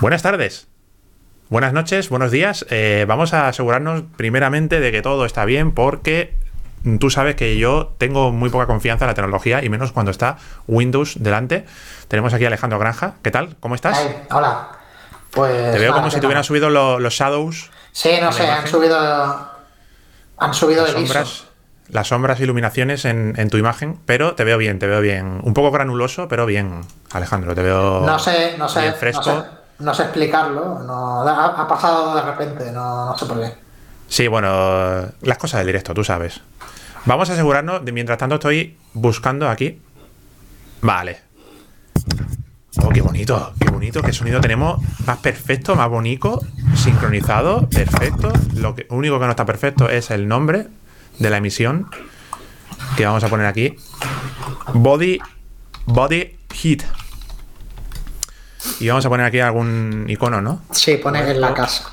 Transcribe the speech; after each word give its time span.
Buenas 0.00 0.22
tardes. 0.22 0.66
Buenas 1.48 1.72
noches, 1.72 2.08
buenos 2.08 2.30
días. 2.30 2.64
Eh, 2.70 3.04
vamos 3.08 3.34
a 3.34 3.48
asegurarnos 3.48 4.04
primeramente 4.16 4.80
de 4.80 4.92
que 4.92 5.02
todo 5.02 5.24
está 5.26 5.44
bien 5.44 5.72
porque 5.72 6.34
tú 7.00 7.10
sabes 7.10 7.34
que 7.34 7.58
yo 7.58 7.92
tengo 7.98 8.30
muy 8.30 8.50
poca 8.50 8.66
confianza 8.66 9.04
en 9.04 9.08
la 9.08 9.14
tecnología 9.14 9.62
y 9.64 9.68
menos 9.68 9.92
cuando 9.92 10.10
está 10.10 10.38
Windows 10.68 11.22
delante. 11.22 11.64
Tenemos 12.08 12.32
aquí 12.32 12.44
a 12.44 12.48
Alejandro 12.48 12.78
Granja. 12.78 13.14
¿Qué 13.22 13.30
tal? 13.30 13.56
¿Cómo 13.60 13.74
estás? 13.74 14.00
Hola. 14.30 14.68
Pues. 15.32 15.72
Te 15.72 15.78
veo 15.78 15.92
como 15.92 16.06
¿qué 16.06 16.12
si 16.12 16.20
te 16.20 16.26
hubieran 16.26 16.44
subido 16.44 16.70
lo- 16.70 16.98
los 16.98 17.14
shadows, 17.14 17.70
Sí, 17.92 18.10
no 18.20 18.32
sé, 18.32 18.46
han 18.48 18.66
subido. 18.66 19.50
Han 20.38 20.54
subido 20.54 20.82
las 20.86 20.94
el 20.94 21.02
ISO. 21.02 21.12
sombras, 21.12 21.44
las 21.88 22.08
sombras, 22.08 22.40
iluminaciones 22.40 23.04
en, 23.04 23.34
en 23.36 23.50
tu 23.50 23.56
imagen, 23.58 23.98
pero 24.06 24.34
te 24.34 24.44
veo 24.44 24.56
bien, 24.58 24.78
te 24.78 24.86
veo 24.86 25.00
bien. 25.00 25.40
Un 25.42 25.52
poco 25.54 25.70
granuloso, 25.72 26.26
pero 26.28 26.46
bien, 26.46 26.80
Alejandro. 27.12 27.54
Te 27.54 27.62
veo 27.62 28.00
No 28.06 28.18
sé, 28.18 28.54
no 28.58 28.68
sé. 28.68 28.80
bien 28.80 28.92
No 28.92 28.98
fresco. 28.98 29.22
sé, 29.24 29.59
no 29.80 29.94
sé 29.94 30.04
explicarlo. 30.04 30.80
No, 30.80 31.22
ha, 31.22 31.68
pasado 31.68 32.14
de 32.14 32.22
repente, 32.22 32.70
no, 32.70 33.06
no 33.06 33.18
sé 33.18 33.26
por 33.26 33.40
qué. 33.40 33.54
Sí, 34.08 34.28
bueno, 34.28 35.06
las 35.22 35.38
cosas 35.38 35.58
del 35.58 35.68
directo, 35.68 35.94
tú 35.94 36.04
sabes. 36.04 36.40
Vamos 37.06 37.30
a 37.30 37.32
asegurarnos, 37.32 37.84
de 37.84 37.92
mientras 37.92 38.18
tanto 38.18 38.36
estoy 38.36 38.76
buscando 38.92 39.48
aquí. 39.48 39.80
Vale. 40.82 41.20
Oh, 42.82 42.88
qué 42.90 43.00
bonito, 43.00 43.52
qué 43.58 43.68
bonito, 43.70 44.02
qué 44.02 44.12
sonido 44.12 44.40
tenemos 44.40 44.80
más 45.04 45.18
perfecto, 45.18 45.74
más 45.74 45.88
bonito, 45.88 46.40
sincronizado, 46.74 47.68
perfecto. 47.68 48.32
Lo 48.54 48.74
que, 48.74 48.86
único 48.90 49.18
que 49.18 49.24
no 49.24 49.30
está 49.30 49.44
perfecto 49.44 49.88
es 49.88 50.10
el 50.10 50.28
nombre 50.28 50.68
de 51.18 51.30
la 51.30 51.38
emisión 51.38 51.88
que 52.96 53.06
vamos 53.06 53.24
a 53.24 53.28
poner 53.28 53.46
aquí. 53.46 53.76
Body, 54.74 55.18
body 55.86 56.36
Heat. 56.52 56.82
Y 58.78 58.88
vamos 58.88 59.04
a 59.06 59.08
poner 59.08 59.26
aquí 59.26 59.40
algún 59.40 60.06
icono, 60.08 60.40
¿no? 60.40 60.62
Sí, 60.70 60.96
pone 60.96 61.20
en 61.30 61.40
la 61.40 61.54
casa. 61.54 61.90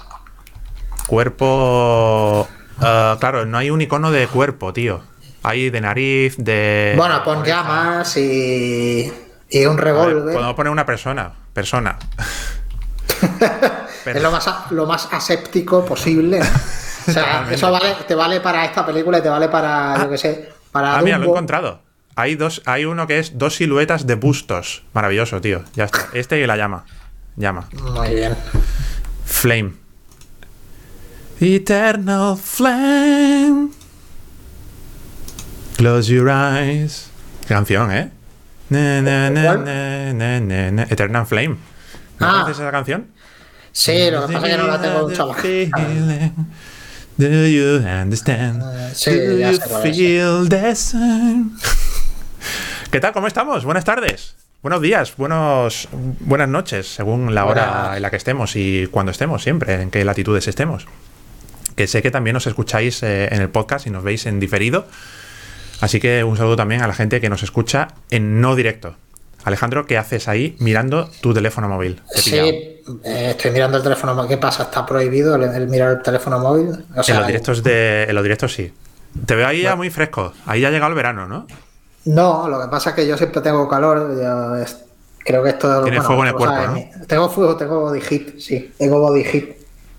Cuerpo. 1.07 2.47
ah, 2.81 3.17
claro, 3.19 3.45
no 3.45 3.57
hay 3.57 3.69
un 3.69 3.81
icono 3.81 4.11
de 4.11 4.27
cuerpo, 4.27 4.73
tío. 4.73 5.01
Hay 5.43 5.69
de 5.69 5.81
nariz, 5.81 6.35
de. 6.37 6.93
Bueno, 6.97 7.23
pon 7.23 7.43
llamas 7.43 8.17
y. 8.17 9.11
Y 9.49 9.65
un 9.65 9.77
revólver. 9.77 10.33
Podemos 10.33 10.55
poner 10.55 10.71
una 10.71 10.85
persona. 10.85 11.31
Persona. 11.53 11.97
Es 14.05 14.21
lo 14.21 14.31
más, 14.31 14.49
lo 14.71 14.85
más 14.85 15.09
aséptico 15.11 15.83
posible. 15.83 16.39
O 16.41 17.11
sea, 17.11 17.45
eso 17.51 17.71
vale, 17.71 17.95
te 18.07 18.15
vale 18.15 18.39
para 18.39 18.63
esta 18.63 18.85
película 18.85 19.17
y 19.17 19.21
te 19.21 19.29
vale 19.29 19.49
para, 19.49 19.97
yo 20.01 20.09
qué 20.09 20.17
sé, 20.17 20.49
para 20.71 20.97
Ah, 20.97 21.01
mira, 21.01 21.17
lo 21.17 21.25
he 21.25 21.29
encontrado. 21.29 21.81
Hay 22.19 22.33
dos, 22.35 22.63
hay 22.65 22.85
uno 22.85 23.05
que 23.05 23.19
es 23.19 23.37
dos 23.37 23.55
siluetas 23.57 24.07
de 24.07 24.15
bustos. 24.15 24.81
Maravilloso, 24.93 25.39
tío. 25.39 25.63
Ya 25.75 25.85
está. 25.85 26.07
Este 26.13 26.41
y 26.41 26.47
la 26.47 26.57
llama. 26.57 26.83
Llama. 27.35 27.69
Muy 27.93 28.15
bien. 28.15 28.35
Flame. 29.23 29.73
Eternal 31.39 32.35
flame. 32.37 33.69
Close 35.77 36.11
your 36.11 36.27
eyes. 36.29 37.09
Qué 37.41 37.49
canción, 37.49 37.91
¿eh? 37.91 38.09
Na, 38.69 38.99
na, 39.03 39.29
na. 39.29 40.83
Eternal 40.89 41.27
flame. 41.27 41.57
¿No 42.19 42.27
Ah. 42.27 42.31
conoces 42.41 42.57
esa 42.59 42.71
canción? 42.71 43.07
Sí, 43.71 44.09
lo 44.09 44.25
que 44.25 44.33
pasa 44.33 44.47
es 44.47 44.53
que 44.55 44.57
no 44.61 44.67
la 44.67 44.81
tengo 44.81 45.07
mucho 45.07 45.35
Do 47.17 47.47
you 47.47 47.77
understand? 47.85 48.61
Eh, 48.63 48.91
sí, 48.95 49.11
Do 49.11 49.37
ya 49.37 49.51
you 49.51 49.57
sé 49.57 49.63
cuál 49.69 49.85
es. 49.87 49.95
feel 49.97 50.49
the 50.49 50.75
sun? 50.75 51.57
¿Qué 52.97 53.01
tal? 53.01 53.13
¿Cómo 53.13 53.27
estamos? 53.27 53.63
Buenas 53.63 53.85
tardes. 53.85 54.33
Buenos 54.63 54.81
días, 54.81 55.15
buenos, 55.17 55.87
buenas 55.91 56.49
noches, 56.49 56.87
según 56.95 57.35
la 57.35 57.45
hora 57.45 57.93
en 57.95 58.01
la 58.01 58.09
que 58.09 58.15
estemos 58.15 58.55
y 58.55 58.87
cuando 58.87 59.11
estemos, 59.11 59.43
siempre, 59.43 59.83
en 59.83 59.91
qué 59.91 60.03
latitudes 60.03 60.47
estemos. 60.47 60.87
Que 61.75 61.85
sé 61.85 62.01
que 62.01 62.09
también 62.09 62.33
nos 62.33 62.47
escucháis 62.47 63.03
eh, 63.03 63.29
en 63.31 63.39
el 63.39 63.49
podcast 63.49 63.85
y 63.85 63.91
nos 63.91 64.03
veis 64.03 64.25
en 64.25 64.39
diferido. 64.39 64.87
Así 65.79 65.99
que 65.99 66.23
un 66.23 66.37
saludo 66.37 66.55
también 66.55 66.81
a 66.81 66.87
la 66.87 66.95
gente 66.95 67.21
que 67.21 67.29
nos 67.29 67.43
escucha 67.43 67.89
en 68.09 68.41
no 68.41 68.55
directo. 68.55 68.95
Alejandro, 69.43 69.85
¿qué 69.85 69.99
haces 69.99 70.27
ahí 70.27 70.55
mirando 70.57 71.07
tu 71.21 71.35
teléfono 71.35 71.69
móvil? 71.69 72.01
Te 72.15 72.21
Sí, 72.23 72.35
eh, 72.35 72.81
estoy 73.03 73.51
mirando 73.51 73.77
el 73.77 73.83
teléfono 73.83 74.15
móvil. 74.15 74.27
¿Qué 74.27 74.37
pasa? 74.37 74.63
¿Está 74.63 74.87
prohibido 74.87 75.35
el, 75.35 75.43
el 75.43 75.67
mirar 75.67 75.97
el 75.97 76.01
teléfono 76.01 76.39
móvil? 76.39 76.83
O 76.95 77.03
sea, 77.03 77.13
en 77.13 77.19
los 77.19 77.27
directos 77.27 77.61
de. 77.61 78.05
En 78.09 78.15
los 78.15 78.23
directos 78.23 78.51
sí. 78.53 78.73
Te 79.27 79.35
veo 79.35 79.47
ahí 79.47 79.61
ya 79.61 79.75
muy 79.75 79.91
fresco. 79.91 80.33
Ahí 80.47 80.61
ya 80.61 80.69
ha 80.69 80.71
llegado 80.71 80.89
el 80.89 80.95
verano, 80.95 81.27
¿no? 81.27 81.45
No, 82.07 82.47
lo 82.47 82.61
que 82.61 82.67
pasa 82.67 82.89
es 82.91 82.95
que 82.95 83.07
yo 83.07 83.17
siempre 83.17 83.41
tengo 83.41 83.67
calor. 83.67 84.15
yo 84.19 84.55
es- 84.57 84.77
creo 85.19 85.43
que 85.43 85.49
esto. 85.49 85.83
Tienes 85.83 86.03
fuego 86.03 86.21
en 86.23 86.29
el 86.29 86.33
sabes, 86.39 86.67
cuerpo, 86.69 86.73
mi- 86.73 87.05
Tengo 87.07 87.29
fuego, 87.29 87.55
tengo 87.57 87.81
body 87.81 88.01
heat, 88.01 88.39
sí. 88.39 88.73
Tengo 88.77 88.99
body 88.99 89.23
heat. 89.23 89.45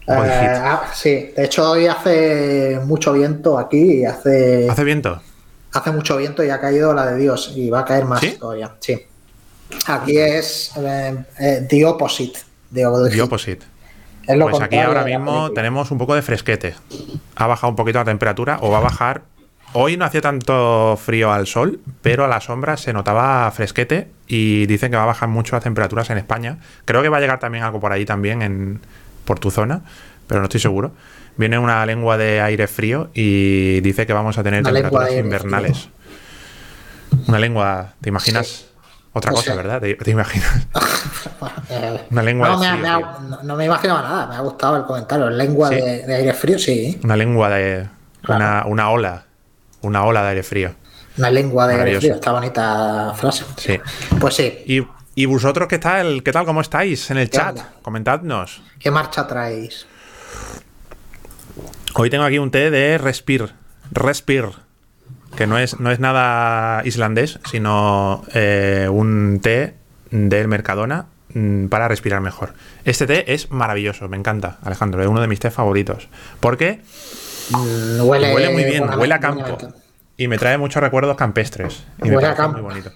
Body 0.07 0.29
Eh, 0.29 0.33
heat. 0.41 0.61
ah, 0.65 0.83
sí, 0.95 1.33
de 1.37 1.45
hecho 1.45 1.71
hoy 1.71 1.87
hace 1.87 2.81
mucho 2.87 3.13
viento 3.13 3.59
aquí 3.59 3.99
y 4.01 4.05
hace, 4.07 4.67
¿Hace 4.71 4.85
viento? 4.85 5.21
hace 5.73 5.91
mucho 5.93 6.17
viento 6.17 6.43
y 6.43 6.49
ha 6.49 6.59
caído 6.59 6.95
la 6.95 7.05
de 7.07 7.19
Dios 7.19 7.53
y 7.55 7.69
va 7.69 7.81
a 7.81 7.85
caer 7.85 8.07
más 8.07 8.21
¿Sí? 8.21 8.37
todavía. 8.41 8.75
Sí. 8.81 8.99
Aquí 9.87 10.17
es 10.17 10.73
eh, 10.79 11.25
eh, 11.39 11.67
the 11.69 11.85
opposite 11.85 12.39
The 12.73 12.87
opposite. 12.87 13.67
Es 14.27 14.37
lo 14.37 14.49
Pues 14.49 14.63
aquí 14.63 14.79
ahora 14.79 15.05
mismo 15.05 15.51
tenemos 15.53 15.91
un 15.91 15.99
poco 15.99 16.15
de 16.15 16.23
fresquete. 16.23 16.75
Ha 17.37 17.47
bajado 17.47 17.71
un 17.71 17.77
poquito 17.77 17.99
la 17.99 18.05
temperatura 18.07 18.59
o 18.63 18.71
va 18.71 18.79
a 18.79 18.81
bajar. 18.83 19.23
Hoy 19.75 19.97
no 19.97 20.05
hacía 20.07 20.21
tanto 20.23 20.99
frío 21.03 21.31
al 21.33 21.47
sol, 21.47 21.81
pero 22.03 22.25
a 22.25 22.29
la 22.29 22.41
sombra 22.41 22.77
se 22.77 22.93
notaba 22.93 23.51
fresquete 23.51 24.11
y 24.27 24.67
dicen 24.67 24.91
que 24.91 24.97
va 24.97 25.03
a 25.03 25.07
bajar 25.07 25.29
mucho 25.29 25.55
las 25.57 25.63
temperaturas 25.63 26.09
en 26.11 26.19
España. 26.19 26.59
Creo 26.87 27.03
que 27.03 27.09
va 27.11 27.19
a 27.19 27.21
llegar 27.21 27.39
también 27.39 27.65
algo 27.65 27.79
por 27.79 27.93
ahí 27.93 28.05
también 28.07 28.41
en, 28.43 28.81
por 29.25 29.39
tu 29.39 29.51
zona, 29.51 29.83
pero 30.27 30.41
no 30.41 30.45
estoy 30.47 30.61
seguro. 30.61 30.93
Viene 31.37 31.59
una 31.59 31.85
lengua 31.87 32.17
de 32.17 32.41
aire 32.41 32.67
frío 32.67 33.11
y 33.15 33.81
dice 33.83 34.07
que 34.07 34.13
vamos 34.13 34.39
a 34.39 34.43
tener 34.43 34.61
Una 34.63 34.73
temperaturas 34.73 35.13
invernales. 35.13 35.89
Una 37.27 37.39
lengua, 37.39 37.93
¿te 38.01 38.09
imaginas? 38.09 38.47
Sí. 38.47 38.65
Otra 39.13 39.33
cosa. 39.33 39.55
¿verdad? 39.55 39.81
¿Te, 39.81 39.95
te 39.95 40.11
imaginas? 40.11 40.67
Eh, 41.71 42.01
Una 42.11 42.23
lengua 42.23 42.49
no, 42.49 42.59
de 42.61 42.61
me, 42.61 42.67
ha- 42.67 42.73
frío, 42.73 42.83
me 42.83 42.89
ha- 42.89 42.97
tío. 43.19 43.29
no- 43.29 43.43
no 43.43 43.57
me 43.57 43.65
imaginaba 43.67 44.03
nada, 44.03 44.27
me 44.27 44.35
ha 44.37 44.41
gustado 44.41 44.77
el 44.79 44.85
comentario. 44.85 45.29
Lengua 45.31 45.69
¿Sí? 45.69 45.75
de, 45.77 46.07
de 46.07 46.15
aire 46.15 46.33
frío, 46.33 46.59
sí. 46.59 46.99
Una 47.05 47.15
lengua 47.17 47.49
de. 47.51 47.87
Claro. 48.23 48.37
Una, 48.45 48.65
una 48.67 48.91
ola. 48.91 49.25
Una 49.83 50.05
ola 50.05 50.23
de 50.23 50.29
aire 50.31 50.43
frío. 50.43 50.75
Una 51.17 51.31
lengua 51.31 51.67
de 51.67 51.75
aire 51.75 51.99
frío, 51.99 52.15
esta 52.15 52.33
bonita 52.33 53.13
frase. 53.17 53.45
Sí. 53.57 53.79
Pues 54.21 54.35
sí, 54.35 54.63
Y, 54.67 54.87
y 55.15 55.27
vosotros, 55.27 55.67
¿qué 55.69 55.79
tal? 55.79 56.23
¿Qué 56.23 56.31
tal? 56.33 56.45
¿Cómo 56.45 56.61
estáis 56.61 57.11
en 57.11 57.19
el 57.19 57.29
¿Qué 57.31 57.39
chat? 57.39 57.51
onda? 57.51 57.73
Comentadnos. 57.83 58.63
¿qué 58.79 58.91
marcha 58.91 59.27
traéis? 59.27 59.87
Hoy 61.95 62.11
tengo 62.11 62.25
aquí 62.25 62.39
un 62.39 62.51
té 62.51 62.71
de 62.71 62.99
Respir. 62.99 63.53
Respir. 63.91 64.45
Que 65.37 65.47
no 65.47 65.59
es, 65.59 65.79
no 65.81 65.91
es 65.91 66.01
nada 66.01 66.83
islandés, 66.85 67.39
sino 67.51 68.25
eh, 68.35 68.89
un 68.91 69.41
té 69.43 69.75
del 70.11 70.49
Mercadona 70.49 71.07
mm, 71.35 71.67
para 71.67 71.87
respirar 71.89 72.21
mejor. 72.21 72.55
Este 72.85 73.07
té 73.07 73.33
es 73.35 73.51
maravilloso, 73.51 74.09
me 74.09 74.17
encanta, 74.17 74.59
Alejandro. 74.63 75.03
Es 75.03 75.09
uno 75.09 75.21
de 75.21 75.27
mis 75.29 75.41
tés 75.41 75.53
favoritos. 75.53 76.09
Porque 76.41 76.81
Mm, 77.51 78.01
Huele, 78.07 78.35
huele 78.35 78.51
muy 78.51 78.65
bien, 78.65 78.89
huele 78.99 79.15
a 79.15 79.21
campo. 79.21 79.57
Y 80.17 80.27
me 80.29 80.37
trae 80.39 80.59
muchos 80.59 80.83
recuerdos 80.83 81.17
campestres. 81.17 81.85
Y 82.03 82.11
Huele 82.11 82.29
a 82.29 82.35
campo. 82.35 82.59
muy 82.59 82.63
bonito. 82.69 82.91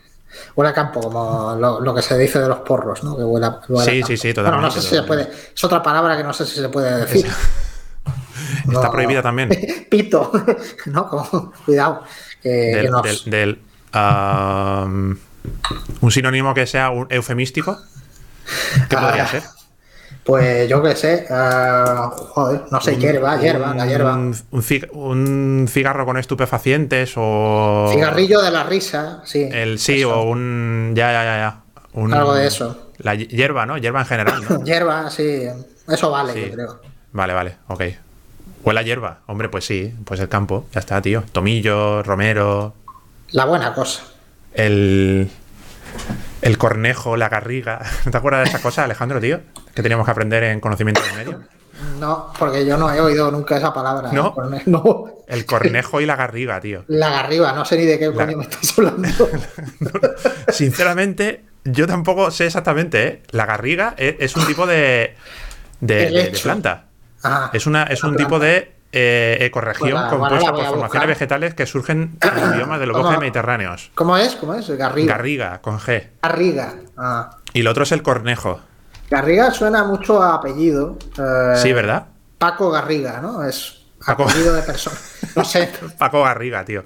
Huele 0.56 0.70
a 0.70 0.74
campo, 0.74 1.00
como 1.00 1.54
lo, 1.58 1.80
lo 1.80 1.94
que 1.94 2.02
se 2.02 2.16
dice 2.18 2.38
de 2.40 2.48
los 2.48 2.58
porros, 2.60 3.04
¿no? 3.04 3.16
Que 3.16 3.22
huele 3.22 3.46
a, 3.46 3.60
huele 3.68 3.82
a 3.82 3.84
Sí, 3.84 4.00
campo. 4.00 4.06
sí, 4.08 4.16
sí, 4.16 4.32
Bueno, 4.32 4.42
no 4.42 4.68
totalmente, 4.68 4.80
sé 4.80 4.88
si 4.88 4.94
se 4.96 5.02
puede. 5.02 5.22
totalmente. 5.24 5.52
Es 5.54 5.64
otra 5.64 5.82
palabra 5.82 6.16
que 6.16 6.24
no 6.24 6.32
sé 6.32 6.46
si 6.46 6.60
se 6.60 6.68
puede 6.68 7.00
decir. 7.06 7.26
Está 8.72 8.90
prohibida 8.90 9.22
también. 9.22 9.50
Pito, 9.90 10.32
¿no? 10.86 11.08
Como, 11.08 11.52
cuidado. 11.64 12.02
que- 12.42 12.48
que 12.48 12.76
del, 12.76 12.90
nos- 12.90 13.24
del- 13.24 13.30
del, 13.30 13.60
um, 13.94 15.16
un 16.00 16.10
sinónimo 16.10 16.54
que 16.54 16.66
sea 16.66 16.90
un 16.90 17.06
eufemístico. 17.10 17.78
¿Qué 18.88 18.96
podría 18.96 19.24
Ah, 19.24 19.28
ser? 19.28 19.42
Pues 20.24 20.68
yo 20.68 20.80
qué 20.82 20.94
sé. 20.94 21.26
joder, 21.28 22.62
no 22.70 22.80
sé, 22.80 22.96
hierba, 22.96 23.38
hierba, 23.40 23.74
la 23.74 23.86
hierba. 23.86 24.14
Un, 24.14 24.36
un 24.52 24.62
cig- 24.62 24.88
un 24.92 25.66
cigarro 25.68 26.06
con 26.06 26.16
estupefacientes 26.16 27.14
o. 27.16 27.88
Cigarrillo 27.92 28.40
de 28.40 28.50
la 28.52 28.62
risa, 28.64 29.22
sí. 29.24 29.48
El 29.50 29.78
sí, 29.80 30.00
eso. 30.00 30.20
o 30.20 30.22
un. 30.30 30.92
Ya, 30.94 31.10
ya, 31.12 31.24
ya, 31.24 31.36
ya. 32.04 32.16
Algo 32.16 32.34
de 32.34 32.46
eso. 32.46 32.90
La 32.98 33.14
hi- 33.16 33.26
hierba, 33.26 33.66
¿no? 33.66 33.76
Hierba 33.78 34.00
en 34.00 34.06
general, 34.06 34.44
¿no? 34.48 34.64
Hierba, 34.64 35.10
sí. 35.10 35.46
Eso 35.88 36.10
vale, 36.10 36.32
Sí. 36.34 36.46
yo 36.48 36.52
creo. 36.54 36.80
Vale, 37.12 37.34
vale, 37.34 37.56
ok. 37.66 37.82
Huele 38.64 38.78
a 38.80 38.82
hierba. 38.84 39.18
Hombre, 39.26 39.48
pues 39.48 39.66
sí, 39.66 39.92
pues 40.04 40.20
el 40.20 40.28
campo. 40.28 40.66
Ya 40.72 40.78
está, 40.80 41.02
tío. 41.02 41.24
Tomillo, 41.32 42.02
romero, 42.04 42.74
La 43.32 43.44
buena 43.44 43.74
cosa. 43.74 44.04
el. 44.54 45.28
El 46.42 46.58
cornejo, 46.58 47.16
la 47.16 47.28
garriga. 47.28 47.80
¿No 48.04 48.10
te 48.12 48.16
acuerdas 48.18 48.44
de 48.44 48.50
esa 48.50 48.60
cosa, 48.62 48.84
Alejandro, 48.84 49.20
tío? 49.20 49.40
Que 49.74 49.82
teníamos 49.82 50.04
que 50.04 50.10
aprender 50.10 50.42
en 50.44 50.60
conocimiento 50.60 51.00
de 51.02 51.12
medio. 51.24 51.40
No, 51.98 52.32
porque 52.38 52.64
yo 52.66 52.76
no 52.76 52.92
he 52.92 53.00
oído 53.00 53.30
nunca 53.30 53.56
esa 53.56 53.72
palabra. 53.72 54.10
¿No? 54.12 54.34
El 55.26 55.46
cornejo 55.46 56.00
y 56.00 56.06
la 56.06 56.14
garriga, 56.16 56.60
tío. 56.60 56.84
La 56.88 57.10
garriba, 57.10 57.52
no 57.52 57.64
sé 57.64 57.76
ni 57.78 57.86
de 57.86 57.98
qué 57.98 58.08
La- 58.08 58.24
coño 58.26 58.36
me 58.38 58.44
estás 58.44 58.78
hablando. 58.78 59.08
Sinceramente, 60.48 61.44
yo 61.64 61.86
tampoco 61.86 62.30
sé 62.30 62.46
exactamente, 62.46 63.06
¿eh? 63.06 63.22
La 63.30 63.46
garriga 63.46 63.94
es, 63.96 64.16
es 64.18 64.36
un 64.36 64.46
tipo 64.46 64.66
de, 64.66 65.16
de, 65.80 65.94
de- 65.94 66.00
de 66.00 66.06
Helecho. 66.06 66.42
planta. 66.44 66.84
Ah, 67.24 67.50
Es, 67.52 67.66
una, 67.66 67.84
es 67.84 68.02
un 68.02 68.10
planta. 68.10 68.24
tipo 68.24 68.38
de 68.38 68.72
eh, 68.92 69.38
ecorregión 69.40 69.90
Pues 69.92 70.02
la- 70.02 70.08
compuesta 70.10 70.52
por 70.52 70.64
formaciones 70.66 71.08
vegetales 71.08 71.54
que 71.54 71.66
surgen 71.66 72.18
en 72.20 72.56
biomas 72.56 72.78
de 72.80 72.86
los 72.86 72.96
bosques 72.96 73.18
mediterráneos. 73.20 73.90
¿Cómo 73.94 74.16
es? 74.16 74.34
¿Cómo 74.36 74.54
es? 74.54 74.68
Garriga. 74.70 75.14
Garriga, 75.16 75.60
con 75.62 75.78
G. 75.78 76.08
Garriga. 76.22 76.74
Ah. 76.96 77.38
Y 77.54 77.60
el 77.60 77.66
otro 77.68 77.84
es 77.84 77.92
el 77.92 78.02
cornejo. 78.02 78.60
Garriga 79.12 79.50
suena 79.50 79.84
mucho 79.84 80.22
a 80.22 80.34
apellido. 80.34 80.96
eh, 81.18 81.54
Sí, 81.56 81.72
¿verdad? 81.72 82.06
Paco 82.38 82.70
Garriga, 82.70 83.20
¿no? 83.20 83.44
Es 83.44 83.82
Paco. 84.04 84.24
apellido 84.24 84.54
de 84.54 84.62
persona. 84.62 84.96
No 85.36 85.44
sé. 85.44 85.70
Paco 85.98 86.22
Garriga, 86.24 86.64
tío. 86.64 86.82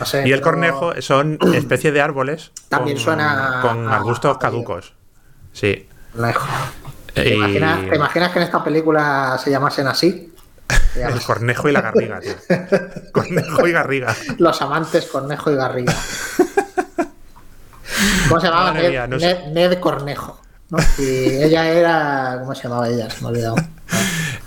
no 0.00 0.04
sé, 0.06 0.26
Y 0.28 0.32
el 0.32 0.40
pero- 0.40 0.50
cornejo 0.52 0.92
son 1.00 1.38
especies 1.54 1.92
de 1.94 2.00
árboles 2.00 2.50
También 2.68 2.96
con, 2.96 3.04
suena 3.04 3.58
con 3.62 3.88
a- 3.88 3.96
arbustos 3.96 4.36
a- 4.36 4.38
caducos. 4.38 4.94
Sí. 5.52 5.88
Cornejo. 6.12 6.46
¿Te, 7.14 7.28
Y- 7.30 7.34
imaginas, 7.34 7.88
te 7.88 7.96
imaginas 7.96 8.32
que 8.32 8.38
en 8.38 8.44
esta 8.44 8.62
película 8.64 9.38
se 9.42 9.50
llamasen 9.50 9.86
así? 9.86 10.32
Se 10.94 11.02
El 11.08 11.22
cornejo 11.22 11.68
y 11.68 11.72
la 11.72 11.80
garriga, 11.82 12.20
tío. 12.20 12.34
Cornejo 13.12 13.66
y 13.66 13.72
garriga. 13.72 14.14
Los 14.38 14.60
amantes 14.62 15.06
Cornejo 15.06 15.50
y 15.50 15.56
Garriga. 15.56 15.94
¿Cómo 18.28 18.40
se 18.40 18.46
llamaba? 18.48 18.72
No. 18.72 19.16
Ned- 19.16 19.52
Ned 19.52 19.78
Cornejo. 19.80 20.40
¿No? 20.70 20.78
Y 20.98 21.42
ella 21.42 21.68
era. 21.68 22.36
¿Cómo 22.40 22.54
se 22.54 22.64
llamaba 22.64 22.88
ella? 22.88 23.10
Se 23.10 23.20
me 23.20 23.26
ha 23.26 23.30
olvidado. 23.30 23.56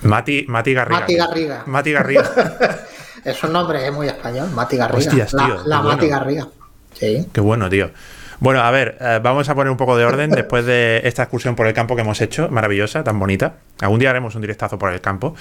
Mati, 0.03 0.45
Mati 0.47 0.73
Garriga. 0.73 0.99
Mati. 0.99 1.15
Garriga. 1.15 1.63
Mati 1.65 1.91
Garriga. 1.91 2.31
Es 3.25 3.43
un 3.43 3.51
nombre 3.51 3.91
muy 3.91 4.07
español, 4.07 4.49
Mati 4.51 4.77
Garriga. 4.77 4.97
Hostias, 4.97 5.33
la 5.33 5.45
tío, 5.45 5.61
la 5.65 5.81
Mati 5.81 6.07
bueno. 6.07 6.19
Garriga. 6.19 6.47
Sí. 6.93 7.27
Qué 7.33 7.41
bueno, 7.41 7.69
tío. 7.69 7.91
Bueno, 8.41 8.61
a 8.61 8.71
ver, 8.71 8.97
eh, 9.01 9.19
vamos 9.21 9.49
a 9.49 9.55
poner 9.55 9.69
un 9.69 9.75
poco 9.75 9.97
de 9.97 10.05
orden 10.05 10.29
después 10.29 10.65
de 10.65 11.01
esta 11.03 11.23
excursión 11.23 11.55
por 11.57 11.67
el 11.67 11.73
campo 11.73 11.95
que 11.97 12.03
hemos 12.03 12.21
hecho, 12.21 12.47
maravillosa, 12.49 13.03
tan 13.03 13.19
bonita. 13.19 13.55
Algún 13.81 13.99
día 13.99 14.11
haremos 14.11 14.33
un 14.35 14.39
directazo 14.41 14.79
por 14.79 14.93
el 14.93 15.01
campo. 15.01 15.35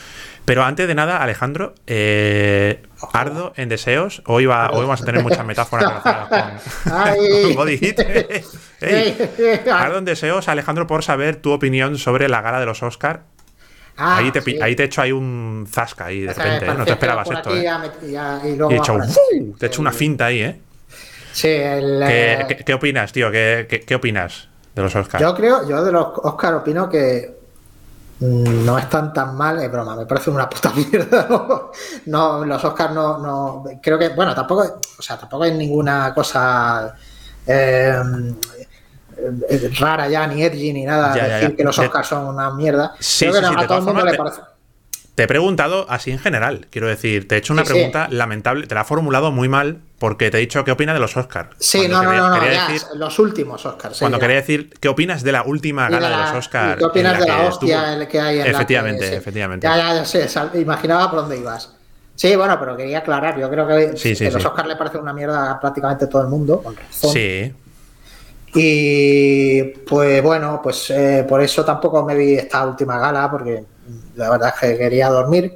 Pero 0.45 0.65
antes 0.65 0.89
de 0.89 0.97
nada, 0.97 1.23
Alejandro, 1.23 1.75
eh, 1.87 2.83
ardo 3.13 3.53
en 3.57 3.69
deseos. 3.69 4.23
Hoy, 4.27 4.47
va, 4.47 4.71
hoy 4.73 4.81
vamos 4.81 5.01
a 5.01 5.05
tener 5.05 5.23
muchas 5.23 5.47
metáforas 5.47 5.85
relacionadas 6.05 6.57
con, 6.83 7.43
con 7.45 7.55
Body 7.55 7.79
Hit. 7.79 8.01
Ey, 8.81 9.63
ardo 9.73 9.99
en 9.99 10.05
deseos, 10.05 10.49
Alejandro, 10.49 10.89
por 10.89 11.05
saber 11.05 11.37
tu 11.37 11.53
opinión 11.53 11.99
sobre 11.99 12.29
la 12.29 12.43
gala 12.43 12.59
de 12.59 12.67
los 12.67 12.83
Oscar. 12.83 13.23
Ah, 13.97 14.19
ahí, 14.19 14.31
te, 14.33 14.41
sí. 14.43 14.59
ahí 14.61 14.75
te 14.77 14.85
he 14.85 14.87
hecho 14.87 15.03
ahí 15.03 15.11
un 15.13 15.67
zasca 15.69 16.07
ahí 16.07 16.21
de 16.21 16.31
O 16.31 16.35
sea, 16.35 16.45
repente, 16.45 16.67
¿eh? 16.67 16.75
No 16.77 16.85
te 16.85 16.93
esperabas 16.93 17.29
esto, 17.31 17.51
aquí 17.51 17.59
¿eh? 17.59 17.63
ya 17.65 17.83
ya- 18.09 18.41
y 18.45 18.55
luego 18.57 18.71
Y 18.73 18.75
he 18.75 18.79
hecho. 18.79 18.97
¡fu! 19.01 19.57
Te 19.59 19.67
he 19.67 19.69
hecho 19.69 19.81
una 19.81 19.91
finta 19.93 20.27
ahí, 20.27 20.41
¿eh? 20.41 20.61
Sí, 21.39 21.49
el, 21.49 22.03
¿Qué, 22.07 22.33
eh, 22.33 22.45
qué- 22.49 22.57
qué 22.65 22.75
opinas, 22.75 23.13
tío? 23.13 23.31
¿Qué, 23.31 23.67
qué, 23.69 23.81
qué 23.81 23.95
opinas 23.95 24.49
de 24.75 24.83
los 24.83 24.95
Oscars? 24.95 25.23
Yo 25.23 25.35
creo, 25.35 25.69
yo 25.69 25.85
de 25.85 25.93
los 25.93 26.07
Oscar 26.23 26.55
opino 26.55 26.89
que 26.89 27.37
no 28.21 28.77
están 28.79 29.13
tan 29.13 29.37
mal, 29.37 29.61
es 29.63 29.71
broma, 29.71 29.95
me 29.95 30.05
parece 30.07 30.31
una 30.31 30.49
puta 30.51 30.73
mierda. 30.77 31.27
No, 31.31 31.71
No, 32.07 32.45
los 32.45 32.65
Oscars 32.65 32.93
no, 32.95 33.19
no, 33.19 33.65
creo 33.81 33.99
que, 33.99 34.09
bueno, 34.11 34.35
tampoco, 34.35 34.81
o 34.99 35.03
sea, 35.03 35.17
tampoco 35.19 35.45
hay 35.45 35.53
ninguna 35.53 36.13
cosa 36.15 36.95
eh, 37.47 37.95
rara 39.79 40.09
ya, 40.09 40.27
ni 40.27 40.43
edgy, 40.43 40.73
ni 40.73 40.85
nada, 40.85 41.15
Ya, 41.17 41.25
decir 41.29 41.51
ya. 41.51 41.57
que 41.57 41.65
los 41.65 41.79
Oscars 41.79 42.09
son 42.09 42.27
una 42.27 42.51
mierda. 42.51 42.95
Sí, 42.99 43.27
creo 43.27 43.33
que 43.35 43.39
sí, 43.41 43.55
sí, 43.55 43.55
a 43.65 43.67
todo 43.67 43.79
el 43.79 43.85
mundo 43.85 44.01
formas, 44.01 44.13
le 44.13 44.19
parece. 44.19 44.41
Te 45.19 45.25
he 45.25 45.27
preguntado 45.27 45.85
así 45.89 46.13
en 46.13 46.21
general, 46.21 46.69
quiero 46.71 46.87
decir, 46.87 47.27
te 47.27 47.35
he 47.35 47.39
hecho 47.39 47.53
una 47.53 47.63
Sí, 47.63 47.71
sí. 47.71 47.75
pregunta 47.75 48.07
lamentable, 48.09 48.69
te 48.69 48.77
la 48.77 48.83
he 48.83 48.85
formulado 48.85 49.33
muy 49.33 49.49
mal 49.49 49.79
porque 49.99 50.31
te 50.31 50.37
he 50.37 50.41
dicho 50.41 50.63
qué 50.63 50.71
opinas 50.71 50.95
de 50.95 51.01
los 51.01 51.17
Oscars. 51.17 51.57
Sí, 51.59 51.89
no, 51.89 52.01
no, 52.05 52.09
quería, 52.09 52.21
no, 52.23 52.29
no, 52.37 52.41
quería 52.41 52.67
decir, 52.69 52.83
los 52.95 53.19
últimos 53.19 53.67
Oscars. 53.67 53.99
cuando 53.99 54.21
quería 54.21 54.37
decir 54.37 54.71
qué 54.79 54.87
opinas 54.89 55.25
de 55.25 55.33
la 55.33 55.43
última 55.43 55.87
de 55.87 55.91
gala 55.97 56.09
de, 56.11 56.17
los 56.19 56.33
Oscars. 56.35 56.77
¿y 56.77 56.79
¿Qué 56.79 56.85
opinas 56.85 57.19
de 57.19 57.27
la 57.27 57.49
hostia 57.49 57.95
estuvo- 57.95 58.09
que 58.09 58.21
hay 58.21 58.35
en 58.37 58.39
la 58.39 58.45
que- 58.45 58.51
Efectivamente, 58.51 59.17
efectivamente. 59.17 59.67
Ya, 59.67 59.77
ya, 59.77 59.95
ya 59.97 60.05
sé, 60.05 60.29
imaginaba 60.61 61.11
por 61.11 61.19
dónde 61.23 61.37
ibas. 61.39 61.75
Sí, 62.15 62.37
bueno, 62.37 62.57
pero 62.61 62.77
quería 62.77 62.99
aclarar, 62.99 63.37
yo 63.41 63.51
creo 63.51 63.67
que, 63.67 63.97
Sí, 63.97 64.15
sí, 64.15 64.25
que 64.27 64.31
los. 64.31 64.45
Oscars 64.45 64.69
le 64.69 64.77
parece 64.77 64.99
una 64.99 65.13
mierda 65.13 65.51
a 65.51 65.59
prácticamente 65.61 66.07
todo 66.07 66.23
el 66.23 66.29
mundo, 66.29 66.63
con 66.63 66.77
razón. 66.77 67.13
Sí, 67.13 67.53
Y 68.55 69.63
pues 69.85 70.23
bueno, 70.23 70.61
pues 70.63 70.91
eh, 70.91 71.27
por 71.29 71.41
eso 71.43 71.65
tampoco 71.65 72.05
me 72.05 72.15
vi 72.15 72.35
esta 72.35 72.65
última 72.65 73.01
gala, 73.01 73.29
porque 73.29 73.65
la 74.17 74.31
verdad 74.31 74.55
es 74.55 74.61
que 74.61 74.79
quería 74.79 75.09
dormir. 75.09 75.55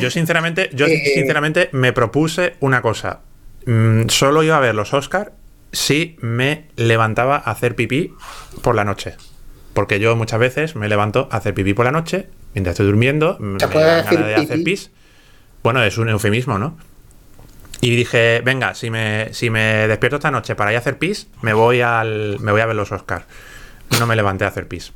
yo 0.00 0.10
sinceramente, 0.10 0.70
yo 0.72 0.86
Eh, 0.88 1.12
sinceramente 1.14 1.68
me 1.72 1.92
propuse 1.92 2.54
una 2.60 2.82
cosa. 2.82 3.20
Mm, 3.66 4.08
solo 4.08 4.42
iba 4.42 4.56
a 4.56 4.60
ver 4.60 4.74
los 4.74 4.94
Oscars 4.94 5.30
si 5.72 6.16
me 6.20 6.68
levantaba 6.76 7.36
a 7.36 7.50
hacer 7.50 7.74
pipí 7.74 8.14
por 8.62 8.74
la 8.74 8.84
noche. 8.84 9.16
Porque 9.74 10.00
yo 10.00 10.16
muchas 10.16 10.40
veces 10.40 10.76
me 10.76 10.88
levanto 10.88 11.28
a 11.30 11.36
hacer 11.36 11.54
pipí 11.54 11.74
por 11.74 11.84
la 11.84 11.92
noche, 11.92 12.28
mientras 12.54 12.72
estoy 12.72 12.86
durmiendo, 12.86 13.36
me 13.38 13.58
ganas 13.58 14.10
de 14.10 14.34
hacer 14.34 14.64
pis. 14.64 14.90
Bueno, 15.62 15.82
es 15.82 15.98
un 15.98 16.08
eufemismo, 16.08 16.58
¿no? 16.58 16.78
Y 17.80 17.94
dije, 17.94 18.40
venga, 18.44 18.74
si 18.74 18.90
me, 18.90 19.32
si 19.32 19.50
me 19.50 19.86
despierto 19.86 20.16
esta 20.16 20.30
noche 20.30 20.56
para 20.56 20.72
ir 20.72 20.76
a 20.76 20.80
hacer 20.80 20.98
pis, 20.98 21.28
me 21.42 21.52
voy 21.52 21.80
al. 21.80 22.38
me 22.40 22.50
voy 22.50 22.60
a 22.60 22.66
ver 22.66 22.74
los 22.74 22.90
Oscars. 22.90 23.24
No 24.00 24.06
me 24.06 24.16
levanté 24.16 24.44
a 24.44 24.48
hacer 24.48 24.66
pis. 24.66 24.92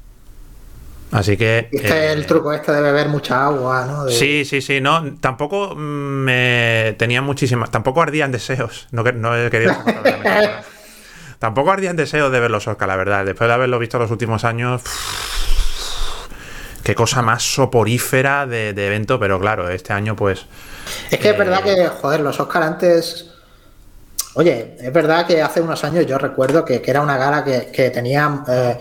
Así 1.13 1.37
que. 1.37 1.69
Este 1.71 1.89
eh, 1.89 2.07
es 2.07 2.17
el 2.17 2.27
truco 2.27 2.53
este 2.53 2.73
de 2.73 2.81
beber 2.81 3.09
mucha 3.09 3.45
agua, 3.45 3.85
¿no? 3.87 4.05
De- 4.07 4.13
Sí, 4.13 4.45
sí, 4.45 4.61
sí, 4.63 4.81
no, 4.81 5.15
tampoco 5.21 5.75
me 5.77 6.95
tenía 6.99 7.21
muchísimas, 7.23 7.71
tampoco 7.71 8.03
ardían 8.03 8.33
deseos, 8.33 8.89
no, 8.91 9.03
no 9.03 9.37
he 9.37 9.51
querido 9.51 9.75
tampoco 11.39 11.71
ardían 11.73 11.97
deseos 11.97 12.31
de 12.33 12.41
ver 12.41 12.51
los 12.51 12.67
Oscar, 12.69 12.89
la 12.89 12.97
verdad, 12.97 13.25
después 13.25 13.49
de 13.49 13.55
haberlo 13.55 13.79
visto 13.79 13.99
los 13.99 14.11
últimos 14.11 14.45
años, 14.45 14.83
qué 16.83 16.95
cosa 16.95 17.23
más 17.23 17.43
soporífera 17.43 18.47
de, 18.47 18.73
de 18.73 18.87
evento, 18.87 19.19
pero 19.19 19.39
claro, 19.41 19.69
este 19.69 19.93
año 19.93 20.17
pues, 20.17 20.47
Es 21.11 21.19
que 21.19 21.31
es 21.31 21.39
verdad 21.39 21.61
Eh, 21.67 21.77
que, 21.77 21.89
joder, 21.89 22.21
los 22.21 22.39
Oscar 22.41 22.63
antes. 22.63 23.29
Oye, 24.35 24.77
es 24.81 24.93
verdad 24.93 25.27
que 25.27 25.43
hace 25.43 25.61
unos 25.61 25.85
años 25.85 26.07
yo 26.07 26.17
recuerdo 26.17 26.65
que, 26.65 26.81
que 26.81 26.91
era 26.91 27.03
una 27.03 27.19
gala 27.19 27.45
que, 27.45 27.71
que 27.71 27.91
tenía 27.91 28.43
eh, 28.49 28.79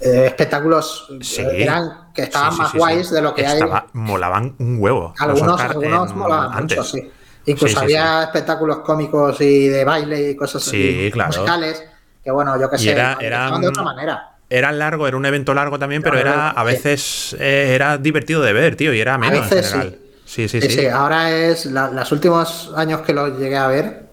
eh, 0.00 0.26
espectáculos 0.26 1.08
sí, 1.20 1.42
eh, 1.42 1.62
eran, 1.64 2.12
que 2.14 2.22
estaban 2.22 2.50
sí, 2.52 2.56
sí, 2.56 2.62
más 2.62 2.74
guays 2.74 3.10
de 3.10 3.22
lo 3.22 3.34
que 3.34 3.42
Estaba- 3.42 3.86
molaban 3.92 4.54
un 4.58 4.76
huevo. 4.80 5.14
hay. 5.18 5.28
Algunos, 5.28 5.54
Oscar 5.54 5.70
algunos 5.72 6.10
en- 6.10 6.18
molaban 6.18 6.52
antes. 6.58 6.78
mucho, 6.78 6.88
sí. 6.90 7.10
Incluso 7.46 7.80
había 7.80 8.22
espectáculos 8.24 8.78
cómicos 8.80 9.40
y 9.40 9.68
de 9.68 9.84
baile 9.84 10.30
y 10.30 10.36
cosas 10.36 10.62
Sí, 10.62 11.00
así, 11.04 11.10
claro. 11.12 11.28
musicales, 11.32 11.82
que 12.22 12.30
bueno, 12.30 12.58
yo 12.60 12.68
qué 12.70 12.78
sé, 12.78 12.90
era- 12.92 13.16
de 13.60 13.68
otra 13.68 13.82
manera. 13.82 14.26
Era 14.48 14.72
largo, 14.72 15.06
era 15.06 15.16
un 15.16 15.24
evento 15.26 15.54
largo 15.54 15.78
también, 15.78 16.02
pero 16.02 16.18
era 16.18 16.50
a 16.50 16.64
veces 16.64 17.36
eh, 17.38 17.72
era 17.74 17.98
divertido 17.98 18.42
de 18.42 18.52
ver, 18.52 18.76
tío, 18.76 18.92
y 18.92 19.00
era 19.00 19.16
menos 19.16 19.48
veces 19.48 19.66
en 19.66 19.80
general. 19.80 19.98
Sí, 20.24 20.48
sí, 20.48 20.60
Sí, 20.60 20.68
sí. 20.70 20.78
sí, 20.80 20.86
ahora 20.86 21.30
es 21.30 21.66
la- 21.66 21.90
los 21.90 22.10
últimos 22.12 22.72
años 22.76 23.00
que 23.02 23.12
lo 23.12 23.36
llegué 23.38 23.56
a 23.56 23.66
ver. 23.68 24.10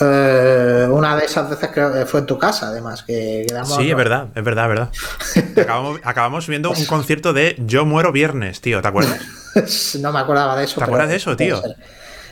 Eh, 0.00 0.88
una 0.90 1.16
de 1.16 1.24
esas 1.26 1.48
veces 1.50 1.70
creo 1.72 1.92
que 1.92 2.06
fue 2.06 2.20
en 2.20 2.26
tu 2.26 2.38
casa, 2.38 2.68
además, 2.68 3.02
que 3.02 3.44
quedamos. 3.46 3.74
Sí, 3.76 3.90
es 3.90 3.96
verdad, 3.96 4.28
es 4.34 4.44
verdad, 4.44 4.64
es 4.64 4.68
verdad. 4.68 4.88
acabamos, 5.62 6.00
acabamos 6.04 6.46
viendo 6.48 6.70
un 6.70 6.86
concierto 6.86 7.32
de 7.32 7.56
Yo 7.58 7.84
muero 7.86 8.12
viernes, 8.12 8.60
tío, 8.60 8.80
¿te 8.82 8.88
acuerdas? 8.88 9.18
no 10.00 10.12
me 10.12 10.18
acordaba 10.18 10.56
de 10.56 10.64
eso. 10.64 10.78
¿Te 10.78 10.84
acuerdas 10.84 11.08
de 11.10 11.16
eso, 11.16 11.36
tío? 11.36 11.60
ser. 11.60 11.76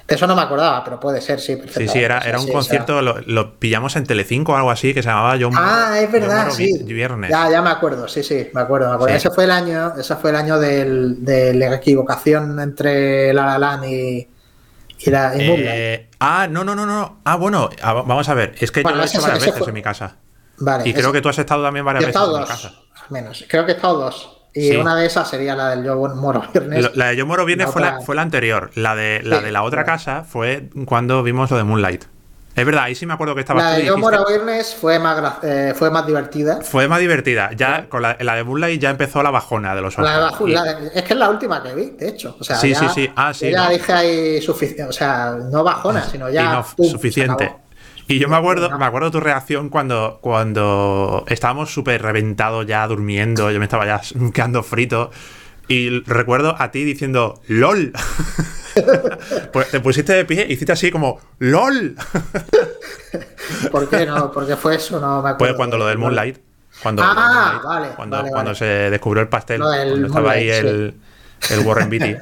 De 0.09 0.17
eso 0.17 0.27
no 0.27 0.35
me 0.35 0.43
acordaba, 0.43 0.83
pero 0.83 0.99
puede 0.99 1.21
ser, 1.21 1.39
sí. 1.39 1.57
Sí, 1.73 1.87
sí, 1.87 2.03
era, 2.03 2.19
era 2.19 2.41
un 2.41 2.47
sí, 2.47 2.53
concierto, 2.53 3.01
lo, 3.01 3.21
lo 3.21 3.59
pillamos 3.61 3.95
en 3.95 4.05
Telecinco 4.07 4.53
o 4.53 4.57
algo 4.57 4.71
así, 4.73 4.93
que 4.93 5.03
se 5.05 5.09
llamaba 5.09 5.37
Yo 5.37 5.51
muero, 5.51 5.67
Ah, 5.67 6.01
es 6.01 6.11
verdad, 6.11 6.37
muero 6.37 6.51
sí. 6.57 6.73
vi- 6.79 6.95
viernes. 6.95 7.31
Ya, 7.31 7.49
ya 7.49 7.63
me 7.63 7.71
acuerdo, 7.71 8.09
sí, 8.09 8.25
sí, 8.25 8.49
me 8.53 8.61
acuerdo, 8.61 8.89
me 8.89 8.95
acuerdo. 8.95 9.15
Sí. 9.15 9.29
Ese 9.29 9.31
fue 9.31 9.45
el 9.45 9.53
año, 9.53 9.93
ese 9.97 10.17
fue 10.17 10.31
el 10.31 10.37
año 10.37 10.59
del, 10.59 11.25
de 11.25 11.55
la 11.55 11.77
equivocación 11.77 12.59
entre 12.59 13.33
La 13.33 13.47
La 13.47 13.59
Land 13.59 13.85
y, 13.85 14.29
y 15.07 15.11
Moonlight. 15.49 15.67
Eh, 15.69 16.11
ah, 16.21 16.47
no, 16.51 16.65
no, 16.65 16.75
no, 16.75 16.85
no. 16.87 17.21
Ah, 17.25 17.37
bueno, 17.37 17.71
ah, 17.83 17.93
vamos 17.95 18.29
a 18.29 18.35
ver. 18.35 18.55
Es 18.61 18.71
que 18.71 18.83
Bueno, 18.83 18.97
yo 18.97 18.99
lo 18.99 19.05
he 19.05 19.09
hecho 19.09 19.21
varias 19.23 19.41
veces 19.41 19.59
fue- 19.59 19.69
en 19.69 19.75
mi 19.75 19.83
casa. 19.83 20.17
Vale, 20.59 20.89
Y 20.89 20.93
creo 20.93 21.11
que 21.13 21.21
tú 21.23 21.29
has 21.31 21.39
estado 21.39 21.63
también 21.63 21.85
varias 21.85 22.03
Yo 22.03 22.09
veces 22.09 22.23
en 22.23 22.29
mi 22.33 22.39
dos, 22.39 22.49
casa. 22.49 22.69
al 22.69 23.11
menos. 23.11 23.45
Creo 23.49 23.65
que 23.65 23.73
he 23.73 23.75
estado 23.77 23.99
dos. 23.99 24.37
Y 24.53 24.71
Sí. 24.71 24.77
una 24.77 24.97
de 24.97 25.07
esas 25.07 25.31
sería 25.31 25.55
la 25.55 25.71
del 25.71 25.85
Yo 25.85 25.97
Moro 25.97 26.43
Viernes. 26.53 26.97
La 26.97 27.07
de 27.11 27.17
Yo 27.17 27.25
muero 27.25 27.45
viernes 27.45 27.69
La 27.69 27.73
fue, 27.73 27.81
la, 27.83 27.89
otra- 27.95 28.01
fue 28.05 28.15
la 28.17 28.23
anterior. 28.23 28.71
La 28.75 28.95
de 28.97 29.21
la, 29.23 29.39
Sí, 29.39 29.45
de 29.45 29.53
la 29.53 29.63
otra 29.63 29.85
casa 29.85 30.25
fue 30.25 30.69
cuando 30.87 31.23
vimos 31.23 31.51
lo 31.51 31.57
de 31.57 31.65
Moonlight. 31.65 32.05
Es 32.55 32.67
verdad, 32.67 32.85
ahí 32.85 32.95
sí 32.95 33.07
me 33.07 33.15
acuerdo 33.15 33.35
que 33.35 33.41
estaba 33.41 33.63
La 33.63 33.71
de 33.79 33.87
Yo 33.87 33.97
Moro 33.97 34.27
Viernes 34.27 34.75
fue 34.79 34.99
más, 34.99 35.39
eh, 35.43 35.73
fue 35.77 35.89
más 35.91 36.05
divertida. 36.07 36.61
Fue 36.63 36.89
más 36.89 36.99
divertida. 36.99 37.53
Ya 37.53 37.89
con 37.89 38.03
la, 38.03 38.17
la 38.21 38.35
de 38.35 38.45
Moonlight 38.45 38.81
ya 38.81 38.91
empezó 38.91 39.23
la 39.23 39.31
bajona 39.31 39.75
de 39.75 39.81
los 39.81 39.97
La 39.99 40.33
Y- 40.45 40.51
la 40.53 40.71
es 40.93 41.03
que 41.05 41.13
es 41.15 41.19
la 41.19 41.31
última 41.31 41.63
que 41.63 41.75
vi, 41.75 41.91
de 41.91 42.09
hecho. 42.09 42.37
O 42.39 42.45
sea, 42.45 42.57
Sí, 42.57 42.71
ya- 42.73 42.81
sí, 42.81 42.87
sí. 42.95 43.11
Ah, 43.17 43.33
sí, 43.33 43.51
Ya 43.51 43.65
¿no? 43.65 43.71
dije 43.71 43.93
ahí 43.93 44.43
suficiente. 44.43 44.85
O 44.85 44.93
sea, 44.93 45.37
no 45.51 45.63
bajona, 45.63 46.03
sino 46.05 46.29
ya. 46.29 46.51
Enough, 46.53 46.75
pum, 46.77 46.87
se 46.87 46.93
suficiente. 46.93 47.53
Y 48.09 48.19
yo 48.19 48.29
me 48.29 48.37
acuerdo, 48.37 48.69
No. 48.69 48.79
me 48.79 48.85
acuerdo 48.85 49.13
tu 49.13 49.21
reacción 49.21 49.69
cuando, 49.69 50.19
cuando 50.21 51.25
estábamos 51.29 51.73
súper 51.73 52.03
reventados 52.03 52.67
ya 52.67 52.85
durmiendo, 52.89 53.53
yo 53.53 53.59
me 53.61 53.67
estaba 53.67 53.87
ya 53.87 54.01
quedando 54.35 54.65
frito. 54.65 55.11
Y 55.69 56.01
recuerdo 56.03 56.57
a 56.59 56.73
ti 56.73 56.83
diciendo 56.85 57.41
¡LOL! 57.47 57.93
pues 59.53 59.71
te 59.71 59.81
pusiste 59.81 60.13
de 60.13 60.25
pie 60.25 60.47
y 60.49 60.53
hiciste 60.55 60.73
así 60.73 60.91
como 60.91 61.19
¡LOL! 61.39 61.97
¿Por 63.71 63.89
qué 63.89 64.07
no? 64.07 64.31
Porque 64.31 64.57
fue 64.57 64.77
eso, 64.77 65.01
no 65.01 65.23
me 65.23 65.31
acuerdo. 65.31 65.39
Pues 65.39 65.55
cuando 65.55 65.77
lo 65.79 65.87
del 65.87 65.99
Moonlight. 65.99 66.39
Cuando, 66.83 67.03
Ah, 67.05 67.61
vale, 67.65 67.89
cuando, 67.97 68.17
vale, 68.17 68.31
cuando 68.31 68.49
vale. 68.51 68.59
se 68.59 68.65
descubrió 68.91 69.23
el 69.23 69.29
pastel, 69.29 69.61
cuando 69.61 70.07
estaba 70.07 70.33
ahí 70.33 70.47
Moonlight, 70.49 70.65
el, 70.65 70.95
el 71.51 71.67
Warren 71.67 71.91
Beatty. 71.91 72.17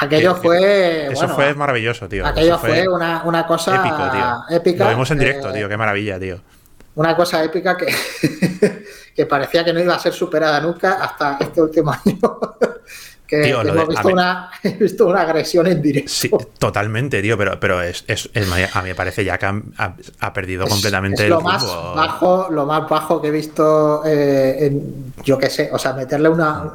Aquello 0.00 0.34
Que- 0.34 0.40
que- 0.40 0.46
fue. 0.48 1.06
Eso 1.06 1.14
bueno, 1.20 1.34
fue 1.34 1.54
maravilloso, 1.54 2.08
tío. 2.08 2.26
Aquello 2.26 2.58
fue 2.58 2.88
una, 2.88 3.22
una 3.24 3.46
cosa 3.46 3.76
épico, 3.76 4.10
tío. 4.10 4.56
épica. 4.56 4.84
Lo 4.84 4.90
vimos 4.90 5.10
en 5.10 5.18
directo, 5.18 5.50
eh, 5.50 5.52
tío. 5.54 5.68
Qué 5.68 5.76
maravilla, 5.76 6.18
tío. 6.18 6.40
Una 6.94 7.14
cosa 7.16 7.42
épica 7.44 7.76
que, 7.76 7.86
que 9.14 9.26
parecía 9.26 9.64
que 9.64 9.72
no 9.72 9.80
iba 9.80 9.94
a 9.94 9.98
ser 9.98 10.12
superada 10.12 10.60
nunca 10.60 10.94
hasta 10.94 11.36
este 11.40 11.60
último 11.62 11.90
año. 11.92 12.18
Que 13.40 13.42
Tío, 13.44 13.64
de- 13.64 13.86
visto, 13.86 14.08
una, 14.08 14.50
he 14.62 14.70
visto 14.74 15.06
una 15.06 15.22
agresión 15.22 15.66
en 15.66 15.80
directo. 15.80 16.10
Sí, 16.12 16.30
totalmente, 16.58 17.22
tío, 17.22 17.38
pero, 17.38 17.58
pero 17.58 17.80
es, 17.82 18.04
es- 18.06 18.28
es- 18.34 18.48
a 18.76 18.82
mí 18.82 18.88
me 18.90 18.94
parece 18.94 19.24
ya 19.24 19.38
que 19.38 19.46
ha, 19.46 19.62
ha- 19.78 19.96
ha 20.20 20.32
perdido 20.32 20.66
completamente 20.66 21.24
es 21.24 21.30
lo 21.30 21.38
el 21.38 21.44
más 21.44 21.64
bajo 21.64 22.48
lo 22.50 22.66
más 22.66 22.88
bajo 22.88 23.22
que 23.22 23.28
he 23.28 23.30
visto 23.30 24.02
eh, 24.04 24.66
en, 24.66 25.14
yo 25.24 25.38
qué 25.38 25.48
sé 25.48 25.70
o 25.72 25.78
sea 25.78 25.94
meterle 25.94 26.28
una 26.28 26.70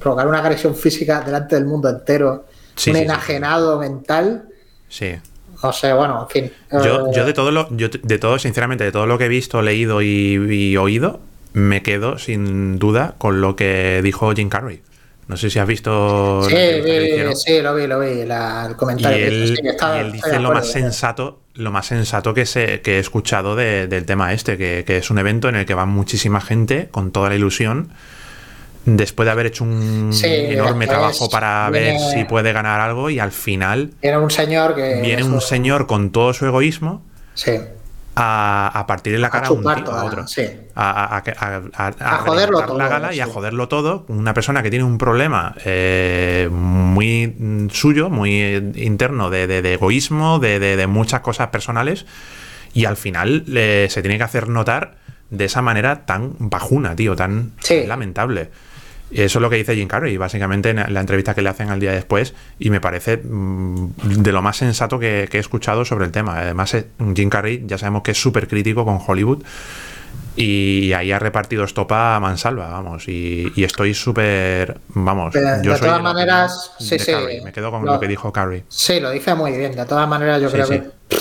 provocar 0.00 0.26
una 0.26 0.38
agresión 0.38 0.74
física 0.74 1.20
delante 1.20 1.54
del 1.56 1.66
mundo 1.66 1.88
entero 1.90 2.46
Sí, 2.74 2.90
un 2.90 2.96
sí, 2.96 3.02
enajenado 3.02 3.78
mental 3.78 4.44
Sí. 4.88 5.14
no 5.62 5.72
sé 5.72 5.92
bueno 5.92 6.22
en 6.22 6.28
fin 6.28 6.52
Yo, 6.72 7.08
Eh, 7.08 7.10
yo 7.14 7.24
de 7.26 7.32
todo 7.34 7.50
lo, 7.50 7.68
yo 7.76 7.88
de 7.90 8.18
todo, 8.18 8.38
sinceramente, 8.38 8.84
de 8.84 8.92
todo 8.92 9.06
lo 9.06 9.18
que 9.18 9.26
he 9.26 9.28
visto, 9.28 9.60
leído 9.62 10.00
y, 10.00 10.34
y 10.72 10.76
oído, 10.76 11.20
me 11.52 11.82
quedo 11.82 12.18
sin 12.18 12.78
duda 12.78 13.14
con 13.18 13.40
lo 13.40 13.56
que 13.56 14.00
dijo 14.02 14.32
Jim 14.34 14.48
Carrey. 14.48 14.80
No 15.28 15.36
sé 15.36 15.50
si 15.50 15.58
has 15.58 15.66
visto 15.66 16.42
sí, 16.48 16.54
que 16.54 17.24
vi- 17.28 17.36
sí, 17.36 17.60
lo 17.60 17.74
vi 17.74 17.86
lo 17.86 18.00
vi 18.00 18.24
la- 18.24 18.64
el 18.66 18.72
Y 18.72 18.74
comentario 18.74 19.16
que 19.18 19.34
hizo, 19.34 19.42
él, 19.44 19.56
sí, 19.56 19.62
que 19.62 19.68
estaba- 19.68 19.96
y 19.96 20.00
él 20.00 20.06
estoy 20.14 20.30
dice 20.30 20.40
lo 20.40 20.52
más 20.52 20.68
¿eh? 20.68 20.72
sensato, 20.72 21.40
lo 21.54 21.70
más 21.70 21.86
sensato 21.86 22.32
que, 22.34 22.46
se, 22.46 22.80
que 22.80 22.96
he 22.96 22.98
escuchado 22.98 23.54
de- 23.54 23.86
del 23.88 24.06
tema 24.06 24.32
este, 24.32 24.56
que, 24.56 24.84
que 24.86 24.96
es 24.96 25.10
un 25.10 25.18
evento 25.18 25.48
en 25.50 25.56
el 25.56 25.66
que 25.66 25.74
va 25.74 25.84
muchísima 25.84 26.40
gente 26.40 26.88
con 26.90 27.10
toda 27.12 27.28
la 27.28 27.34
ilusión, 27.34 27.90
después 28.86 29.26
de 29.26 29.32
haber 29.32 29.46
hecho 29.46 29.64
un 29.64 30.12
Sí, 30.14 30.26
enorme 30.26 30.86
es- 30.86 30.90
trabajo 30.90 31.28
para 31.28 31.68
ver 31.68 31.92
viene- 31.96 32.10
si 32.10 32.24
puede 32.24 32.54
ganar 32.54 32.80
algo, 32.80 33.10
y 33.10 33.18
al 33.18 33.32
final 33.32 33.90
era 34.00 34.18
un 34.18 34.30
señor 34.30 34.74
que 34.74 35.00
viene 35.02 35.20
eso- 35.20 35.30
un 35.30 35.42
señor 35.42 35.86
con 35.86 36.10
todo 36.10 36.32
su 36.32 36.46
egoísmo 36.46 37.02
sí 37.34 37.52
a, 38.18 38.70
a 38.74 38.86
partir 38.86 39.12
de 39.12 39.18
la 39.18 39.30
cara 39.30 39.46
a 39.48 39.52
un 39.52 39.58
chupar 39.58 39.76
tío, 39.76 39.84
toda 39.84 40.00
a 40.00 40.04
otro. 40.04 40.26
sí. 40.26 40.42
A, 40.74 41.22
joderlo 42.26 42.64
todo, 42.64 42.78
la 42.78 42.88
gala 42.88 43.14
y 43.14 43.20
a 43.20 43.26
joderlo 43.26 43.68
todo. 43.68 44.04
Una 44.08 44.34
persona 44.34 44.62
que 44.62 44.70
tiene 44.70 44.84
un 44.84 44.98
problema 44.98 45.54
eh, 45.64 46.48
muy 46.52 47.68
suyo, 47.72 48.10
muy 48.10 48.72
interno, 48.76 49.30
de, 49.30 49.46
de- 49.46 49.62
de 49.62 49.74
egoísmo, 49.74 50.38
de, 50.38 50.58
de- 50.58 50.76
de 50.76 50.86
muchas 50.86 51.20
cosas 51.20 51.48
personales. 51.48 52.06
Y 52.74 52.84
al 52.84 52.96
final 52.96 53.44
eh, 53.54 53.86
se 53.90 54.02
tiene 54.02 54.18
que 54.18 54.24
hacer 54.24 54.48
notar 54.48 54.96
de 55.30 55.44
esa 55.46 55.62
manera 55.62 56.06
tan 56.06 56.34
bajuna, 56.38 56.94
tío, 56.96 57.16
tan 57.16 57.52
Sí. 57.60 57.84
lamentable. 57.86 58.50
Eso 59.10 59.38
es 59.38 59.42
lo 59.42 59.48
que 59.48 59.56
dice 59.56 59.74
Jim 59.74 59.88
Carrey, 59.88 60.16
básicamente 60.18 60.70
en 60.70 60.92
la 60.92 61.00
entrevista 61.00 61.34
que 61.34 61.40
le 61.42 61.48
hacen 61.48 61.70
al 61.70 61.80
día 61.80 61.92
después, 61.92 62.34
y 62.58 62.68
me 62.70 62.80
parece 62.80 63.16
mm, 63.16 63.86
de 64.22 64.32
lo 64.32 64.42
más 64.42 64.58
sensato 64.58 64.98
que, 64.98 65.28
que 65.30 65.38
he 65.38 65.40
escuchado 65.40 65.84
sobre 65.86 66.04
el 66.04 66.12
tema. 66.12 66.38
Además, 66.38 66.74
eh, 66.74 66.86
Jim 67.16 67.30
Carrey 67.30 67.64
ya 67.66 67.78
sabemos 67.78 68.02
que 68.02 68.10
es 68.10 68.20
súper 68.20 68.46
crítico 68.48 68.84
con 68.84 68.98
Hollywood, 69.06 69.42
y 70.36 70.92
ahí 70.92 71.10
ha 71.10 71.18
repartido 71.18 71.64
estopa 71.64 72.14
a 72.14 72.20
mansalva, 72.20 72.68
vamos, 72.68 73.08
y, 73.08 73.50
y 73.56 73.64
estoy 73.64 73.92
súper, 73.94 74.78
vamos, 74.90 75.32
De- 75.32 75.40
yo 75.62 75.72
de 75.72 75.78
soy 75.78 75.88
todas 75.88 76.02
maneras, 76.02 76.72
sí, 76.78 76.98
sí. 76.98 77.12
Me 77.44 77.50
quedo 77.52 77.70
con 77.72 77.84
Lo- 77.84 77.94
lo 77.94 78.00
que 78.00 78.06
dijo 78.06 78.32
Carrey. 78.32 78.62
Sí, 78.68 79.00
lo 79.00 79.10
dice 79.10 79.34
muy 79.34 79.52
bien. 79.52 79.74
De 79.74 79.84
todas 79.84 80.08
maneras, 80.08 80.40
yo 80.40 80.48
Sí, 80.48 80.52
creo 80.54 80.66
sí. 80.66 80.82
que 81.08 81.16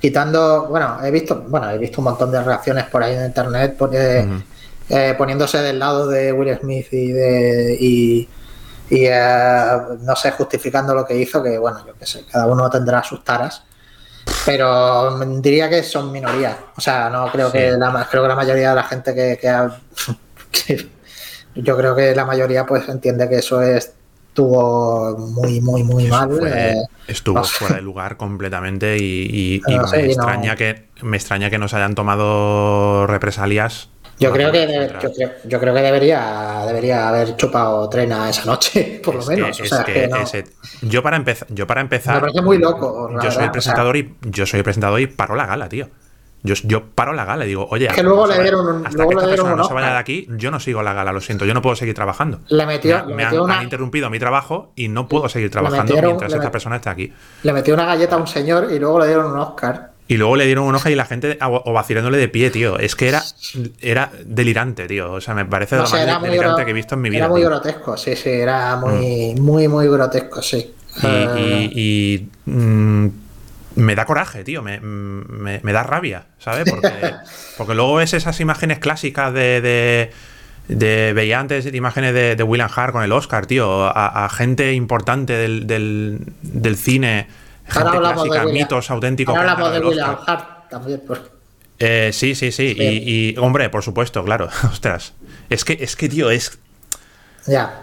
quitando, 0.00 0.66
bueno, 0.70 0.96
he 1.04 1.10
visto, 1.10 1.44
bueno, 1.48 1.68
he 1.70 1.76
visto 1.78 2.00
un 2.00 2.04
montón 2.06 2.30
de 2.32 2.42
reacciones 2.42 2.84
por 2.84 3.02
ahí 3.02 3.14
en 3.14 3.26
internet 3.26 3.74
porque. 3.78 4.26
Eh, 4.92 5.14
poniéndose 5.18 5.58
del 5.58 5.78
lado 5.80 6.06
de 6.06 6.32
Will 6.32 6.56
Smith 6.60 6.86
y 6.92 7.10
de 7.12 7.76
y, 7.80 8.28
y, 8.90 9.06
eh, 9.06 9.78
no 10.02 10.14
sé, 10.14 10.30
justificando 10.32 10.94
lo 10.94 11.04
que 11.04 11.16
hizo, 11.16 11.42
que 11.42 11.58
bueno, 11.58 11.84
yo 11.86 11.94
qué 11.98 12.06
sé, 12.06 12.24
cada 12.30 12.46
uno 12.46 12.70
tendrá 12.70 13.02
sus 13.02 13.24
taras. 13.24 13.64
Pero 14.46 15.18
diría 15.40 15.68
que 15.68 15.82
son 15.82 16.12
minorías. 16.12 16.56
O 16.76 16.80
sea, 16.80 17.10
no 17.10 17.30
creo 17.32 17.50
Sí. 17.50 17.58
que 17.58 17.70
la 17.72 18.06
creo 18.10 18.22
que 18.22 18.28
la 18.28 18.36
mayoría 18.36 18.70
de 18.70 18.74
la 18.76 18.84
gente 18.84 19.14
que, 19.14 19.38
que 19.40 19.48
ha- 19.48 19.80
que- 20.52 20.88
yo 21.56 21.76
creo 21.76 21.94
que 21.96 22.14
la 22.14 22.24
mayoría 22.24 22.64
pues 22.64 22.88
entiende 22.88 23.28
que 23.28 23.36
eso 23.36 23.60
estuvo 23.62 25.16
muy, 25.18 25.60
muy, 25.60 25.82
muy 25.84 26.06
Eso 26.06 26.14
mal. 26.14 26.30
fue- 26.30 26.50
eh, 26.72 26.82
estuvo 27.08 27.38
no 27.38 27.44
sé. 27.44 27.54
fuera 27.56 27.76
de 27.76 27.82
lugar 27.82 28.16
completamente 28.16 28.96
y, 28.98 29.02
y- 29.30 29.62
y 29.72 29.76
No 29.76 29.86
sé, 29.86 29.96
me, 29.98 30.02
no- 30.04 30.08
extraña 30.12 30.56
que, 30.56 30.88
me 31.02 31.16
extraña 31.16 31.50
que 31.50 31.58
no 31.58 31.68
se 31.68 31.76
hayan 31.76 31.94
tomado 31.94 33.06
represalias. 33.06 33.88
Yo 34.22 34.32
creo 34.32 34.52
que 34.52 34.66
debe- 34.66 34.92
yo 35.02 35.12
creo, 35.12 35.30
yo 35.44 35.60
creo 35.60 35.74
que 35.74 35.80
debería 35.82 36.64
debería 36.66 37.08
haber 37.08 37.36
chupado 37.36 37.88
trena 37.88 38.28
esa 38.30 38.44
noche, 38.44 39.00
por 39.04 39.14
lo 39.14 39.20
Es 39.20 39.28
que- 39.28 39.36
menos. 39.36 39.60
o 39.60 39.62
es 39.64 39.68
sea, 39.68 39.84
que 39.84 39.92
que 39.92 40.08
no- 40.08 40.16
ese- 40.18 40.44
yo 40.82 41.02
para 41.02 41.16
empezar, 41.16 41.48
yo 41.50 41.66
para 41.66 41.80
empezar, 41.80 42.14
me 42.16 42.20
parece 42.22 42.42
muy 42.42 42.58
loco. 42.58 43.10
yo 43.22 43.30
soy 43.30 43.44
el 43.44 43.48
o 43.50 43.52
presentador 43.52 43.96
y 43.96 44.14
yo 44.22 44.46
soy 44.46 44.58
el 44.58 44.64
presentador 44.64 45.00
y 45.00 45.06
paro 45.06 45.34
la 45.36 45.46
gala, 45.46 45.68
tío. 45.68 45.88
Yo, 46.44 46.54
yo 46.64 46.86
paro 46.86 47.12
la 47.12 47.24
gala 47.24 47.44
y 47.44 47.48
digo, 47.48 47.68
oye, 47.70 47.86
Es 47.86 47.92
que 47.92 48.02
luego 48.02 48.26
le 48.26 48.34
que- 48.34 48.42
dieron 48.42 48.66
un- 48.66 48.84
hasta 48.84 48.96
luego 48.96 49.10
que 49.10 49.14
le 49.14 49.20
esta 49.20 49.26
dieron 49.28 49.46
persona 49.46 49.52
un 49.52 49.58
no 49.58 49.64
se 49.64 49.74
vaya 49.74 49.90
de 49.92 49.98
aquí, 49.98 50.26
yo 50.30 50.50
no 50.50 50.58
sigo 50.58 50.82
la 50.82 50.92
gala, 50.92 51.12
lo 51.12 51.20
siento, 51.20 51.44
yo 51.44 51.54
no 51.54 51.62
puedo 51.62 51.76
seguir 51.76 51.94
trabajando. 51.94 52.38
sea, 52.38 52.56
le 52.56 52.66
metió, 52.66 52.96
me, 53.04 53.10
le 53.10 53.14
me 53.14 53.22
han, 53.22 53.28
metió 53.30 53.44
una, 53.44 53.58
han 53.58 53.62
interrumpido 53.62 54.10
mi 54.10 54.18
trabajo 54.18 54.72
y 54.74 54.88
no 54.88 55.06
puedo 55.06 55.28
seguir 55.28 55.52
trabajando 55.52 55.84
metieron- 55.94 56.06
mientras 56.08 56.32
le 56.32 56.36
esta 56.38 56.48
met- 56.48 56.50
persona 56.52 56.76
está 56.76 56.90
aquí. 56.90 57.12
le 57.44 57.52
metió 57.52 57.74
una 57.74 57.84
galleta 57.86 58.16
a 58.16 58.18
un 58.18 58.26
señor 58.26 58.72
y 58.72 58.80
luego 58.80 58.98
le 58.98 59.06
dieron 59.06 59.26
un 59.32 59.38
Oscar. 59.38 59.91
Y 60.12 60.16
luego 60.18 60.36
le 60.36 60.44
dieron 60.46 60.64
un 60.66 60.74
hoja 60.74 60.90
y 60.90 60.94
la 60.94 61.06
gente 61.06 61.38
o 61.40 61.62
o 61.64 61.72
vacilándole 61.72 62.18
de 62.18 62.28
pie, 62.28 62.50
tío. 62.50 62.78
Es 62.78 62.94
que 62.96 63.08
era, 63.08 63.22
era 63.80 64.10
delirante, 64.26 64.86
tío. 64.86 65.12
O 65.12 65.20
sea, 65.20 65.34
me 65.34 65.44
parece 65.46 65.76
No 65.76 65.84
lo 65.84 65.88
más 65.90 66.22
delirante 66.22 66.64
que 66.64 66.70
he 66.70 66.74
visto 66.74 66.96
en 66.96 67.00
mi 67.00 67.08
vida. 67.10 67.20
era 67.20 67.28
muy 67.28 67.40
tío. 67.40 67.48
grotesco, 67.48 67.96
sí, 67.96 68.14
sí, 68.16 68.28
era 68.28 68.76
muy, 68.76 69.34
muy, 69.36 69.68
muy 69.68 69.88
grotesco, 69.88 70.42
sí. 70.42 70.74
Y, 71.02 71.06
y- 71.06 72.28
y, 72.46 72.50
mm, 72.50 73.06
me 73.76 73.94
da 73.94 74.04
coraje, 74.04 74.44
tío. 74.44 74.60
Me, 74.62 74.80
me- 74.80 75.60
me 75.62 75.72
da 75.72 75.82
rabia, 75.82 76.24
¿sabes? 76.38 76.64
Porque, 76.68 76.90
porque 77.56 77.74
luego 77.74 77.94
ves 77.94 78.12
esas 78.12 78.38
imágenes 78.40 78.78
clásicas 78.80 79.32
de. 79.32 79.60
de 79.62 80.10
de- 80.68 81.12
veía 81.12 81.40
antes 81.40 81.66
imágenes 81.74 82.14
de, 82.14 82.36
de 82.36 82.42
William 82.44 82.70
Hart 82.74 82.92
con 82.92 83.02
el 83.02 83.10
Oscar, 83.12 83.46
tío, 83.46 83.84
a, 83.84 84.24
a 84.24 84.28
gente 84.28 84.72
importante 84.74 85.32
del, 85.32 85.66
del, 85.66 86.20
del 86.42 86.76
cine, 86.76 87.26
gente 87.72 87.96
hablamos 87.96 88.28
de 88.28 88.52
mitos 88.52 88.90
auténticos. 88.90 89.36
ahora 89.36 89.52
hablamos 89.52 89.72
de 89.74 89.80
William. 89.80 90.16
Hart 90.26 90.68
también. 90.70 91.00
Por... 91.00 91.30
Eh, 91.78 92.10
sí, 92.12 92.34
sí, 92.34 92.52
sí. 92.52 92.74
Y, 92.78 93.32
y, 93.32 93.38
hombre, 93.38 93.68
por 93.70 93.82
supuesto, 93.82 94.24
claro. 94.24 94.48
Ostras. 94.70 95.14
Es 95.50 95.64
que, 95.64 95.76
es 95.80 95.96
que, 95.96 96.08
tío, 96.08 96.30
es. 96.30 96.58
Ya. 97.46 97.82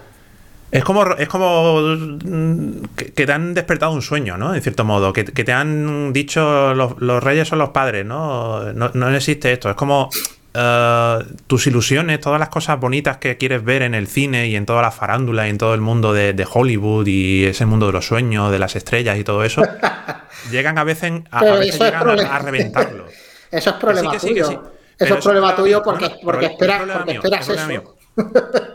Es 0.72 0.84
como, 0.84 1.04
es 1.16 1.28
como 1.28 1.82
mm, 1.82 2.84
que, 2.96 3.14
que 3.14 3.26
te 3.26 3.32
han 3.32 3.54
despertado 3.54 3.92
un 3.92 4.02
sueño, 4.02 4.38
¿no? 4.38 4.54
En 4.54 4.62
cierto 4.62 4.86
modo. 4.86 5.12
Que, 5.14 5.26
que 5.26 5.44
te 5.44 5.52
han 5.52 6.14
dicho 6.14 6.74
los, 6.74 7.00
los 7.00 7.24
reyes 7.24 7.48
son 7.48 7.60
los 7.60 7.70
padres, 7.70 8.06
¿no? 8.06 8.72
No, 8.74 8.92
no 8.94 9.16
existe 9.16 9.52
esto. 9.52 9.70
Es 9.70 9.76
como 9.76 10.10
eh, 10.54 11.20
tus 11.48 11.68
ilusiones, 11.68 12.20
todas 12.20 12.40
las 12.40 12.50
cosas 12.50 12.80
bonitas 12.80 13.18
que 13.18 13.38
quieres 13.38 13.64
ver 13.64 13.82
en 13.82 13.94
el 13.94 14.08
cine 14.08 14.48
y 14.48 14.56
en 14.56 14.66
toda 14.66 14.82
la 14.82 14.92
farándula 14.92 15.48
y 15.48 15.52
en 15.52 15.58
todo 15.58 15.74
el 15.74 15.82
mundo 15.82 16.14
de, 16.14 16.34
de 16.34 16.48
Hollywood 16.52 17.08
y 17.08 17.46
ese 17.46 17.66
mundo 17.66 17.88
de 17.88 17.94
los 17.94 18.08
sueños, 18.08 18.52
de 18.52 18.60
las 18.60 18.76
estrellas 18.76 19.18
y 19.18 19.24
todo 19.24 19.44
eso, 19.44 19.62
llegan 20.52 20.78
a 20.78 20.84
veces, 20.84 21.22
a, 21.32 21.44
veces 21.44 21.80
llegan 21.80 22.20
a, 22.20 22.36
a 22.36 22.40
reventarlo. 22.40 23.06
Eso 23.52 23.72
es 23.72 23.76
problema 23.78 24.18
tuyo. 24.18 24.74
Eso 25.00 25.16
es 25.16 25.24
problema 25.24 25.56
tuyo 25.56 25.82
porque, 25.82 26.12
porque, 26.22 26.46
esperas, 26.48 26.82
porque 26.86 27.14
esperas 27.14 27.50
eso. 27.50 27.96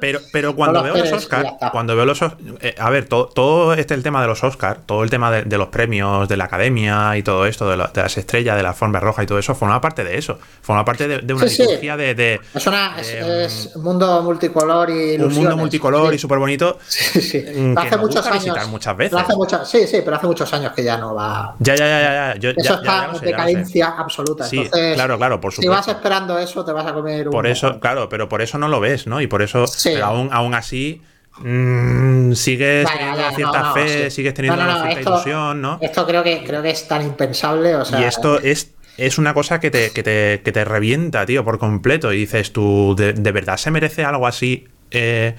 Pero, 0.00 0.20
pero 0.32 0.54
cuando 0.56 0.80
No 0.80 0.84
veo 0.84 0.96
los 0.96 1.12
Oscars, 1.12 1.48
está. 1.52 1.70
cuando 1.70 1.96
veo 1.96 2.04
los 2.06 2.20
Os- 2.22 2.32
eh, 2.60 2.74
a 2.78 2.90
ver, 2.90 3.06
todo, 3.08 3.26
todo 3.26 3.74
este 3.74 3.94
el 3.94 4.02
tema 4.02 4.20
de 4.20 4.26
los 4.28 4.42
Oscars, 4.44 4.80
todo 4.86 5.02
el 5.04 5.10
tema 5.10 5.30
de, 5.30 5.42
de 5.42 5.58
los 5.58 5.68
premios, 5.68 6.28
de 6.28 6.36
la 6.36 6.44
academia 6.44 7.16
y 7.16 7.22
todo 7.22 7.46
esto, 7.46 7.68
de, 7.68 7.76
la- 7.76 7.88
de 7.88 8.02
las 8.02 8.16
estrellas, 8.18 8.56
de 8.56 8.62
la 8.62 8.72
forma 8.74 9.00
roja 9.00 9.22
y 9.22 9.26
todo 9.26 9.38
eso, 9.38 9.54
forma 9.54 9.80
parte 9.80 10.04
de 10.04 10.18
eso. 10.18 10.38
Forma 10.62 10.84
parte 10.84 11.08
de, 11.08 11.18
de 11.18 11.34
una 11.34 11.46
Sí, 11.48 11.62
de, 11.64 12.40
Es, 12.54 12.66
una, 12.66 12.96
es, 13.00 13.76
mundo 13.76 14.22
multicolor 14.22 14.90
y 14.90 15.16
un 15.16 15.32
mundo 15.32 15.56
multicolor 15.56 16.10
Sí. 16.10 16.16
y 16.16 16.18
súper 16.18 16.38
bonito. 16.38 16.78
Sí, 16.88 17.20
sí. 17.20 17.44
hace 17.76 17.96
muchos 17.96 18.26
años. 18.26 18.68
muchas 18.68 18.96
veces. 18.96 19.18
hace 19.18 19.34
muchos- 19.36 19.68
sí, 19.68 19.86
sí, 19.86 19.98
pero 20.04 20.16
hace 20.16 20.26
muchos 20.26 20.52
años 20.52 20.72
que 20.72 20.82
ya 20.82 20.96
no 20.96 21.14
va. 21.14 21.54
Ya, 21.58 21.74
ya, 21.74 21.86
ya, 21.86 22.00
ya. 22.00 22.34
ya. 22.34 22.40
Yo, 22.40 22.50
Eso 22.50 22.60
ya- 22.62 22.74
está 22.76 23.10
en 23.14 23.20
decadencia 23.20 23.94
absoluta. 23.98 24.44
Sí, 24.44 24.58
Entonces, 24.58 24.94
claro, 24.94 25.16
claro, 25.16 25.40
por 25.40 25.52
Si 25.52 25.66
vas 25.66 25.78
supuesto. 25.84 25.90
esperando 25.92 26.38
eso, 26.38 26.64
te 26.64 26.72
vas 26.72 26.86
a 26.86 26.92
comer 26.94 27.28
un. 27.28 27.32
Por 27.32 27.46
eso, 27.46 27.78
claro, 27.80 28.08
pero 28.08 28.28
por 28.28 28.42
eso 28.42 28.58
no 28.58 28.68
lo 28.68 28.80
ves, 28.80 29.06
¿no? 29.06 29.20
Y 29.20 29.26
por 29.34 29.42
eso, 29.42 29.66
Sí. 29.66 29.90
pero 29.94 30.06
aún, 30.06 30.28
aún 30.32 30.54
así, 30.54 31.02
mm, 31.38 32.32
sigues 32.34 32.88
teniendo 32.88 33.16
vaya, 33.16 33.32
cierta 33.34 33.58
no, 33.62 33.68
no, 33.70 33.74
fe, 33.74 34.04
sí. 34.04 34.10
sigues 34.16 34.32
teniendo 34.34 34.62
No, 34.64 34.82
cierta 34.82 35.00
esto- 35.00 35.10
ilusión, 35.10 35.60
¿no? 35.60 35.78
Esto 35.80 36.06
creo 36.06 36.22
que, 36.22 36.44
creo 36.46 36.62
que 36.62 36.70
es 36.70 36.86
tan 36.86 37.02
impensable. 37.02 37.74
O 37.74 37.84
sea, 37.84 37.98
y 38.00 38.04
esto 38.04 38.38
es, 38.40 38.70
es 38.96 39.18
una 39.18 39.34
cosa 39.34 39.58
que 39.58 39.72
te, 39.72 39.90
que, 39.90 40.04
te, 40.04 40.40
que 40.44 40.52
te 40.52 40.64
revienta, 40.64 41.26
tío, 41.26 41.44
por 41.44 41.58
completo. 41.58 42.12
Y 42.12 42.18
dices 42.18 42.52
tú, 42.52 42.94
¿de, 42.96 43.12
de 43.12 43.32
verdad 43.32 43.56
se 43.56 43.72
merece 43.72 44.04
algo 44.04 44.28
así 44.28 44.68
eh, 44.92 45.34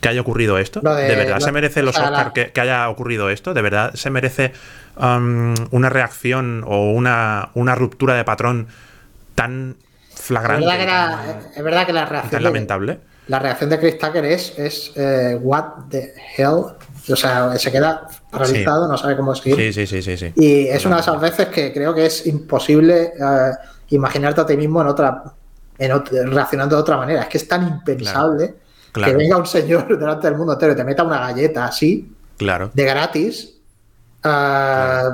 que 0.00 0.08
haya 0.08 0.22
ocurrido 0.22 0.56
esto? 0.58 0.80
De- 0.80 1.02
de, 1.02 1.16
verdad 1.16 1.40
lo- 1.40 1.44
se 1.44 1.52
merece 1.52 1.82
los 1.82 1.96
o 1.96 2.00
sea, 2.00 2.10
la- 2.10 2.32
que, 2.32 2.50
que 2.50 2.60
haya 2.62 2.88
ocurrido 2.88 3.28
esto? 3.28 3.52
¿De 3.52 3.60
verdad 3.60 3.92
se 3.94 4.08
merece 4.08 4.52
um, 4.96 5.52
una 5.72 5.90
reacción 5.90 6.64
o 6.66 6.92
una, 6.92 7.50
una 7.52 7.74
ruptura 7.74 8.14
de 8.14 8.24
patrón 8.24 8.68
tan 9.34 9.76
flagrante. 10.14 10.64
Es 10.64 10.70
verdad 10.70 10.76
que, 10.78 10.82
era- 10.84 11.40
es 11.56 11.62
verdad 11.64 11.86
que 11.86 11.92
la 11.92 12.06
reacción 12.06 12.42
lamentable. 12.42 12.98
La 13.28 13.38
reacción 13.38 13.70
de 13.70 13.78
Chris 13.78 13.98
Tucker 13.98 14.24
es, 14.24 14.58
es 14.58 14.92
eh, 14.96 15.38
what 15.40 15.64
the 15.90 16.14
hell. 16.36 16.64
O 17.10 17.16
sea, 17.16 17.56
se 17.58 17.70
queda 17.70 18.06
paralizado, 18.30 18.88
no 18.88 18.96
sabe 18.96 19.16
cómo 19.16 19.34
seguir. 19.34 19.56
Sí, 19.56 19.72
sí, 19.72 19.86
sí, 19.86 20.02
sí, 20.02 20.16
sí. 20.16 20.32
Y 20.36 20.66
es 20.68 20.84
una 20.86 20.96
de 20.96 21.02
esas 21.02 21.20
veces 21.20 21.48
que 21.48 21.72
creo 21.72 21.94
que 21.94 22.06
es 22.06 22.26
imposible 22.26 23.12
eh, 23.18 23.50
imaginarte 23.90 24.40
a 24.40 24.46
ti 24.46 24.56
mismo 24.56 24.80
en 24.80 24.86
otra, 24.88 25.22
en 25.78 26.02
reaccionando 26.32 26.76
de 26.76 26.80
otra 26.82 26.96
manera. 26.96 27.22
Es 27.22 27.28
que 27.28 27.38
es 27.38 27.46
tan 27.48 27.66
impensable 27.66 28.54
Claro. 28.92 29.10
que 29.12 29.18
venga 29.18 29.36
un 29.36 29.46
señor 29.46 29.98
delante 29.98 30.28
del 30.28 30.36
mundo 30.36 30.52
entero 30.52 30.72
y 30.72 30.76
te 30.76 30.84
meta 30.84 31.02
una 31.02 31.18
galleta 31.18 31.64
así, 31.66 32.10
Claro. 32.38 32.70
de 32.72 32.84
gratis. 32.84 33.50
eh, 34.24 35.08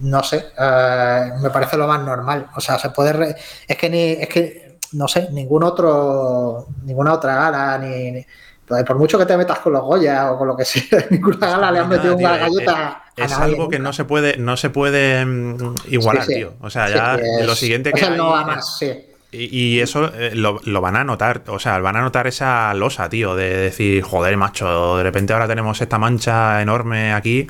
no 0.00 0.22
sé, 0.22 0.46
eh, 0.58 1.30
me 1.40 1.50
parece 1.50 1.76
lo 1.76 1.86
más 1.86 2.00
normal. 2.02 2.46
O 2.56 2.60
sea, 2.60 2.78
se 2.78 2.90
puede. 2.90 3.12
re- 3.12 3.36
Es 3.66 3.76
que 3.76 3.88
ni. 3.90 4.02
Es 4.12 4.28
que, 4.28 4.67
no 4.92 5.08
sé, 5.08 5.28
ningún 5.32 5.62
otro. 5.64 6.66
Ninguna 6.84 7.12
otra 7.14 7.34
gala, 7.36 7.78
ni. 7.78 8.10
ni- 8.12 8.26
pues 8.66 8.84
por 8.84 8.98
mucho 8.98 9.18
que 9.18 9.24
te 9.24 9.34
metas 9.34 9.60
con 9.60 9.72
los 9.72 9.80
Goya 9.82 10.30
o 10.30 10.36
con 10.36 10.46
lo 10.46 10.54
que 10.54 10.66
sea, 10.66 10.82
ninguna 11.10 11.38
gala 11.38 11.70
le 11.72 11.78
han 11.78 11.88
metido 11.88 12.14
una 12.14 12.36
galleta 12.36 12.86
a 12.88 13.02
Es 13.16 13.30
nadie 13.30 13.44
algo 13.54 13.70
que 13.70 13.78
no 13.78 13.94
se 13.94 14.04
puede, 14.04 14.36
no 14.36 14.58
se 14.58 14.68
puede 14.68 15.24
mm, 15.24 15.74
igualar, 15.88 16.24
Sí, 16.24 16.32
sí. 16.34 16.38
tío. 16.40 16.52
O 16.60 16.68
sea, 16.68 16.86
Sí, 16.88 16.92
ya 16.94 17.14
es- 17.14 17.46
lo 17.46 17.54
siguiente 17.54 17.88
es 17.94 17.94
que 17.98 18.04
hay 18.04 18.16
no 18.18 18.28
va 18.30 18.40
es- 18.42 18.46
más, 18.46 18.78
sí. 18.78 18.92
Y, 19.30 19.56
y 19.76 19.80
eso 19.80 20.12
eh, 20.14 20.32
lo, 20.34 20.60
lo 20.64 20.80
van 20.82 20.96
a 20.96 21.04
notar, 21.04 21.44
o 21.48 21.58
sea, 21.58 21.78
van 21.78 21.96
a 21.96 22.02
notar 22.02 22.26
esa 22.26 22.72
losa, 22.74 23.08
tío, 23.08 23.34
de 23.36 23.56
decir, 23.56 24.02
joder, 24.02 24.36
macho, 24.36 24.98
de 24.98 25.02
repente 25.02 25.32
ahora 25.32 25.46
tenemos 25.48 25.80
esta 25.80 25.98
mancha 25.98 26.60
enorme 26.60 27.12
aquí. 27.14 27.46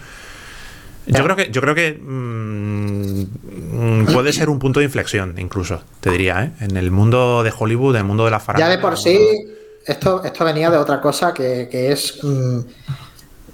Yo 1.09 1.15
Ya. 1.15 1.25
creo 1.25 1.37
que, 1.37 1.51
yo 1.51 1.61
creo 1.63 1.75
que 1.75 1.93
mm, 1.95 3.23
mm, 4.03 4.07
puede 4.13 4.33
ser 4.33 4.49
un 4.51 4.59
punto 4.59 4.81
de 4.81 4.85
inflexión, 4.87 5.35
incluso, 5.39 5.81
te 6.01 6.11
diría, 6.11 6.45
¿eh? 6.45 6.53
En 6.61 6.77
el 6.77 6.91
mundo 6.91 7.43
de 7.43 7.53
Hollywood, 7.57 7.95
en 7.97 8.01
el 8.01 8.05
mundo 8.07 8.25
de 8.25 8.31
la 8.31 8.39
Ya 8.39 8.45
farándula. 8.45 8.77
de 8.77 8.79
por 8.79 8.97
sí, 8.99 9.19
esto, 9.87 10.23
esto 10.23 10.45
venía 10.45 10.71
de 10.71 10.77
otra 10.77 11.01
cosa 11.01 11.33
que, 11.33 11.69
que 11.71 11.93
es 11.93 12.23
mm, 12.23 12.61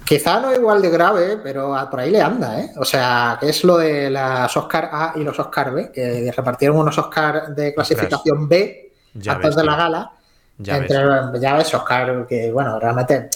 quizá 0.03 0.39
no 0.41 0.53
igual 0.53 0.81
de 0.81 0.89
grave, 0.89 1.37
pero 1.41 1.75
a- 1.75 1.89
por 1.89 2.01
ahí 2.01 2.11
le 2.11 2.21
anda, 2.21 2.59
¿eh? 2.59 2.71
O 2.77 2.85
sea, 2.85 3.37
que 3.39 3.49
es 3.49 3.63
lo 3.63 3.77
de 3.77 4.09
las 4.09 4.55
Oscar 4.57 4.89
A 4.91 5.13
y 5.15 5.23
los 5.23 5.39
Oscar 5.39 5.73
B, 5.73 5.91
que 5.93 6.31
repartieron 6.35 6.77
unos 6.77 6.97
Oscar 6.97 7.55
de 7.55 7.73
clasificación 7.73 8.47
B 8.49 8.91
Ya 9.13 9.31
antes 9.33 9.49
ves, 9.49 9.55
de 9.55 9.63
la 9.63 9.75
gala. 9.75 10.11
Ya 10.57 10.79
ves. 10.79 10.91
entre, 10.91 11.39
ya 11.41 11.55
ves, 11.55 11.73
Oscar, 11.73 12.25
que 12.27 12.51
bueno, 12.51 12.79
realmente, 12.79 13.29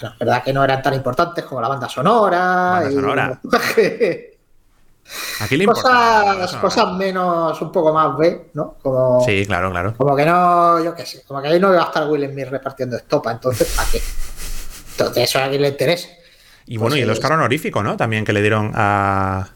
bueno, 0.00 0.12
es 0.14 0.18
verdad 0.18 0.42
que 0.44 0.52
no 0.52 0.62
eran 0.64 0.82
tan 0.82 0.94
importantes 0.94 1.44
como 1.44 1.60
la 1.60 1.68
banda 1.68 1.88
sonora. 1.88 2.38
Banda 2.38 2.90
y- 2.90 2.94
sonora. 2.94 3.40
Aquí 5.40 5.56
le 5.56 5.64
importa. 5.64 6.24
la 6.24 6.34
cosas, 6.40 6.56
cosas 6.60 6.92
menos, 6.94 7.60
un 7.62 7.70
poco 7.70 7.92
más 7.92 8.16
B, 8.16 8.50
¿no? 8.54 8.74
Como, 8.82 9.24
Sí, 9.24 9.44
claro, 9.46 9.70
claro. 9.70 9.94
como 9.96 10.16
que 10.16 10.24
no, 10.26 10.82
yo 10.82 10.94
qué 10.96 11.06
sé, 11.06 11.22
como 11.28 11.40
que 11.40 11.46
ahí 11.48 11.60
no 11.60 11.72
iba 11.72 11.82
a 11.82 11.86
estar 11.86 12.08
Will 12.08 12.28
Smith 12.28 12.48
repartiendo 12.48 12.96
estopa, 12.96 13.30
entonces, 13.30 13.72
¿para 13.76 13.88
qué? 13.88 14.02
Entonces, 14.92 15.22
eso 15.24 15.38
a 15.38 15.44
alguien 15.44 15.62
le 15.62 15.68
interesa. 15.68 16.08
Y 16.66 16.76
bueno, 16.78 16.96
y 16.96 17.00
el 17.00 17.06
Pues, 17.06 17.18
Oscar 17.18 17.32
honorífico, 17.32 17.82
¿no? 17.84 17.96
También 17.96 18.24
que 18.24 18.32
le 18.32 18.40
dieron 18.40 18.72
a. 18.74 19.50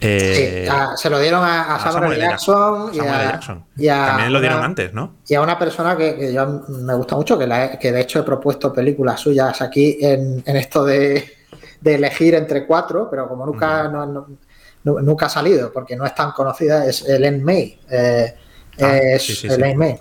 eh, 0.00 0.62
Sí, 0.64 0.68
a- 0.70 0.96
se 0.96 1.10
lo 1.10 1.18
dieron 1.18 1.42
a, 1.44 1.74
a 1.74 1.78
Samuel, 1.78 1.92
Samuel. 2.02 2.20
Jackson, 2.20 2.90
y, 2.92 2.96
Samuel 2.96 3.14
a, 3.14 3.22
L. 3.22 3.30
Jackson. 3.32 3.64
y 3.76 3.88
a 3.88 4.06
También 4.06 4.32
lo 4.32 4.40
dieron 4.40 4.58
una- 4.58 4.66
antes, 4.66 4.92
¿no? 4.94 5.14
y 5.26 5.34
a 5.34 5.40
una 5.40 5.58
persona 5.58 5.96
que, 5.96 6.16
que 6.16 6.32
yo 6.32 6.46
me 6.68 6.94
gusta 6.94 7.16
mucho, 7.16 7.38
que, 7.38 7.46
la 7.46 7.64
he- 7.64 7.78
que 7.78 7.92
de 7.92 8.00
hecho 8.00 8.20
he 8.20 8.22
propuesto 8.22 8.72
películas 8.72 9.20
suyas 9.20 9.60
aquí 9.62 9.98
en, 10.00 10.42
en 10.46 10.56
esto 10.56 10.84
de, 10.84 11.24
de 11.80 11.94
elegir 11.94 12.34
entre 12.34 12.66
cuatro, 12.66 13.08
pero 13.10 13.28
como 13.28 13.46
nunca, 13.46 13.88
no- 13.88 14.06
no- 14.06 14.26
nu- 14.84 15.00
nunca 15.00 15.26
ha 15.26 15.30
salido, 15.30 15.72
porque 15.72 15.96
no 15.96 16.04
es 16.06 16.14
tan 16.14 16.32
conocida, 16.32 16.84
es 16.86 17.06
Ellen 17.08 17.42
May. 17.44 17.78
eh, 17.90 18.34
Ah, 18.80 18.96
es 18.96 19.22
sí, 19.24 19.34
sí, 19.34 19.48
sí. 19.48 19.54
Ellen 19.54 19.76
May. 19.76 19.98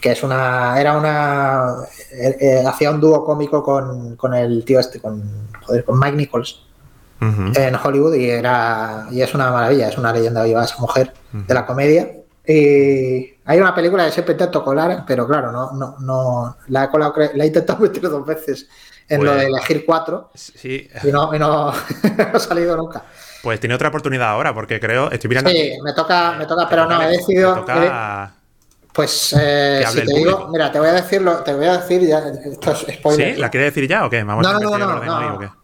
Que 0.00 0.12
es 0.12 0.22
una. 0.22 0.80
Era 0.80 0.96
una. 0.96 1.74
eh, 2.12 2.36
eh, 2.40 2.64
hacía 2.66 2.90
un 2.90 3.00
dúo 3.00 3.24
cómico 3.24 3.62
con, 3.62 4.16
con 4.16 4.32
el 4.34 4.64
tío 4.64 4.78
este, 4.80 5.00
con. 5.00 5.48
Joder, 5.62 5.84
con 5.84 5.98
Mike 5.98 6.16
Nichols 6.16 6.62
En 7.20 7.74
Hollywood 7.82 8.14
y 8.14 8.28
era 8.28 9.06
y 9.10 9.22
es 9.22 9.32
una 9.34 9.50
maravilla, 9.50 9.88
es 9.88 9.96
una 9.96 10.12
leyenda 10.12 10.42
viva 10.44 10.64
esa 10.64 10.76
mujer 10.78 11.12
Ujú. 11.32 11.44
de 11.46 11.54
la 11.54 11.64
comedia. 11.64 12.10
Y 12.46 13.34
hay 13.46 13.58
una 13.58 13.74
película 13.74 14.04
que 14.04 14.12
siempre 14.12 14.32
intento 14.32 14.62
colar, 14.62 15.04
pero 15.06 15.26
claro, 15.26 15.50
no, 15.50 15.72
no, 15.72 15.96
no 16.00 16.56
la 16.68 16.84
he 16.84 16.90
colado, 16.90 17.14
la 17.34 17.44
he 17.44 17.46
intentado 17.46 17.78
meter 17.82 18.02
dos 18.02 18.26
veces 18.26 18.68
en 19.08 19.24
lo 19.24 19.30
Pues- 19.32 19.40
de 19.42 19.46
elegir 19.48 19.84
cuatro 19.86 20.30
Sí, 20.34 20.88
y 21.02 21.06
no, 21.08 21.34
y 21.34 21.38
no, 21.38 21.72
no 21.72 21.74
ha 22.34 22.38
salido 22.38 22.76
nunca. 22.76 23.02
pues 23.42 23.58
tiene 23.60 23.74
otra 23.74 23.88
oportunidad 23.88 24.28
ahora, 24.28 24.52
porque 24.52 24.78
creo, 24.78 25.10
estoy 25.10 25.28
mirando. 25.28 25.48
Sí, 25.50 25.72
aquí, 25.72 25.80
me 25.82 25.92
toca, 25.94 26.32
me 26.38 26.44
toca, 26.46 26.68
pero 26.68 26.82
toca 26.84 26.96
no, 26.96 27.02
he 27.04 27.08
decidido. 27.08 27.54
toca- 27.54 28.34
Pues 28.92 29.34
eh, 29.38 29.82
si 29.88 29.94
te 29.96 30.02
digo, 30.02 30.30
público. 30.32 30.48
mira, 30.52 30.70
te 30.70 30.78
voy 30.78 30.88
a 30.88 30.92
decirlo, 30.92 31.36
te 31.38 31.54
voy 31.54 31.66
a 31.66 31.78
decir 31.78 32.02
ya, 32.06 32.18
esto 32.44 32.72
es 32.72 32.86
spoiler. 32.98 33.34
¿Sí? 33.34 33.40
¿La 33.40 33.50
quiere 33.50 33.66
decir 33.66 33.88
ya 33.88 34.04
o 34.06 34.10
qué? 34.10 34.22
Vamos 34.22 34.42
No, 34.42 34.50
a 34.50 34.60
no, 34.60 34.78
no, 34.78 34.78
no, 35.04 35.38
no. 35.40 35.63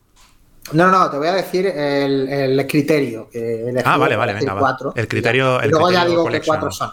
No, 0.72 0.87
no, 0.90 0.98
no, 0.98 1.11
te 1.11 1.16
voy 1.18 1.26
a 1.28 1.33
decir 1.35 1.66
el, 1.66 2.28
el 2.28 2.66
criterio 2.66 3.28
Ah, 3.85 3.96
vale, 3.96 4.16
vale, 4.16 4.35
venga, 4.35 4.54
va. 4.54 4.61
cuatro. 4.61 4.92
El 4.96 5.09
criterio- 5.09 5.61
Y 5.61 5.64
el 5.64 5.70
luego 5.70 5.90
ya 5.90 6.00
criterio 6.00 6.22
digo 6.24 6.30
que 6.30 6.40
cuatro 6.46 6.70
son. 6.70 6.92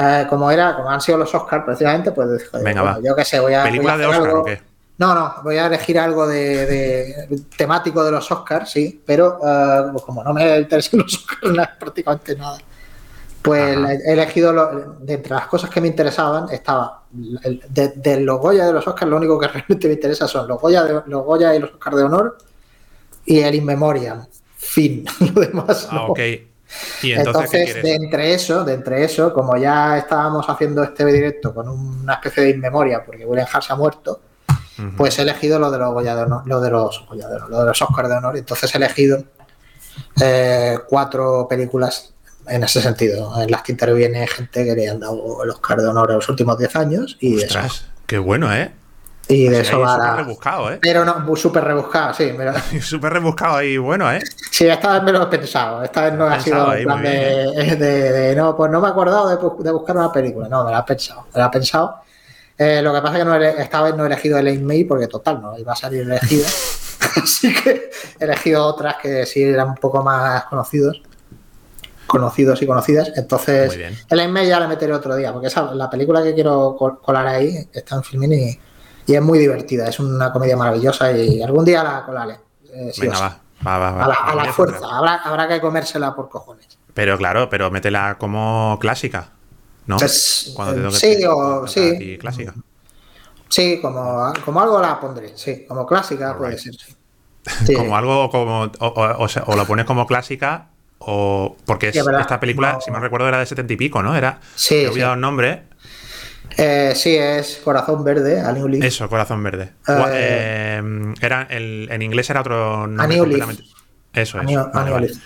Eh, 0.00 0.26
como 0.28 0.50
era, 0.50 0.76
como 0.76 0.90
han 0.90 1.00
sido 1.00 1.18
los 1.18 1.34
Oscars 1.34 1.64
precisamente, 1.64 2.12
pues 2.12 2.28
Venga, 2.52 2.82
bueno, 2.82 2.84
va. 2.84 2.98
yo 3.04 3.16
qué 3.16 3.24
sé, 3.24 3.40
voy 3.40 3.54
a. 3.54 3.64
¿Película 3.64 3.94
voy 3.96 4.02
a 4.04 4.06
de 4.06 4.10
Oscar 4.12 4.26
algo- 4.28 4.40
o 4.40 4.44
qué? 4.44 4.62
No, 4.98 5.14
no, 5.14 5.34
voy 5.44 5.56
a 5.56 5.66
elegir 5.66 5.98
algo 5.98 6.26
de, 6.26 6.66
de- 6.66 7.40
temático 7.56 8.02
de 8.04 8.10
los 8.10 8.30
Oscars, 8.32 8.70
sí, 8.70 9.00
pero 9.06 9.38
pues 9.92 10.04
como 10.04 10.22
no 10.24 10.32
me 10.32 10.58
interesan 10.58 11.00
los 11.00 11.14
Oscars 11.14 11.40
nada, 11.54 11.76
prácticamente 11.78 12.36
nada, 12.36 12.58
pues 13.42 13.76
Ajá. 13.76 13.92
he 13.92 14.12
elegido 14.12 14.52
lo- 14.52 14.96
de 15.00 15.14
entre 15.14 15.34
las 15.34 15.46
cosas 15.46 15.70
que 15.70 15.80
me 15.80 15.86
interesaban 15.88 16.48
estaba 16.50 17.02
el- 17.44 17.62
de, 17.68 17.88
de 17.90 18.20
los 18.20 18.40
Goya 18.40 18.66
de 18.66 18.72
los 18.72 18.86
Oscars, 18.86 19.08
lo 19.10 19.16
único 19.16 19.38
que 19.38 19.46
realmente 19.52 19.86
me 19.88 19.94
interesa 19.94 20.26
son 20.26 20.46
los 20.48 20.60
Goya, 20.60 20.82
de- 20.84 21.02
los 21.06 21.24
Goya 21.24 21.54
y 21.54 21.58
los 21.60 21.70
Oscars 21.72 21.96
de 21.96 22.02
honor 22.02 22.38
y 23.28 23.40
el 23.40 23.54
In 23.54 23.64
Memoriam. 23.64 24.26
Fin, 24.56 25.04
lo 25.34 25.40
demás. 25.40 25.86
Ah, 25.90 26.06
ok. 26.08 26.18
Y 27.02 27.12
entonces, 27.12 27.82
de 27.82 27.94
entre 27.94 28.34
eso, 28.34 28.64
de 28.64 28.74
entre 28.74 29.04
eso, 29.04 29.32
como 29.32 29.56
ya 29.56 29.98
estábamos 29.98 30.48
haciendo 30.48 30.82
este 30.82 31.04
directo 31.04 31.54
con 31.54 31.68
una 31.68 32.14
especie 32.14 32.44
de 32.44 32.50
inmemoria, 32.50 33.04
porque 33.04 33.24
William 33.24 33.46
Hart 33.50 33.64
se 33.64 33.72
ha 33.72 33.76
muerto, 33.76 34.20
pues 34.96 35.18
he 35.18 35.22
elegido 35.22 35.58
lo 35.58 35.70
de 35.70 35.78
los 35.78 35.88
honor, 35.88 36.42
lo 36.46 36.60
de 36.60 36.70
los 36.70 37.04
honor, 37.08 37.50
lo 37.50 37.60
de 37.60 37.66
los 37.66 37.82
Oscars 37.82 38.08
de 38.08 38.16
honor. 38.16 38.36
Entonces 38.36 38.74
he 38.74 38.78
elegido 38.78 39.24
eh, 40.20 40.78
cuatro 40.88 41.46
películas 41.48 42.14
en 42.46 42.64
ese 42.64 42.80
sentido, 42.80 43.40
en 43.40 43.50
las 43.50 43.62
que 43.62 43.72
interviene 43.72 44.26
gente 44.26 44.64
que 44.64 44.74
le 44.74 44.88
han 44.88 45.00
dado 45.00 45.42
el 45.44 45.50
Oscar 45.50 45.80
de 45.80 45.88
honor 45.88 46.10
en 46.10 46.16
los 46.16 46.28
últimos 46.28 46.58
10 46.58 46.76
años 46.76 47.16
y 47.20 47.36
de 47.36 47.44
eso, 47.44 47.58
Ostras, 47.58 47.86
qué 48.06 48.18
bueno, 48.18 48.54
¿eh? 48.54 48.72
Y 49.28 49.48
de 49.48 49.56
Sí, 49.56 49.60
eso 49.68 49.80
va 49.80 49.94
súper 49.96 50.16
rebuscado, 50.16 50.72
¿eh? 50.72 50.78
Pero 50.80 51.04
no, 51.04 51.36
súper 51.36 51.64
rebuscado, 51.64 52.14
sí. 52.14 52.32
pero- 52.36 52.52
Súper 52.82 53.12
rebuscado 53.12 53.56
ahí, 53.58 53.76
bueno, 53.76 54.10
¿eh? 54.10 54.22
Sí, 54.50 54.66
esta 54.66 54.94
vez 54.94 55.02
me 55.02 55.12
lo 55.12 55.22
he 55.24 55.26
pensado. 55.26 55.82
Esta 55.82 56.04
vez 56.04 56.14
no 56.14 56.26
ha 56.26 56.40
sido 56.40 56.72
en 56.74 56.84
plan 56.84 56.98
muy 57.00 57.08
de, 57.10 57.76
de- 57.76 58.12
de- 58.12 58.36
No, 58.36 58.56
pues 58.56 58.70
no 58.70 58.80
me 58.80 58.88
he 58.88 58.90
acordado 58.90 59.28
de, 59.28 59.36
bu- 59.36 59.58
de 59.62 59.70
buscar 59.70 59.96
una 59.96 60.10
película. 60.10 60.48
No, 60.48 60.64
me 60.64 60.70
la 60.72 60.78
he 60.80 60.82
pensado. 60.84 61.26
Me 61.34 61.40
la 61.40 61.46
he 61.46 61.50
pensado. 61.50 61.96
Eh, 62.56 62.80
lo 62.82 62.92
que 62.92 63.00
pasa 63.02 63.14
es 63.14 63.18
que 63.20 63.24
no 63.24 63.36
he- 63.36 63.62
esta 63.62 63.82
vez 63.82 63.94
no 63.94 64.04
he 64.04 64.06
elegido 64.06 64.38
el 64.38 64.62
May 64.62 64.84
porque, 64.84 65.06
total, 65.08 65.40
no 65.42 65.58
iba 65.58 65.72
a 65.72 65.76
salir 65.76 66.02
elegida. 66.02 66.46
Así 67.22 67.54
que 67.54 67.90
he 68.18 68.24
elegido 68.24 68.64
otras 68.64 68.96
que 69.02 69.26
sí 69.26 69.42
eran 69.42 69.68
un 69.68 69.74
poco 69.76 70.02
más 70.02 70.44
conocidos. 70.44 71.02
Conocidos 72.06 72.62
y 72.62 72.66
conocidas. 72.66 73.12
Entonces, 73.16 73.78
el 74.08 74.28
May 74.30 74.46
ya 74.48 74.58
la 74.58 74.66
meteré 74.66 74.94
otro 74.94 75.14
día 75.14 75.30
porque 75.30 75.48
esa, 75.48 75.74
la 75.74 75.90
película 75.90 76.22
que 76.22 76.32
quiero 76.32 76.74
col- 76.78 76.98
colar 77.02 77.26
ahí 77.26 77.68
está 77.70 77.96
en 77.96 78.02
Filmin 78.02 78.32
y, 78.32 78.58
y 79.08 79.14
es 79.16 79.22
muy 79.22 79.38
divertida. 79.40 79.88
Es 79.88 79.98
una 79.98 80.30
comedia 80.32 80.56
maravillosa 80.56 81.10
y 81.10 81.42
algún 81.42 81.64
día 81.64 81.82
la 81.82 82.04
colaré. 82.06 82.38
eh, 82.72 82.90
sí 82.94 83.00
Venga, 83.00 83.16
sí. 83.16 83.22
va. 83.22 83.40
Va, 83.66 83.78
va, 83.78 83.90
va. 83.90 84.04
A 84.04 84.08
la, 84.08 84.14
a 84.14 84.34
la 84.36 84.52
fuerza, 84.52 84.86
habrá, 84.88 85.14
habrá 85.16 85.48
que 85.48 85.60
comérsela 85.60 86.14
por 86.14 86.28
cojones. 86.28 86.78
Pero 86.94 87.18
claro, 87.18 87.48
pero 87.50 87.70
métela 87.72 88.16
como 88.18 88.78
clásica, 88.80 89.30
¿no? 89.86 89.96
Pues, 89.96 90.52
Cuando 90.54 90.90
te 90.90 90.96
sí, 90.96 91.24
o- 91.28 91.66
sí. 91.66 92.18
clásica. 92.20 92.54
Sí, 93.48 93.80
como, 93.80 94.32
como 94.44 94.60
algo 94.60 94.80
la 94.80 95.00
pondré, 95.00 95.32
sí, 95.36 95.64
como 95.66 95.86
clásica 95.86 96.36
puede 96.36 96.58
ser, 96.58 96.74
sí. 96.74 96.94
Sí. 97.66 97.72
Como 97.74 97.96
algo 97.96 98.28
como. 98.30 98.64
O, 98.64 98.86
o- 98.86 99.22
o 99.24 99.28
sea, 99.28 99.42
o 99.46 99.56
lo 99.56 99.66
pones 99.66 99.86
como 99.86 100.06
clásica, 100.06 100.68
o. 100.98 101.56
Porque 101.64 101.88
es- 101.88 101.94
Sí, 101.94 102.00
esta 102.20 102.38
película, 102.38 102.74
No. 102.74 102.80
si 102.82 102.90
me 102.90 103.00
recuerdo, 103.00 103.26
era 103.26 103.38
de 103.38 103.46
setenta 103.46 103.72
y 103.72 103.76
pico, 103.76 104.02
¿no? 104.02 104.14
Era. 104.14 104.38
Sí, 104.54 104.74
he 104.74 104.80
sí. 104.82 104.86
olvidado 104.86 105.14
el 105.14 105.20
nombre. 105.20 105.62
Eh, 106.60 106.92
sí, 106.96 107.14
es 107.16 107.60
Corazón 107.62 108.02
Verde, 108.02 108.40
a 108.40 108.50
New 108.52 108.66
Leaf. 108.68 108.84
Eso, 108.84 109.08
Corazón 109.08 109.42
Verde. 109.42 109.72
Eh, 109.86 110.02
eh, 110.12 111.14
era 111.20 111.46
el, 111.50 111.88
en 111.90 112.02
inglés 112.02 112.28
era 112.30 112.40
otro 112.40 112.86
nombre 112.86 113.16
New 113.16 113.26
Leaf. 113.26 113.50
Eso 114.12 114.38
A 114.38 114.42
es. 114.42 114.56
A 114.56 114.62
vale, 114.64 114.84
New 114.84 114.94
vale. 114.94 115.06
Leaf. 115.08 115.18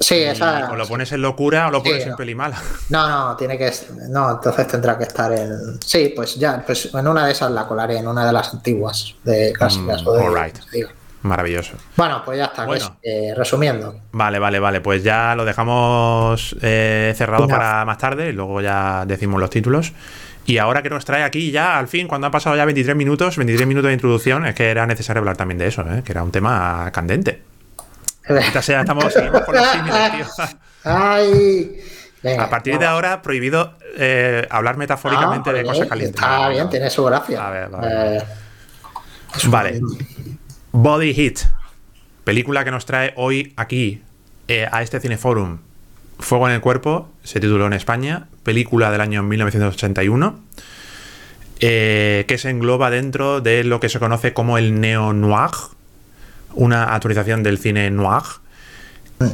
Sí, 0.00 0.14
esa. 0.14 0.70
o 0.70 0.76
lo 0.76 0.86
pones 0.86 1.10
en 1.10 1.20
locura 1.22 1.66
o 1.66 1.70
lo 1.72 1.80
Sí, 1.82 1.88
pones 1.88 2.04
en 2.04 2.10
no. 2.10 2.16
peli 2.16 2.34
mala. 2.34 2.56
No, 2.88 3.08
no, 3.08 3.36
tiene 3.36 3.58
que. 3.58 3.70
No, 4.08 4.30
entonces 4.30 4.66
tendrá 4.68 4.96
que 4.96 5.04
estar 5.04 5.32
en. 5.32 5.78
Sí, 5.84 6.12
pues 6.14 6.36
ya, 6.36 6.62
pues 6.64 6.94
en 6.94 7.06
una 7.08 7.26
de 7.26 7.32
esas 7.32 7.50
la 7.50 7.66
colaré, 7.66 7.98
en 7.98 8.06
una 8.06 8.24
de 8.26 8.32
las 8.32 8.54
antiguas, 8.54 9.14
de 9.24 9.52
clásicas 9.52 10.02
Mm, 10.04 10.08
o 10.08 10.12
de. 10.12 10.24
alright. 10.24 10.56
digo. 10.72 10.88
Maravilloso. 11.22 11.72
Bueno, 11.96 12.22
pues 12.24 12.38
ya 12.38 12.44
está. 12.46 12.64
Bueno. 12.64 12.98
eh, 13.02 13.34
resumiendo. 13.36 14.00
Vale, 14.12 14.38
vale, 14.38 14.60
vale. 14.60 14.80
Pues 14.80 15.02
ya 15.02 15.34
lo 15.34 15.44
dejamos 15.44 16.56
eh, 16.62 17.12
cerrado 17.16 17.48
para 17.48 17.84
más 17.84 17.98
tarde 17.98 18.28
y 18.28 18.32
luego 18.32 18.60
ya 18.60 19.04
decimos 19.06 19.40
los 19.40 19.50
títulos. 19.50 19.92
Y 20.46 20.58
ahora 20.58 20.82
que 20.82 20.88
nos 20.90 21.04
trae 21.04 21.24
aquí 21.24 21.50
ya, 21.50 21.78
al 21.78 21.88
fin, 21.88 22.06
cuando 22.08 22.26
han 22.26 22.30
pasado 22.30 22.56
ya 22.56 22.64
23 22.64 22.96
minutos, 22.96 23.36
23 23.36 23.66
minutos 23.68 23.88
de 23.88 23.94
introducción, 23.94 24.46
es 24.46 24.54
que 24.54 24.70
era 24.70 24.86
necesario 24.86 25.18
hablar 25.20 25.36
también 25.36 25.58
de 25.58 25.66
eso, 25.66 25.82
¿eh? 25.82 26.02
que 26.04 26.12
era 26.12 26.22
un 26.22 26.30
tema 26.32 26.88
candente. 26.92 27.42
Ahorita 28.26 28.62
sea, 28.62 28.80
estamos, 28.80 29.12
seguimos 29.12 29.42
con 29.42 29.54
los 29.56 29.66
símiles, 29.66 30.12
tío. 30.12 30.44
Ay. 30.84 31.80
Venga, 32.22 32.44
A 32.44 32.50
partir 32.50 32.78
de 32.78 32.86
ahora, 32.86 33.20
prohibido 33.22 33.74
eh, 33.96 34.46
hablar 34.50 34.76
metafóricamente 34.76 35.50
Ah, 35.50 35.52
de 35.52 35.64
cosas 35.64 35.86
calientes. 35.86 36.20
Está 36.20 36.44
No, 36.44 36.50
bien, 36.50 36.68
tiene 36.70 36.90
su 36.90 37.04
gracia. 37.04 37.46
A 37.46 37.50
ver, 37.50 37.68
vale. 37.68 38.16
Eh, 38.16 38.22
Vale. 39.44 39.80
Body 40.80 41.12
Hit. 41.12 41.40
Película 42.22 42.64
que 42.64 42.70
nos 42.70 42.86
trae 42.86 43.12
hoy 43.16 43.52
aquí 43.56 44.00
eh, 44.46 44.64
a 44.70 44.80
este 44.80 45.00
Cineforum. 45.00 45.58
Fuego 46.20 46.46
en 46.46 46.54
el 46.54 46.60
cuerpo, 46.60 47.10
se 47.24 47.40
tituló 47.40 47.66
en 47.66 47.72
España. 47.72 48.28
Película 48.44 48.92
del 48.92 49.00
año 49.00 49.24
1981. 49.24 50.38
eh, 51.58 52.24
que 52.28 52.38
se 52.38 52.50
engloba 52.50 52.90
dentro 52.90 53.40
de 53.40 53.64
lo 53.64 53.80
que 53.80 53.88
se 53.88 53.98
conoce 53.98 54.32
como 54.32 54.56
el 54.56 54.80
neo-noir. 54.80 55.50
Una 56.54 56.94
actualización 56.94 57.42
del 57.42 57.58
cine 57.58 57.90
noir. 57.90 58.22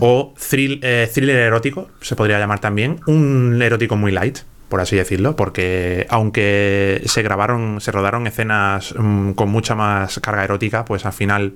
O 0.00 0.32
eh, 0.50 1.10
thriller 1.12 1.36
erótico, 1.36 1.90
se 2.00 2.16
podría 2.16 2.38
llamar 2.38 2.60
también. 2.60 3.00
Un 3.06 3.60
erótico 3.60 3.96
muy 3.96 4.12
light, 4.12 4.38
por 4.68 4.80
así 4.80 4.96
decirlo, 4.96 5.36
porque 5.36 6.06
aunque 6.10 7.02
se 7.06 7.22
grabaron, 7.22 7.80
se 7.80 7.92
rodaron 7.92 8.26
escenas 8.26 8.94
mm, 8.96 9.32
con 9.32 9.50
mucha 9.50 9.74
más 9.74 10.18
carga 10.20 10.44
erótica, 10.44 10.84
pues 10.84 11.06
al 11.06 11.12
final 11.12 11.54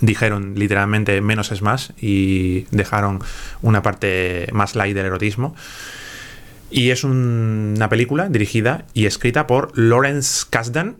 dijeron 0.00 0.54
literalmente 0.56 1.20
menos 1.20 1.52
es 1.52 1.60
más 1.60 1.92
y 2.00 2.62
dejaron 2.70 3.20
una 3.60 3.82
parte 3.82 4.48
más 4.52 4.74
light 4.74 4.94
del 4.94 5.06
erotismo. 5.06 5.54
Y 6.70 6.88
es 6.90 7.04
un- 7.04 7.74
una 7.76 7.90
película 7.90 8.28
dirigida 8.30 8.86
y 8.94 9.04
escrita 9.04 9.46
por 9.46 9.76
Lawrence 9.78 10.46
Kasdan, 10.48 10.96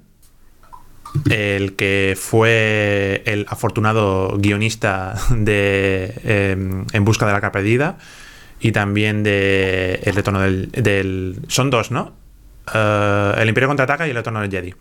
el 1.30 1.74
que 1.76 2.14
fue 2.18 3.22
el 3.26 3.46
afortunado 3.48 4.36
guionista 4.38 5.14
de 5.30 6.12
eh, 6.24 6.84
En 6.92 7.04
busca 7.04 7.24
de 7.26 7.32
la 7.32 7.36
arca 7.36 7.52
perdida 7.52 7.96
y 8.62 8.72
también 8.72 9.22
de 9.22 10.00
El 10.04 10.14
retorno 10.14 10.40
del, 10.40 10.70
del- 10.72 11.36
son 11.48 11.68
dos, 11.70 11.90
¿no? 11.90 12.12
Eh, 12.72 13.32
el 13.38 13.48
Imperio 13.48 13.68
contraataca 13.68 14.06
y 14.06 14.10
El 14.10 14.16
retorno 14.16 14.40
del 14.40 14.50
Jedi. 14.50 14.74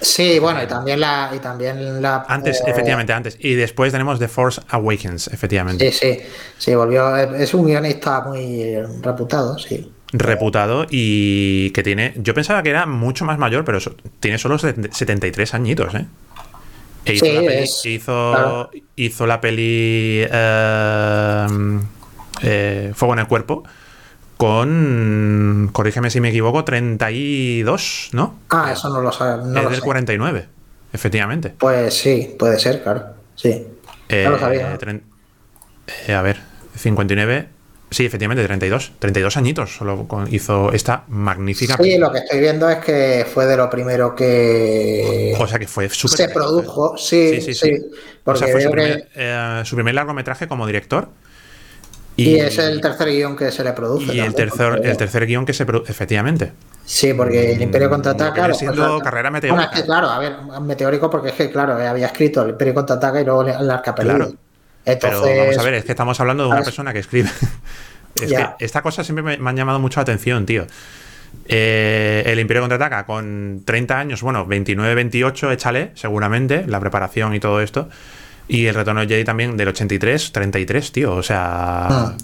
Sí, 0.00 0.38
bueno, 0.38 0.62
y 0.62 0.66
también 0.68 1.00
la. 1.00 1.30
Y 1.34 1.38
también 1.40 2.00
la 2.00 2.24
Antes, 2.28 2.60
eh, 2.60 2.64
efectivamente, 2.70 3.12
antes. 3.12 3.36
Y 3.40 3.54
después 3.54 3.90
tenemos 3.92 4.18
The 4.20 4.28
Force 4.28 4.60
Awakens, 4.68 5.26
efectivamente. 5.28 5.90
Sí, 5.90 5.98
sí, 6.14 6.20
sí, 6.56 6.74
volvió. 6.74 7.16
Es 7.16 7.52
un 7.52 7.66
guionista 7.66 8.20
muy 8.22 8.76
reputado, 9.02 9.58
sí. 9.58 9.90
Reputado 10.12 10.86
y 10.88 11.70
que 11.70 11.82
tiene. 11.82 12.12
Yo 12.16 12.32
pensaba 12.32 12.62
que 12.62 12.70
era 12.70 12.86
mucho 12.86 13.24
más 13.24 13.38
mayor, 13.38 13.64
pero 13.64 13.78
tiene 14.20 14.38
solo 14.38 14.56
set- 14.58 14.92
73 14.92 15.52
añitos, 15.54 15.92
¿eh? 15.96 16.06
E 17.04 17.14
hizo, 17.14 17.26
Sí, 17.26 17.32
la 17.32 17.40
peli, 17.40 17.62
es- 17.64 17.86
hizo, 17.86 18.32
claro. 18.32 18.70
hizo 18.96 19.26
la 19.26 19.40
peli 19.40 20.24
eh, 20.30 21.46
eh, 22.42 22.92
Fuego 22.94 23.14
en 23.14 23.20
el 23.20 23.26
Cuerpo 23.28 23.64
con, 24.36 25.70
corrígeme 25.72 26.10
si 26.10 26.20
me 26.20 26.28
equivoco, 26.30 26.64
32, 26.64 28.10
¿no? 28.12 28.38
Ah, 28.50 28.70
eso 28.72 28.88
no 28.88 29.00
lo 29.00 29.10
sabe. 29.12 29.42
No 29.44 29.58
es 29.58 29.64
lo 29.64 29.70
del 29.70 29.80
sé. 29.80 29.84
49, 29.84 30.46
efectivamente. 30.92 31.54
Pues 31.58 31.94
sí, 31.94 32.36
puede 32.38 32.58
ser, 32.58 32.82
claro. 32.82 33.04
Sí. 33.34 33.66
Eh, 34.08 34.22
no 34.24 34.30
lo 34.30 34.38
sabía. 34.38 34.78
tren- 34.78 35.02
eh, 36.06 36.14
a 36.14 36.22
ver, 36.22 36.38
59. 36.76 37.48
Sí, 37.90 38.04
efectivamente, 38.04 38.44
32. 38.44 38.92
32 38.98 39.36
añitos 39.38 39.74
solo 39.74 40.06
hizo 40.30 40.72
esta 40.72 41.04
magnífica 41.08 41.72
Sí, 41.74 41.78
película. 41.82 42.06
lo 42.08 42.12
que 42.12 42.18
estoy 42.18 42.38
viendo 42.40 42.68
es 42.68 42.78
que 42.84 43.26
fue 43.32 43.46
de 43.46 43.56
lo 43.56 43.70
primero 43.70 44.14
que 44.14 45.34
O 45.38 45.46
sea 45.46 45.58
que 45.58 45.66
fue 45.66 45.88
súper. 45.88 46.16
se 46.18 46.28
produjo. 46.28 46.98
Sí, 46.98 47.40
sí, 47.40 47.54
sí. 47.54 47.72
O 47.72 47.96
Porque 48.24 48.40
sea, 48.40 48.48
fue 48.48 48.60
su 48.60 48.66
veo 48.68 48.72
primer, 48.72 48.96
que- 49.04 49.08
eh, 49.16 49.62
su 49.64 49.74
primer 49.74 49.94
largometraje 49.94 50.46
como 50.46 50.66
director. 50.66 51.08
Y, 52.18 52.36
es 52.36 52.58
el 52.58 52.80
tercer 52.80 53.08
guion 53.08 53.36
que 53.36 53.50
se 53.52 53.62
le 53.64 53.72
produce. 53.72 54.14
y 54.14 54.20
el 54.20 54.34
tercer, 54.34 54.80
el 54.84 54.96
tercer 54.96 55.26
guion 55.26 55.46
que 55.46 55.52
se 55.52 55.64
produce. 55.64 55.90
Efectivamente. 55.90 56.52
Sí, 56.84 57.12
porque 57.14 57.52
el 57.52 57.62
Imperio 57.62 57.90
contraataca. 57.90 58.32
Viene 58.32 58.48
después 58.48 58.58
siendo 58.76 58.98
carrera 59.00 59.30
Bueno, 59.30 59.46
meteórica. 59.46 59.70
es 59.72 59.80
que 59.80 59.86
claro, 59.86 60.08
a 60.08 60.18
ver, 60.18 60.36
meteórico 60.62 61.10
porque 61.10 61.28
es 61.28 61.34
que, 61.34 61.50
claro, 61.50 61.74
había 61.74 62.06
escrito 62.06 62.42
el 62.42 62.50
Imperio 62.50 62.74
contraataca 62.74 63.20
y 63.20 63.24
luego 63.24 63.42
el 63.46 63.70
arca 63.70 63.94
perdida. 63.94 64.16
Claro. 64.16 64.32
Entonces, 64.84 65.20
Pero 65.22 65.40
vamos 65.42 65.58
a 65.58 65.62
ver, 65.62 65.74
es 65.74 65.84
que 65.84 65.92
estamos 65.92 66.18
hablando 66.18 66.44
de 66.44 66.50
una 66.50 66.62
persona 66.62 66.92
que 66.92 67.00
escribe. 67.00 67.28
es 68.22 68.30
Ya. 68.30 68.56
que 68.58 68.64
esta 68.64 68.82
cosa 68.82 69.04
siempre 69.04 69.22
me, 69.22 69.36
me 69.36 69.50
han 69.50 69.56
llamado 69.56 69.78
mucho 69.78 70.00
la 70.00 70.02
atención, 70.02 70.46
tío. 70.46 70.66
Eh, 71.46 72.22
el 72.26 72.40
Imperio 72.40 72.62
contraataca 72.62 73.04
con 73.04 73.62
30 73.64 73.98
años, 73.98 74.22
bueno, 74.22 74.46
29, 74.46 74.94
28, 74.94 75.52
échale, 75.52 75.92
seguramente, 75.94 76.64
la 76.66 76.80
preparación 76.80 77.34
y 77.34 77.40
todo 77.40 77.60
esto. 77.60 77.88
Y 78.48 78.66
el 78.66 78.74
retorno 78.74 79.02
de 79.02 79.08
Jedi 79.08 79.24
también 79.24 79.56
del 79.56 79.68
83, 79.68 80.32
33, 80.32 80.92
tío. 80.92 81.14
O 81.14 81.22
sea. 81.22 81.86
Ah. 81.86 82.16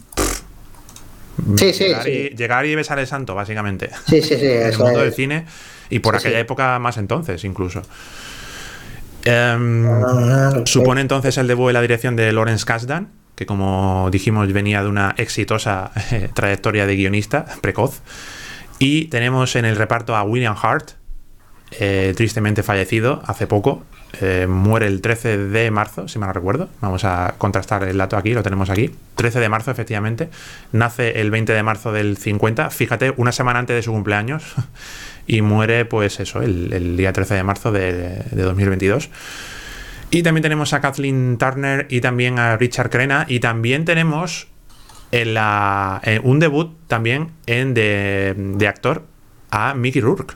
Sí, 1.57 1.73
sí, 1.73 1.85
llegar, 1.85 2.05
sí. 2.05 2.11
Y, 2.11 2.37
llegar 2.37 2.67
y 2.67 2.75
besar 2.75 2.99
el 2.99 3.07
santo, 3.07 3.35
básicamente. 3.35 3.91
Sí, 4.09 4.23
sí, 4.23 4.37
sí. 4.37 4.47
el 4.47 4.79
mundo 4.79 5.01
es. 5.01 5.05
del 5.05 5.13
cine 5.13 5.47
y 5.91 5.99
por 5.99 6.17
aquella 6.17 6.39
época 6.39 6.79
más 6.79 6.97
entonces, 6.97 7.45
incluso. 7.45 7.83
Em, 9.25 9.87
Ah. 9.87 10.63
Supone 10.65 11.01
entonces 11.01 11.37
el 11.39 11.47
debut 11.47 11.69
de 11.69 11.73
la 11.73 11.81
dirección 11.81 12.17
de 12.17 12.33
Lawrence 12.33 12.65
Kasdan, 12.65 13.11
que 13.35 13.47
como 13.47 14.09
dijimos 14.11 14.53
venía 14.53 14.83
de 14.83 14.89
una 14.89 15.15
exitosa 15.19 15.91
eh, 16.11 16.29
trayectoria 16.33 16.87
de 16.87 16.97
guionista 16.97 17.47
precoz. 17.61 18.01
Y 18.79 19.07
tenemos 19.07 19.57
en 19.57 19.65
el 19.65 19.77
reparto 19.77 20.17
a 20.17 20.23
William 20.25 20.57
Hart, 20.61 20.93
eh, 21.79 22.13
tristemente 22.17 22.63
fallecido 22.63 23.23
hace 23.27 23.47
poco. 23.47 23.85
Eh, 24.21 24.47
muere 24.47 24.87
el 24.87 25.01
13 25.01 25.39
de 25.39 25.71
marzo, 25.71 26.09
si 26.09 26.19
mal 26.19 26.29
no 26.29 26.33
recuerdo. 26.33 26.69
Vamos 26.81 27.05
a 27.05 27.35
contrastar 27.39 27.85
el 27.85 27.99
dato 27.99 28.17
aquí, 28.17 28.33
lo 28.35 28.43
tenemos 28.43 28.71
aquí. 28.71 28.95
13 29.17 29.41
de 29.41 29.49
marzo, 29.49 29.71
efectivamente. 29.71 30.29
Nace 30.73 31.21
el 31.21 31.31
20 31.31 31.53
de 31.53 31.63
marzo 31.63 31.93
del 31.93 32.17
50, 32.17 32.71
fíjate, 32.71 33.15
una 33.17 33.33
semana 33.33 33.59
antes 33.59 33.77
de 33.77 33.83
su 33.83 33.93
cumpleaños. 33.93 34.55
Y 35.27 35.41
muere, 35.41 35.87
pues 35.87 36.21
eso, 36.21 36.43
el, 36.43 36.71
el 36.75 36.99
día 36.99 37.15
13 37.15 37.37
de 37.37 37.43
marzo 37.43 37.73
de, 37.73 37.93
de 38.31 38.43
2022. 38.43 39.09
Y 40.11 40.23
también 40.23 40.43
tenemos 40.43 40.75
a 40.75 40.83
Kathleen 40.83 41.39
Turner 41.39 41.87
y 41.89 42.03
también 42.03 42.39
a 42.39 42.59
Richard 42.59 42.91
Crenna. 42.91 43.25
Y 43.27 43.41
también 43.41 43.87
tenemos 43.87 44.49
en 45.13 45.33
la, 45.33 46.01
en 46.05 46.21
un 46.25 46.41
debut 46.41 46.77
también 46.89 47.31
en 47.47 47.73
de, 47.73 48.35
de 48.37 48.69
actor 48.69 49.05
a 49.51 49.73
Mickey 49.75 50.03
Rourke. 50.03 50.35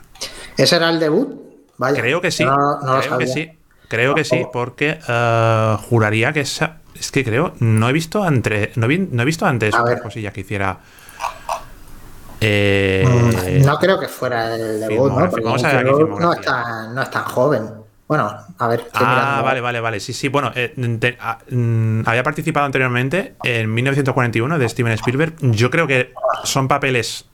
¿Ese 0.57 0.77
era 0.77 0.89
el 0.89 0.99
debut? 0.99 1.39
Vaya. 1.77 2.01
Creo 2.01 2.21
que 2.21 2.31
sí. 2.31 2.45
No, 2.45 2.79
no 2.81 2.95
lo 2.95 3.01
creo 3.01 3.17
que 3.17 3.27
sí. 3.27 3.51
Creo 3.89 4.15
que 4.15 4.23
sí, 4.23 4.45
porque 4.53 4.99
eh, 5.07 5.77
juraría 5.89 6.31
que 6.31 6.41
esa. 6.41 6.77
Es 6.95 7.11
que 7.11 7.23
creo, 7.25 7.53
no 7.59 7.89
he 7.89 7.93
visto 7.93 8.23
antes. 8.23 8.77
No, 8.77 8.87
vi- 8.87 9.07
no 9.11 9.21
he 9.23 9.25
visto 9.25 9.45
antes 9.45 9.73
A 9.75 9.81
otras 9.81 9.95
ver. 9.95 10.03
cosillas 10.03 10.31
que 10.33 10.41
hiciera. 10.41 10.79
Eh, 12.41 13.03
Mm, 13.05 13.65
no 13.65 13.77
creo 13.79 13.99
que 13.99 14.07
fuera 14.07 14.55
el 14.55 14.79
debut, 14.79 15.11
¿no? 15.11 15.29
Porque 15.29 15.43
Vamos 15.45 15.63
a 15.63 15.67
ver 15.69 15.77
aquí 15.77 15.85
Mickey 15.89 16.05
Rourke 16.05 16.21
no 16.21 16.33
es, 16.33 16.41
tan, 16.41 16.95
no 16.95 17.01
es 17.01 17.11
tan 17.11 17.23
joven. 17.25 17.69
Bueno, 18.07 18.31
a 18.57 18.67
ver. 18.67 18.87
Ah, 18.93 19.41
vale, 19.43 19.61
vale, 19.61 19.79
vale. 19.81 19.99
Sí, 19.99 20.13
sí. 20.13 20.29
Bueno, 20.29 20.51
eh, 20.55 20.73
te- 20.99 21.17
ah, 21.19 21.37
mm, 21.49 22.01
había 22.05 22.23
participado 22.23 22.65
anteriormente 22.65 23.35
en 23.43 23.73
1941 23.73 24.57
de 24.57 24.69
Steven 24.69 24.93
Spielberg. 24.93 25.33
Yo 25.41 25.69
creo 25.69 25.85
que 25.85 26.13
son 26.43 26.67
papeles 26.67 27.25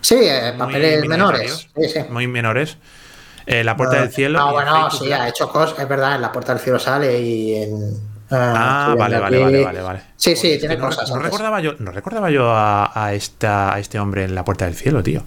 Sí, 0.00 0.16
eh, 0.20 0.52
papeles 0.58 1.06
menores. 1.06 1.40
minoritarios, 1.40 1.68
Sí, 1.76 2.00
sí. 2.00 2.00
muy 2.10 2.26
menores. 2.26 2.76
Eh, 3.46 3.64
la 3.64 3.76
Puerta 3.76 4.00
del 4.00 4.10
Cielo. 4.10 4.38
No, 4.38 4.52
bueno, 4.52 4.90
sí, 4.90 5.12
ha 5.12 5.28
hecho 5.28 5.48
cosas. 5.50 5.78
Es 5.78 5.88
verdad, 5.88 6.16
en 6.16 6.22
la 6.22 6.30
puerta 6.32 6.52
del 6.54 6.62
cielo 6.62 6.78
sale 6.78 7.18
y 7.20 7.54
en. 7.62 8.12
Ah, 8.30 8.86
estoy 8.88 8.98
vale, 8.98 9.18
vale, 9.18 9.38
vale, 9.38 9.64
vale, 9.64 9.82
vale. 9.82 10.00
Sí, 10.16 10.34
sí, 10.36 10.56
tiene 10.58 10.74
es 10.74 10.80
no, 10.80 10.86
cosas. 10.86 11.08
No 11.10 11.16
antes. 11.16 11.26
recordaba 11.30 11.60
yo, 11.60 11.72
no 11.78 11.90
recordaba 11.92 12.30
yo 12.30 12.50
a, 12.50 12.90
a 12.94 13.12
esta, 13.12 13.74
a 13.74 13.78
este 13.78 13.98
hombre 13.98 14.24
en 14.24 14.34
la 14.34 14.44
Puerta 14.44 14.64
del 14.64 14.74
Cielo, 14.74 15.02
tío. 15.02 15.22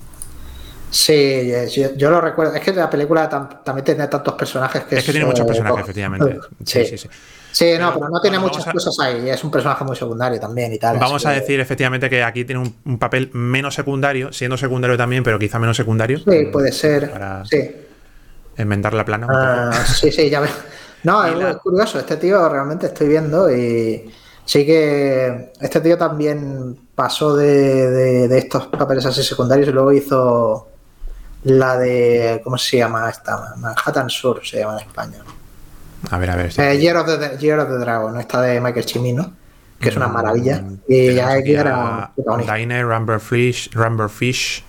Sí, 0.90 1.14
eh, 1.14 1.68
yo, 1.72 1.94
yo 1.96 2.10
lo 2.10 2.22
recuerdo. 2.22 2.54
Es 2.56 2.62
que 2.62 2.72
la 2.74 2.90
película 2.90 3.30
tam- 3.30 3.64
también 3.64 3.84
tiene 3.86 4.08
tantos 4.08 4.34
personajes 4.36 4.84
que 4.86 4.96
Es 4.98 5.04
que 5.06 5.12
tiene 5.12 5.26
eh, 5.26 5.30
muchos 5.30 5.46
personajes, 5.46 5.72
poco. 5.74 5.82
efectivamente. 5.84 6.40
Sí, 6.66 6.86
sí, 6.86 6.98
sí. 6.98 7.10
Sí, 7.52 7.66
no, 7.80 7.88
Pero, 7.88 7.94
pero 8.00 8.10
no 8.10 8.22
tiene 8.22 8.38
bueno, 8.38 8.52
muchas 8.54 8.68
a- 8.68 8.72
cosas 8.72 8.96
ahí. 9.02 9.30
Es 9.30 9.44
un 9.44 9.52
personaje 9.52 9.84
muy 9.84 9.96
secundario 9.96 10.40
también 10.40 10.74
y 10.74 10.80
tal. 10.80 10.98
Vamos 10.98 11.26
a 11.26 11.34
que- 11.34 11.42
decir 11.42 11.60
efectivamente 11.60 12.10
que 12.10 12.24
aquí 12.24 12.44
tiene 12.46 12.62
un, 12.62 12.76
un 12.86 12.98
papel 12.98 13.30
menos 13.34 13.76
secundario, 13.76 14.32
siendo 14.34 14.58
secundario 14.58 14.98
también, 14.98 15.24
pero 15.24 15.38
quizá 15.40 15.60
menos 15.60 15.78
secundario. 15.78 16.20
Sí, 16.20 16.46
puede 16.52 16.72
ser. 16.72 17.12
Para- 17.12 17.46
Sí. 17.46 17.72
Enmendar 18.58 18.94
la 18.94 19.06
plana 19.06 19.28
un 19.28 19.32
poco. 19.34 19.44
Ah, 19.46 19.86
sí, 19.94 20.12
sí, 20.12 20.30
ya 20.30 20.40
veo. 20.40 20.52
No, 21.04 21.26
Y 21.28 21.32
es, 21.32 21.38
la- 21.38 21.50
es 21.52 21.58
curioso. 21.58 22.00
Este 22.00 22.18
tío 22.18 22.48
realmente 22.50 22.88
estoy 22.88 23.08
viendo 23.08 23.54
y 23.54 24.12
sí 24.46 24.66
que 24.66 25.52
este 25.60 25.82
tío 25.82 25.98
también 25.98 26.78
pasó 26.96 27.36
de, 27.36 27.90
de- 27.92 28.28
de 28.28 28.38
estos 28.38 28.68
papeles 28.68 29.06
así 29.06 29.24
secundarios 29.24 29.68
y 29.70 29.72
luego 29.72 29.92
hizo 29.92 30.68
la 31.44 31.78
de. 31.78 32.42
¿Cómo 32.44 32.58
se 32.58 32.78
llama 32.78 33.10
esta? 33.10 33.54
Manhattan 33.58 34.10
Sur 34.10 34.42
se 34.46 34.60
llama 34.60 34.80
en 34.82 34.88
España. 34.88 35.18
A 36.12 36.18
ver, 36.18 36.30
a 36.32 36.36
ver. 36.36 36.54
Eh, 36.60 36.78
Year, 36.80 36.98
of 36.98 37.08
the, 37.08 37.38
Year 37.40 37.60
of 37.60 37.68
the 37.70 37.78
Dragon, 37.78 38.20
esta 38.20 38.40
de 38.42 38.62
Michael 38.62 38.86
Cimino, 38.86 39.34
que 39.80 39.90
es 39.90 39.98
una 39.98 40.08
maravilla. 40.08 40.62
Mm, 40.62 40.74
Y 40.88 41.08
tenemos 41.08 41.16
ya 41.16 41.30
aquí 41.34 41.54
era. 41.56 42.12
Diner, 42.56 42.86
Rumber 42.86 43.20
Fish, 43.20 43.72
Rumber 43.74 44.10
Fish. 44.10 44.64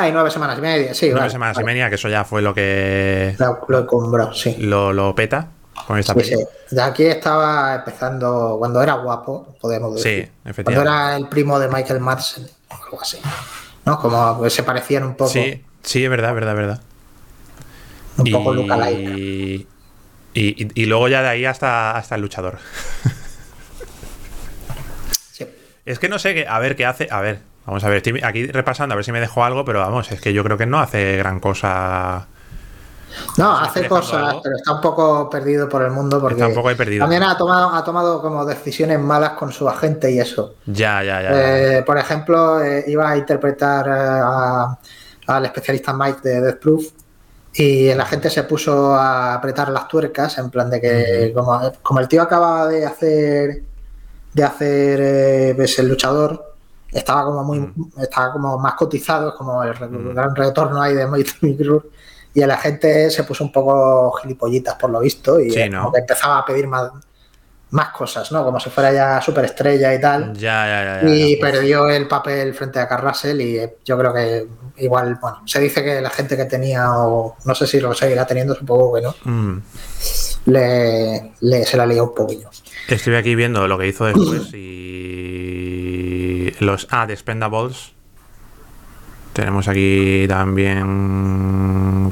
Ah, 0.00 0.08
y 0.08 0.12
nueve 0.12 0.30
semanas 0.30 0.58
y 0.58 0.60
media, 0.60 0.94
sí, 0.94 1.06
Nueve 1.06 1.20
vale, 1.20 1.30
semanas 1.32 1.58
y 1.60 1.64
media, 1.64 1.88
que 1.88 1.94
eso 1.96 2.08
ya 2.08 2.24
fue 2.24 2.40
lo 2.42 2.54
que 2.54 3.34
Lo, 3.38 3.60
lo 3.68 3.78
encumbró, 3.80 4.32
sí. 4.32 4.56
lo, 4.58 4.92
lo 4.92 5.14
peta 5.14 5.48
con 5.86 5.98
esta 5.98 6.14
Sí, 6.14 6.24
sí. 6.24 6.36
Ya 6.70 6.86
aquí 6.86 7.04
estaba 7.04 7.76
empezando 7.76 8.56
cuando 8.58 8.82
era 8.82 8.94
guapo, 8.94 9.56
podemos 9.60 9.94
decir. 9.94 10.24
Sí, 10.26 10.30
Cuando 10.42 10.50
efectivamente. 10.50 10.90
era 10.90 11.16
el 11.16 11.28
primo 11.28 11.58
de 11.58 11.68
Michael 11.68 12.00
Madsen, 12.00 12.46
o 12.68 12.84
algo 12.84 13.00
así. 13.00 13.18
¿No? 13.84 13.98
Como 14.00 14.42
que 14.42 14.50
se 14.50 14.62
parecían 14.62 15.04
un 15.04 15.14
poco. 15.14 15.30
Sí, 15.30 15.64
sí, 15.82 16.04
es 16.04 16.10
verdad, 16.10 16.30
es 16.30 16.34
verdad, 16.34 16.54
verdad. 16.54 16.80
Un 18.18 18.30
poco 18.30 18.52
lookalike. 18.52 19.08
y, 19.08 19.66
y, 20.34 20.82
y 20.82 20.86
luego 20.86 21.08
ya 21.08 21.22
de 21.22 21.28
ahí 21.28 21.44
hasta, 21.46 21.96
hasta 21.96 22.16
el 22.16 22.20
luchador. 22.20 22.58
Sí. 25.32 25.46
Es 25.86 25.98
que 25.98 26.08
no 26.08 26.18
sé 26.18 26.34
qué. 26.34 26.46
A 26.48 26.58
ver 26.58 26.76
qué 26.76 26.84
hace. 26.84 27.08
A 27.10 27.20
ver, 27.20 27.40
vamos 27.68 27.84
a 27.84 27.88
ver. 27.88 27.98
Estoy 27.98 28.20
aquí 28.22 28.46
repasando 28.46 28.94
a 28.94 28.96
ver 28.96 29.04
si 29.04 29.12
me 29.12 29.20
dejo 29.20 29.44
algo, 29.44 29.64
pero 29.64 29.80
vamos, 29.80 30.10
es 30.10 30.20
que 30.20 30.32
yo 30.32 30.42
creo 30.44 30.56
que 30.58 30.66
no 30.66 30.80
hace 30.80 31.16
gran 31.16 31.38
cosa. 31.40 32.26
No, 33.36 33.58
¿Se 33.58 33.64
hace 33.80 33.88
cosas, 33.88 34.22
algo? 34.28 34.42
pero 34.42 34.56
está 34.56 34.72
un 34.74 34.80
poco 34.80 35.30
perdido 35.30 35.68
por 35.68 35.82
el 35.82 35.90
mundo 35.90 36.20
porque 36.20 36.34
Está 36.34 36.48
un 36.48 36.54
poco 36.54 36.74
perdido. 36.76 37.02
también 37.04 37.22
ha 37.22 37.36
tomado, 37.36 37.74
ha 37.74 37.82
tomado 37.82 38.20
como 38.20 38.44
decisiones 38.44 38.98
malas 39.00 39.30
con 39.30 39.50
su 39.50 39.68
agente 39.68 40.10
y 40.10 40.20
eso. 40.20 40.54
Ya, 40.66 41.02
ya, 41.02 41.22
ya. 41.22 41.28
Eh, 41.78 41.82
por 41.84 41.98
ejemplo, 41.98 42.62
eh, 42.62 42.84
iba 42.86 43.10
a 43.10 43.16
interpretar 43.16 43.86
eh, 43.88 43.90
a- 43.92 44.78
al 45.26 45.44
especialista 45.46 45.92
Mike 45.94 46.20
de 46.22 46.40
Death 46.40 46.60
Proof 46.60 46.84
y 47.54 47.88
el 47.88 48.00
agente 48.00 48.30
se 48.30 48.44
puso 48.44 48.94
a 48.94 49.34
apretar 49.34 49.70
las 49.70 49.88
tuercas 49.88 50.38
en 50.38 50.50
plan 50.50 50.70
de 50.70 50.80
que 50.80 51.32
como, 51.34 51.72
como 51.82 52.00
el 52.00 52.08
tío 52.08 52.22
acaba 52.22 52.68
de 52.68 52.84
hacer 52.86 53.62
de 54.32 54.44
hacer 54.44 55.00
eh, 55.02 55.54
ves, 55.58 55.78
el 55.78 55.88
luchador 55.88 56.54
estaba 56.92 57.24
como 57.24 57.44
muy 57.44 57.58
Mm. 57.60 57.74
estaba 58.00 58.32
como 58.32 58.58
más 58.58 58.74
cotizado 58.74 59.28
es 59.30 59.34
como 59.34 59.62
el, 59.62 59.74
re- 59.74 59.88
gran 60.14 60.34
retorno 60.34 60.80
ahí 60.80 60.94
de 60.94 61.06
Mike 61.06 61.56
Cruz 61.58 61.84
y 62.34 62.40
el 62.42 62.50
agente 62.50 63.10
se 63.10 63.24
puso 63.24 63.44
un 63.44 63.52
poco 63.52 64.12
gilipollitas 64.22 64.74
por 64.76 64.90
lo 64.90 65.00
visto 65.00 65.38
y 65.40 65.50
Sí, 65.50 65.60
eh, 65.60 65.68
¿no? 65.68 65.80
como 65.80 65.92
que 65.92 66.00
empezaba 66.00 66.38
a 66.38 66.44
pedir 66.46 66.66
más 66.66 66.90
más 67.70 67.90
cosas, 67.90 68.32
¿no? 68.32 68.42
Como 68.46 68.58
si 68.58 68.70
fuera 68.70 68.90
ya 68.94 69.20
superestrella 69.20 69.92
y 69.94 70.00
tal 70.00 70.32
Ya, 70.32 70.66
ya, 70.66 71.02
ya. 71.02 71.10
y 71.10 71.34
ya. 71.36 71.40
perdió 71.46 71.90
el 71.90 72.08
papel 72.08 72.54
frente 72.54 72.80
a 72.80 72.88
Carl 72.88 73.06
Russell 73.06 73.38
y 73.42 73.58
eh, 73.58 73.76
yo 73.84 73.98
creo 73.98 74.14
que 74.14 74.48
igual, 74.78 75.18
bueno, 75.20 75.42
se 75.44 75.60
dice 75.60 75.84
que 75.84 76.00
la 76.00 76.08
gente 76.08 76.34
que 76.34 76.46
tenía, 76.46 76.90
o 76.96 77.36
no 77.44 77.54
sé 77.54 77.66
si 77.66 77.78
lo 77.78 77.92
seguirá 77.92 78.26
teniendo, 78.26 78.54
supongo 78.54 78.94
que 78.94 79.02
no, 79.02 79.14
Mm. 79.24 79.58
le, 80.46 81.32
le- 81.40 81.64
se 81.66 81.76
la 81.76 81.84
lió 81.84 82.04
un 82.04 82.14
poquillo. 82.14 82.48
Estoy 82.88 83.16
aquí 83.16 83.34
viendo 83.34 83.68
lo 83.68 83.76
que 83.76 83.88
hizo 83.88 84.06
después 84.06 84.48
y 84.54 85.67
los 86.60 86.86
ah, 86.90 87.06
de 87.06 87.14
Expendables. 87.14 87.92
Tenemos 89.32 89.68
aquí 89.68 90.26
también 90.28 92.10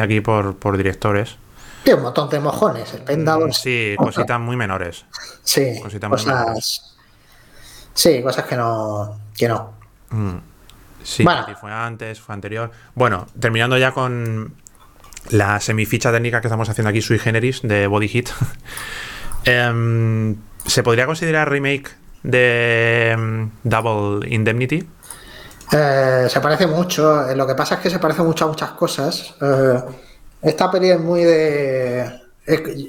aquí 0.00 0.20
por, 0.20 0.56
por 0.56 0.76
directores. 0.76 1.36
Sí, 1.84 1.92
un 1.92 2.02
montón 2.02 2.28
de 2.30 2.38
mojones, 2.38 2.90
Spendables. 2.90 3.58
Mm, 3.58 3.62
Sí, 3.62 3.94
cositas 3.96 4.40
muy 4.40 4.56
menores. 4.56 5.04
Sí, 5.42 5.80
cositas 5.82 6.08
muy 6.08 6.18
cosas. 6.18 6.96
Sí, 7.94 8.22
cosas 8.22 8.44
que 8.46 8.56
no. 8.56 9.18
Que 9.36 9.48
no. 9.48 9.72
Mm. 10.10 10.36
Sí, 11.02 11.24
Bueno. 11.24 11.44
fue 11.60 11.72
antes, 11.72 12.20
fue 12.20 12.34
anterior. 12.34 12.70
Bueno, 12.94 13.26
terminando 13.40 13.76
ya 13.76 13.90
con 13.90 14.54
la 15.30 15.58
semificha 15.60 16.12
técnica 16.12 16.40
que 16.40 16.46
estamos 16.46 16.68
haciendo 16.68 16.90
aquí, 16.90 17.02
sui 17.02 17.18
generis, 17.18 17.62
de 17.62 17.86
Body 17.86 18.08
Hit. 18.08 18.30
Em, 19.44 20.36
¿Se 20.66 20.84
podría 20.84 21.06
considerar 21.06 21.50
remake 21.50 21.90
de 22.22 23.10
em, 23.12 23.50
Double 23.64 24.28
Indemnity? 24.32 24.88
Eh, 25.72 26.26
se 26.28 26.40
parece 26.40 26.66
mucho. 26.66 27.28
eh, 27.28 27.34
Lo 27.36 27.46
que 27.46 27.54
pasa 27.54 27.76
es 27.76 27.80
que 27.80 27.90
se 27.90 27.98
parece 27.98 28.22
mucho 28.22 28.44
a 28.44 28.48
muchas 28.48 28.72
cosas. 28.72 29.34
Eh, 29.40 29.82
esta 30.42 30.70
peli 30.70 30.90
es 30.90 31.00
muy 31.00 31.24
de. 31.24 32.02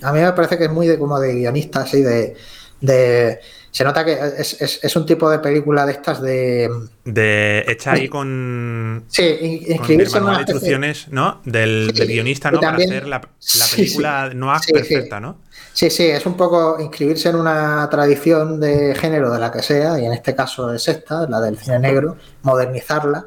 a 0.01 0.11
mí 0.11 0.19
me 0.21 0.33
parece 0.33 0.57
que 0.57 0.65
es 0.65 0.71
muy 0.71 0.87
de 0.87 0.97
como 0.99 1.19
de 1.19 1.33
guionista, 1.35 1.81
así 1.81 2.01
de. 2.01 2.35
De- 2.83 3.39
se 3.71 3.83
nota 3.83 4.05
que 4.05 4.13
es, 4.37 4.61
es- 4.61 4.83
es 4.83 4.95
un 4.95 5.03
tipo 5.05 5.27
de 5.31 5.39
película 5.39 5.83
de 5.85 5.93
estas 5.93 6.21
de. 6.21 6.69
De, 7.05 7.65
hecha 7.67 7.93
ahí 7.93 8.07
con, 8.07 9.03
Sí, 9.07 9.23
in- 9.23 9.57
con 9.59 9.65
el 9.65 9.71
inscribirse 9.71 10.17
en 10.17 10.23
una 10.23 10.33
de 10.33 10.39
especie- 10.41 10.53
instrucciones, 10.53 11.07
¿no? 11.09 11.41
Del, 11.45 11.89
Sí, 11.93 11.99
del 11.99 12.07
guionista, 12.09 12.51
¿no? 12.51 12.59
también- 12.59 12.89
Para 12.89 12.97
hacer 12.99 13.07
la, 13.09 13.17
la 13.17 13.27
Sí, 13.39 13.75
película 13.77 14.31
no 14.35 14.59
Sí, 14.59 14.73
perfecta, 14.73 15.19
¿no? 15.19 15.37
Sí, 15.73 15.89
sí, 15.89 16.05
es 16.05 16.23
un 16.27 16.37
poco 16.37 16.77
inscribirse 16.79 17.29
en 17.29 17.35
una 17.37 17.89
tradición 17.89 18.59
de 18.59 18.93
género 18.93 19.31
de 19.31 19.39
la 19.39 19.51
que 19.51 19.63
sea, 19.63 19.99
y 19.99 20.05
en 20.05 20.13
este 20.13 20.35
caso 20.35 20.71
es 20.71 20.87
esta, 20.87 21.27
la 21.27 21.41
del 21.41 21.57
cine 21.57 21.79
negro, 21.79 22.15
modernizarla. 22.43 23.25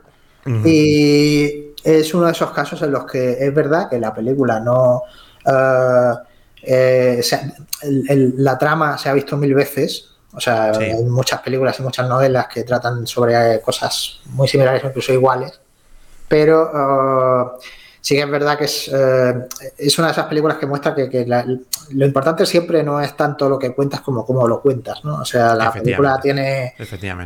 Y 0.64 1.73
es 1.83 2.14
uno 2.14 2.27
de 2.27 2.33
esos 2.33 2.53
casos 2.53 2.81
en 2.83 2.92
los 2.92 3.05
que 3.05 3.33
es 3.45 3.53
verdad 3.53 3.88
que 3.90 3.99
la 3.99 4.14
película 4.14 4.61
no. 4.61 5.03
eh, 5.45 6.12
eh, 6.66 7.20
se- 7.22 7.40
el- 7.83 8.05
el- 8.11 8.35
la 8.38 8.59
trama 8.59 8.98
se 8.98 9.09
ha 9.09 9.12
visto 9.12 9.37
mil 9.37 9.55
veces. 9.55 10.09
O 10.35 10.40
sea, 10.40 10.74
Sí. 10.74 10.83
hay 10.85 11.02
muchas 11.05 11.40
películas 11.40 11.79
y 11.79 11.83
muchas 11.83 12.07
novelas 12.09 12.48
que 12.48 12.62
tratan 12.64 13.07
sobre 13.07 13.55
eh, 13.55 13.61
cosas 13.61 14.20
muy 14.26 14.46
similares 14.48 14.85
o 14.85 14.88
incluso 14.88 15.12
iguales. 15.12 15.59
Pero 16.29 16.70
eh, 16.74 17.66
sí 18.07 18.14
que 18.14 18.21
es 18.23 18.31
verdad 18.31 18.57
que 18.57 18.66
es, 18.66 18.88
eh, 18.95 19.35
es 19.79 19.99
una 19.99 20.07
de 20.09 20.12
esas 20.12 20.27
películas 20.27 20.59
que 20.59 20.66
muestra 20.66 20.95
que, 20.95 21.11
que 21.11 21.27
la- 21.27 21.45
lo 21.45 22.07
importante 22.07 22.47
siempre 22.47 22.85
no 22.85 23.01
es 23.01 23.16
tanto 23.16 23.49
lo 23.49 23.59
que 23.59 23.75
cuentas 23.75 24.01
como 24.01 24.25
cómo 24.25 24.47
lo 24.47 24.61
cuentas, 24.61 25.05
¿no? 25.05 25.16
O 25.16 25.25
sea, 25.25 25.57
la 25.57 25.73
película 25.73 26.21
tiene 26.23 26.75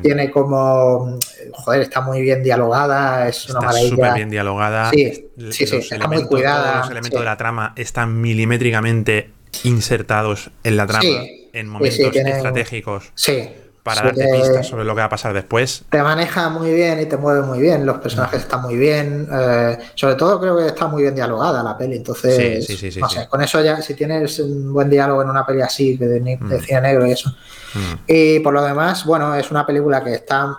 tiene 0.02 0.30
como 0.30 1.18
joder 1.52 1.82
está 1.82 2.00
muy 2.00 2.22
bien 2.22 2.42
dialogada 2.42 3.28
es 3.28 3.44
una 3.50 3.58
Está 3.58 3.66
maravilla 3.66 3.90
súper 3.90 4.14
bien 4.14 4.30
dialogada. 4.30 4.90
Sí, 4.90 5.28
sí, 5.50 5.66
sí, 5.66 5.76
está 5.76 6.08
muy 6.08 6.24
cuidada, 6.26 6.78
los 6.78 6.90
elementos 6.90 7.18
sí. 7.18 7.24
de 7.24 7.24
la 7.26 7.36
trama 7.36 7.72
están 7.76 8.18
milimétricamente 8.20 9.30
insertados 9.64 10.50
en 10.64 10.76
la 10.78 10.86
trama 10.86 11.02
Sí, 11.02 11.50
en 11.52 11.68
momentos 11.68 12.10
tienen- 12.10 12.36
estratégicos 12.36 13.10
sí 13.14 13.50
para 13.82 14.02
darte 14.02 14.26
pistas 14.32 14.66
sobre 14.66 14.84
lo 14.84 14.94
que 14.94 15.00
va 15.00 15.06
a 15.06 15.08
pasar 15.08 15.32
después. 15.32 15.84
te 15.90 16.02
maneja 16.02 16.48
muy 16.50 16.72
bien 16.72 17.00
y 17.00 17.06
te 17.06 17.16
mueve 17.16 17.42
muy 17.42 17.58
bien 17.60 17.86
los 17.86 17.98
personajes 17.98 18.40
están 18.42 18.62
muy 18.62 18.76
bien 18.76 19.26
eh, 19.32 19.78
sobre 19.94 20.14
todo 20.16 20.38
creo 20.40 20.56
que 20.58 20.66
está 20.66 20.86
muy 20.86 21.02
bien 21.02 21.14
dialogada 21.14 21.62
la 21.62 21.76
peli 21.78 21.96
entonces 21.96 22.66
Sí, 22.66 22.76
sí, 22.76 22.90
sí, 22.92 23.00
no 23.00 23.08
sé, 23.08 23.26
con 23.28 23.42
eso 23.42 23.60
ya 23.62 23.80
si 23.80 23.94
tienes 23.94 24.38
un 24.40 24.72
buen 24.72 24.90
diálogo 24.90 25.22
en 25.22 25.30
una 25.30 25.46
peli 25.46 25.62
así 25.62 25.96
de, 25.96 26.06
de- 26.08 26.38
de 26.40 26.60
cine 26.60 26.80
negro 26.82 27.06
y 27.06 27.12
eso 27.12 27.34
Mm. 27.72 27.94
Y 28.08 28.40
por 28.40 28.52
lo 28.52 28.64
demás, 28.64 29.04
bueno, 29.04 29.32
es 29.36 29.48
una 29.52 29.64
película 29.64 30.02
que 30.02 30.14
está 30.14 30.58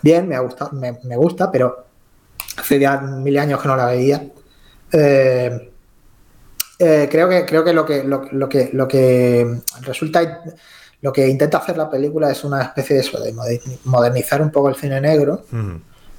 bien, 0.00 0.26
me, 0.26 0.34
ha 0.34 0.40
gustado, 0.40 0.70
me, 0.72 0.98
me 1.04 1.14
gusta, 1.14 1.52
pero 1.52 1.84
hace 2.56 2.78
ya 2.78 3.02
mil 3.02 3.38
años 3.38 3.60
que 3.60 3.68
no 3.68 3.76
la 3.76 3.84
veía. 3.84 4.24
Eh, 4.92 5.72
eh, 6.78 7.08
creo 7.10 7.28
que, 7.28 7.44
creo 7.44 7.62
que 7.64 7.72
lo 7.74 7.84
que 7.84 8.02
lo, 8.04 8.24
lo 8.32 8.48
que 8.48 8.70
lo 8.72 8.88
que 8.88 9.60
resulta 9.82 10.42
lo 11.02 11.12
que 11.12 11.28
intenta 11.28 11.58
hacer 11.58 11.76
la 11.76 11.90
película 11.90 12.30
es 12.30 12.42
una 12.44 12.62
especie 12.62 12.96
de 12.96 13.02
eso, 13.02 13.20
de 13.20 13.32
moder- 13.34 13.60
modernizar 13.84 14.40
un 14.40 14.50
poco 14.50 14.68
el 14.70 14.76
cine 14.76 15.00
negro 15.00 15.44
Mm. 15.50 15.76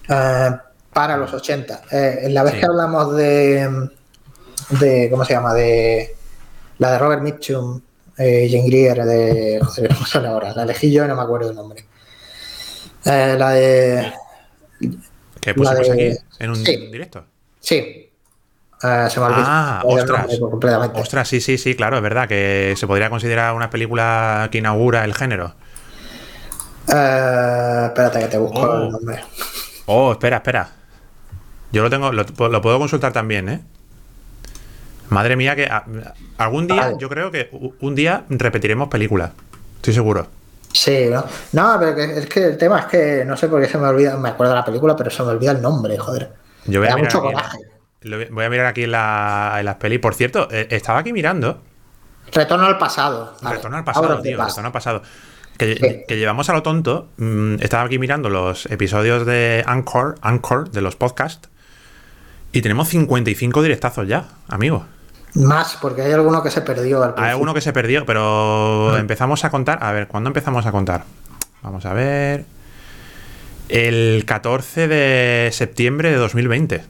eh, 0.10 0.52
para 0.93 1.17
los 1.17 1.34
80. 1.34 1.82
Eh, 1.91 2.28
la 2.30 2.43
vez 2.43 2.54
Sí. 2.54 2.60
que 2.60 2.65
hablamos 2.67 3.15
de, 3.15 3.89
de. 4.80 5.08
¿Cómo 5.10 5.26
se 5.26 5.34
llama? 5.34 5.54
De 5.54 6.15
la 6.78 6.91
de 6.91 7.00
Robert 7.00 7.22
Mitchum, 7.24 7.82
eh, 8.17 8.48
Jane 8.52 8.67
Greer, 8.67 9.04
de. 9.06 9.60
Joder, 9.63 9.93
¿cómo 9.96 10.06
sale 10.06 10.28
ahora? 10.28 10.54
La 10.54 10.63
elegí 10.63 10.91
yo 10.91 11.04
y 11.04 11.08
no 11.08 11.15
me 11.15 11.22
acuerdo 11.24 11.50
el 11.50 11.56
nombre. 11.56 11.84
Eh, 13.06 13.36
la 13.39 13.50
de. 13.52 14.13
Que 15.41 15.54
pusimos 15.54 15.88
de- 15.88 15.91
aquí 16.13 16.17
en 16.39 16.50
un 16.50 16.56
sí. 16.58 16.78
directo. 16.91 17.26
Sí. 17.60 18.03
Eh, 18.84 19.08
se 19.10 19.19
me 19.19 19.28
Ah, 19.30 19.82
ostras. 19.86 20.38
completamente. 20.39 21.00
Ostras, 21.00 21.28
sí, 21.28 21.39
sí, 21.39 21.58
sí, 21.58 21.76
claro, 21.76 21.96
es 21.98 22.04
verdad 22.04 22.28
que 22.28 22.74
se 22.78 22.86
podría 22.86 23.10
considerar 23.10 23.54
una 23.56 23.69
película 23.69 24.50
que 24.52 24.58
inaugura 24.58 25.06
el 25.06 25.13
género. 25.15 25.54
Eh, 26.93 27.84
espérate 27.88 28.19
que 28.19 28.28
te 28.28 28.38
busco 28.38 28.60
Oh. 28.60 28.84
el 28.84 28.89
nombre. 28.91 29.24
Oh, 29.86 30.12
espera, 30.12 30.38
espera. 30.38 30.69
Yo 31.72 31.82
lo 31.82 31.89
tengo, 31.89 32.12
lo, 32.12 32.24
lo 32.50 32.62
puedo 32.62 32.78
consultar 32.78 33.13
también, 33.13 33.50
¿eh? 33.50 33.62
Madre 35.10 35.36
mía, 35.36 35.56
que 35.56 35.65
a- 35.65 35.86
algún 36.38 36.67
día, 36.67 36.82
Vale. 36.82 36.96
yo 37.00 37.08
creo 37.10 37.32
que 37.32 37.50
un 37.80 37.96
día 37.96 38.26
repetiremos 38.30 38.89
película. 38.89 39.32
Estoy 39.78 39.93
seguro. 39.93 40.28
Sí, 40.74 41.06
¿no? 41.10 41.24
No, 41.52 41.78
pero 41.80 41.96
que- 41.96 42.19
es 42.19 42.26
que 42.28 42.46
el 42.46 42.58
tema 42.58 42.80
es 42.80 42.86
que 42.88 43.24
no 43.26 43.38
sé 43.38 43.48
por 43.48 43.62
qué 43.62 43.67
se 43.69 43.78
me 43.78 43.88
olvida, 43.88 44.17
me 44.17 44.30
acuerdo 44.30 44.54
de 44.54 44.60
la 44.60 44.65
película, 44.65 44.96
pero 44.96 45.10
se 45.10 45.22
me 45.24 45.30
olvida 45.30 45.52
el 45.52 45.62
nombre, 45.62 45.98
joder. 45.98 46.34
Yo 46.65 46.80
voy 46.80 46.89
Me 46.89 46.96
da 46.96 46.98
mucho 46.98 47.19
aquí, 47.19 47.28
coraje. 47.34 47.58
Voy- 48.32 48.46
a 48.46 48.50
mirar 48.50 48.66
aquí 48.68 48.84
en, 48.84 48.92
la- 48.92 49.56
en 49.60 49.66
las 49.66 49.76
pelis. 49.76 50.00
Por 50.00 50.16
cierto, 50.16 50.48
eh, 50.52 50.68
estaba 50.72 51.00
aquí 51.00 51.13
mirando. 51.13 51.62
Retorno 52.32 52.66
al 52.66 52.78
pasado. 52.78 53.36
Vale. 53.42 53.56
Retorno 53.58 53.78
al 53.78 53.84
pasado, 53.84 54.22
tío. 54.22 54.38
Retorno 54.44 54.68
al 54.68 54.72
pasado. 54.74 55.04
Que, 55.58 55.76
Sí. 55.76 56.04
que 56.08 56.18
llevamos 56.18 56.50
a 56.50 56.54
lo 56.54 56.63
tonto. 56.63 57.10
mm, 57.18 57.56
estaba 57.62 57.84
aquí 57.84 58.00
mirando 58.00 58.30
los 58.30 58.66
episodios 58.68 59.26
de 59.26 59.63
Anchor, 59.68 60.16
Anchor 60.22 60.72
de 60.72 60.82
los 60.82 60.96
podcasts. 60.96 61.50
Y 62.52 62.62
tenemos 62.62 62.88
55 62.89 63.62
directazos 63.62 64.08
ya, 64.08 64.26
amigo. 64.48 64.86
Más, 65.36 65.78
porque 65.82 66.02
hay 66.04 66.12
alguno 66.12 66.44
que 66.44 66.52
se 66.52 66.62
perdió. 66.62 67.04
Al 67.04 67.13
Hay 67.18 67.32
alguno 67.32 67.54
que 67.56 67.62
se 67.62 67.74
perdió, 67.74 68.06
pero 68.06 68.96
empezamos 68.98 69.44
a 69.46 69.50
contar. 69.50 69.80
A 69.84 69.92
ver, 69.92 70.08
¿cuándo 70.08 70.30
empezamos 70.30 70.66
a 70.66 70.72
contar? 70.72 71.04
Vamos 71.63 71.86
a 71.86 71.94
ver. 71.94 72.46
El 73.70 74.24
14 74.28 74.88
de 74.88 75.50
septiembre 75.52 76.12
de 76.12 76.18
2020. 76.18 76.84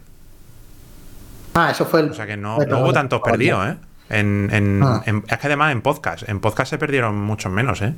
Ah, 1.54 1.70
eso 1.72 1.86
fue 1.86 2.02
el. 2.02 2.12
O 2.12 2.14
sea 2.14 2.26
que 2.26 2.38
no, 2.38 2.58
no 2.58 2.80
hubo 2.80 2.94
tantos 2.94 3.22
perdidos, 3.22 3.68
¿eh? 3.68 3.76
En, 4.10 4.50
en- 4.52 4.82
Ah. 4.84 5.02
en- 5.06 5.24
es 5.28 5.38
que 5.38 5.48
además 5.48 5.72
en 5.72 5.82
podcast. 5.82 6.28
En 6.28 6.40
podcast 6.40 6.70
se 6.72 6.78
perdieron 6.78 7.16
muchos 7.20 7.52
menos, 7.52 7.82
¿eh? 7.82 7.94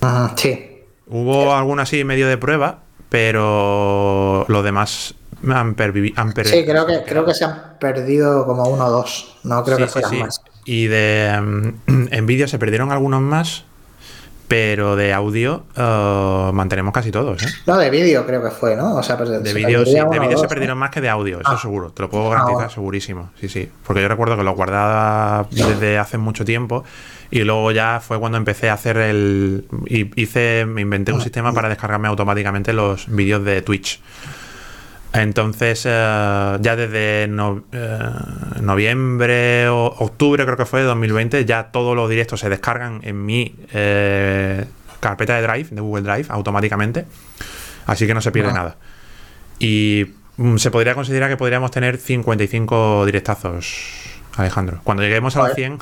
Ajá, 0.00 0.32
sí. 0.36 0.70
Hubo 1.06 1.54
alguno 1.54 1.82
así 1.82 2.04
medio 2.04 2.28
de 2.28 2.38
prueba, 2.38 2.80
pero 3.08 4.44
los 4.48 4.64
demás 4.64 5.14
han, 5.48 5.76
pervivi- 5.76 6.12
han 6.16 6.32
per- 6.32 6.46
Sí, 6.46 6.64
creo 6.64 6.86
que, 6.86 7.02
creo 7.04 7.24
que 7.24 7.34
se 7.34 7.44
han 7.44 7.76
perdido 7.80 8.46
como 8.46 8.64
uno 8.68 8.86
o 8.86 8.90
dos. 8.90 9.36
No 9.44 9.62
creo 9.64 9.76
Sí, 9.76 9.82
que 9.82 9.88
sí, 9.88 9.92
fueran 9.92 10.10
sí. 10.10 10.16
más. 10.18 10.40
Y 10.64 10.86
de 10.86 11.40
mm, 11.86 12.06
en 12.10 12.26
vídeo 12.26 12.48
se 12.48 12.58
perdieron 12.58 12.92
algunos 12.92 13.20
más, 13.20 13.64
pero 14.46 14.94
de 14.96 15.12
audio 15.12 15.64
eh, 15.76 16.50
mantenemos 16.52 16.92
casi 16.92 17.10
todos, 17.10 17.42
¿eh? 17.42 17.46
No, 17.66 17.78
de 17.78 17.90
vídeo 17.90 18.26
creo 18.26 18.42
que 18.42 18.50
fue, 18.50 18.76
¿no? 18.76 18.94
O 18.96 19.02
sea, 19.02 19.16
pues, 19.16 19.30
De 19.30 19.54
vídeo 19.54 19.84
sí, 19.86 19.94
de 19.94 20.18
vídeo 20.18 20.38
se 20.38 20.48
perdieron 20.48 20.76
más 20.78 20.90
que 20.90 21.00
de 21.00 21.08
audio, 21.08 21.40
eso 21.40 21.50
Ah. 21.50 21.58
seguro, 21.58 21.90
te 21.90 22.02
lo 22.02 22.10
puedo 22.10 22.28
garantizar 22.30 22.54
bueno. 22.56 22.70
segurísimo, 22.70 23.30
sí, 23.40 23.48
sí. 23.48 23.68
Porque 23.86 24.02
yo 24.02 24.08
recuerdo 24.08 24.36
que 24.36 24.44
lo 24.44 24.52
guardaba 24.52 25.46
desde 25.50 25.98
hace 25.98 26.18
mucho 26.18 26.44
tiempo 26.44 26.84
y 27.30 27.40
luego 27.42 27.70
ya 27.72 28.00
fue 28.06 28.18
cuando 28.20 28.38
empecé 28.38 28.70
a 28.70 28.74
hacer 28.74 28.96
el... 28.98 29.64
y 29.86 30.10
hice, 30.20 30.66
me 30.66 30.82
inventé 30.82 31.12
Ah, 31.12 31.14
un 31.16 31.20
sistema 31.22 31.52
para 31.52 31.68
descargarme 31.68 32.08
automáticamente 32.08 32.72
los 32.72 33.06
vídeos 33.08 33.44
de 33.44 33.62
Twitch. 33.62 34.00
Entonces, 35.14 35.84
eh, 35.86 36.58
ya 36.60 36.76
desde 36.76 37.28
no- 37.28 37.64
eh, 37.72 37.98
noviembre 38.60 39.68
o 39.68 39.86
octubre, 39.86 40.44
creo 40.44 40.56
que 40.56 40.66
fue, 40.66 40.80
de 40.80 40.86
2020, 40.86 41.44
ya 41.44 41.64
todos 41.70 41.94
los 41.94 42.10
directos 42.10 42.40
se 42.40 42.48
descargan 42.48 43.00
en 43.04 43.24
mi 43.24 43.54
eh, 43.72 44.64
carpeta 45.00 45.36
de 45.36 45.42
Drive, 45.46 45.68
de 45.70 45.80
Google 45.80 46.02
Drive, 46.02 46.26
automáticamente. 46.30 47.06
Así 47.86 48.06
que 48.06 48.14
no 48.14 48.20
se 48.20 48.32
pierde 48.32 48.52
nada. 48.52 48.76
Y 49.60 50.06
mm, 50.36 50.56
se 50.56 50.70
podría 50.70 50.94
considerar 50.94 51.30
que 51.30 51.36
podríamos 51.36 51.70
tener 51.70 51.96
55 51.98 53.06
directazos, 53.06 54.10
Alejandro. 54.36 54.80
Cuando 54.82 55.02
lleguemos 55.04 55.36
a 55.36 55.40
los 55.40 55.48
Joder. 55.50 55.56
100, 55.56 55.78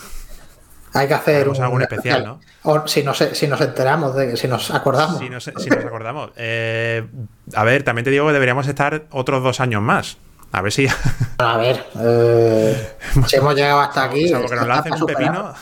Hay 0.95 1.09
que 1.09 1.15
hacer 1.15 1.37
Haremos 1.37 1.61
algún 1.61 1.83
especial, 1.83 2.25
¿no? 2.25 2.41
O 2.65 2.87
si 2.87 3.03
nos, 3.03 3.19
si 3.19 3.47
nos 3.49 3.61
enteramos, 3.61 4.15
de, 4.15 4.37
si 4.37 4.47
nos 4.47 4.71
acordamos. 4.71 5.19
si 5.19 5.31
nos, 5.31 5.45
si 5.45 5.71
nos 5.71 5.85
acordamos. 5.85 6.31
Eh, 6.37 7.03
a 7.55 7.65
ver, 7.65 7.83
también 7.83 8.05
te 8.05 8.11
digo 8.11 8.27
que 8.27 8.33
deberíamos 8.33 8.67
estar 8.67 9.05
otros 9.11 9.43
dos 9.43 9.61
años 9.61 9.81
más. 9.83 10.19
A 10.53 10.61
ver 10.61 10.73
si. 10.73 10.87
A 11.39 11.57
ver, 11.57 11.87
eh, 11.99 12.91
si 13.27 13.37
hemos 13.37 13.55
llegado 13.55 13.81
hasta 13.81 14.05
aquí. 14.05 14.29
Salvo 14.31 14.49
que 14.49 14.57
nos 14.57 14.67
lancen 14.67 14.93
un 14.95 15.07
pepino. 15.07 15.55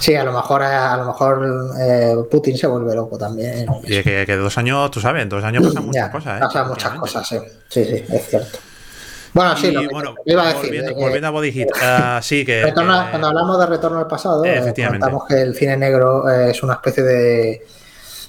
Sí, 0.00 0.14
a 0.14 0.24
lo 0.24 0.32
mejor, 0.32 0.62
a 0.62 0.96
lo 0.96 1.04
mejor 1.06 1.74
eh, 1.80 2.14
Putin 2.30 2.56
se 2.56 2.66
vuelve 2.66 2.94
loco 2.94 3.18
también. 3.18 3.66
Y 3.84 4.02
que, 4.02 4.24
que 4.26 4.36
dos 4.36 4.56
años, 4.58 4.90
tú 4.90 5.00
sabes, 5.00 5.28
dos 5.28 5.44
años 5.44 5.62
pasan 5.66 5.86
muchas 5.86 6.06
Ya, 6.06 6.10
cosas, 6.10 6.36
¿eh? 6.36 6.40
pasan 6.40 6.68
muchas 6.68 6.92
cosas, 6.94 7.28
sí. 7.28 7.38
Sí, 7.68 7.84
sí, 7.84 8.04
es 8.08 8.28
cierto. 8.28 8.58
Bueno, 9.34 9.56
sí, 9.56 9.70
lo 9.70 9.80
que 9.82 9.88
bueno, 9.88 10.14
te 10.24 10.32
iba 10.32 10.42
a 10.42 10.46
decir. 10.48 10.62
volviendo, 10.66 10.94
volviendo 10.94 11.28
a 11.28 11.30
Body 11.30 11.52
Hit, 11.52 11.68
ah, 11.82 12.20
sí, 12.22 12.44
que. 12.44 12.62
retorno- 12.74 13.10
cuando 13.10 13.26
hablamos 13.28 13.58
de 13.60 13.66
retorno 13.66 13.98
al 13.98 14.06
pasado, 14.06 14.44
eh, 14.44 14.58
Efectivamente. 14.58 15.00
comentamos 15.04 15.28
que 15.28 15.42
el 15.42 15.54
cine 15.54 15.76
negro 15.76 16.28
eh, 16.30 16.50
es 16.50 16.62
una 16.62 16.74
especie 16.74 17.02
de. 17.02 17.66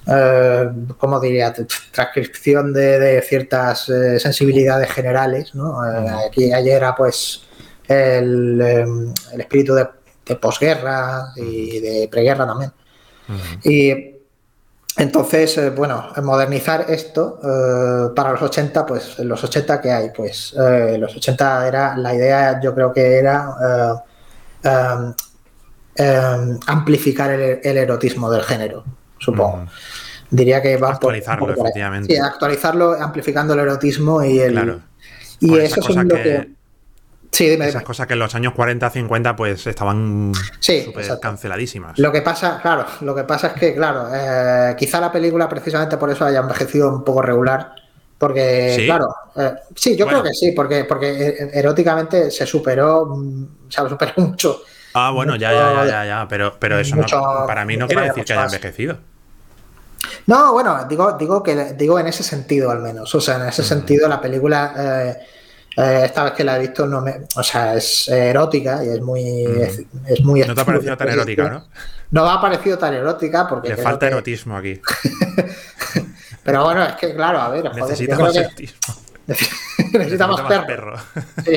eh, 0.07 0.69
¿Cómo 0.97 1.19
diría? 1.19 1.53
Transcripción 1.91 2.73
de, 2.73 2.99
de 2.99 3.21
ciertas 3.21 3.89
eh, 3.89 4.19
sensibilidades 4.19 4.91
generales. 4.91 5.53
¿no? 5.55 5.79
Eh, 5.85 6.09
aquí 6.27 6.51
ayer 6.53 6.77
era 6.77 6.95
pues 6.95 7.43
el, 7.87 8.59
eh, 8.61 8.85
el 9.33 9.41
espíritu 9.41 9.73
de, 9.75 9.87
de 10.25 10.35
posguerra 10.35 11.27
y 11.35 11.79
de 11.79 12.07
preguerra 12.11 12.45
también. 12.45 12.71
Y 13.63 14.18
entonces, 14.99 15.57
eh, 15.57 15.69
bueno, 15.71 16.09
modernizar 16.21 16.85
esto 16.89 17.39
eh, 17.43 18.13
para 18.15 18.33
los 18.33 18.41
80, 18.41 18.85
pues 18.85 19.17
en 19.19 19.27
los 19.27 19.43
80 19.43 19.81
que 19.81 19.91
hay, 19.91 20.09
pues 20.15 20.53
eh, 20.59 20.97
los 20.99 21.15
80 21.15 21.67
era, 21.67 21.97
la 21.97 22.13
idea 22.13 22.59
yo 22.61 22.75
creo 22.75 22.91
que 22.93 23.17
era 23.17 23.49
eh, 23.65 23.93
eh, 24.65 25.13
eh, 25.95 26.57
amplificar 26.67 27.31
el, 27.31 27.59
el 27.63 27.77
erotismo 27.77 28.29
del 28.29 28.43
género, 28.43 28.83
supongo. 29.17 29.57
Ujú. 29.63 29.65
Diría 30.31 30.61
que 30.61 30.77
va 30.77 30.91
Actualizarlo, 30.91 31.47
por 31.47 31.57
efectivamente. 31.57 32.13
Sí, 32.13 32.19
actualizarlo 32.19 32.93
amplificando 32.93 33.53
el 33.55 33.61
erotismo 33.61 34.23
y 34.23 34.39
el... 34.39 34.51
Claro. 34.51 34.79
Y 35.39 35.57
eso 35.57 35.79
es 35.79 35.95
lo 35.95 36.07
que- 36.07 36.23
que... 36.23 36.58
Sí, 37.31 37.47
dime, 37.47 37.65
Esas 37.65 37.75
dime. 37.81 37.85
cosas 37.85 38.07
que 38.07 38.13
en 38.13 38.19
los 38.19 38.33
años 38.35 38.53
40, 38.53 38.89
50, 38.89 39.35
pues 39.35 39.65
estaban 39.67 40.31
Sí, 40.59 40.91
canceladísimas. 41.21 41.97
Lo 41.99 42.11
que 42.11 42.21
pasa, 42.21 42.59
claro, 42.61 42.85
lo 43.01 43.13
que 43.15 43.23
pasa 43.23 43.47
es 43.47 43.53
que, 43.53 43.75
claro, 43.75 44.07
eh, 44.13 44.75
quizá 44.77 44.99
la 44.99 45.11
película 45.11 45.47
precisamente 45.47 45.97
por 45.97 46.09
eso 46.09 46.25
haya 46.25 46.39
envejecido 46.39 46.89
un 46.89 47.03
poco 47.03 47.21
regular. 47.21 47.73
Porque, 48.17 48.73
¿Sí? 48.75 48.85
claro, 48.85 49.15
eh, 49.37 49.53
sí, 49.75 49.95
yo 49.95 50.03
Bueno. 50.05 50.21
creo 50.21 50.31
que 50.31 50.35
sí, 50.37 50.51
porque, 50.51 50.83
porque 50.83 51.27
eh, 51.29 51.51
eróticamente 51.53 52.29
se 52.31 52.45
superó, 52.45 53.05
mm, 53.05 53.45
se 53.69 53.87
superó 53.87 54.11
mucho. 54.17 54.61
Ah, 54.95 55.11
bueno, 55.11 55.35
ya, 55.37 55.53
ya, 55.53 55.73
ya, 55.73 55.85
ya, 55.85 56.05
ya, 56.05 56.27
pero, 56.27 56.57
pero 56.59 56.79
eso 56.79 56.95
Mucho- 56.97 57.15
no, 57.21 57.45
para 57.47 57.63
mí 57.63 57.77
no 57.77 57.87
quiere 57.87 58.01
decir 58.01 58.15
que 58.15 58.21
mucho 58.21 58.33
haya 58.33 58.41
más. 58.43 58.53
envejecido. 58.53 58.97
No, 60.27 60.51
bueno, 60.53 60.85
digo, 60.89 61.13
digo 61.13 61.41
que 61.43 61.73
digo 61.73 61.99
en 61.99 62.07
ese 62.07 62.23
sentido 62.23 62.71
al 62.71 62.79
menos. 62.81 63.13
O 63.15 63.21
sea, 63.21 63.35
en 63.35 63.45
Mm. 63.45 63.49
ese 63.49 63.63
sentido 63.63 64.07
la 64.09 64.19
película, 64.19 64.73
eh, 64.77 65.17
eh, 65.77 66.01
esta 66.05 66.23
vez 66.23 66.33
que 66.33 66.43
la 66.43 66.57
he 66.57 66.59
visto, 66.59 66.85
no 66.85 67.01
me, 67.01 67.21
o 67.35 67.43
sea, 67.43 67.75
es 67.75 68.07
eh, 68.09 68.29
erótica 68.29 68.83
y 68.83 68.89
es 68.89 69.01
muy, 69.01 69.43
es, 69.45 69.81
es 70.07 70.21
muy. 70.23 70.43
Mm. 70.43 70.47
No 70.47 70.55
te 70.55 70.61
ha 70.61 70.65
parecido 70.65 70.97
tan 70.97 71.09
erótica, 71.09 71.49
¿no? 71.49 71.67
No 72.11 72.23
me 72.25 72.31
ha 72.31 72.41
parecido 72.41 72.77
tan 72.77 72.93
erótica 72.93 73.47
porque 73.47 73.69
Le 73.69 73.77
falta 73.77 74.07
que- 74.07 74.13
erotismo 74.13 74.57
aquí. 74.57 74.81
Pero 76.43 76.63
bueno, 76.63 76.83
es 76.83 76.93
que 76.95 77.13
claro, 77.13 77.39
a 77.39 77.49
ver, 77.49 77.67
joder, 77.67 77.83
Necesita 77.83 78.17
más 78.17 78.33
que 78.33 78.39
erotismo. 78.39 78.79
necesita 79.93 80.27
más 80.27 80.41
perro. 80.41 80.95
Sí. 81.45 81.55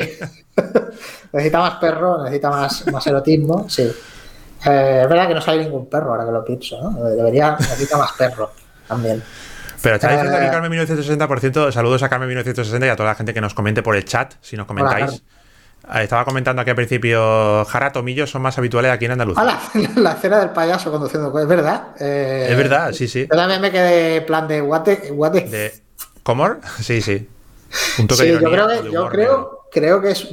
necesita 1.33 1.59
más 1.59 1.75
perro, 1.75 2.23
necesita 2.23 2.49
más, 2.51 2.91
más 2.91 3.07
erotismo, 3.07 3.67
sí. 3.69 3.81
Eh, 4.65 4.99
es 5.03 5.09
verdad 5.09 5.27
que 5.27 5.33
no 5.33 5.41
sale 5.41 5.63
ningún 5.63 5.89
perro 5.89 6.11
ahora 6.11 6.25
que 6.25 6.31
lo 6.31 6.45
pienso, 6.45 6.79
¿no? 6.79 7.03
Debería, 7.09 7.57
necesita 7.59 7.97
más 7.97 8.11
perro 8.13 8.51
también. 8.87 9.23
Pero 9.83 9.95
está 9.95 10.09
diciendo 10.11 10.35
aquí 10.37 10.49
Carmen 10.49 10.71
1960, 10.71 11.27
por 11.27 11.39
cierto, 11.41 11.71
saludos 11.71 12.01
a 12.03 12.09
Carmen 12.09 12.29
1960 12.29 12.87
y 12.87 12.89
a 12.89 12.95
toda 12.95 13.09
la 13.09 13.15
gente 13.15 13.33
que 13.33 13.41
nos 13.41 13.53
comente 13.53 13.83
por 13.83 13.95
el 13.95 14.05
chat, 14.05 14.33
si 14.41 14.55
nos 14.57 14.65
comentáis. 14.65 15.21
Ah, 15.85 16.01
Estaba 16.01 16.23
comentando 16.23 16.61
aquí 16.61 16.69
al 16.69 16.77
principio, 16.77 17.65
Jara, 17.65 17.91
Tomillo 17.91 18.25
son 18.25 18.41
más 18.41 18.57
habituales 18.57 18.89
aquí 18.93 19.03
en 19.05 19.11
Andalucía. 19.11 19.43
Ah, 19.45 19.69
la, 19.73 19.89
la 20.01 20.11
escena 20.13 20.39
del 20.39 20.51
payaso 20.51 20.89
conduciendo 20.89 21.37
es 21.37 21.47
verdad. 21.47 21.87
Eh, 21.99 22.47
Es 22.49 22.57
verdad, 22.57 22.93
sí, 22.93 23.09
sí. 23.09 23.27
Yo 23.29 23.35
también 23.37 23.59
me 23.59 23.69
quedé 23.69 24.21
plan 24.21 24.47
de 24.47 24.61
the- 24.61 25.41
De 25.49 25.73
¿Comor? 26.23 26.61
Sí, 26.81 27.01
sí. 27.01 27.27
Un 27.99 28.07
toque 28.07 28.21
Sí, 28.23 28.27
de 28.29 28.39
yo 28.39 28.49
creo 28.51 28.67
que, 28.69 28.91
yo 28.91 29.09
creo, 29.09 29.59
creo 29.71 30.01
que 30.01 30.11
es 30.11 30.27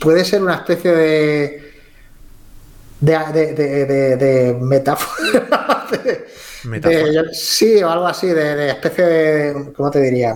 puede 0.00 0.24
ser 0.24 0.42
una 0.42 0.56
especie 0.56 0.90
de, 0.90 1.72
de, 2.98 3.54
de- 3.54 4.16
de 4.16 4.54
metáfora. 4.60 5.86
de- 6.64 7.28
sí, 7.34 7.82
o 7.82 7.90
algo 7.90 8.06
así, 8.06 8.26
de, 8.28 8.54
de 8.56 8.68
especie 8.70 9.04
de, 9.04 9.72
¿cómo 9.72 9.90
te 9.90 10.00
diría? 10.00 10.34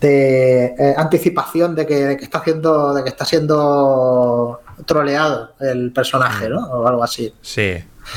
De 0.00 0.66
eh, 0.78 0.94
anticipación 0.96 1.74
de 1.74 1.86
que, 1.86 1.94
de 2.04 2.16
que 2.16 2.24
está 2.24 2.38
haciendo, 2.38 2.92
de 2.94 3.02
que 3.02 3.08
está 3.08 3.24
siendo 3.24 4.60
troleado 4.84 5.54
el 5.60 5.92
personaje, 5.92 6.48
¿no? 6.50 6.60
O 6.66 6.86
algo 6.86 7.02
así. 7.02 7.32
Sí, 7.40 7.72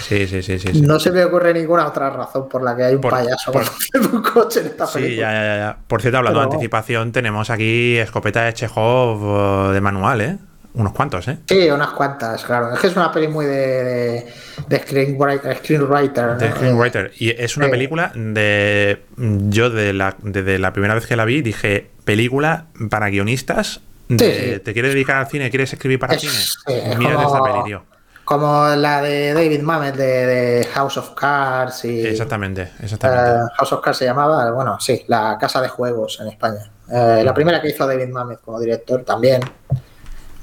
sí, 0.07 0.27
sí, 0.27 0.41
sí, 0.43 0.59
sí. 0.59 0.73
sí. 0.73 0.81
No 0.81 0.99
se 0.99 1.09
me 1.11 1.23
ocurre 1.23 1.53
ninguna 1.53 1.87
otra 1.87 2.09
razón 2.09 2.49
por 2.49 2.63
la 2.63 2.75
que 2.75 2.83
hay 2.83 2.95
un 2.95 3.01
Por- 3.01 3.11
payaso 3.11 3.51
por- 3.53 3.63
un 4.13 4.21
coche 4.21 4.59
en 4.59 4.67
esta 4.67 4.85
Sí, 4.87 4.99
película. 4.99 5.31
ya, 5.31 5.41
ya, 5.41 5.57
ya. 5.57 5.77
Por 5.87 6.01
cierto, 6.01 6.17
hablando 6.17 6.39
Pero- 6.39 6.49
de 6.49 6.55
anticipación, 6.55 7.11
tenemos 7.13 7.49
aquí 7.49 7.97
escopeta 7.97 8.43
de 8.43 8.53
Chekhov 8.53 9.69
eh, 9.69 9.73
de 9.73 9.81
manual, 9.81 10.21
¿eh? 10.21 10.37
Unos 10.79 10.93
cuantos, 10.93 11.27
¿eh? 11.27 11.37
Sí, 11.45 11.69
unas 11.69 11.89
cuantas, 11.89 12.43
claro. 12.45 12.73
Es 12.73 12.79
que 12.79 12.87
es 12.87 12.95
una 12.95 13.11
peli 13.11 13.27
muy 13.27 13.45
de, 13.45 13.57
de, 13.83 14.25
de 14.67 14.79
screenwriter. 14.79 15.57
screenwriter, 15.57 16.37
De. 16.37 16.51
Screenwriter. 16.51 17.11
Y 17.17 17.31
es 17.31 17.57
una 17.57 17.65
Sí. 17.65 17.71
película 17.71 18.11
de. 18.15 19.03
Yo, 19.17 19.69
de 19.69 19.91
la, 19.93 20.15
desde 20.23 20.57
la 20.57 20.71
primera 20.71 20.95
vez 20.95 21.05
que 21.05 21.15
la 21.17 21.25
vi, 21.25 21.41
dije: 21.41 21.89
película 22.05 22.65
para 22.89 23.09
guionistas. 23.09 23.81
De, 24.07 24.33
Sí, 24.33 24.53
sí. 24.53 24.59
¿Te 24.61 24.73
quieres 24.73 24.93
dedicar 24.93 25.17
al 25.17 25.27
cine? 25.27 25.49
¿Quieres 25.49 25.71
escribir 25.73 25.99
para 25.99 26.15
Es- 26.15 26.21
cine? 26.21 26.33
sí, 26.33 26.95
Mira 26.97 27.15
como- 27.15 27.27
esta 27.27 27.43
peli, 27.43 27.63
tío. 27.65 27.83
Como 28.23 28.67
la 28.75 29.01
de 29.01 29.33
David 29.33 29.61
Mamet 29.61 29.95
de, 29.95 30.25
de 30.25 30.65
House 30.73 30.97
of 30.97 31.09
Cards 31.15 31.83
y 31.85 32.05
Exactamente, 32.07 32.69
exactamente. 32.79 33.31
eh, 33.31 33.43
House 33.57 33.73
of 33.73 33.81
Cards 33.81 33.97
se 33.97 34.05
llamaba, 34.05 34.49
bueno, 34.51 34.79
sí, 34.79 35.03
la 35.07 35.35
casa 35.39 35.61
de 35.61 35.67
juegos 35.67 36.19
en 36.21 36.27
España. 36.27 36.69
Eh, 36.91 37.21
la 37.25 37.33
primera 37.33 37.59
que 37.59 37.69
hizo 37.69 37.85
David 37.87 38.07
Mamet 38.09 38.39
como 38.41 38.59
director 38.59 39.03
también. 39.03 39.41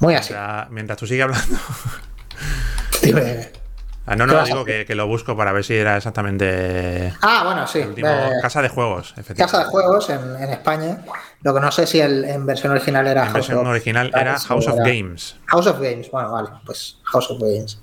Muy 0.00 0.14
así. 0.14 0.34
mientras 0.70 0.98
tú 0.98 1.06
sigues 1.06 1.24
hablando, 1.24 1.56
Dime. 3.02 3.50
Ah, 4.08 4.14
no, 4.14 4.24
¿Qué 4.26 4.32
no, 4.34 4.44
digo 4.44 4.64
que, 4.64 4.84
que 4.86 4.94
lo 4.94 5.08
busco 5.08 5.36
para 5.36 5.50
ver 5.52 5.64
si 5.64 5.74
era 5.74 5.96
exactamente. 5.96 7.12
Ah, 7.22 7.42
bueno, 7.44 7.66
sí. 7.66 7.80
el 7.80 7.88
último- 7.88 8.08
eh, 8.08 8.30
Casa 8.40 8.62
de 8.62 8.68
Juegos, 8.68 9.14
efectivamente. 9.16 9.42
Casa 9.42 9.58
de 9.58 9.64
Juegos 9.64 10.10
en, 10.10 10.36
en 10.36 10.50
España. 10.50 10.98
Lo 11.42 11.52
que 11.52 11.60
no 11.60 11.72
sé 11.72 11.86
si 11.88 12.00
el, 12.00 12.24
en 12.24 12.46
versión 12.46 12.70
original 12.72 13.04
era 13.06 13.26
En 13.26 13.32
versión 13.32 13.58
of 13.58 13.66
original 13.66 14.12
era 14.14 14.38
House 14.38 14.68
of 14.68 14.74
era- 14.74 14.84
Games. 14.84 15.36
House 15.46 15.66
of 15.66 15.80
Games, 15.80 16.08
bueno, 16.12 16.30
vale, 16.30 16.50
pues 16.64 16.98
House 17.04 17.30
of 17.32 17.40
Games. 17.40 17.80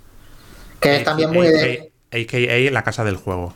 Que 0.79 0.97
es 0.97 1.03
también 1.03 1.29
muy 1.31 1.47
de, 1.47 1.91
AKA 2.11 2.71
la 2.71 2.83
casa 2.83 3.03
del 3.03 3.17
juego. 3.17 3.53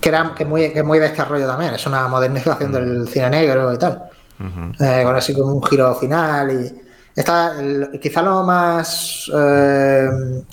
que 0.00 0.10
era 0.10 0.34
que 0.36 0.44
muy, 0.44 0.70
que 0.72 0.82
muy 0.82 0.98
de 0.98 1.06
este 1.06 1.24
rollo 1.24 1.46
también. 1.46 1.74
Es 1.74 1.86
una 1.86 2.06
modernización 2.08 2.70
del 2.70 3.08
cine 3.08 3.30
negro 3.30 3.72
y 3.72 3.78
tal. 3.78 4.02
Ujú. 4.38 4.84
Eh, 4.84 5.02
con 5.04 5.16
así 5.16 5.32
como 5.34 5.54
un 5.54 5.62
giro 5.62 5.94
final 5.94 6.50
y 6.52 6.87
el- 7.60 7.98
quizá 8.00 8.22
lo 8.22 8.42
más 8.44 9.30
eh, 9.34 10.08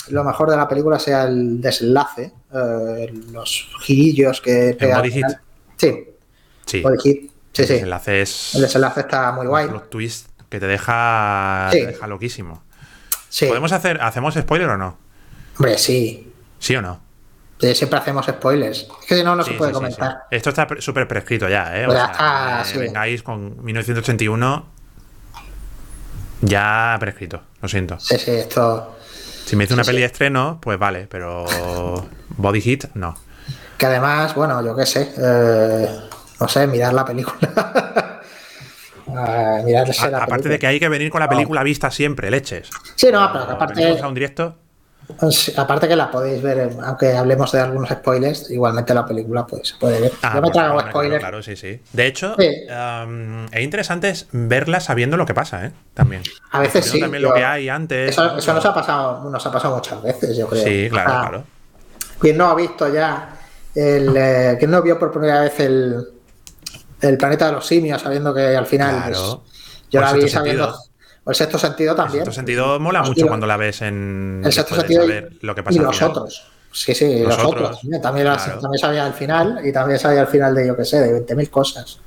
lo 0.09 0.23
mejor 0.23 0.49
de 0.49 0.57
la 0.57 0.67
película 0.67 0.97
sea 0.99 1.23
el 1.23 1.59
desenlace 1.61 2.31
eh, 2.53 3.13
los 3.31 3.69
girillos 3.81 4.41
que 4.41 4.75
al 4.79 5.01
body 5.01 5.11
hit? 5.11 5.25
sí 5.77 6.03
Sí. 6.65 6.81
body 6.81 6.97
hit 6.99 7.31
sí 7.53 7.61
El 7.61 7.67
sí 7.67 7.73
desenlace 7.73 8.21
es 8.21 8.55
el 8.55 8.61
desenlace 8.61 8.99
está 9.01 9.31
muy 9.31 9.47
guay 9.47 9.65
un 9.65 9.71
plot 9.71 9.89
twist 9.89 10.29
que 10.49 10.59
te 10.59 10.67
deja, 10.67 11.69
Sí. 11.71 11.79
te 11.79 11.87
deja 11.87 12.07
loquísimo. 12.07 12.63
sí 13.29 13.47
¿Podemos 13.47 13.71
hacer, 13.71 13.99
hacemos 14.01 14.35
spoiler 14.35 14.69
o 14.69 14.77
no? 14.77 14.97
hombre 15.57 15.77
sí 15.77 16.31
¿Sí 16.59 16.75
o 16.75 16.81
no? 16.81 17.03
Siempre 17.73 17.99
hacemos 17.99 18.25
spoilers 18.25 18.79
es 18.79 19.05
que 19.07 19.15
si 19.15 19.23
no 19.23 19.35
no 19.35 19.43
Sí, 19.43 19.51
se 19.51 19.57
puede 19.57 19.71
sí, 19.71 19.79
sí, 19.79 19.85
sí. 19.85 19.95
comentar 19.97 20.23
Esto 20.31 20.49
está 20.49 20.67
súper 20.79 21.07
prescrito 21.07 21.47
ya, 21.49 21.77
¿eh? 21.79 21.83
O 21.83 21.87
Pues 21.87 21.97
ya 21.97 22.13
sea, 22.13 22.61
está, 22.61 22.75
eh, 22.75 22.79
vengáis 22.79 23.23
con 23.23 23.63
1981 23.63 24.74
ya 26.45 26.95
prescrito, 26.99 27.41
lo 27.61 27.67
siento. 27.67 27.99
sí 27.99 28.17
sí 28.17 28.31
esto 28.31 28.95
Si 29.45 29.55
me 29.55 29.63
hice 29.65 29.73
una 29.73 29.83
Sí, 29.83 29.89
peli 29.91 29.99
de 30.01 30.05
estreno, 30.07 30.59
pues 30.61 30.77
vale, 30.79 31.07
pero 31.07 31.45
Body 32.29 32.61
Hit, 32.61 32.85
no. 32.95 33.15
que 33.77 33.85
además 33.85 34.33
bueno 34.35 34.63
yo 34.65 34.75
qué 34.75 34.85
sé 34.85 35.13
eh, 35.17 35.87
no 36.39 36.47
sé 36.47 36.65
mirar 36.67 36.93
la 36.93 37.05
película 37.05 38.21
mirarse 39.65 40.05
A- 40.05 40.09
la 40.09 40.17
aparte 40.17 40.43
película. 40.43 40.53
de 40.53 40.59
que 40.59 40.67
hay 40.67 40.79
que 40.79 40.89
venir 40.89 41.09
con 41.11 41.19
la 41.21 41.29
película 41.29 41.63
vista 41.63 41.91
siempre, 41.91 42.29
leches. 42.31 42.69
sí 42.95 43.07
no 43.11 43.31
pero 43.31 43.45
aparte 43.45 43.99
a 44.01 44.07
un 44.07 44.13
directo. 44.13 44.57
Pues, 45.19 45.57
aparte 45.57 45.87
que 45.87 45.95
la 45.95 46.09
podéis 46.09 46.41
ver, 46.41 46.57
eh, 46.57 46.69
aunque 46.83 47.13
hablemos 47.15 47.51
de 47.51 47.59
algunos 47.59 47.89
spoilers, 47.89 48.49
igualmente 48.49 48.93
la 48.93 49.05
película 49.05 49.45
pues, 49.45 49.69
se 49.69 49.75
puede 49.77 50.01
ver. 50.01 50.11
Ah, 50.21 50.29
Yo 50.35 50.35
me 50.35 50.41
pues, 50.41 50.53
trago 50.53 50.79
spoilers. 50.81 51.19
Claro, 51.19 51.37
claro, 51.39 51.43
sí, 51.43 51.55
sí. 51.55 51.81
De 51.93 52.07
hecho, 52.07 52.35
Sí. 52.39 52.49
um, 52.69 53.45
es 53.51 53.61
interesante 53.61 54.09
es 54.09 54.27
verla 54.31 54.79
sabiendo 54.79 55.15
lo 55.17 55.25
que 55.25 55.33
pasa, 55.33 55.65
¿eh? 55.65 55.71
También. 55.93 56.23
A 56.51 56.59
veces 56.59 56.85
sí. 56.85 56.99
También 56.99 57.21
yo- 57.23 57.29
lo 57.29 57.35
que 57.35 57.45
hay 57.45 57.69
antes. 57.69 58.11
Eso, 58.11 58.37
eso 58.37 58.53
nos 58.53 58.65
ha 58.65 58.73
pasado, 58.73 59.29
nos 59.29 59.45
ha 59.45 59.51
pasado 59.51 59.75
muchas 59.75 60.01
veces, 60.01 60.35
yo 60.37 60.47
creo. 60.47 60.63
Sí, 60.63 60.87
claro, 60.89 61.11
Ah, 61.13 61.21
claro. 61.29 61.43
Quien 62.19 62.37
no 62.37 62.47
ha 62.47 62.55
visto 62.55 62.91
ya 62.93 63.37
el, 63.75 64.15
eh, 64.17 64.55
quien 64.57 64.71
no 64.71 64.81
vio 64.81 64.97
por 64.97 65.11
primera 65.11 65.41
vez 65.41 65.59
el, 65.59 66.03
el 67.01 67.17
planeta 67.17 67.47
de 67.47 67.51
los 67.51 67.67
simios, 67.67 68.01
sabiendo 68.01 68.33
que 68.33 68.55
al 68.55 68.65
final, 68.65 68.95
Claro. 68.95 69.43
pues, 69.43 69.83
yo 69.91 70.01
la 70.01 70.13
vi 70.13 70.21
sexto 70.21 70.37
sabiendo. 70.39 70.65
sentido. 70.65 70.94
El 71.27 71.33
sexto 71.35 71.57
sentido 71.57 71.91
En 71.91 71.97
también. 71.97 72.23
cierto 72.23 72.31
sentido 72.31 72.79
mola 72.79 73.01
mucho 73.03 73.27
cuando 73.27 73.47
la 73.47 73.57
ves 73.57 73.81
en. 73.81 74.41
el 74.45 74.53
sexto 74.53 74.75
sentido 74.75 75.05
y- 75.05 75.39
lo 75.41 75.55
que 75.55 75.63
pasa 75.63 75.75
y 75.75 75.79
al 75.79 75.85
los 75.85 75.95
final. 75.97 76.11
otros. 76.11 76.47
Sí, 76.71 76.93
sí, 76.93 77.19
Los 77.19 77.37
los, 77.37 77.45
otros, 77.47 77.77
otros. 77.79 78.01
También, 78.01 78.27
claro. 78.27 78.59
también 78.59 78.79
sabía 78.79 79.07
el 79.07 79.13
final 79.13 79.61
y 79.63 79.71
también 79.71 79.97
sabía 79.97 80.21
el 80.21 80.27
final 80.27 80.53
de, 80.53 80.67
yo 80.67 80.75
qué 80.75 80.83
sé, 80.85 80.99
de 80.99 81.25
20.000 81.25 81.49
cosas. 81.49 81.99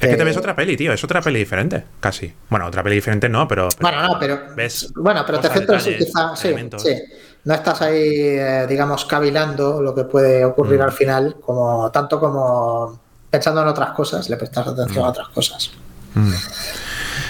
Es 0.00 0.08
que 0.08 0.16
te 0.16 0.24
ves 0.24 0.36
otra 0.36 0.56
peli, 0.56 0.76
tío. 0.76 0.92
Es 0.92 1.04
otra 1.04 1.20
peli 1.22 1.38
diferente, 1.38 1.84
casi. 2.00 2.34
Bueno, 2.50 2.66
otra 2.66 2.82
peli 2.82 2.96
diferente 2.96 3.28
no, 3.28 3.46
pero. 3.46 3.68
pero 3.78 3.80
Bueno, 3.96 4.02
no, 4.08 4.18
pero. 4.18 4.40
ves 4.56 4.92
bueno, 4.96 5.22
pero 5.24 5.38
te 5.38 5.48
centras 5.48 5.84
quizá. 5.84 6.34
Sí, 6.34 6.52
sí. 6.78 7.02
No 7.44 7.54
estás 7.54 7.80
ahí, 7.82 8.10
eh, 8.10 8.66
digamos, 8.68 9.04
cavilando 9.04 9.80
lo 9.80 9.94
que 9.94 10.04
puede 10.04 10.44
ocurrir 10.44 10.80
Mm. 10.80 10.82
al 10.82 10.92
final, 10.92 11.36
como 11.40 11.90
tanto 11.92 12.18
como 12.20 13.00
pensando 13.30 13.62
en 13.62 13.68
otras 13.68 13.90
cosas, 13.92 14.28
le 14.28 14.36
prestas 14.36 14.66
atención 14.66 15.04
a 15.04 15.08
otras 15.10 15.28
cosas. 15.28 15.70
Mm. 16.14 16.32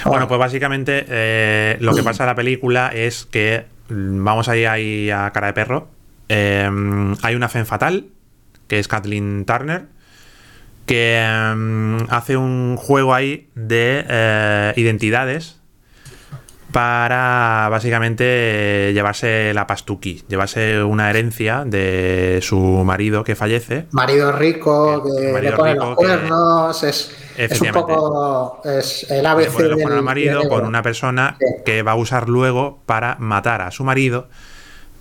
Bueno, 0.05 0.28
pues 0.28 0.38
básicamente 0.38 1.05
eh, 1.09 1.76
lo 1.80 1.94
que 1.94 2.03
pasa 2.03 2.24
en 2.24 2.28
la 2.28 2.34
película 2.34 2.90
es 2.94 3.24
que 3.24 3.66
mm, 3.88 4.24
vamos 4.24 4.48
ahí, 4.48 4.64
ahí 4.64 5.11
a 5.11 5.30
cara 5.32 5.48
de 5.48 5.53
perro. 5.53 5.88
Eh, 6.28 6.68
hay 7.22 7.34
una 7.34 7.48
Fen 7.48 7.66
fatal, 7.66 8.07
que 8.68 8.78
es 8.78 8.88
Kathleen 8.88 9.44
Turner, 9.44 9.86
que 10.86 11.22
mm, 11.55 11.96
hace 12.11 12.36
un 12.36 12.76
juego 12.76 13.14
ahí 13.14 13.48
de 13.55 14.05
eh, 14.09 14.72
identidades 14.76 15.62
para 16.73 17.68
básicamente 17.70 18.25
eh, 18.89 18.93
llevarse 18.95 19.53
la 19.55 19.66
pastuqui, 19.66 20.23
llevarse 20.29 20.83
una 20.83 21.11
herencia 21.11 21.64
de 21.66 22.41
su 22.43 22.57
marido 22.59 23.23
que 23.25 23.37
fallece. 23.37 23.87
Marido 23.93 24.33
rico, 24.33 25.03
Que- 25.05 25.27
que 25.27 25.33
marido 25.33 25.51
le 25.53 25.57
pone 25.57 25.73
rico 25.75 25.85
los 25.85 25.99
que- 25.99 26.05
cuernos, 26.05 26.83
es, 26.83 27.14
es 27.37 27.61
un 27.61 27.68
poco. 27.73 28.61
Es 28.64 29.07
el 29.11 29.23
Le 29.23 29.29
ABC 29.29 29.53
pone 29.53 29.68
los 29.68 29.79
del- 29.79 30.03
marido 30.03 30.41
del 30.41 30.49
con 30.49 30.64
una 30.66 30.83
persona 30.83 31.37
Sí. 31.39 31.47
que 31.64 31.83
va 31.83 31.93
a 31.93 31.97
usar 31.97 32.29
luego 32.29 32.81
para 32.87 33.16
matar 33.18 33.61
a 33.62 33.70
su 33.70 33.85
marido 33.85 34.29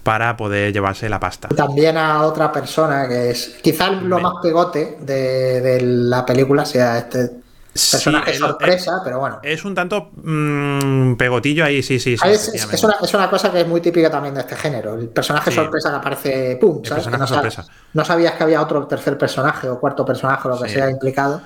para 0.03 0.35
poder 0.35 0.73
llevarse 0.73 1.07
la 1.09 1.19
pasta. 1.19 1.47
También 1.49 1.95
a 1.95 2.23
otra 2.23 2.51
persona 2.51 3.07
que 3.07 3.29
es. 3.31 3.59
Quizá 3.61 3.91
lo 3.91 4.19
más 4.19 4.33
pegote 4.41 4.97
de, 4.99 5.61
de 5.61 5.81
la 5.81 6.25
película 6.25 6.65
sea 6.65 6.97
este 6.97 7.29
personaje 7.73 8.33
Sí, 8.33 8.39
sorpresa, 8.39 9.01
pero 9.03 9.19
bueno. 9.19 9.39
Es 9.43 9.63
un 9.63 9.73
tanto 9.73 10.11
mm, 10.15 11.13
pegotillo 11.15 11.63
ahí, 11.65 11.81
sí, 11.81 11.99
sí, 11.99 12.17
sí. 12.17 12.27
Es, 12.27 12.49
es- 12.53 12.83
una, 12.83 12.95
es 13.01 13.13
una 13.13 13.29
cosa 13.29 13.51
que 13.51 13.61
es 13.61 13.67
muy 13.67 13.79
típica 13.81 14.09
también 14.09 14.33
de 14.35 14.41
este 14.41 14.55
género. 14.55 14.95
El 14.95 15.07
personaje 15.09 15.51
Sí. 15.51 15.55
sorpresa 15.55 15.89
que 15.89 15.95
aparece, 15.95 16.57
¡pum! 16.59 16.83
¿sabes? 16.83 17.07
Que 17.07 17.17
no, 17.17 17.25
sorpresa. 17.27 17.65
no 17.93 18.03
sabías 18.05 18.33
que 18.33 18.43
había 18.43 18.61
otro 18.61 18.85
tercer 18.87 19.17
personaje 19.17 19.69
o 19.69 19.79
cuarto 19.79 20.05
personaje 20.05 20.47
o 20.47 20.51
lo 20.51 20.61
que 20.61 20.69
sea 20.69 20.89
implicado. 20.89 21.41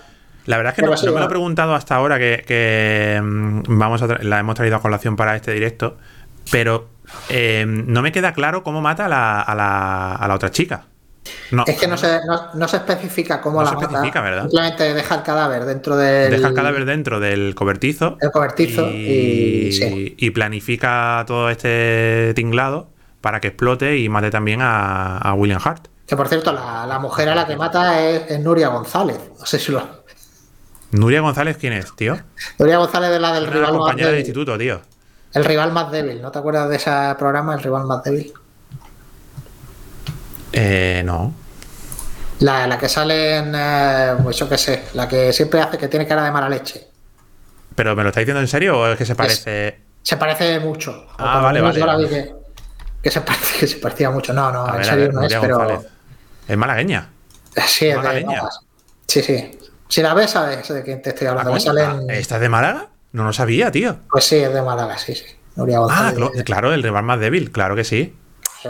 La 0.45 0.57
verdad 0.57 0.71
es 0.71 0.75
que 0.75 0.81
Pero 0.83 0.95
no, 0.95 1.13
me 1.13 1.19
lo 1.19 1.25
he 1.25 1.29
preguntado 1.29 1.73
hasta 1.73 1.95
ahora 1.95 2.19
que, 2.19 2.43
que, 2.47 3.19
mm, 3.23 3.61
vamos 3.79 4.01
a 4.01 4.07
la 4.07 4.39
hemos 4.39 4.55
traído 4.55 4.75
a 4.75 4.81
colación 4.81 5.15
para 5.15 5.35
este 5.35 5.51
directo, 5.53 5.97
pero 6.51 6.89
eh, 7.29 7.65
no 7.67 8.01
me 8.03 8.11
queda 8.11 8.33
claro 8.33 8.61
cómo 8.63 8.81
mata 8.81 9.05
a 9.05 9.09
la, 9.09 9.41
a 9.41 9.55
la, 9.55 10.13
a 10.15 10.27
la 10.27 10.33
otra 10.35 10.51
chica. 10.51 10.85
No, 11.51 11.63
Es 11.65 11.77
que 11.79 11.87
no 11.87 11.97
se, 11.97 12.19
no, 12.25 12.53
no 12.53 12.67
se 12.67 12.77
especifica 12.77 13.41
cómo 13.41 13.57
No 13.59 13.63
la 13.63 13.69
se 13.69 13.75
mata. 13.75 13.87
especifica, 13.87 14.21
¿verdad? 14.21 14.41
Simplemente 14.43 14.93
deja 14.93 15.15
el 15.15 15.23
cadáver 15.23 15.65
dentro 15.65 15.95
del 15.97 16.31
deja 16.31 16.47
el 16.49 16.53
cadáver 16.53 16.85
dentro 16.85 17.19
del 17.19 17.55
cobertizo 17.55 18.17
el 18.21 18.31
cobertizo 18.31 18.87
y, 18.89 19.71
sí. 19.71 20.15
y 20.17 20.29
planifica 20.31 21.23
todo 21.25 21.49
este 21.49 22.33
tinglado 22.35 22.89
para 23.21 23.39
que 23.41 23.47
explote 23.49 23.97
y 23.97 24.07
mate 24.09 24.29
también 24.29 24.61
a, 24.61 25.17
a 25.17 25.33
William 25.33 25.59
Hart. 25.63 25.87
Que 26.05 26.15
por 26.15 26.27
cierto, 26.27 26.53
la, 26.53 26.85
la 26.85 26.99
mujer 26.99 27.27
a 27.29 27.33
la 27.35 27.47
que 27.47 27.55
mata 27.55 27.99
es, 28.07 28.29
es 28.29 28.39
Nuria 28.39 28.67
González. 28.67 29.19
No 29.39 29.45
sé 29.47 29.57
si 29.57 29.71
lo. 29.71 30.05
Nuria 30.91 31.21
González, 31.21 31.57
¿quién 31.57 31.73
es, 31.73 31.95
tío? 31.95 32.15
Nuria 32.59 32.77
González 32.77 33.09
es 33.11 33.19
la 33.19 33.33
del 33.33 33.47
rival 33.47 33.71
más 33.71 33.79
compañera 33.79 34.07
de 34.09 34.13
débil. 34.13 34.19
instituto, 34.27 34.57
tío. 34.57 34.81
El 35.33 35.43
rival 35.43 35.71
más 35.73 35.91
débil. 35.91 36.21
¿No 36.21 36.31
te 36.31 36.37
acuerdas 36.39 36.69
de 36.69 36.75
ese 36.75 36.91
programa, 37.17 37.55
El 37.55 37.63
rival 37.63 37.85
más 37.85 38.03
débil? 38.03 38.31
Eh, 40.55 41.01
no. 41.05 41.33
La, 42.39 42.67
la 42.67 42.77
que 42.77 42.89
sale 42.89 43.37
en. 43.37 43.53
eh, 43.55 44.13
pues 44.23 44.37
yo 44.37 44.49
qué 44.49 44.57
sé. 44.57 44.83
La 44.93 45.07
que 45.07 45.31
siempre 45.31 45.61
hace 45.61 45.77
que 45.77 45.87
tiene 45.87 46.05
cara 46.07 46.23
de 46.23 46.31
mala 46.31 46.49
leche. 46.49 46.87
¿Pero 47.75 47.95
me 47.95 48.03
lo 48.03 48.09
está 48.09 48.19
diciendo 48.21 48.41
en 48.41 48.47
serio 48.47 48.79
o 48.79 48.87
es 48.87 48.97
que 48.97 49.05
se 49.05 49.15
parece...? 49.15 49.79
Se 50.01 50.17
parece 50.17 50.59
mucho. 50.59 51.07
Ah, 51.17 51.41
vale, 51.41 51.61
vale. 51.61 51.79
yo 51.79 51.85
la 51.85 51.97
vi 51.97 52.07
que, 52.07 52.31
que 53.01 53.11
se 53.11 53.21
parecía, 53.21 53.59
que 53.59 53.67
se 53.67 53.77
parecía 53.77 54.09
mucho. 54.11 54.33
No, 54.33 54.51
no, 54.51 54.65
A 54.65 54.71
en 54.71 54.75
ver, 54.77 54.85
serio 54.85 55.05
ver, 55.05 55.13
no 55.13 55.23
es, 55.23 55.35
pero. 55.41 55.83
Es 56.47 56.57
malagueña. 56.57 57.09
Sí, 57.65 57.87
es 57.87 57.91
de 57.93 57.97
Malagueña. 57.97 58.27
Málaga. 58.27 58.49
Sí, 59.07 59.21
sí. 59.23 59.51
Si 59.87 60.01
la 60.01 60.13
ves, 60.13 60.31
sabes 60.31 60.67
de 60.67 60.83
quién 60.83 61.01
te 61.01 61.09
estoy 61.09 61.27
Ah, 61.27 61.31
hablando. 61.31 61.53
Me 61.53 61.59
salen- 61.59 62.05
ah, 62.09 62.13
¿Esta 62.13 62.35
es 62.35 62.41
de 62.41 62.49
Málaga? 62.49 62.87
No 63.13 63.23
lo 63.23 63.33
sabía, 63.33 63.71
tío. 63.71 63.97
Pues 64.09 64.25
sí, 64.25 64.35
es 64.37 64.53
de 64.53 64.61
Málaga, 64.61 64.97
sí, 64.97 65.15
sí. 65.15 65.23
Nuria 65.55 65.77
Ah, 65.77 65.79
González. 65.81 66.15
clo- 66.17 66.43
claro, 66.43 66.73
el 66.73 66.83
rival 66.83 67.03
más 67.03 67.19
débil, 67.19 67.51
claro 67.51 67.75
que 67.75 67.83
sí. 67.83 68.13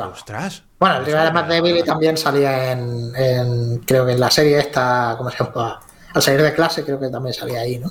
Ostras. 0.04 0.64
Bueno, 0.80 0.98
el 0.98 1.06
rival 1.06 1.34
más 1.34 1.48
débil 1.48 1.84
también 1.84 2.18
salía 2.18 2.72
en, 2.72 3.16
en- 3.16 3.78
creo 3.80 4.06
que 4.06 4.12
en 4.14 4.20
la 4.20 4.30
serie 4.32 4.60
esta, 4.60 5.16
¿cómo 5.18 5.30
se 5.32 5.44
llama? 5.44 5.80
Al 6.14 6.22
salir 6.22 6.42
de 6.42 6.54
clase 6.54 6.84
creo 6.84 7.00
que 7.00 7.10
también 7.10 7.34
salía 7.34 7.62
ahí, 7.62 7.80
¿no? 7.80 7.90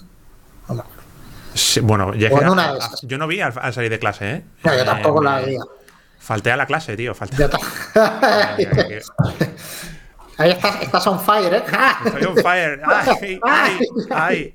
No 0.68 0.74
me 0.74 0.80
acuerdo. 0.80 1.02
Sí, 1.54 1.80
bueno, 1.80 2.14
ya 2.14 2.30
yo 3.02 3.16
no 3.18 3.26
vi 3.26 3.40
al, 3.40 3.52
al 3.60 3.72
salir 3.72 3.90
de 3.90 3.98
clase, 3.98 4.30
¿eh? 4.30 4.44
No, 4.64 4.74
yo 4.74 4.80
Eh, 4.82 4.84
tampoco 4.84 5.22
la 5.22 5.40
veía. 5.40 5.60
Falté 6.18 6.50
a 6.50 6.56
la 6.56 6.66
clase, 6.66 6.96
tío. 6.96 7.14
Falté. 7.14 7.36
Yo 7.36 7.48
Ahí 10.36 10.50
estás, 10.50 10.82
estás 10.82 11.06
on 11.06 11.20
fire, 11.20 11.54
¿eh? 11.54 11.62
Estoy 12.06 12.24
on 12.24 12.36
fire. 12.36 12.80
¡Ay! 12.84 13.40
¡Ay! 13.44 13.78
¡Ay! 14.10 14.54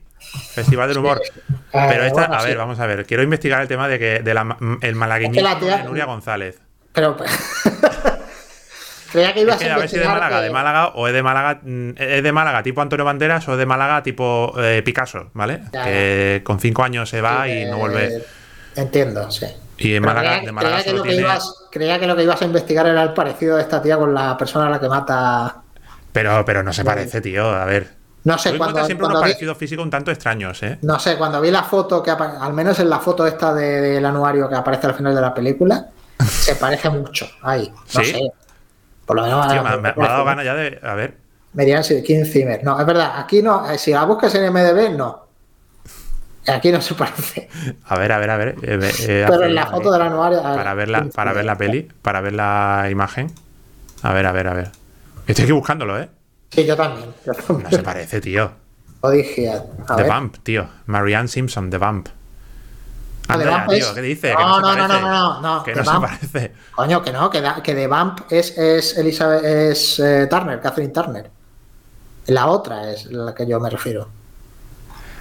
Festival 0.54 0.90
del 0.90 0.98
humor. 0.98 1.22
Pero 1.72 2.04
esta, 2.04 2.26
a 2.26 2.44
ver, 2.44 2.58
vamos 2.58 2.80
a 2.80 2.86
ver. 2.86 3.06
Quiero 3.06 3.24
investigar 3.24 3.62
el 3.62 3.68
tema 3.70 3.88
de 3.88 3.98
que 3.98 4.20
de 4.20 4.34
la, 4.34 4.58
el 4.82 4.96
tía- 4.96 5.78
de 5.78 5.84
Nuria 5.86 6.06
González. 6.06 6.60
Pero. 6.94 7.16
Creía 9.12 9.34
que 9.34 9.40
Es 9.40 9.46
ibas 9.46 9.58
que 9.58 9.70
a 9.70 9.76
a 9.76 9.78
ver 9.80 9.90
si 9.90 9.96
es 9.96 10.02
de 10.04 10.08
Málaga, 10.08 10.38
que- 10.38 10.44
de 10.44 10.50
Málaga 10.52 10.88
o 10.90 11.08
es 11.08 11.14
de 11.14 11.24
Málaga, 11.24 11.60
mm, 11.64 11.90
es 11.98 12.22
de 12.24 12.32
Málaga 12.32 12.62
tipo 12.62 12.80
Antonio 12.82 13.04
Banderas 13.06 13.48
o 13.48 13.54
es 13.54 13.58
de 13.58 13.66
Málaga 13.66 14.04
tipo 14.04 14.54
eh, 14.60 14.84
Picasso, 14.86 15.32
¿vale? 15.34 15.64
Ya, 15.74 15.84
que 15.84 16.42
con 16.46 16.60
cinco 16.60 16.84
años 16.84 17.10
se 17.10 17.20
va 17.20 17.48
y 17.48 17.66
no 17.66 17.78
vuelve. 17.78 18.18
Eh, 18.18 18.24
Entiendo, 18.76 19.32
sí. 19.32 19.48
Y 19.80 19.96
en 19.96 20.04
Málaga, 20.04 20.30
creía, 20.34 20.46
de 20.46 20.52
Málaga 20.52 20.76
creía 20.78 20.86
que 20.92 20.98
lo 20.98 21.04
que 21.04 21.10
tiene. 21.10 21.24
ibas, 21.24 21.56
creía 21.72 22.00
que 22.00 22.06
lo 22.08 22.16
que 22.16 22.24
ibas 22.24 22.42
a 22.42 22.46
investigar 22.46 22.86
era 22.86 23.02
el 23.02 23.14
parecido 23.14 23.56
de 23.56 23.64
esta 23.64 23.82
tía 23.82 23.98
con 23.98 24.14
la 24.14 24.38
persona 24.38 24.68
a 24.68 24.70
la 24.70 24.80
que 24.80 24.88
mata. 24.88 25.56
Pero, 26.12 26.46
pero 26.46 26.62
no 26.62 26.72
se 26.72 26.84
parece, 26.86 27.20
tío. 27.20 27.50
A 27.50 27.66
ver. 27.66 27.88
No 28.26 28.38
sé, 28.38 28.56
cuando, 28.58 28.86
siempre 28.86 29.06
cuando 29.06 29.18
unos 29.20 29.24
vi, 29.26 29.32
parecidos 29.32 29.58
físicos 29.58 29.84
un 29.84 29.90
tanto 29.90 30.12
extraños, 30.12 30.62
¿eh? 30.62 30.78
no 30.84 31.00
sé, 31.00 31.16
cuando 31.18 31.40
vi 31.42 31.50
la 31.50 31.64
foto 31.64 32.04
que 32.04 32.12
al 32.12 32.54
menos 32.54 32.78
en 32.80 32.90
la 32.90 33.00
foto 33.00 33.26
esta 33.26 33.54
de- 33.54 33.80
del 33.82 34.06
anuario 34.06 34.48
que 34.50 34.56
aparece 34.56 34.88
al 34.88 34.94
final 34.94 35.16
de 35.16 35.22
la 35.22 35.34
película, 35.34 35.88
se 36.26 36.56
parece 36.56 36.90
mucho. 36.90 37.30
Ahí, 37.42 37.72
no 37.72 38.04
¿Sí? 38.04 38.12
sé. 38.12 38.32
Por 39.06 39.16
lo 39.16 39.24
menos 39.24 39.48
Tío, 39.48 39.64
me, 39.64 39.70
me- 39.78 39.82
me 39.82 40.06
ha 40.06 40.10
dado 40.10 40.26
ganas 40.26 40.46
ya 40.46 40.56
de. 40.56 40.80
A 40.84 40.94
ver. 40.94 41.18
Me 41.54 41.66
dirán 41.66 41.84
si 41.84 42.02
Kim 42.04 42.26
Zimmer. 42.26 42.64
No, 42.64 42.80
es 42.80 42.86
verdad, 42.86 43.14
aquí 43.18 43.42
no, 43.42 43.70
eh, 43.70 43.78
si 43.78 43.92
la 43.92 44.04
buscas 44.06 44.34
en 44.36 44.44
MDB, 44.54 44.96
no. 44.96 45.28
Aquí 46.48 46.72
no 46.72 46.82
se 46.82 46.96
parece. 46.96 47.50
A 47.86 47.98
ver, 47.98 48.12
a 48.12 48.18
ver, 48.20 48.30
a 48.30 48.38
ver. 48.38 48.56
eh, 48.64 48.80
eh, 49.08 49.26
Pero 49.28 49.44
en 49.44 49.56
la 49.56 49.66
foto 49.68 49.92
del 49.92 50.02
anuario. 50.02 50.42
ver, 50.44 50.56
Para 50.56 50.74
ver 50.74 50.90
la, 50.90 51.06
para 51.06 51.34
ver 51.34 51.46
la 51.46 51.58
peli, 51.58 51.88
para 52.02 52.22
ver 52.22 52.34
la 52.34 52.88
imagen. 52.90 53.32
A 54.02 54.14
ver, 54.14 54.26
a 54.26 54.32
ver, 54.32 54.48
a 54.48 54.54
ver. 54.54 54.72
Estoy 55.28 55.44
aquí 55.44 55.52
buscándolo, 55.52 56.00
¿eh? 56.00 56.10
Sí, 56.52 56.66
yo 56.66 56.76
también. 56.76 57.14
Yo 57.26 57.34
también. 57.34 57.64
No 57.70 57.72
se 57.72 57.84
parece, 57.84 58.22
tío. 58.22 58.52
Lo 59.04 59.10
dije. 59.12 59.50
A 59.52 59.62
The 59.96 59.96
ver. 60.04 60.08
Vamp, 60.08 60.38
tío. 60.44 60.68
Marianne 60.88 61.28
Simpson, 61.28 61.70
The 61.70 61.78
Vamp. 61.78 62.08
Ah, 63.30 63.38
The 63.38 63.46
Vamp 63.46 63.72
es- 63.72 63.86
¿qué? 64.20 64.34
No, 64.34 64.60
no, 64.60 64.76
no, 64.76 64.88
no, 64.88 65.00
no, 65.00 65.02
no, 65.02 65.42
no, 65.42 65.64
Que 65.64 65.74
The 65.74 65.80
no 65.80 65.86
se 65.86 65.92
Vamp. 65.92 66.06
parece. 66.06 66.54
Coño, 66.76 67.02
que 67.04 67.12
no, 67.12 67.30
que, 67.30 67.44
que 67.64 67.76
de 67.76 67.88
Vamp 67.88 68.22
es, 68.32 68.58
es 68.58 68.98
Elizabeth, 68.98 69.44
es 69.44 70.00
eh, 70.00 70.28
Turner, 70.30 70.60
Catherine 70.60 70.92
Turner. 70.94 71.30
La 72.28 72.48
otra 72.48 72.92
es 72.92 73.06
la 73.06 73.34
que 73.36 73.48
yo 73.48 73.60
me 73.60 73.70
refiero. 73.70 74.10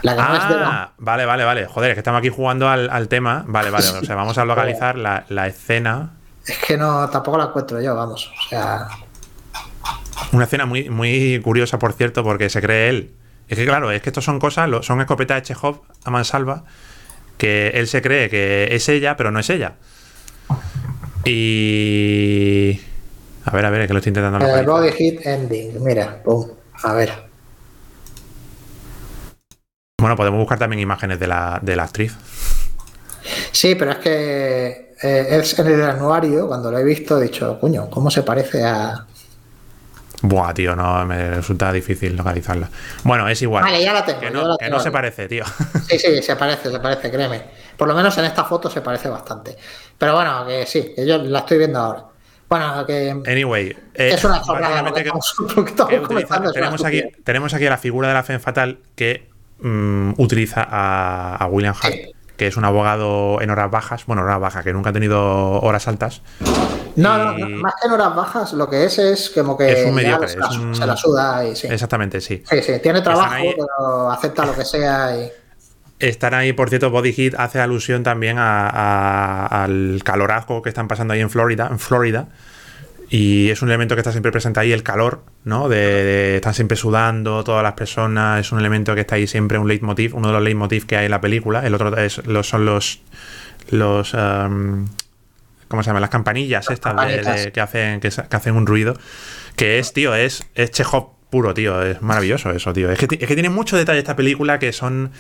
La 0.03 0.15
que 0.17 0.23
no 0.23 0.35
es 0.35 0.41
Vamp. 0.49 0.63
Ah, 0.65 0.93
vale, 0.99 1.27
vale, 1.27 1.45
vale. 1.45 1.67
Joder, 1.67 1.91
es 1.91 1.95
que 1.97 2.01
estamos 2.01 2.19
aquí 2.21 2.29
jugando 2.31 2.69
al, 2.69 2.89
al 2.91 3.09
tema. 3.09 3.45
Vale, 3.47 3.71
vale. 3.71 3.89
O 3.89 4.05
sea, 4.05 4.15
vamos 4.15 4.39
a 4.39 4.45
localizar 4.47 4.97
la, 4.99 5.25
la 5.29 5.47
escena. 5.47 6.11
Es 6.47 6.59
que 6.59 6.77
no, 6.79 7.09
tampoco 7.11 7.37
la 7.39 7.45
encuentro 7.45 7.81
yo, 7.81 7.95
vamos. 7.95 8.33
O 8.47 8.49
sea, 8.49 8.89
Una 10.33 10.45
escena 10.45 10.67
muy, 10.67 10.89
muy 10.91 11.41
curiosa, 11.43 11.79
por 11.79 11.93
cierto, 11.93 12.23
porque 12.25 12.49
se 12.49 12.61
cree 12.61 12.89
él. 12.89 13.15
Es 13.49 13.59
que, 13.59 13.65
claro, 13.65 13.91
es 13.91 14.03
que 14.03 14.11
estos 14.11 14.25
son 14.25 14.39
cosas, 14.39 14.69
son 14.85 15.01
escopetas 15.01 15.37
de 15.39 15.43
Chekhov 15.43 15.81
a 16.05 16.11
mansalva, 16.11 16.65
que 17.39 17.69
él 17.69 17.87
se 17.87 18.03
cree 18.03 18.29
que 18.29 18.69
es 18.71 18.89
ella, 18.89 19.17
pero 19.17 19.31
no 19.31 19.39
es 19.39 19.49
ella. 19.49 19.77
Y. 21.25 22.81
A 23.45 23.51
ver, 23.51 23.65
a 23.65 23.71
ver, 23.71 23.81
es 23.83 23.87
que 23.87 23.93
lo 23.95 23.99
estoy 24.01 24.11
intentando 24.11 24.39
localizar. 24.39 24.67
Body 24.67 24.93
Hit 24.93 25.27
Ending, 25.27 25.83
mira, 25.83 26.23
pum, 26.23 26.47
a 26.83 26.93
ver. 26.93 27.13
Bueno, 30.01 30.17
podemos 30.17 30.39
buscar 30.39 30.59
también 30.59 30.81
imágenes 30.81 31.19
de 31.19 31.27
la, 31.27 31.59
de 31.63 31.75
la 31.75 31.85
actriz. 31.85 32.15
Sí, 33.53 33.75
pero 33.75 33.93
es 33.93 33.99
que 33.99 34.95
eh, 35.03 35.27
es 35.31 35.59
en 35.59 35.67
el 35.67 35.83
anuario, 35.83 36.47
cuando 36.47 36.71
lo 36.71 36.79
he 36.79 36.85
visto, 36.85 37.19
he 37.19 37.25
dicho, 37.25 37.59
coño, 37.61 37.89
¿cómo 37.91 38.11
se 38.11 38.23
parece 38.23 38.65
a. 38.65 39.07
Buah, 40.23 40.53
tío, 40.53 40.75
no, 40.75 41.05
me 41.07 41.31
resulta 41.31 41.73
difícil 41.73 42.17
localizarla. 42.17 42.69
Bueno, 43.05 43.29
es 43.29 43.41
igual. 43.43 43.63
Vale, 43.63 43.83
ya 43.83 43.93
la 43.93 44.05
tengo. 44.05 44.21
que 44.21 44.31
no, 44.31 44.49
la 44.49 44.57
que 44.59 44.65
tengo 44.65 44.77
no 44.79 44.83
se 44.83 44.91
parece, 44.91 45.29
tío. 45.29 45.45
Sí, 45.89 45.99
sí, 45.99 46.23
se 46.23 46.35
parece, 46.37 46.71
se 46.71 46.81
parece, 46.81 47.11
créeme. 47.11 47.43
Por 47.77 47.87
lo 47.87 47.95
menos 47.95 48.17
en 48.19 48.25
esta 48.25 48.45
foto 48.45 48.69
se 48.69 48.81
parece 48.81 49.09
bastante. 49.09 49.57
Pero 49.97 50.15
bueno, 50.17 50.45
que 50.47 50.67
sí, 50.67 50.93
que 50.95 51.07
yo 51.07 51.19
la 51.19 51.39
estoy 51.41 51.59
viendo 51.59 51.79
ahora. 51.79 52.05
Bueno, 52.49 52.85
que 52.87 53.11
Anyway, 53.27 53.77
eh, 53.95 54.11
es 54.15 54.25
una 54.25 54.41
que 54.41 54.47
que- 54.47 55.11
una 56.41 56.53
tenemos, 56.53 56.85
aquí, 56.85 57.03
tenemos 57.23 57.55
aquí 57.55 57.67
a 57.67 57.71
la 57.71 57.79
figura 57.79 58.09
de 58.09 58.15
la 58.15 58.23
Femme 58.23 58.41
Fatal 58.41 58.79
que 58.97 59.29
mm, 59.61 60.15
utiliza 60.17 60.67
a, 60.69 61.37
a 61.37 61.47
William 61.47 61.75
Hart, 61.81 61.95
Sí. 61.95 62.13
Que 62.39 62.47
es 62.47 62.57
un 62.57 62.65
abogado 62.65 63.43
en 63.43 63.51
horas 63.51 63.71
bajas, 63.71 64.07
bueno, 64.07 64.23
horas 64.23 64.41
bajas, 64.41 64.65
que 64.65 64.73
nunca 64.73 64.91
ha 64.91 64.93
tenido 64.95 65.61
horas 65.61 65.87
altas. 65.89 66.23
No, 66.97 67.19
no, 67.19 67.49
más 67.59 67.75
que 67.81 67.87
en 67.89 67.93
horas 67.93 68.15
bajas, 68.17 68.53
lo 68.55 68.71
que 68.71 68.85
es 68.85 68.99
es 68.99 69.31
como 69.31 69.57
que 69.59 69.71
Es 69.73 69.81
un 69.85 69.91
ya 69.91 69.95
mediocre, 69.97 70.29
se, 70.29 70.39
la, 70.39 70.47
es 70.47 70.57
un- 70.57 70.75
se 70.75 70.87
la 70.87 70.97
suda 70.97 71.45
y 71.45 71.55
sí. 71.57 71.67
Exactamente, 71.69 72.21
sí. 72.21 72.43
Sí, 72.49 72.63
sí, 72.63 72.73
tiene 72.83 73.03
trabajo, 73.03 73.35
ahí- 73.35 73.55
pero 73.57 74.11
acepta 74.11 74.47
lo 74.47 74.55
que 74.55 74.65
sea 74.65 75.17
y. 75.17 75.31
Están 75.99 76.33
ahí, 76.35 76.53
por 76.53 76.69
cierto, 76.69 76.91
Body 76.91 77.13
Heat 77.13 77.35
hace 77.39 77.61
alusión 77.61 78.05
también 78.05 78.39
a- 78.39 78.69
a- 78.69 79.65
al 79.65 80.01
calorazgo 80.05 80.63
que 80.63 80.69
están 80.69 80.87
pasando 80.87 81.13
ahí 81.15 81.21
en 81.21 81.31
Florida, 81.31 81.67
en 81.71 81.81
Florida. 81.81 82.29
Y 83.11 83.49
es 83.49 83.63
un 83.63 83.69
elemento 83.69 83.95
que 83.95 84.01
está 84.01 84.13
siempre 84.13 84.31
presente 84.31 84.61
ahí, 84.61 84.71
el 84.73 84.83
calor, 84.83 85.25
¿no? 85.45 85.69
De, 85.69 85.77
de- 85.77 86.37
están 86.37 86.53
siempre 86.53 86.77
sudando 86.77 87.43
todas 87.43 87.63
las 87.63 87.73
personas, 87.73 88.41
es 88.41 88.53
un 88.53 88.59
elemento 88.59 88.95
que 88.95 89.01
está 89.01 89.15
ahí 89.15 89.27
siempre, 89.27 89.59
un 89.59 89.67
leitmotiv, 89.67 90.15
uno 90.15 90.29
de 90.29 90.35
los 90.35 90.43
leitmotiv 90.43 90.85
que 90.87 90.97
hay 90.97 91.07
en 91.07 91.11
la 91.13 91.21
película. 91.21 91.67
El 91.67 91.75
otro 91.75 91.97
es, 91.97 92.27
los, 92.27 92.47
son 92.49 92.67
los, 92.67 93.01
los 93.71 94.13
um, 94.13 94.87
¿cómo 95.69 95.83
se 95.83 95.89
llama? 95.89 96.01
Las 96.01 96.11
campanillas 96.11 96.69
estas 96.71 96.95
de- 97.47 97.53
que, 97.53 97.61
hacen, 97.61 98.01
que, 98.01 98.11
que 98.11 98.37
hacen 98.37 98.55
un 98.57 98.67
ruido. 98.67 98.95
Que 99.57 99.79
es, 99.79 99.93
tío, 99.95 100.15
es, 100.15 100.47
es 100.55 100.71
Chekhov 100.71 101.13
puro, 101.31 101.55
tío. 101.55 101.83
Es 101.83 102.03
maravilloso 102.03 102.51
eso, 102.51 102.73
tío. 102.75 102.91
Es 102.93 102.99
que, 102.99 103.07
es 103.19 103.27
que 103.27 103.35
tiene 103.35 103.49
muchos 103.49 103.79
detalles 103.79 104.01
esta 104.03 104.17
película 104.17 104.59
que 104.59 104.73
son 104.73 105.11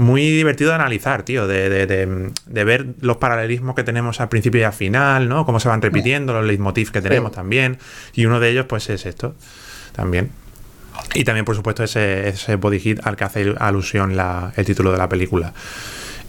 muy 0.00 0.30
divertidos 0.30 0.70
de 0.72 0.74
analizar, 0.76 1.22
tío. 1.24 1.46
De, 1.46 1.68
de- 1.68 1.86
de- 1.86 2.30
de 2.46 2.64
ver 2.64 2.86
los 3.00 3.18
paralelismos 3.18 3.74
que 3.74 3.84
tenemos 3.84 4.20
al 4.20 4.28
principio 4.28 4.60
y 4.60 4.64
al 4.64 4.72
final, 4.72 5.28
¿no? 5.28 5.44
Cómo 5.46 5.60
se 5.60 5.68
van 5.68 5.82
repitiendo, 5.82 6.32
los 6.32 6.44
leitmotiv 6.44 6.90
que 6.90 7.02
tenemos 7.02 7.30
Sí. 7.30 7.36
también. 7.36 7.78
Y 8.14 8.24
uno 8.26 8.40
de 8.40 8.48
ellos, 8.50 8.66
pues, 8.66 8.88
es 8.90 9.06
esto 9.06 9.34
también. 9.92 10.30
Y 11.14 11.24
también, 11.24 11.44
por 11.44 11.54
supuesto, 11.56 11.82
ese, 11.84 12.28
ese 12.28 12.56
body 12.56 12.78
hit 12.80 13.00
al 13.06 13.16
que 13.16 13.24
hace 13.24 13.54
alusión 13.58 14.16
la- 14.16 14.52
el 14.56 14.64
título 14.64 14.90
de 14.92 14.98
la 14.98 15.08
película. 15.08 15.52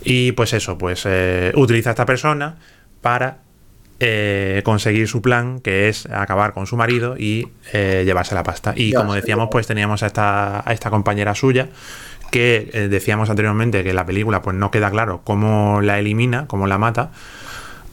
Y 0.03 0.31
pues 0.33 0.53
eso, 0.53 0.77
pues 0.77 1.03
eh, 1.05 1.51
utiliza 1.55 1.89
a 1.89 1.93
esta 1.93 2.05
persona 2.05 2.57
para 3.01 3.37
eh, 3.99 4.61
conseguir 4.65 5.07
su 5.07 5.21
plan, 5.21 5.59
que 5.59 5.87
es 5.87 6.07
acabar 6.07 6.53
con 6.53 6.65
su 6.65 6.75
marido 6.75 7.15
y 7.19 7.47
eh, 7.71 8.01
llevarse 8.03 8.33
la 8.33 8.41
pasta. 8.41 8.73
Y 8.75 8.93
como 8.93 9.13
decíamos, 9.13 9.49
pues 9.51 9.67
teníamos 9.67 10.01
a 10.01 10.07
esta, 10.07 10.67
a 10.67 10.73
esta 10.73 10.89
compañera 10.89 11.35
suya, 11.35 11.69
que 12.31 12.71
eh, 12.73 12.87
decíamos 12.87 13.29
anteriormente 13.29 13.83
que 13.83 13.93
la 13.93 14.05
película 14.05 14.41
pues 14.41 14.55
no 14.55 14.71
queda 14.71 14.89
claro 14.89 15.21
cómo 15.23 15.81
la 15.81 15.99
elimina, 15.99 16.47
cómo 16.47 16.65
la 16.65 16.77
mata. 16.79 17.11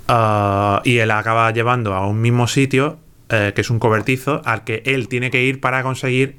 Ah, 0.09 0.80
y 0.84 0.99
él 0.99 1.11
acaba 1.11 1.51
llevando 1.51 1.93
a 1.93 2.07
un 2.07 2.20
mismo 2.22 2.49
sitio, 2.49 2.99
eh, 3.28 3.53
que 3.55 3.61
es 3.61 3.68
un 3.68 3.78
cobertizo, 3.78 4.41
al 4.45 4.64
que 4.64 4.82
él 4.86 5.09
tiene 5.09 5.30
que 5.30 5.43
ir 5.43 5.61
para 5.61 5.82
conseguir 5.82 6.39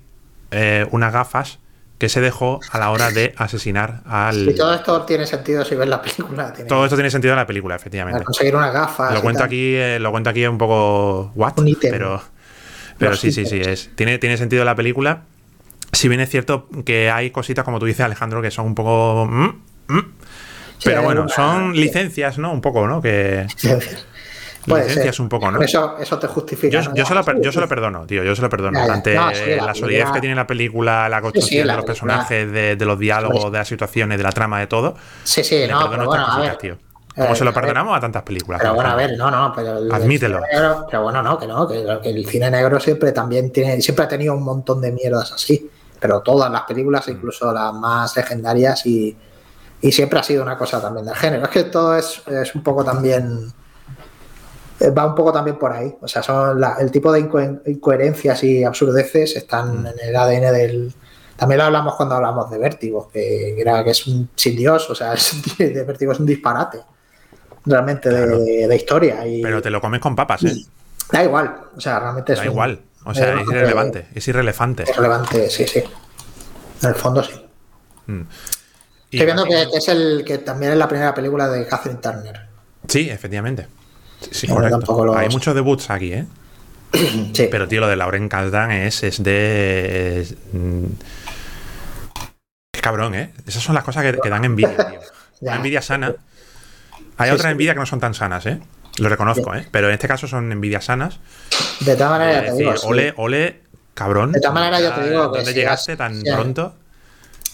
eh, 0.52 0.88
unas 0.92 1.14
gafas 1.14 1.60
que 2.00 2.10
se 2.10 2.22
dejó 2.22 2.62
a 2.72 2.80
la 2.80 2.92
hora 2.92 3.12
de 3.12 3.34
asesinar 3.38 4.02
al... 4.06 4.48
Y 4.50 4.56
todo 4.56 4.74
esto 4.74 5.02
tiene 5.04 5.28
sentido 5.28 5.66
si 5.66 5.76
ves 5.76 5.88
la 5.88 6.02
película. 6.02 6.54
Tiene 6.54 6.70
Todo 6.70 6.86
esto 6.86 6.96
tiene 6.96 7.12
sentido 7.12 7.34
en 7.34 7.40
la 7.40 7.46
película, 7.46 7.74
para 7.76 7.82
efectivamente. 7.82 8.24
conseguir 8.24 8.56
unas 8.56 8.74
gafas. 8.74 9.14
Lo 9.14 9.22
cuento 9.22 9.44
aquí, 9.44 9.76
eh, 9.76 10.00
lo 10.00 10.10
cuento 10.10 10.30
aquí 10.30 10.48
un 10.48 10.58
poco 10.58 11.32
what, 11.36 11.60
Un 11.60 11.68
ítem. 11.68 11.92
pero, 11.92 12.22
pero 12.98 13.12
Los 13.12 13.20
sí, 13.20 13.34
sí, 13.34 13.46
sí, 13.46 13.60
es. 13.60 13.92
Tiene, 13.96 14.18
tiene 14.18 14.38
sentido 14.38 14.64
la 14.64 14.76
película. 14.76 15.24
Si 15.92 16.08
bien 16.08 16.22
es 16.22 16.30
cierto 16.30 16.68
que 16.86 17.10
hay 17.10 17.32
cositas, 17.32 17.66
como 17.66 17.80
tú 17.80 17.86
dices, 17.86 18.02
Alejandro, 18.06 18.42
que 18.42 18.52
son 18.52 18.66
un 18.68 18.76
poco. 18.76 19.26
mm, 19.30 19.46
mm, 19.88 20.00
Sí, 20.78 20.86
pero 20.86 21.04
bueno, 21.04 21.28
son 21.28 21.74
sí. 21.74 21.80
licencias, 21.82 22.38
¿no? 22.38 22.54
Un 22.54 22.62
poco, 22.62 22.88
¿no? 22.88 23.02
Que. 23.02 23.48
Puede 24.68 24.84
licencias 24.86 25.20
un 25.20 25.30
poco, 25.30 25.50
¿no? 25.52 25.62
Eso, 25.62 25.98
eso 25.98 26.20
te 26.20 26.28
justifica. 26.28 26.80
Yo, 26.82 26.90
¿no? 26.90 26.96
yo 26.96 27.06
se 27.06 27.16
lo, 27.16 27.24
per- 27.24 27.42
yo 27.42 27.52
se 27.52 27.60
lo 27.60 27.68
perdono, 27.68 28.06
tío. 28.06 28.24
Yo 28.24 28.36
se 28.36 28.42
lo 28.42 28.50
perdono. 28.50 28.86
Ya. 28.86 28.94
Ante 28.94 29.16
No, 29.16 29.34
sí, 29.34 29.56
la 29.56 29.66
la 29.68 29.74
solidez 29.76 30.12
que 30.12 30.20
tiene 30.20 30.36
la 30.36 30.46
película, 30.46 31.10
la 31.10 31.22
construcción 31.22 31.66
la 31.66 31.74
de 31.74 31.78
los 31.78 31.86
personajes, 31.86 32.52
de, 32.52 32.76
de 32.76 32.86
los 32.86 33.00
diálogos, 33.00 33.52
de 33.52 33.58
las 33.58 33.68
situaciones, 33.68 34.18
de 34.18 34.24
la 34.24 34.32
trama, 34.32 34.60
de 34.60 34.68
todo. 34.68 34.96
Sí, 35.24 35.44
sí, 35.44 35.56
le 35.56 35.70
no, 35.70 35.80
perdono 35.80 35.90
pero 35.90 36.04
estas 36.04 36.08
bueno, 36.08 36.24
a 36.24 36.28
cositas, 36.28 36.48
ver. 36.50 36.58
tío. 36.58 36.89
Como 37.20 37.34
Eh, 37.34 37.36
se 37.36 37.44
lo 37.46 37.54
perdonamos 37.54 37.98
a 37.98 38.00
tantas 38.00 38.24
películas. 38.24 38.62
Pero 38.62 38.74
bueno, 38.76 38.90
a 38.92 38.96
ver, 38.96 39.18
no, 39.18 39.30
no, 39.30 39.52
pero 39.56 39.78
el, 39.78 39.92
Admítelo. 39.92 40.38
el 40.38 40.44
cine 40.46 40.60
negro- 40.62 40.86
pero 40.90 41.04
bueno, 41.04 41.22
no, 41.22 41.38
que 41.38 41.48
no, 41.48 41.68
que, 41.68 42.00
que 42.02 42.10
el 42.10 42.26
cine 42.28 42.50
negro 42.52 42.80
siempre 42.80 43.12
también 43.12 43.52
tiene, 43.52 43.82
siempre 43.82 44.06
ha 44.06 44.08
tenido 44.08 44.34
un 44.34 44.44
montón 44.44 44.80
de 44.82 44.92
mierdas 44.92 45.32
así. 45.32 45.70
Pero 46.00 46.22
todas 46.22 46.50
las 46.52 46.62
películas, 46.64 47.08
Mm. 47.08 47.12
incluso 47.12 47.52
las 47.52 47.74
más 47.74 48.16
legendarias, 48.16 48.86
y, 48.86 49.18
y 49.82 49.92
siempre 49.92 50.20
ha 50.20 50.24
sido 50.24 50.44
una 50.44 50.58
cosa 50.58 50.82
también 50.82 51.06
del 51.06 51.16
género. 51.16 51.44
Es 51.44 51.50
que 51.50 51.64
todo 51.66 51.96
es, 51.98 52.22
es 52.28 52.56
un 52.56 52.64
poco 52.64 52.84
también. 52.84 53.52
eh, 54.80 54.92
Va 54.92 55.06
un 55.06 55.16
poco 55.16 55.34
también 55.34 55.58
por 55.58 55.74
ahí. 55.74 55.94
O 56.02 56.08
sea, 56.08 56.24
son 56.24 56.60
la- 56.60 56.78
el 56.80 56.90
tipo 56.92 57.12
de 57.12 57.20
inco- 57.22 57.62
incoherencias 57.66 58.44
y 58.46 58.64
absurdeces 58.64 59.36
están 59.36 59.84
Mm. 59.84 59.88
en 59.88 59.94
el 60.10 60.16
ADN 60.16 60.52
del. 60.54 60.94
También 61.36 61.58
lo 61.60 61.66
hablamos 61.66 61.96
cuando 61.96 62.16
hablamos 62.16 62.50
de 62.50 62.58
Vértigo, 62.58 63.10
que 63.12 63.60
era 63.60 63.84
que 63.84 63.92
es 63.92 64.08
un 64.08 64.30
sin 64.36 64.56
Dios, 64.58 64.90
o 64.90 64.96
sea, 64.96 65.14
es, 65.16 65.58
de 65.58 65.84
Vértigo 65.84 66.12
es 66.14 66.20
un 66.20 66.26
disparate 66.26 66.80
realmente 67.70 68.10
de- 68.10 68.16
Claro. 68.24 68.40
de, 68.40 68.68
de 68.68 68.76
historia. 68.76 69.26
Y 69.28 69.42
Pero 69.42 69.62
te 69.62 69.70
lo 69.70 69.80
comes 69.82 70.00
con 70.02 70.16
papas, 70.16 70.44
¿eh? 70.44 70.56
da 71.12 71.24
igual, 71.24 71.56
o 71.76 71.80
sea, 71.82 72.00
realmente 72.00 72.34
es 72.34 72.40
Da 72.40 72.44
un- 72.46 72.52
igual. 72.52 72.80
O 73.06 73.14
sea, 73.14 73.34
es 73.42 73.48
irrelevante, 73.48 74.08
es 74.14 74.28
irrelevante. 74.28 74.84
Es 74.84 74.96
relevante, 74.96 75.50
sí, 75.50 75.66
sí. 75.66 75.80
En 76.82 76.90
el 76.90 76.96
fondo 76.96 77.24
sí. 77.24 77.32
Mm. 78.08 78.22
Estoy 79.12 79.26
viendo 79.26 79.46
que, 79.46 79.64
es 79.74 79.88
el 79.88 80.24
que 80.26 80.38
también 80.40 80.74
es 80.74 80.78
la 80.78 80.88
primera 80.88 81.14
película 81.16 81.48
de 81.48 81.66
Catherine 81.66 82.00
Turner. 82.02 82.42
Sí, 82.88 83.10
efectivamente. 83.10 83.68
Sí, 84.32 84.48
correcto. 84.48 85.16
Hay 85.16 85.30
muchos 85.30 85.56
debuts 85.56 85.90
aquí, 85.90 86.14
¿eh? 86.14 86.26
Sí. 87.34 87.48
Pero, 87.50 87.68
tío, 87.68 87.80
lo 87.82 87.88
de 87.88 87.96
Lauren 87.96 88.28
Kasdan 88.30 88.72
es, 88.72 89.02
es 89.04 89.24
de. 89.24 90.20
es, 90.22 90.36
mm, 90.54 90.86
es 92.74 92.82
cabrón, 92.82 93.16
¿eh? 93.16 93.32
Esas 93.48 93.64
son 93.64 93.76
las 93.76 93.84
cosas 93.84 94.04
que, 94.04 94.20
que 94.20 94.30
dan 94.30 94.44
envidia, 94.46 94.76
tío. 94.76 95.00
Una 95.42 95.56
envidia 95.56 95.82
sana. 95.82 96.14
Hay 97.20 97.30
Sí, 97.30 97.36
otras 97.36 97.50
sí. 97.50 97.52
envidias 97.52 97.76
que 97.76 97.80
no 97.82 97.86
son 97.86 98.00
tan 98.00 98.14
sanas, 98.16 98.46
¿eh? 98.48 98.60
Lo 98.98 99.08
reconozco, 99.10 99.54
¿eh? 99.54 99.68
Pero 99.72 99.88
en 99.88 99.94
este 99.94 100.08
caso 100.08 100.28
son 100.28 100.52
envidias 100.52 100.86
sanas. 100.86 101.20
De 101.82 101.96
todas 101.96 102.12
maneras, 102.12 102.46
te 102.46 102.54
digo, 102.54 102.74
ole, 102.84 103.14
ole, 103.18 103.62
cabrón. 103.94 104.32
De 104.32 104.40
todas 104.40 104.54
maneras, 104.56 104.82
yo 104.82 104.94
te 104.94 105.10
digo 105.10 105.32
que 105.32 105.38
¿Dónde 105.40 105.52
si 105.54 105.58
llegaste 105.60 105.96
tan 105.96 106.20
si 106.22 106.28
has- 106.30 106.36
pronto? 106.36 106.74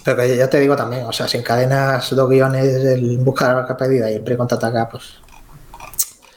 Pero 0.03 0.18
que 0.18 0.38
yo 0.38 0.47
te 0.49 0.59
digo 0.59 0.76
también, 0.76 1.03
o 1.05 1.11
sea, 1.11 1.28
si 1.28 1.38
encadenas 1.38 2.16
dos 2.16 2.30
guiones 2.30 2.63
el 2.63 3.18
buscar 3.18 3.49
la 3.49 3.55
marca 3.55 3.76
perdida 3.76 4.09
y 4.09 4.16
el 4.16 4.22
pre-contraataca, 4.22 4.88
pues. 4.89 5.16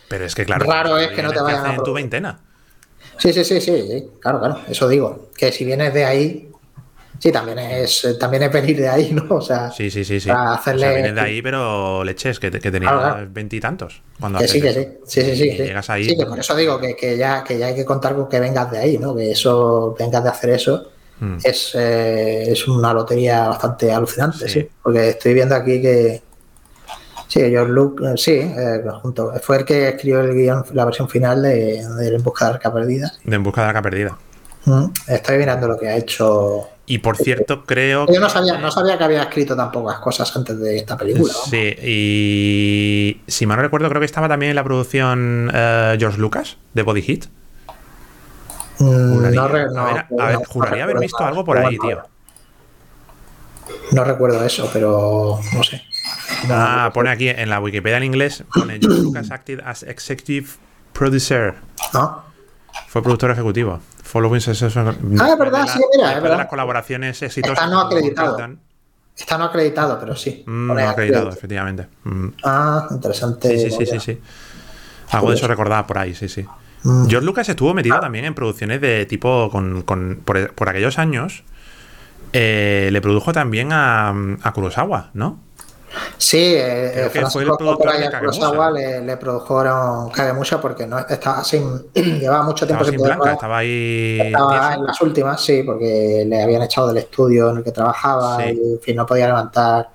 Pero 0.09 0.24
es 0.24 0.35
que, 0.35 0.45
claro. 0.47 0.64
Raro 0.66 0.97
es 0.99 1.09
que 1.09 1.22
no 1.22 1.31
te 1.33 1.41
vayan 1.41 1.66
a 1.66 1.74
en 1.74 1.83
tu 1.83 1.93
veintena. 1.93 2.41
Sí, 3.18 3.33
sí, 3.33 3.45
sí, 3.45 3.61
sí, 3.61 3.87
sí, 3.89 4.09
claro, 4.20 4.39
claro, 4.39 4.61
eso 4.68 4.89
digo. 4.89 5.29
Que 5.37 5.53
si 5.53 5.64
vienes 5.64 5.93
de 5.93 6.05
ahí, 6.05 6.51
sí, 7.19 7.33
también 7.33 7.59
es, 7.59 8.16
también 8.19 8.43
es 8.45 8.53
venir 8.53 8.77
de 8.79 8.89
ahí, 8.89 9.11
¿no? 9.12 9.37
O 9.37 9.41
sea, 9.41 9.71
Sí, 9.71 9.91
sí, 9.91 10.05
sí, 10.05 10.31
O 10.31 10.35
hacerle- 10.35 10.81
sea, 10.83 10.93
vienes 10.93 11.14
de 11.14 11.21
ahí, 11.21 11.43
pero 11.43 12.05
leches, 12.05 12.39
que, 12.41 12.51
que 12.51 12.71
tenía 12.71 12.91
Claro, 12.91 13.01
claro. 13.14 13.29
veintitantos. 13.31 14.03
cuando 14.21 14.39
que 14.39 14.45
haces 14.45 14.53
sí, 14.55 14.61
que 14.61 14.73
sí, 14.73 14.89
sí, 15.07 15.23
sí, 15.23 15.37
sí. 15.37 15.51
Sí. 15.51 15.57
llegas 15.64 15.91
ahí. 15.91 16.05
Sí, 16.05 16.16
que 16.16 16.27
por 16.27 16.39
eso 16.39 16.55
digo 16.57 16.79
que, 16.81 16.95
que 16.97 17.16
ya, 17.16 17.43
que 17.45 17.59
ya 17.59 17.66
hay 17.66 17.75
que 17.75 17.85
contar 17.85 18.14
con 18.14 18.29
que 18.29 18.41
vengas 18.41 18.71
de 18.71 18.79
ahí, 18.79 18.99
¿no? 18.99 19.14
Que 19.16 19.31
eso, 19.33 19.95
vengas 19.99 20.23
de 20.25 20.31
hacer 20.31 20.51
eso, 20.51 20.91
Mm. 21.21 21.39
es, 21.43 21.73
eh, 21.75 22.53
es 22.53 22.69
una 22.69 22.93
lotería 22.95 23.49
bastante 23.49 23.91
alucinante, 23.91 24.49
Sí. 24.49 24.61
sí. 24.61 24.69
Porque 24.81 25.09
estoy 25.11 25.35
viendo 25.35 25.57
aquí 25.57 25.83
que. 25.83 26.23
Sí, 27.27 27.41
George 27.41 27.73
Luke, 27.73 28.05
eh, 28.07 28.12
sí, 28.16 28.33
eh, 28.35 28.83
junto. 29.03 29.33
Fue 29.43 29.59
el 29.59 29.64
que 29.64 29.89
escribió 29.89 30.21
el 30.21 30.33
guion, 30.33 30.64
la 30.73 30.85
versión 30.85 31.09
final 31.09 31.43
de, 31.43 31.85
de 31.87 32.14
En 32.14 32.23
busca 32.23 32.45
de 32.47 32.51
arca 32.53 32.73
perdida. 32.73 33.12
De 33.25 33.35
En 33.37 33.43
busca 33.43 33.62
de 33.62 33.66
arca 33.69 33.83
perdida. 33.83 34.16
Mm, 34.64 34.85
Estoy 35.09 35.39
mirando 35.39 35.66
lo 35.69 35.77
que 35.79 35.89
ha 35.89 35.97
hecho. 35.97 36.69
Y 36.91 36.99
por 36.99 37.16
cierto, 37.18 37.64
creo 37.64 38.07
Yo 38.12 38.18
no 38.18 38.28
sabía, 38.30 38.57
no 38.59 38.70
sabía 38.70 38.97
que 38.97 39.05
había 39.05 39.22
escrito 39.22 39.55
tan 39.55 39.70
pocas 39.70 39.99
cosas 39.99 40.34
antes 40.34 40.59
de 40.59 40.78
esta 40.78 40.97
película. 40.97 41.32
Sí, 41.51 41.74
y 41.82 43.20
si 43.26 43.45
mal 43.47 43.59
no 43.59 43.62
recuerdo, 43.62 43.89
creo 43.91 44.01
que 44.01 44.07
estaba 44.07 44.26
también 44.28 44.51
en 44.51 44.57
la 44.57 44.64
producción 44.64 45.51
eh, 45.53 45.97
George 45.99 46.18
Lucas 46.18 46.57
de 46.72 46.82
Body 46.82 47.03
Hit. 47.03 47.26
Mm, 48.78 49.14
Juraría, 49.14 49.41
no 49.41 49.45
a 49.45 49.49
no- 49.49 49.53
ver, 49.53 49.66
a 50.20 50.26
ver, 50.26 50.34
no- 50.39 50.45
juraría 50.49 50.84
haber 50.84 50.99
visto 50.99 51.24
algo 51.24 51.45
por 51.45 51.59
ahí, 51.59 51.78
tío. 51.78 52.03
No 53.93 54.05
recuerdo 54.05 54.43
eso, 54.45 54.68
pero 54.72 55.39
no 55.53 55.62
sé. 55.62 55.82
Ah, 56.51 56.91
pone 56.95 57.11
aquí 57.11 57.28
en 57.28 57.51
la 57.51 57.61
Wikipedia 57.61 57.97
en 57.99 58.05
inglés, 58.05 58.45
pone 58.55 58.78
George 58.80 59.01
Lucas 59.03 59.30
acted 59.30 59.61
as 59.64 59.82
executive 59.82 60.49
producer. 60.93 61.55
¿No? 61.93 62.22
Fue 62.89 63.03
productor 63.03 63.30
ejecutivo. 63.30 63.80
Following 64.09 64.41
successful- 64.41 64.97
Ah, 65.21 65.29
es 65.33 65.39
verdad, 65.39 65.63
de 65.65 65.69
sí, 65.73 65.81
mira, 65.95 66.15
es 66.17 66.23
verdad. 66.23 66.39
las 66.39 66.47
colaboraciones 66.47 67.21
exitosas. 67.23 67.59
Está 67.59 67.67
no 67.71 67.81
acreditado. 67.81 68.39
Está 69.17 69.37
no 69.37 69.45
acreditado, 69.45 69.99
pero 70.01 70.17
sí. 70.17 70.45
Mm, 70.47 70.67
no 70.75 70.89
acreditado, 70.89 71.29
efectivamente. 71.31 71.89
Mm. 72.05 72.29
Ah, 72.45 72.87
interesante. 72.91 73.49
Sí, 73.59 73.71
sí, 73.71 73.77
sí, 73.77 73.87
sí, 73.87 74.01
sí. 74.01 74.21
Algo 75.11 75.31
de 75.31 75.37
eso 75.37 75.47
recordaba 75.47 75.87
por 75.87 75.99
ahí, 75.99 76.15
sí, 76.15 76.29
sí. 76.29 76.47
Mm. 76.85 77.09
George 77.09 77.27
Lucas 77.27 77.49
estuvo 77.49 77.75
metido 77.75 77.99
también 78.01 78.25
en 78.25 78.35
producciones 78.35 78.81
de 78.81 79.05
tipo 79.07 79.51
con, 79.51 79.83
con- 79.83 80.23
por, 80.25 80.55
por 80.55 80.69
aquellos 80.71 80.99
años. 80.99 81.43
eh, 82.33 82.89
le 82.93 83.01
produjo 83.01 83.33
también 83.33 83.73
a, 83.73 84.11
a 84.43 84.53
Kurosawa, 84.53 85.11
¿no? 85.15 85.39
Sí, 86.16 86.36
eh, 86.55 87.07
eh, 87.07 87.11
Francisco 87.11 87.57
Coppola. 87.57 88.18
Kurosawa 88.18 88.70
le, 88.70 89.01
le 89.03 89.16
produjeron 89.16 90.11
Kagemusha 90.11 90.61
porque 90.61 90.86
no 90.86 90.99
estaba 90.99 91.43
sin, 91.45 91.86
llevaba 91.95 92.43
mucho 92.45 92.66
tiempo 92.66 92.84
sin 92.84 92.97
poder 92.97 93.14
blanca, 93.16 93.32
estaba 93.34 93.59
ahí. 93.59 94.18
Estaba 94.20 94.74
en 94.74 94.84
las 94.84 95.01
últimas, 95.01 95.41
sí, 95.43 95.62
porque 95.64 96.24
le 96.26 96.43
habían 96.43 96.62
echado 96.62 96.89
del 96.89 96.99
estudio 96.99 97.51
en 97.51 97.59
el 97.59 97.64
que 97.64 97.72
trabajaba 97.72 98.36
Sí. 98.39 98.45
y 98.62 98.72
en 98.74 98.80
fin, 98.80 98.97
no 98.97 99.07
podía 99.07 99.26
levantar 99.26 99.89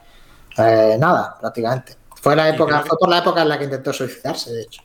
eh, 0.57 0.97
nada, 0.99 1.35
prácticamente. 1.39 1.95
Fue 2.21 2.35
la 2.35 2.49
época, 2.49 2.81
que- 2.81 2.89
fue 2.89 2.97
por 2.97 3.09
la 3.09 3.17
época 3.19 3.41
en 3.41 3.49
la 3.49 3.57
que 3.57 3.65
intentó 3.65 3.91
suicidarse, 3.93 4.51
de 4.51 4.61
hecho. 4.63 4.81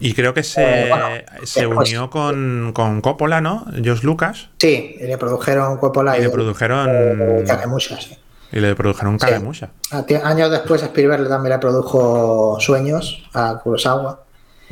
Y 0.00 0.14
creo 0.14 0.32
que 0.32 0.42
se, 0.42 0.62
Eh, 0.86 0.88
bueno, 0.88 1.06
se 1.44 1.60
después. 1.66 1.88
unió 1.90 2.08
con, 2.08 2.72
con 2.74 3.02
Coppola, 3.02 3.42
¿no? 3.42 3.66
George 3.82 4.06
Lucas. 4.06 4.48
Sí, 4.58 4.96
y 4.98 5.04
le 5.04 5.18
produjeron 5.18 5.76
Coppola 5.76 6.16
Y 6.16 6.20
y, 6.20 6.24
le 6.24 6.30
produjeron. 6.30 7.44
Kagemusha, 7.46 8.00
sí. 8.00 8.16
Y 8.52 8.60
le 8.60 8.74
produjeron 8.74 9.18
Sí. 9.20 9.26
Kagemusha. 9.26 9.70
Ti- 10.06 10.14
Años 10.16 10.50
después 10.50 10.82
Spielberg 10.82 11.28
también 11.28 11.52
le 11.54 11.58
produjo 11.58 12.56
Sueños 12.60 13.28
a 13.34 13.58
Kurosawa. 13.62 14.24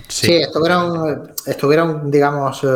Sí, 0.06 0.36
estuvieron, 0.36 1.32
estuvieron, 1.44 2.08
digamos, 2.10 2.60
eh, 2.62 2.68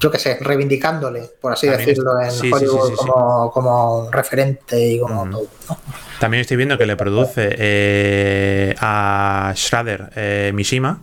yo 0.00 0.10
qué 0.10 0.18
sé, 0.18 0.36
reivindicándole, 0.40 1.30
por 1.40 1.52
así 1.52 1.68
También 1.68 1.88
decirlo, 1.88 2.20
en 2.20 2.30
sí, 2.32 2.38
sí, 2.40 2.52
Hollywood 2.52 2.86
sí, 2.88 2.90
sí, 2.90 2.96
sí. 3.00 3.06
Como, 3.08 3.50
como 3.52 4.10
referente 4.10 4.80
y 4.80 4.98
como 5.00 5.30
todo. 5.30 5.46
¿no? 5.68 5.76
También 6.18 6.40
estoy 6.40 6.56
viendo 6.56 6.76
que 6.76 6.86
le 6.86 6.96
produce 6.96 7.54
eh, 7.56 8.74
a 8.80 9.52
Schrader 9.54 10.10
eh, 10.16 10.50
Mishima. 10.54 10.98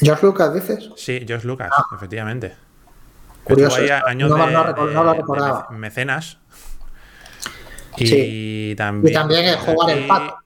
George 0.00 0.26
Lucas, 0.26 0.54
dices. 0.54 0.90
Sí, 0.96 1.22
George 1.26 1.46
Lucas, 1.46 1.70
efectivamente. 1.94 2.54
Curioso, 3.44 3.76
ahí 3.76 3.84
esto. 3.88 4.06
años 4.06 4.30
No 4.30 4.36
lo- 4.38 4.46
de, 4.46 4.52
no 4.52 4.64
reco- 4.64 4.90
no 4.92 5.04
lo 5.04 5.10
de 5.12 5.16
recordaba. 5.18 5.68
mece- 5.68 5.76
mecenas. 5.78 6.38
Y 7.96 8.06
Sí. 8.06 8.74
también. 8.76 9.12
Y 9.12 9.14
también 9.14 9.44
el 9.46 9.56
jugar 9.56 9.96
el 9.96 10.06
pato. 10.06 10.36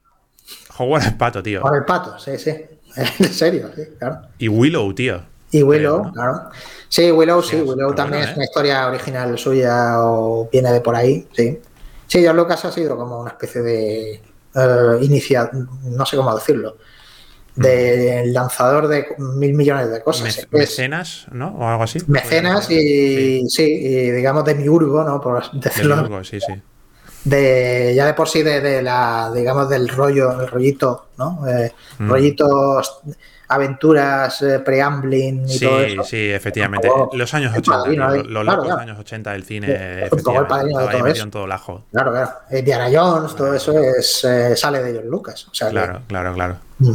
Jugar 0.76 1.02
el 1.04 1.16
pato, 1.16 1.42
tío. 1.42 1.60
Con 1.62 1.74
el 1.74 1.84
pato, 1.84 2.18
sí, 2.18 2.36
sí. 2.38 2.54
En 2.96 3.32
serio, 3.32 3.70
sí, 3.76 3.82
claro. 3.98 4.22
Y 4.38 4.48
Willow, 4.48 4.92
tío. 4.94 5.22
Y 5.50 5.62
Willow, 5.62 6.12
claro. 6.12 6.50
Sí, 6.88 7.10
Willow, 7.10 7.42
sí, 7.42 7.56
Sí, 7.56 7.62
Willow 7.62 7.90
está 7.90 8.02
también 8.02 8.20
bueno, 8.20 8.24
es 8.24 8.30
¿eh? 8.30 8.34
una 8.36 8.44
historia 8.44 8.86
original 8.88 9.38
suya 9.38 10.00
o 10.00 10.48
viene 10.50 10.72
de 10.72 10.80
por 10.80 10.94
ahí, 10.94 11.26
sí. 11.32 11.58
Sí, 12.06 12.20
George 12.20 12.36
Lucas 12.36 12.64
ha 12.64 12.72
sido 12.72 12.96
como 12.96 13.20
una 13.20 13.30
especie 13.30 13.62
de 13.62 14.12
eh, 14.54 14.98
inicia, 15.02 15.50
no 15.84 16.04
sé 16.06 16.16
cómo 16.16 16.34
decirlo, 16.34 16.76
de 17.58 18.22
lanzador 18.26 18.88
de 18.88 19.06
mil 19.18 19.54
millones 19.54 19.90
de 19.90 20.02
cosas. 20.02 20.24
Mec- 20.24 20.38
Es 20.44 20.52
mecenas, 20.52 21.26
¿no? 21.32 21.48
O 21.58 21.66
algo 21.68 21.82
así. 21.84 21.98
mecenas 22.06 22.70
y 22.70 23.48
sí. 23.48 23.62
y 23.64 24.10
digamos 24.10 24.44
de 24.44 24.54
miurgo, 24.54 25.02
¿no? 25.04 25.20
Por 25.20 25.42
De 25.52 25.70
sí, 26.24 26.40
sí. 26.40 26.62
de 27.24 27.92
ya 27.96 28.06
de 28.06 28.14
por 28.14 28.28
sí 28.28 28.42
de, 28.42 28.60
de 28.60 28.82
la 28.82 29.30
digamos 29.34 29.68
del 29.68 29.88
rollo, 29.88 30.40
el 30.40 30.48
rollito, 30.48 31.08
¿no? 31.18 31.44
Eh, 31.48 31.72
Mm. 31.98 32.08
Rollitos, 32.10 33.00
aventuras, 33.48 34.40
eh, 34.42 34.60
preambling 34.60 35.44
y 35.46 35.58
Sí, 35.58 35.64
todo 35.64 35.80
eso. 35.80 36.04
sí, 36.04 36.30
efectivamente. 36.30 36.86
Como 36.88 37.10
Los 37.14 37.34
años 37.34 37.52
el 37.54 37.58
80, 37.60 37.78
padrino, 37.82 38.06
tío, 38.12 38.14
¿eh? 38.14 38.18
los, 38.24 38.26
los 38.32 38.42
Claro, 38.44 38.56
locos 38.58 38.66
claro. 38.68 38.82
años 38.82 38.98
80 39.00 39.32
del 39.32 39.42
cine, 39.44 39.66
Sí, 39.66 39.72
el 39.72 39.78
efectivamente. 40.04 40.52
todo 40.92 41.06
eso. 41.08 41.24
en 41.24 41.30
todo 41.30 41.44
el 41.46 41.52
ajo. 41.52 41.84
Claro, 41.90 42.12
claro. 42.12 42.30
Indiana 42.52 42.88
Jones, 42.92 43.34
todo 43.34 43.54
eso 43.54 43.72
es, 43.78 44.24
eh, 44.24 44.54
sale 44.56 44.82
de 44.82 44.92
George 44.92 45.08
Lucas. 45.08 45.48
O 45.50 45.54
sea, 45.54 45.68
que, 45.68 45.72
Claro, 45.72 46.00
claro, 46.06 46.34
claro. 46.34 46.56
mm, 46.78 46.94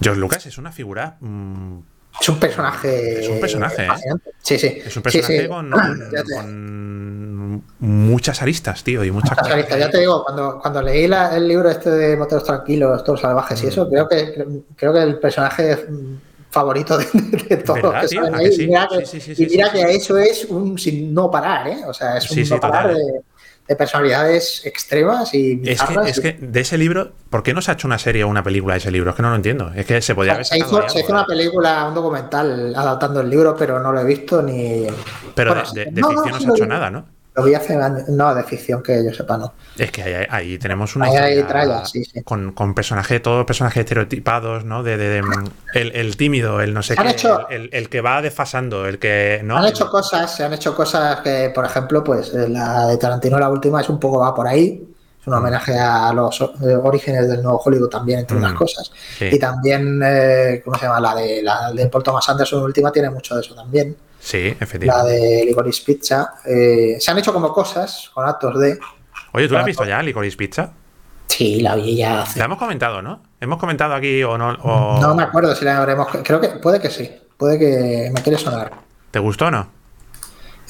George 0.00 0.20
Lucas 0.20 0.46
es 0.46 0.58
una 0.58 0.72
figura. 0.72 1.16
mm, 1.20 1.78
es 2.20 2.28
un 2.28 2.40
personaje. 2.40 3.20
Es 3.20 3.28
un 3.28 3.40
personaje, 3.40 3.84
¿eh? 3.86 3.88
Sí, 4.42 4.58
sí. 4.58 4.78
es 4.84 4.96
un 4.96 5.02
personaje 5.02 5.42
sí. 5.42 5.48
Con, 5.48 5.70
Ya 6.12 6.24
te- 6.24 6.34
con 6.34 7.62
muchas 7.80 8.42
aristas, 8.42 8.82
tío, 8.82 9.04
y 9.04 9.10
muchas 9.10 9.30
Muchas 9.30 9.38
cosas. 9.42 9.54
aristas. 9.54 9.78
Ya 9.78 9.90
te 9.90 9.98
digo, 10.00 10.24
cuando, 10.24 10.58
cuando 10.60 10.82
leí 10.82 11.06
la- 11.06 11.36
el 11.36 11.46
libro 11.48 11.70
este 11.70 11.90
de 11.90 12.16
Moteros 12.16 12.44
Tranquilos, 12.44 13.04
Todos 13.04 13.20
Salvajes 13.20 13.62
y 13.62 13.66
Mm. 13.66 13.68
eso, 13.68 13.88
creo 13.88 14.08
que 14.08 14.34
creo 14.76 14.92
que 14.92 15.02
el 15.02 15.18
personaje 15.18 15.76
mm, 15.88 16.16
favorito 16.50 16.96
de, 16.98 17.04
de 17.48 17.56
todos 17.58 17.82
los 17.82 17.92
¿Verdad, 17.92 18.00
que 18.02 18.08
tío? 18.08 18.22
¿A 18.24 18.36
ahí. 18.38 18.44
que 18.46 18.52
sí? 18.52 18.62
Y 18.64 18.66
mira 18.66 18.88
que, 18.88 19.42
y 19.42 19.46
mira 19.46 19.90
eso 19.90 20.16
es 20.18 20.44
un 20.46 20.78
sin 20.78 21.12
no 21.14 21.30
parar, 21.30 21.68
¿eh? 21.68 21.78
O 21.86 21.92
sea, 21.94 22.16
es 22.18 22.30
un 22.30 22.48
no 22.48 22.60
parar 22.60 22.88
total. 22.88 22.96
de, 22.96 23.20
de 23.68 23.76
personalidades 23.76 24.64
extremas 24.64 25.34
y 25.34 25.60
Es 25.64 25.82
que, 25.82 25.94
es 26.10 26.20
que 26.20 26.32
de 26.32 26.60
ese 26.60 26.78
libro, 26.78 27.12
¿por 27.28 27.42
qué 27.42 27.52
no 27.52 27.60
se 27.60 27.70
ha 27.70 27.74
hecho 27.74 27.86
una 27.86 27.98
serie 27.98 28.24
o 28.24 28.28
una 28.28 28.42
película 28.42 28.74
de 28.74 28.78
ese 28.78 28.90
libro? 28.90 29.10
Es 29.10 29.16
que 29.16 29.22
no 29.22 29.28
lo 29.30 29.36
entiendo. 29.36 29.70
Es 29.76 29.84
que 29.84 30.00
se 30.00 30.14
podía 30.14 30.32
haber 30.32 30.46
Se 30.46 30.56
hizo, 30.58 30.88
se 30.88 31.04
una 31.12 31.26
película, 31.26 31.86
un 31.88 31.94
documental 31.94 32.74
adaptando 32.74 33.20
el 33.20 33.28
libro, 33.28 33.54
pero 33.56 33.78
no 33.78 33.92
lo 33.92 34.00
he 34.00 34.04
visto 34.04 34.40
ni. 34.42 34.86
Pero 35.34 35.54
Bueno, 35.54 35.70
de, 35.72 35.84
de- 35.84 35.90
de 35.90 36.00
no, 36.00 36.08
ficción 36.08 36.30
no, 36.30 36.40
se 36.40 36.46
ha 36.46 36.50
hecho 36.54 36.66
nada, 36.66 36.90
¿no? 36.90 37.06
Lo 37.38 37.44
vi 37.44 37.54
hace 37.54 37.74
años. 37.74 38.08
No, 38.08 38.34
de 38.34 38.42
ficción 38.42 38.82
que 38.82 39.04
yo 39.04 39.12
sepa, 39.14 39.38
no. 39.38 39.52
Es 39.78 39.90
que 39.92 40.02
ahí, 40.02 40.26
ahí 40.28 40.58
tenemos 40.58 40.96
una 40.96 41.06
Ahí 41.06 41.42
tralla, 41.44 41.84
sí, 41.84 42.04
sí. 42.04 42.22
Con, 42.24 42.52
con 42.52 42.74
personajes, 42.74 43.22
todos 43.22 43.46
personajes 43.46 43.80
estereotipados, 43.80 44.64
¿no? 44.64 44.82
De, 44.82 44.96
de- 44.96 45.08
de, 45.08 45.22
mm, 45.22 45.44
el, 45.74 45.92
el 45.94 46.16
tímido, 46.16 46.60
el 46.60 46.74
no 46.74 46.82
sé 46.82 46.96
qué, 46.96 47.08
hecho- 47.10 47.48
el, 47.48 47.70
el 47.72 47.88
que 47.88 48.00
va 48.00 48.20
desfasando, 48.22 48.86
el 48.86 48.98
que 48.98 49.40
no. 49.44 49.56
Han 49.56 49.66
hecho 49.66 49.88
cosas, 49.88 50.34
se 50.34 50.44
han 50.44 50.52
hecho 50.52 50.74
cosas 50.74 51.20
que, 51.20 51.52
por 51.54 51.64
ejemplo, 51.64 52.02
pues 52.02 52.34
eh, 52.34 52.48
la 52.48 52.86
de 52.88 52.96
Tarantino, 52.96 53.38
la 53.38 53.48
última, 53.50 53.80
es 53.80 53.88
un 53.88 54.00
poco 54.00 54.18
va 54.18 54.34
por 54.34 54.46
ahí. 54.48 54.84
Es 55.20 55.26
un 55.26 55.34
Mm. 55.34 55.36
homenaje 55.36 55.78
a 55.78 56.12
los 56.12 56.40
eh, 56.40 56.74
orígenes 56.82 57.28
del 57.28 57.42
nuevo 57.42 57.60
Hollywood 57.64 57.88
también, 57.88 58.20
entre 58.20 58.36
Mm. 58.36 58.40
otras 58.40 58.54
cosas. 58.54 58.92
Sí, 59.18 59.26
Y 59.32 59.38
también, 59.38 60.00
eh, 60.04 60.60
¿cómo 60.64 60.76
se 60.76 60.86
llama? 60.86 61.00
La 61.00 61.14
de, 61.14 61.42
la 61.42 61.72
de 61.72 61.86
Paul 61.88 62.02
Thomas 62.02 62.28
Anderson, 62.28 62.62
última, 62.62 62.90
tiene 62.90 63.10
mucho 63.10 63.34
de 63.34 63.42
eso 63.42 63.54
también. 63.54 63.96
Sí, 64.20 64.54
La 64.58 64.64
efectivamente. 64.64 65.12
de 65.20 65.44
Licorice 65.44 65.82
Pizza. 65.84 66.34
Eh, 66.44 66.96
se 67.00 67.10
han 67.10 67.18
hecho 67.18 67.32
como 67.32 67.52
cosas 67.52 68.10
con 68.14 68.26
actos 68.26 68.58
de. 68.58 68.78
Oye, 69.32 69.46
¿tú 69.48 69.54
lo 69.54 69.60
has 69.60 69.66
visto 69.66 69.84
ya, 69.84 70.02
Licorice 70.02 70.36
Pizza? 70.36 70.72
Sí, 71.26 71.60
la 71.60 71.76
vi 71.76 71.94
ya 71.96 72.22
hace 72.22 72.38
La 72.38 72.46
hemos 72.46 72.58
comentado, 72.58 73.02
¿no? 73.02 73.22
Hemos 73.40 73.58
comentado 73.58 73.94
aquí 73.94 74.22
o 74.24 74.38
no. 74.38 74.48
o- 74.62 74.98
No 75.00 75.14
me 75.14 75.22
acuerdo 75.22 75.54
si 75.54 75.64
la 75.64 75.78
habremos. 75.78 76.08
Creo 76.24 76.40
que 76.40 76.48
puede 76.48 76.80
que 76.80 76.90
sí. 76.90 77.10
Puede 77.36 77.58
que 77.58 78.10
me 78.12 78.22
quiere 78.22 78.38
sonar. 78.38 78.72
¿Te 79.10 79.18
gustó 79.18 79.46
o 79.46 79.50
no? 79.50 79.68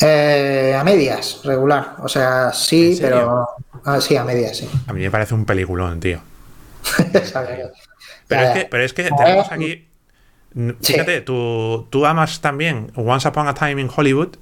Eh, 0.01 0.77
a 0.79 0.85
medias, 0.85 1.41
regular. 1.45 1.97
O 2.03 2.09
sea, 2.09 2.53
sí, 2.53 2.99
pero. 3.01 3.49
Ah, 3.85 4.01
sí, 4.01 4.17
a 4.17 4.25
medias, 4.25 4.57
sí. 4.59 4.69
A 4.87 4.93
mí 4.93 5.01
me 5.01 5.11
parece 5.11 5.35
un 5.35 5.45
peliculón, 5.45 5.99
tío. 6.01 6.21
pero, 8.29 8.43
es 8.43 8.51
que, 8.55 8.65
pero 8.71 8.85
es 8.85 8.93
que 8.93 9.05
tenemos 9.05 9.51
aquí. 9.51 9.89
Fíjate, 10.83 11.21
tú, 11.21 11.87
tú 11.91 12.07
amas 12.07 12.41
también 12.41 12.91
Once 12.97 13.29
Upon 13.29 13.49
a 13.49 13.55
Time 13.55 13.81
in 13.81 13.91
Hollywood. 13.95 14.37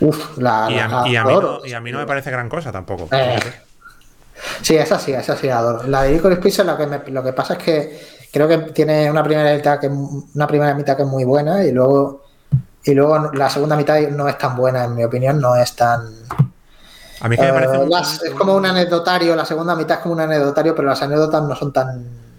Uf, 0.00 0.38
la, 0.38 0.68
y, 0.70 0.78
a, 0.78 1.04
y, 1.06 1.16
a 1.16 1.24
mí 1.24 1.34
no, 1.34 1.64
y, 1.64 1.72
a, 1.74 1.80
mí 1.80 1.92
no, 1.92 1.98
me 1.98 2.06
parece 2.06 2.30
gran 2.30 2.48
cosa 2.48 2.72
tampoco. 2.72 3.08
Eh. 3.12 3.38
Sí, 4.62 4.76
esa 4.76 4.98
sí, 4.98 5.12
esa 5.12 5.36
sí 5.36 5.46
la 5.46 5.58
adoro. 5.58 5.86
La 5.86 6.02
de 6.02 6.12
Licorice 6.12 6.40
Pizza 6.40 6.64
lo 6.64 6.76
que, 6.76 6.86
me, 6.86 7.00
lo 7.08 7.22
que 7.22 7.34
pasa 7.34 7.54
es 7.54 7.58
que 7.62 8.00
creo 8.32 8.48
que 8.48 8.58
tiene 8.72 9.10
una 9.10 9.22
primera 9.22 9.54
mitad 9.54 9.78
que 9.78 9.88
una 9.88 10.46
primera 10.46 10.74
mitad 10.74 10.96
que 10.96 11.02
es 11.02 11.08
muy 11.08 11.24
buena 11.24 11.62
y 11.64 11.72
luego 11.72 12.24
y 12.84 12.94
luego 12.94 13.30
la 13.32 13.50
segunda 13.50 13.76
mitad 13.76 14.00
no 14.08 14.28
es 14.28 14.38
tan 14.38 14.56
buena, 14.56 14.84
en 14.84 14.94
mi 14.94 15.04
opinión, 15.04 15.40
no 15.40 15.54
es 15.54 15.76
tan. 15.76 16.00
A 17.20 17.28
mí 17.28 17.36
que 17.36 17.42
me 17.42 17.52
parece. 17.52 17.76
Eh, 17.76 18.28
es 18.28 18.34
como 18.34 18.54
un 18.54 18.64
anecdotario, 18.64 19.36
la 19.36 19.44
segunda 19.44 19.76
mitad 19.76 19.98
es 19.98 20.02
como 20.02 20.14
un 20.14 20.20
anecdotario, 20.20 20.74
pero 20.74 20.88
las 20.88 21.02
anécdotas 21.02 21.42
no 21.42 21.54
son 21.54 21.72
tan 21.72 22.29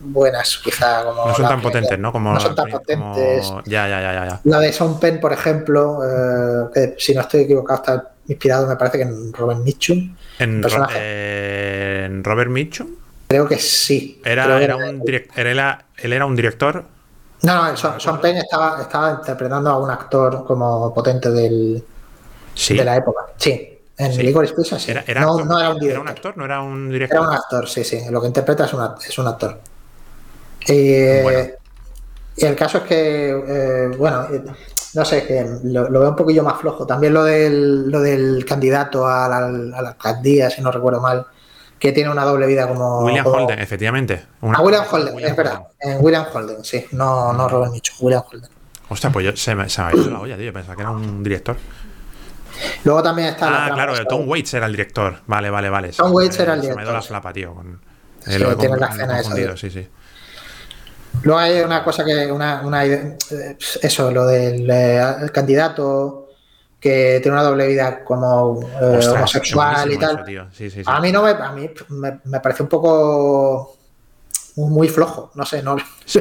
buenas, 0.00 0.60
quizá 0.62 1.04
como. 1.04 1.26
No 1.26 1.34
son 1.34 1.48
tan 1.48 1.60
potentes, 1.62 1.98
¿no? 1.98 2.12
Como 2.12 2.32
no 2.32 2.40
son 2.40 2.54
tan 2.54 2.70
potentes. 2.70 3.52
Ya, 3.66 3.88
ya, 3.88 4.00
ya, 4.00 4.26
ya, 4.26 4.40
La 4.44 4.60
de 4.60 4.72
Sean 4.72 4.98
Penn, 4.98 5.20
por 5.20 5.32
ejemplo, 5.32 6.00
eh, 6.04 6.68
que 6.72 6.94
si 6.98 7.14
no 7.14 7.22
estoy 7.22 7.42
equivocado, 7.42 7.80
está 7.80 8.10
inspirado, 8.26 8.66
me 8.66 8.76
parece 8.76 8.98
que 8.98 9.04
en 9.04 9.32
Robert 9.32 9.60
Mitchum. 9.60 10.14
¿En, 10.38 10.62
¿En 10.94 12.24
Robert 12.24 12.50
Mitchum? 12.50 12.88
Creo 13.28 13.46
que 13.46 13.58
sí. 13.58 14.20
Era, 14.24 14.62
era 14.62 14.76
un 14.76 15.02
era, 15.36 15.84
él 15.96 16.12
era 16.12 16.26
un 16.26 16.36
director 16.36 16.84
no, 17.42 17.70
no, 17.70 17.76
Sean, 17.76 18.20
Penn 18.20 18.36
estaba, 18.38 18.82
estaba 18.82 19.10
interpretando 19.12 19.70
a 19.70 19.78
un 19.78 19.90
actor 19.90 20.44
como 20.44 20.92
potente 20.92 21.30
del, 21.30 21.84
de 22.68 22.84
la 22.84 22.96
época. 22.96 23.26
Sí, 23.36 23.78
en 23.96 24.12
sí. 24.12 24.22
Licorice 24.22 24.54
Pizza 24.54 24.78
sí. 24.78 24.90
Era, 24.90 25.20
no, 25.20 25.44
no, 25.44 25.58
era 25.58 25.70
un 25.70 25.78
director. 25.78 25.90
¿Era 25.90 26.00
un 26.00 26.08
actor? 26.08 26.36
¿No 26.36 26.44
era 26.44 26.60
un 26.60 26.90
director? 26.90 27.18
Era 27.18 27.28
un 27.28 27.34
actor, 27.34 27.68
sí, 27.68 27.84
sí. 27.84 28.00
Lo 28.10 28.20
que 28.20 28.26
interpreta 28.26 28.64
es 28.64 28.72
un, 28.72 28.88
es 29.06 29.18
un 29.18 29.28
actor. 29.28 29.60
Y, 30.68 31.22
bueno. 31.22 31.50
y 32.36 32.44
el 32.44 32.56
caso 32.56 32.78
es 32.78 32.84
que, 32.84 33.30
eh, 33.30 33.88
bueno, 33.96 34.26
no 34.94 35.04
sé, 35.04 35.26
que 35.26 35.46
lo, 35.64 35.88
lo, 35.88 36.00
veo 36.00 36.10
un 36.10 36.16
poquillo 36.16 36.42
más 36.42 36.60
flojo. 36.60 36.86
También 36.86 37.14
lo 37.14 37.24
del, 37.24 37.90
lo 37.90 38.00
del 38.00 38.44
candidato 38.44 39.06
a 39.06 39.28
la, 39.28 39.38
a 39.38 39.82
la 39.82 39.88
alcaldía, 39.90 40.50
si 40.50 40.60
no 40.60 40.70
recuerdo 40.70 41.00
mal 41.00 41.26
que 41.78 41.92
tiene 41.92 42.10
una 42.10 42.24
doble 42.24 42.46
vida 42.46 42.66
como. 42.68 43.00
William 43.00 43.26
Holden, 43.26 43.58
efectivamente. 43.58 44.26
Una, 44.40 44.58
ah, 44.58 44.62
William 44.62 44.84
Holden, 44.90 45.18
es 45.20 45.36
verdad. 45.36 45.60
En 45.80 45.98
William 46.04 46.26
Holden, 46.32 46.64
sí. 46.64 46.84
No, 46.92 47.32
no 47.32 47.48
Robert 47.48 47.72
Mitchum, 47.72 47.96
William 48.00 48.22
Holden. 48.30 48.50
Hostia, 48.88 49.10
pues 49.10 49.26
yo, 49.26 49.36
se, 49.36 49.54
me, 49.54 49.68
se 49.68 49.82
me 49.82 49.88
ha 49.88 49.94
ido 49.94 50.10
la 50.10 50.20
olla, 50.20 50.36
tío. 50.36 50.52
Pensaba 50.52 50.74
que 50.74 50.82
era 50.82 50.90
un 50.90 51.22
director. 51.22 51.56
Luego 52.84 53.02
también 53.02 53.28
está. 53.28 53.66
Ah, 53.66 53.70
claro, 53.72 53.94
Tom 54.06 54.28
Waits 54.28 54.54
era 54.54 54.66
el 54.66 54.72
director. 54.72 55.20
Vale, 55.26 55.50
vale, 55.50 55.70
vale. 55.70 55.92
Tom 55.92 56.12
Waits 56.12 56.40
era 56.40 56.54
el 56.54 56.62
director. 56.62 56.72
Se 56.72 56.76
me 56.76 56.82
ha 56.82 56.84
ido 56.84 56.92
la 56.92 57.02
flapa, 57.02 57.32
tío. 57.32 57.54
Con, 57.54 57.80
sí, 58.20 58.32
eh, 58.32 58.56
tiene 58.58 58.68
con, 58.68 58.80
la 58.80 58.86
escena 58.88 59.20
esa. 59.20 59.56
Sí, 59.56 59.70
sí. 59.70 59.88
Luego 61.22 61.38
hay 61.38 61.60
una 61.60 61.82
cosa 61.84 62.04
que. 62.04 62.30
Una, 62.30 62.62
una, 62.64 62.84
eso, 62.84 64.10
lo 64.10 64.26
del 64.26 64.68
eh, 64.70 65.30
candidato 65.32 66.28
que 66.80 67.18
tiene 67.20 67.36
una 67.36 67.42
doble 67.42 67.66
vida 67.66 68.04
como 68.04 68.60
eh, 68.80 69.00
homosexual 69.08 69.92
y 69.92 69.98
tal. 69.98 70.24
sí, 70.52 70.70
sí, 70.70 70.70
sí. 70.70 70.82
A 70.86 71.00
mí 71.00 71.10
no 71.10 71.22
me, 71.22 71.30
a 71.30 71.52
mí 71.52 71.68
me, 71.88 72.20
me, 72.24 72.40
parece 72.40 72.62
un 72.62 72.68
poco 72.68 73.77
muy 74.66 74.88
flojo, 74.88 75.30
no 75.34 75.44
sé, 75.44 75.62
no 75.62 75.76
sí, 76.04 76.20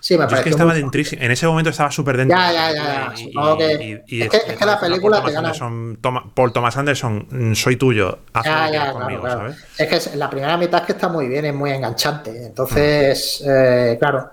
sí 0.00 0.16
me 0.16 0.24
parece. 0.24 0.36
Es 0.36 0.42
que 0.44 0.50
estaba 0.50 0.76
en 0.76 1.30
ese 1.30 1.46
momento 1.46 1.70
estaba 1.70 1.90
súper 1.90 2.16
dentro. 2.16 2.36
Ya, 2.36 2.52
ya, 2.52 2.72
ya. 2.72 3.14
Y, 3.16 3.58
que, 3.58 4.02
y, 4.06 4.16
y, 4.16 4.22
es, 4.22 4.30
que, 4.30 4.36
es, 4.36 4.58
que, 4.58 4.64
la 4.64 4.80
película 4.80 5.18
Paul 5.18 5.28
te 5.28 5.34
gana. 5.34 5.48
Anderson, 5.48 5.98
Toma, 6.00 6.32
Paul 6.34 6.52
Thomas 6.52 6.76
Anderson, 6.76 7.26
mm, 7.30 7.54
soy 7.54 7.76
tuyo. 7.76 8.20
Haz 8.32 8.44
ya, 8.44 8.70
ya, 8.70 8.92
conmigo, 8.92 9.20
claro, 9.20 9.40
claro. 9.40 9.54
¿sabes? 9.76 9.92
Es 9.92 10.10
que 10.10 10.16
la 10.16 10.30
primera 10.30 10.56
mitad 10.56 10.80
es 10.80 10.86
que 10.86 10.92
está 10.92 11.08
muy 11.08 11.28
bien, 11.28 11.44
es 11.44 11.54
muy 11.54 11.70
enganchante. 11.70 12.46
Entonces, 12.46 13.42
mm. 13.44 13.48
eh, 13.50 13.96
claro. 13.98 14.30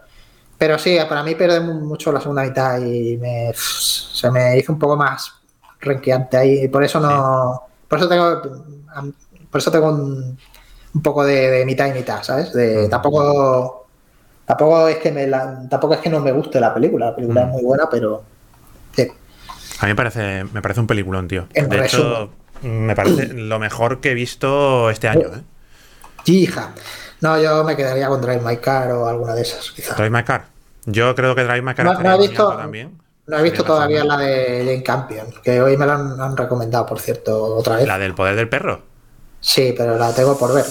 Pero 0.57 0.77
sí, 0.77 0.97
para 1.07 1.23
mí 1.23 1.35
pierde 1.35 1.61
mucho 1.61 2.11
la 2.11 2.19
segunda 2.19 2.43
mitad 2.43 2.79
y 2.81 3.17
me, 3.17 3.51
se 3.53 4.29
me 4.29 4.57
hizo 4.57 4.73
un 4.73 4.79
poco 4.79 4.97
más 4.97 5.33
renqueante 5.79 6.37
ahí. 6.37 6.63
Y 6.63 6.67
por 6.67 6.83
eso 6.83 6.99
no. 6.99 7.63
Sí. 7.65 7.85
Por 7.87 7.99
eso 7.99 8.09
tengo. 8.09 8.41
Por 9.49 9.59
eso 9.59 9.71
tengo 9.71 9.89
un, 9.89 10.37
un 10.93 11.01
poco 11.01 11.23
de, 11.23 11.49
de, 11.49 11.65
mitad 11.65 11.87
y 11.87 11.93
mitad, 11.93 12.23
¿sabes? 12.23 12.53
De, 12.53 12.87
mm. 12.87 12.89
Tampoco. 12.89 13.87
Tampoco 14.45 14.87
es 14.87 14.97
que 14.97 15.11
me 15.11 15.27
la, 15.27 15.67
tampoco 15.69 15.93
es 15.93 15.99
que 15.99 16.09
no 16.09 16.19
me 16.19 16.31
guste 16.31 16.59
la 16.59 16.73
película. 16.73 17.07
La 17.07 17.15
película 17.15 17.45
mm. 17.45 17.47
es 17.47 17.53
muy 17.53 17.63
buena, 17.63 17.89
pero. 17.89 18.23
Sí. 18.95 19.07
A 19.79 19.85
mí 19.85 19.91
me 19.91 19.95
parece, 19.95 20.43
me 20.45 20.61
parece 20.61 20.79
un 20.79 20.87
peliculón, 20.87 21.27
tío. 21.27 21.47
En 21.53 21.69
de 21.69 21.77
resumen. 21.77 22.07
hecho, 22.07 22.29
me 22.63 22.95
parece 22.95 23.33
lo 23.33 23.59
mejor 23.59 24.01
que 24.01 24.11
he 24.11 24.13
visto 24.13 24.89
este 24.89 25.07
año, 25.07 25.27
¿eh? 25.27 25.41
Hija. 26.25 26.73
No, 27.21 27.39
yo 27.41 27.63
me 27.63 27.75
quedaría 27.75 28.07
con 28.07 28.21
Drive 28.21 28.41
My 28.41 28.57
Car 28.57 28.91
o 28.91 29.07
alguna 29.07 29.35
de 29.35 29.41
esas, 29.41 29.71
quizás. 29.71 29.95
Drive 29.97 30.09
My 30.09 30.23
Car. 30.23 30.45
Yo 30.85 31.13
creo 31.15 31.35
que 31.35 31.43
Drive 31.43 31.61
My 31.61 31.73
Car 31.73 31.85
no, 31.85 31.93
no 31.93 32.15
he 32.15 32.27
visto, 32.27 32.55
también. 32.55 32.97
No 33.27 33.37
he 33.37 33.43
visto 33.43 33.63
todavía 33.63 34.03
la 34.03 34.17
de 34.17 34.63
Jane 34.65 34.83
Campion, 34.83 35.27
que 35.43 35.61
hoy 35.61 35.77
me 35.77 35.85
la 35.85 35.95
han, 35.95 36.19
han, 36.19 36.35
recomendado, 36.35 36.85
por 36.85 36.99
cierto, 36.99 37.55
otra 37.55 37.75
vez. 37.75 37.87
¿La 37.87 37.99
del 37.99 38.15
poder 38.15 38.35
del 38.35 38.49
perro? 38.49 38.81
Sí, 39.41 39.73
pero 39.77 39.97
la 39.97 40.13
tengo 40.13 40.37
por 40.37 40.53
ver. 40.53 40.65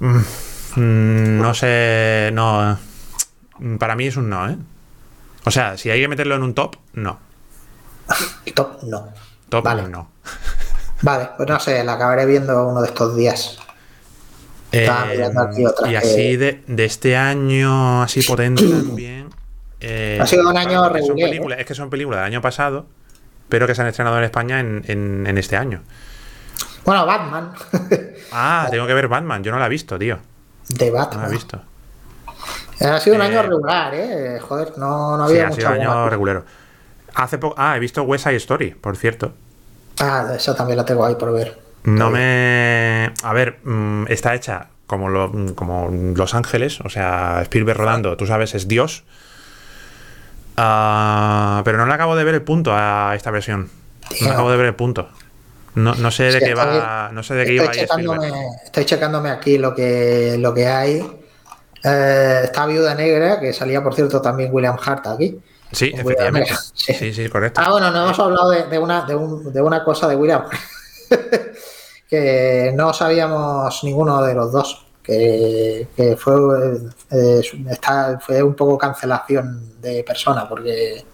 Mm, 0.00 1.40
no 1.40 1.54
sé, 1.54 2.30
no. 2.32 2.78
Para 3.78 3.94
mí 3.96 4.06
es 4.06 4.16
un 4.16 4.28
no, 4.28 4.48
¿eh? 4.48 4.56
O 5.44 5.50
sea, 5.50 5.76
si 5.76 5.90
hay 5.90 6.00
que 6.00 6.08
meterlo 6.08 6.34
en 6.34 6.42
un 6.42 6.54
top, 6.54 6.76
no. 6.94 7.18
top, 8.54 8.82
no. 8.84 9.08
Top, 9.48 9.64
vale. 9.64 9.88
no. 9.88 10.10
Vale, 11.02 11.30
pues 11.34 11.48
no 11.48 11.58
sé, 11.58 11.82
la 11.82 11.94
acabaré 11.94 12.26
viendo 12.26 12.68
uno 12.68 12.82
de 12.82 12.88
estos 12.88 13.16
días. 13.16 13.58
Eh, 14.70 14.86
y 15.88 15.94
así 15.94 16.36
de, 16.36 16.62
de, 16.66 16.84
este 16.84 17.16
año, 17.16 18.02
así 18.02 18.22
potente 18.28 18.68
también. 18.68 19.30
Eh, 19.80 20.18
ha 20.20 20.26
sido 20.26 20.48
un 20.48 20.58
año 20.58 20.88
regular. 20.90 21.58
¿eh? 21.58 21.62
Es 21.62 21.66
que 21.66 21.74
son 21.74 21.88
películas 21.88 22.18
del 22.20 22.26
año 22.26 22.42
pasado, 22.42 22.84
pero 23.48 23.66
que 23.66 23.74
se 23.74 23.80
han 23.80 23.88
estrenado 23.88 24.18
en 24.18 24.24
España 24.24 24.60
en, 24.60 24.84
en, 24.88 25.26
en 25.26 25.38
este 25.38 25.56
año. 25.56 25.82
Bueno, 26.84 27.06
Batman. 27.06 27.52
ah, 28.32 28.68
tengo 28.70 28.86
que 28.86 28.94
ver 28.94 29.08
Batman. 29.08 29.42
Yo 29.42 29.52
no 29.52 29.58
la 29.58 29.66
he 29.66 29.70
visto, 29.70 29.98
tío. 29.98 30.18
De 30.68 30.90
Batman. 30.90 31.22
No 31.22 31.22
la 31.22 31.28
he 31.28 31.32
visto. 31.32 31.60
Ha 32.80 33.00
sido 33.00 33.16
un 33.16 33.22
eh, 33.22 33.26
año 33.26 33.42
regular, 33.42 33.94
¿eh? 33.94 34.40
Joder, 34.40 34.78
no, 34.78 35.16
no 35.16 35.24
había 35.24 35.48
sí, 35.48 35.52
ha 35.52 35.56
sido 35.56 35.68
un 35.68 35.74
año 35.74 36.08
regulero. 36.08 36.44
Hace 37.14 37.38
poco. 37.38 37.54
Ah, 37.58 37.76
he 37.76 37.80
visto 37.80 38.02
West 38.02 38.24
Side 38.24 38.36
Story, 38.36 38.70
por 38.70 38.96
cierto. 38.96 39.32
Ah, 39.98 40.32
esa 40.34 40.54
también 40.54 40.78
la 40.78 40.84
tengo 40.84 41.04
ahí 41.04 41.14
por 41.14 41.32
ver. 41.32 41.60
No 41.84 42.10
me. 42.10 43.12
A 43.22 43.32
ver, 43.32 43.58
mm, 43.64 44.06
está 44.08 44.34
hecha 44.34 44.68
como, 44.86 45.08
lo, 45.08 45.30
como 45.54 45.88
Los 46.16 46.34
Ángeles, 46.34 46.80
o 46.80 46.88
sea, 46.88 47.40
Spielberg 47.42 47.78
rodando, 47.78 48.16
tú 48.16 48.26
sabes, 48.26 48.54
es 48.54 48.66
Dios. 48.66 49.04
Uh, 50.58 51.62
pero 51.64 51.78
no 51.78 51.86
le 51.86 51.94
acabo 51.94 52.16
de 52.16 52.24
ver 52.24 52.34
el 52.34 52.42
punto 52.42 52.72
a 52.74 53.12
esta 53.14 53.30
versión. 53.30 53.70
No 54.20 54.26
le 54.26 54.32
acabo 54.32 54.50
de 54.50 54.56
ver 54.56 54.66
el 54.66 54.74
punto. 54.74 55.08
No, 55.74 55.94
no 55.94 56.10
sé 56.10 56.24
de 56.24 56.40
sí, 56.40 56.46
qué 56.46 56.54
va. 56.54 57.10
No 57.12 57.22
sé 57.22 57.34
de 57.34 57.44
qué 57.44 57.52
iba 57.54 57.70
checándome, 57.70 58.32
Estoy 58.64 58.84
checándome 58.84 59.30
aquí 59.30 59.58
lo 59.58 59.74
que, 59.74 60.36
lo 60.38 60.52
que 60.52 60.66
hay. 60.66 61.20
Eh, 61.82 62.40
está 62.44 62.66
Viuda 62.66 62.94
Negra, 62.94 63.40
que 63.40 63.52
salía, 63.52 63.82
por 63.82 63.94
cierto, 63.94 64.20
también 64.20 64.50
William 64.52 64.76
Hart 64.82 65.06
aquí. 65.06 65.38
Sí, 65.72 65.92
efectivamente. 65.94 66.52
Sí. 66.74 66.94
sí. 66.94 67.12
sí, 67.12 67.28
correcto. 67.28 67.60
Ah, 67.64 67.70
bueno, 67.70 67.90
no 67.90 68.04
hemos 68.04 68.18
hablado 68.18 68.50
de, 68.50 68.64
de, 68.64 68.78
una, 68.78 69.02
de, 69.02 69.14
un, 69.14 69.52
de 69.52 69.62
una 69.62 69.84
cosa 69.84 70.08
de 70.08 70.16
William 70.16 70.44
que 72.08 72.72
no 72.74 72.92
sabíamos 72.92 73.82
ninguno 73.84 74.22
de 74.22 74.34
los 74.34 74.52
dos. 74.52 74.86
Que, 75.02 75.88
que 75.96 76.14
fue, 76.16 76.34
eh, 77.10 77.40
está, 77.70 78.20
fue 78.20 78.42
un 78.42 78.54
poco 78.54 78.76
cancelación 78.76 79.80
de 79.80 80.04
persona, 80.04 80.48
porque 80.48 81.04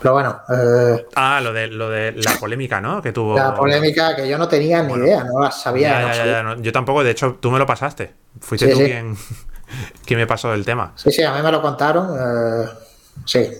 pero 0.00 0.14
bueno. 0.14 0.40
Eh, 0.48 1.06
ah, 1.14 1.40
lo 1.42 1.52
de, 1.52 1.68
lo 1.68 1.88
de 1.90 2.12
la 2.12 2.34
polémica, 2.38 2.80
¿no? 2.80 3.00
Que 3.02 3.12
tuvo. 3.12 3.36
La 3.36 3.54
polémica 3.54 4.14
que 4.14 4.28
yo 4.28 4.38
no 4.38 4.48
tenía 4.48 4.82
ni 4.82 4.88
bueno, 4.88 5.06
idea, 5.06 5.24
no 5.24 5.40
la 5.40 5.50
sabía. 5.50 6.00
Ya, 6.00 6.14
ya, 6.14 6.26
ya, 6.26 6.42
no. 6.42 6.60
Yo 6.60 6.72
tampoco, 6.72 7.02
de 7.02 7.10
hecho, 7.10 7.38
tú 7.40 7.50
me 7.50 7.58
lo 7.58 7.66
pasaste. 7.66 8.12
Fuiste 8.40 8.66
sí, 8.66 8.72
tú 8.72 8.78
sí. 8.78 8.84
Quien, 8.84 9.16
quien, 10.06 10.20
me 10.20 10.26
pasó 10.26 10.50
del 10.50 10.64
tema. 10.64 10.92
Sí, 10.96 11.10
sí, 11.10 11.22
a 11.22 11.32
mí 11.34 11.42
me 11.42 11.50
lo 11.50 11.62
contaron. 11.62 12.16
Eh, 12.18 12.68
sí. 13.24 13.50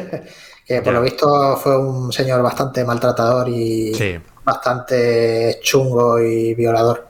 que 0.66 0.80
por 0.82 0.94
lo 0.94 1.02
visto 1.02 1.56
fue 1.56 1.78
un 1.78 2.12
señor 2.12 2.42
bastante 2.42 2.84
maltratador 2.84 3.48
y 3.48 3.94
sí. 3.94 4.18
bastante 4.42 5.60
chungo 5.62 6.18
y 6.20 6.54
violador. 6.54 7.08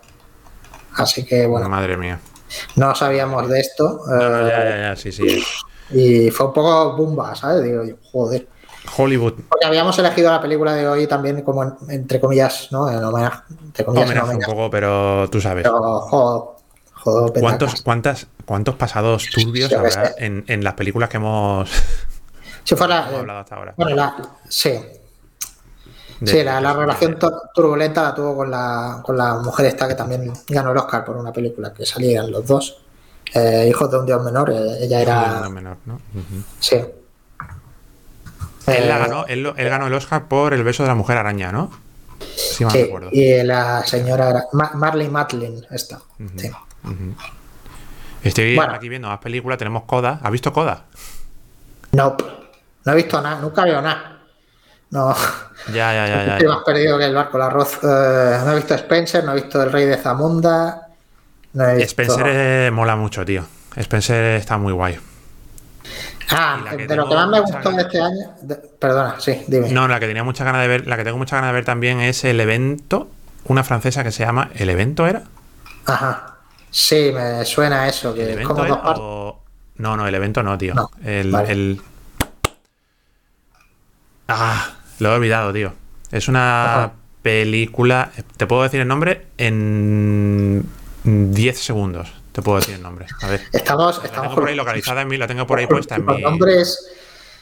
Así 0.96 1.24
que 1.24 1.46
bueno. 1.46 1.68
Madre 1.68 1.96
mía. 1.96 2.20
No 2.76 2.94
sabíamos 2.94 3.48
de 3.48 3.60
esto. 3.60 4.00
No, 4.06 4.28
no, 4.28 4.48
ya, 4.48 4.64
ya, 4.64 4.76
ya, 4.76 4.96
sí, 4.96 5.10
sí. 5.10 5.42
Y 5.90 6.30
fue 6.30 6.46
un 6.46 6.52
poco 6.52 6.96
bumba, 6.96 7.34
¿sabes? 7.34 7.64
Digo, 7.64 7.84
joder. 8.10 8.46
Hollywood. 8.96 9.34
Porque 9.48 9.66
habíamos 9.66 9.98
elegido 9.98 10.30
la 10.30 10.40
película 10.40 10.74
de 10.74 10.86
hoy 10.86 11.06
también 11.06 11.42
como 11.42 11.76
entre 11.88 12.20
comillas, 12.20 12.68
¿no? 12.70 12.90
En 12.90 13.02
homenaje. 13.02 13.42
Entre 13.64 13.84
comillas, 13.84 14.06
homenaje, 14.06 14.26
en 14.28 14.34
homenaje. 14.34 14.50
un 14.50 14.56
poco, 14.56 14.70
pero 14.70 15.28
tú 15.30 15.40
sabes. 15.40 15.64
Pero, 15.64 16.56
¿Cuántos, 17.38 17.82
cuántas, 17.82 18.26
¿Cuántos 18.46 18.76
pasados 18.76 19.26
turbios 19.30 19.68
sí, 19.68 19.74
habrá 19.74 20.14
en, 20.16 20.42
en, 20.48 20.64
las 20.64 20.72
películas 20.72 21.10
que 21.10 21.18
hemos, 21.18 21.68
si 22.64 22.74
fuera, 22.74 23.08
hemos 23.08 23.20
hablado 23.20 23.40
hasta 23.40 23.56
ahora? 23.56 23.74
Bueno, 23.76 23.94
la, 23.94 24.16
sí. 24.48 24.70
De, 26.20 26.30
sí, 26.30 26.42
la, 26.42 26.60
la 26.62 26.72
relación 26.72 27.18
turbulenta 27.54 28.02
la 28.04 28.14
tuvo 28.14 28.36
con 28.36 28.50
la, 28.50 29.02
con 29.04 29.16
la 29.18 29.34
mujer 29.34 29.66
esta 29.66 29.86
que 29.86 29.94
también 29.94 30.32
ganó 30.48 30.70
el 30.72 30.78
Oscar 30.78 31.04
por 31.04 31.16
una 31.16 31.32
película 31.32 31.74
que 31.74 31.84
salían 31.84 32.30
los 32.30 32.46
dos. 32.46 32.78
eh, 33.34 33.66
Hijos 33.68 33.90
de 33.90 33.98
un 33.98 34.06
Dios 34.06 34.22
Menor, 34.22 34.50
eh, 34.50 34.78
ella 34.80 35.00
era... 35.02 35.48
menor, 35.50 35.76
¿no? 35.84 36.00
Sí. 36.58 36.80
Él, 38.66 38.74
Eh, 38.84 38.86
la 38.88 38.98
ganó, 38.98 39.26
él, 39.26 39.52
él 39.56 39.68
ganó 39.68 39.86
el 39.86 39.94
Oscar 39.94 40.26
por 40.26 40.54
El 40.54 40.64
beso 40.64 40.82
de 40.82 40.88
la 40.88 40.94
mujer 40.94 41.16
araña, 41.18 41.52
¿no? 41.52 41.70
Sí, 42.36 42.64
me 42.64 42.70
sí, 42.70 42.82
recuerdo. 42.84 43.08
y 43.12 43.42
la 43.42 43.84
señora 43.84 44.44
Marley 44.74 45.08
Matlin, 45.08 45.64
esta. 45.70 46.00
sí. 46.36 46.50
Estoy 48.22 48.56
Bueno. 48.56 48.72
aquí 48.74 48.88
viendo 48.88 49.08
más 49.08 49.18
películas, 49.18 49.58
tenemos 49.58 49.82
Coda. 49.84 50.18
¿Has 50.22 50.30
visto 50.32 50.52
Coda? 50.52 50.84
Nope. 51.92 52.24
No 52.84 52.92
he 52.92 52.96
visto 52.96 53.20
nada, 53.20 53.40
nunca 53.40 53.64
veo 53.64 53.80
nada. 53.82 54.18
No, 54.90 55.14
Ya, 55.72 55.92
ya, 55.92 56.06
ya, 56.06 56.38
ya. 56.40 56.48
más 56.48 56.64
perdido 56.64 56.96
que 56.98 57.04
el 57.04 57.14
barco, 57.14 57.36
el 57.36 57.42
arroz. 57.42 57.78
Eh, 57.82 58.38
no 58.44 58.52
he 58.52 58.56
visto 58.56 58.74
Spencer, 58.74 59.24
no 59.24 59.32
he 59.32 59.34
visto 59.36 59.62
El 59.62 59.72
Rey 59.72 59.86
de 59.86 59.96
Zamunda. 59.96 60.88
No 61.52 61.64
he 61.68 61.74
visto... 61.76 61.88
Spencer 62.02 62.26
eh, 62.28 62.70
mola 62.72 62.96
mucho, 62.96 63.24
tío. 63.24 63.44
Spencer 63.76 64.36
está 64.36 64.56
muy 64.56 64.72
guay. 64.72 64.98
Ah, 66.30 66.64
que 66.76 66.86
de 66.86 66.96
lo 66.96 67.08
que 67.08 67.14
más 67.14 67.28
me 67.28 67.40
gustó 67.40 67.70
de 67.72 67.82
este 67.82 68.00
año. 68.00 68.30
de- 68.42 68.56
Perdona, 68.56 69.16
sí, 69.18 69.42
dime. 69.46 69.68
No, 69.70 69.86
la 69.88 70.00
que 70.00 70.06
tenía 70.06 70.24
muchas 70.24 70.44
ganas 70.46 70.62
de 70.62 70.68
ver, 70.68 70.86
la 70.86 70.96
que 70.96 71.04
tengo 71.04 71.18
muchas 71.18 71.36
ganas 71.38 71.50
de 71.50 71.54
ver 71.54 71.64
también 71.64 72.00
es 72.00 72.24
el 72.24 72.40
evento, 72.40 73.08
una 73.44 73.62
francesa 73.64 74.02
que 74.02 74.10
se 74.12 74.24
llama 74.24 74.50
¿El 74.54 74.70
evento 74.70 75.06
era? 75.06 75.22
Ajá. 75.86 76.36
Sí, 76.70 77.10
me 77.14 77.44
suena 77.44 77.86
eso, 77.88 78.10
¿El 78.10 78.14
que 78.16 78.22
es 78.24 78.28
evento 78.30 78.48
como 78.54 78.64
era 78.64 78.74
dos 78.74 78.82
partes. 78.84 79.02
o- 79.04 79.40
No, 79.76 79.96
no, 79.96 80.06
el 80.06 80.14
evento 80.14 80.42
no, 80.42 80.56
tío. 80.58 80.74
No, 80.74 80.90
el, 81.04 81.30
vale. 81.30 81.52
el- 81.52 81.80
Ah, 84.28 84.70
lo 85.00 85.12
he 85.12 85.16
olvidado, 85.16 85.52
tío. 85.52 85.72
Es 86.10 86.28
una 86.28 86.64
Ajá. 86.84 86.92
película. 87.22 88.10
Te 88.36 88.46
puedo 88.46 88.62
decir 88.62 88.80
el 88.80 88.88
nombre 88.88 89.26
en 89.38 90.66
10 91.04 91.58
segundos. 91.60 92.12
Te 92.34 92.42
puedo 92.42 92.58
decir 92.58 92.74
el 92.74 92.82
nombre. 92.82 93.06
A 93.22 93.28
ver. 93.28 93.42
Estamos, 93.52 93.98
La 93.98 94.04
estamos 94.06 94.22
tengo 94.30 94.34
por 94.40 94.48
ahí 94.48 94.56
localizada 94.56 95.02
en 95.02 95.08
mí, 95.08 95.16
la 95.16 95.28
tengo 95.28 95.46
por 95.46 95.56
ahí 95.56 95.68
puesta 95.68 95.94
en 95.94 96.04
mi. 96.04 96.20
nombres. 96.20 96.84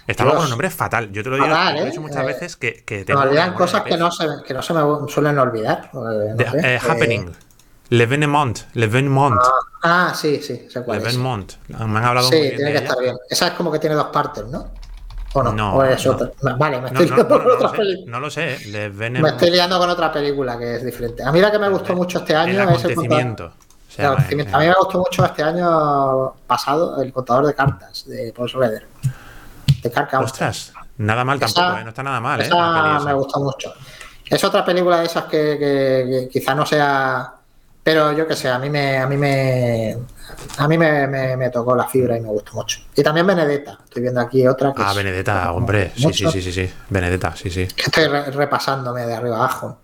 Estamos 0.06 0.34
con 0.34 0.42
un 0.44 0.50
nombre 0.50 0.68
fatal. 0.68 1.10
Yo 1.12 1.22
te 1.22 1.30
lo 1.30 1.36
digo, 1.36 1.46
Fatal, 1.48 1.68
te 1.68 1.72
lo 1.72 1.78
he 1.78 1.82
¿eh? 1.86 1.90
dicho 1.90 2.00
muchas 2.02 2.22
Eh, 2.22 2.26
veces 2.26 2.56
que, 2.56 2.84
que 2.84 3.04
tengo 3.06 3.20
me 3.20 3.26
olvidan 3.28 3.54
cosas 3.54 3.82
que 3.84 3.96
no, 3.96 4.10
se, 4.12 4.26
que 4.46 4.52
no 4.52 4.60
se 4.60 4.74
me 4.74 4.80
suelen 5.08 5.38
olvidar. 5.38 5.86
eh, 5.86 5.88
no 5.94 6.34
De- 6.36 6.50
sé. 6.50 6.58
eh, 6.58 6.74
Eh, 6.74 6.80
happening. 6.86 7.32
L'Evenement. 7.88 8.58
L'Evenement. 8.74 9.38
ah, 9.82 10.12
sí, 10.14 10.42
sí, 10.42 10.66
sé 10.68 10.82
cuál 10.82 10.98
es. 10.98 11.04
L'Evenement. 11.04 11.52
Me 11.68 11.76
han 11.98 12.04
hablado 12.04 12.28
Sí, 12.28 12.34
muy 12.36 12.42
bien 12.48 12.56
tiene 12.56 12.70
de 12.72 12.72
que 12.72 12.78
ella. 12.84 12.88
estar 12.88 13.02
bien. 13.02 13.16
Esa 13.30 13.46
es 13.46 13.52
como 13.54 13.72
que 13.72 13.78
tiene 13.78 13.94
dos 13.96 14.08
partes, 14.08 14.44
¿no? 14.46 14.72
¿O 15.34 15.42
no? 15.42 15.52
No, 15.54 15.76
¿O 15.76 15.84
es 15.84 16.04
no. 16.04 16.12
otra? 16.12 16.30
Vale, 16.58 16.80
me 16.82 16.88
estoy, 16.88 17.06
no, 17.08 17.14
liando 17.16 17.38
con 17.38 17.46
no 17.48 17.54
otra 17.54 17.62
lo 17.68 17.70
sé, 17.70 17.76
película. 17.78 18.10
no 18.12 18.20
lo 18.20 18.30
sé. 18.30 18.58
Me 18.66 18.70
L'Evenement. 18.72 19.28
estoy 19.34 19.50
liando 19.50 19.78
con 19.78 19.88
otra 19.88 20.12
película 20.12 20.58
que 20.58 20.76
es 20.76 20.84
diferente. 20.84 21.22
A 21.22 21.32
mí 21.32 21.40
la 21.40 21.50
que 21.50 21.58
me 21.58 21.68
gustó 21.70 21.94
mucho 21.94 22.18
este 22.18 22.34
año 22.34 22.68
El 22.68 22.76
es 22.76 22.84
el 22.84 22.94
eh, 23.98 24.04
A 24.52 24.58
mí 24.58 24.66
me 24.66 24.74
gustó 24.74 24.98
mucho 24.98 25.24
este 25.24 25.42
año 25.42 26.32
pasado 26.46 27.02
el 27.02 27.12
contador 27.12 27.46
de 27.46 27.54
cartas 27.54 28.04
de 28.06 28.32
Paul 28.36 28.48
Schroeder. 28.48 28.86
De 29.82 29.90
Counter. 29.90 30.20
Ostras, 30.20 30.72
nada 30.98 31.24
mal 31.24 31.42
Esa- 31.42 31.54
tampoco, 31.54 31.78
¿eh? 31.80 31.84
No 31.84 31.88
está 31.90 32.02
nada 32.02 32.20
mal, 32.20 32.40
¿eh? 32.40 32.44
Esa 32.44 32.82
peli 32.82 32.96
esa. 32.96 33.04
me 33.06 33.14
gustó 33.14 33.40
mucho. 33.40 33.72
Es 34.26 34.42
otra 34.44 34.64
película 34.64 35.00
de 35.00 35.06
esas 35.06 35.24
que, 35.24 35.58
que- 35.58 36.06
que 36.08 36.28
quizá 36.30 36.54
no 36.54 36.64
sea. 36.64 37.32
Pero 37.84 38.12
yo 38.12 38.28
que 38.28 38.36
sé, 38.36 38.48
a 38.48 38.58
mí 38.60 38.70
me. 38.70 38.98
A 38.98 39.06
mí 39.08 39.16
me. 39.16 39.96
A 40.58 40.68
mí 40.68 40.78
me, 40.78 41.06
me- 41.08 41.36
me 41.36 41.50
tocó 41.50 41.74
la 41.74 41.86
fibra 41.88 42.16
y 42.16 42.20
me 42.20 42.28
gustó 42.28 42.52
mucho. 42.54 42.78
Y 42.94 43.02
también 43.02 43.26
Benedetta. 43.26 43.78
Estoy 43.84 44.02
viendo 44.02 44.20
aquí 44.20 44.46
otra 44.46 44.72
que 44.72 44.82
Ah, 44.82 44.90
es- 44.92 44.96
Benedetta, 44.96 45.52
hombre. 45.52 45.92
Sí, 45.96 46.12
sí, 46.12 46.26
sí, 46.30 46.40
sí, 46.40 46.52
sí. 46.52 46.72
Benedetta, 46.88 47.34
sí, 47.34 47.50
sí. 47.50 47.66
que 47.66 47.82
Estoy 47.82 48.06
re- 48.06 48.30
repasándome 48.30 49.04
de 49.04 49.14
arriba 49.14 49.36
abajo. 49.36 49.78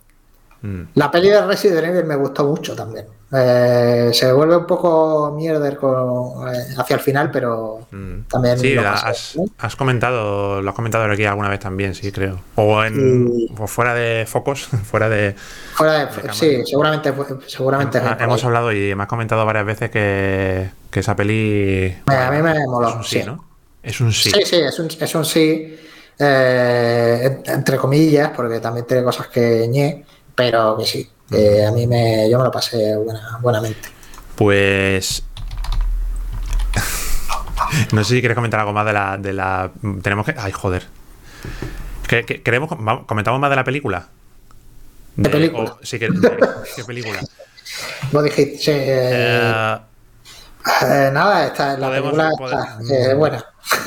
Mm. 0.62 0.82
La 0.94 1.11
peli 1.11 1.28
de 1.28 1.44
Resident 1.44 1.84
Evil 1.86 2.04
me 2.04 2.14
gustó 2.16 2.44
mucho 2.46 2.74
también. 2.76 3.06
Eh, 3.30 4.10
se 4.14 4.32
vuelve 4.32 4.56
un 4.56 4.66
poco 4.66 5.32
mierder 5.36 5.76
con- 5.76 6.48
eh, 6.48 6.58
hacia 6.78 6.94
el 6.96 7.00
final, 7.00 7.30
pero 7.30 7.86
Mm. 7.90 8.20
también. 8.28 8.58
Sí, 8.58 8.72
lo 8.74 8.88
has, 8.88 9.36
¿no? 9.36 9.44
has 9.58 9.76
comentado, 9.76 10.62
lo 10.62 10.70
has 10.70 10.74
comentado 10.74 11.04
aquí 11.04 11.26
alguna 11.26 11.50
vez 11.50 11.60
también, 11.60 11.94
sí, 11.94 12.10
creo. 12.10 12.40
O, 12.54 12.82
en, 12.82 13.28
Y- 13.28 13.52
o 13.58 13.66
fuera 13.66 13.92
de 13.92 14.24
focos, 14.26 14.68
fuera 14.90 15.10
de... 15.10 15.34
Fuera 15.74 16.06
de- 16.06 16.06
cámara. 16.08 16.32
sí, 16.32 16.62
seguramente, 16.64 17.12
seguramente. 17.46 18.00
Hemos 18.18 18.42
hablado 18.44 18.72
y 18.72 18.94
me 18.94 19.02
has 19.02 19.08
comentado 19.08 19.44
varias 19.44 19.66
veces 19.66 19.90
que, 19.90 20.70
que 20.90 21.00
esa 21.00 21.14
peli... 21.14 21.94
A 22.06 22.30
mí 22.30 22.40
me 22.40 22.54
moló, 22.66 22.88
Es 22.88 22.94
un 22.96 23.04
sí, 23.04 23.20
sí. 23.20 23.26
¿no? 23.26 23.44
Es 23.82 24.00
un 24.00 24.12
sí. 24.12 24.30
Sí, 24.30 24.40
sí, 24.46 24.56
es 24.56 24.78
un, 24.78 24.88
es 24.98 25.14
un 25.14 25.24
sí, 25.26 25.78
eh, 26.18 27.20
en- 27.44 27.52
entre 27.54 27.76
comillas, 27.76 28.30
porque 28.34 28.58
también 28.60 28.86
tiene 28.86 29.02
cosas 29.04 29.28
que 29.28 29.68
ñe, 29.68 30.04
pero 30.34 30.76
que 30.78 30.84
sí, 30.86 31.08
que 31.30 31.64
a 31.64 31.70
mí 31.72 31.86
me, 31.86 32.28
yo 32.30 32.38
me 32.38 32.44
lo 32.44 32.50
pasé 32.50 32.96
buena, 32.96 33.38
buenamente. 33.40 33.88
Pues. 34.36 35.22
no 37.92 38.04
sé 38.04 38.14
si 38.14 38.20
quieres 38.20 38.34
comentar 38.36 38.60
algo 38.60 38.72
más 38.72 38.86
de 38.86 38.92
la. 38.92 39.16
De 39.18 39.32
la... 39.32 39.70
Tenemos 40.02 40.24
que. 40.26 40.34
Ay, 40.38 40.52
joder. 40.52 40.86
¿Que- 42.06 42.24
que- 42.24 42.42
queremos... 42.42 42.70
¿Comentamos 43.06 43.40
más 43.40 43.50
de 43.50 43.56
la 43.56 43.64
película? 43.64 44.08
¿De 45.16 45.28
película? 45.28 45.72
o- 45.72 45.78
sí, 45.84 45.98
que, 45.98 46.08
de- 46.08 46.38
¿qué 46.76 46.84
película? 46.84 47.20
Hit, 48.34 48.56
sí, 48.58 48.70
eh, 48.70 49.74
Eh, 49.74 49.78
eh, 50.82 51.10
nada, 51.12 51.46
esta, 51.46 51.76
la 51.76 51.88
podemos- 51.88 52.12
película 52.12 52.30
pode- 52.38 52.82
está 52.82 53.10
eh, 53.10 53.14
buena. 53.14 53.44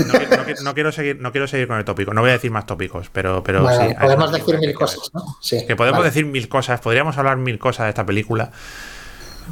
No, 0.07 0.13
no 0.13 0.63
no 0.63 0.73
quiero 0.73 0.91
seguir, 0.91 1.19
no 1.19 1.31
quiero 1.31 1.47
seguir 1.47 1.67
con 1.67 1.77
el 1.77 1.85
tópico. 1.85 2.13
No 2.13 2.21
voy 2.21 2.29
a 2.29 2.33
decir 2.33 2.51
más 2.51 2.65
tópicos, 2.65 3.09
pero, 3.11 3.43
pero 3.43 3.63
Bueno, 3.63 3.89
sí. 3.89 3.95
podemos 3.99 4.31
decir 4.31 4.57
mil 4.59 4.69
que 4.69 4.73
cosas, 4.75 5.09
¿no? 5.13 5.23
Sí, 5.41 5.65
Que 5.65 5.75
podemos 5.75 5.99
vale. 5.99 6.09
decir 6.09 6.25
mil 6.25 6.47
cosas, 6.49 6.79
podríamos 6.81 7.17
hablar 7.17 7.37
mil 7.37 7.57
cosas 7.59 7.85
de 7.85 7.89
esta 7.89 8.05
película, 8.05 8.51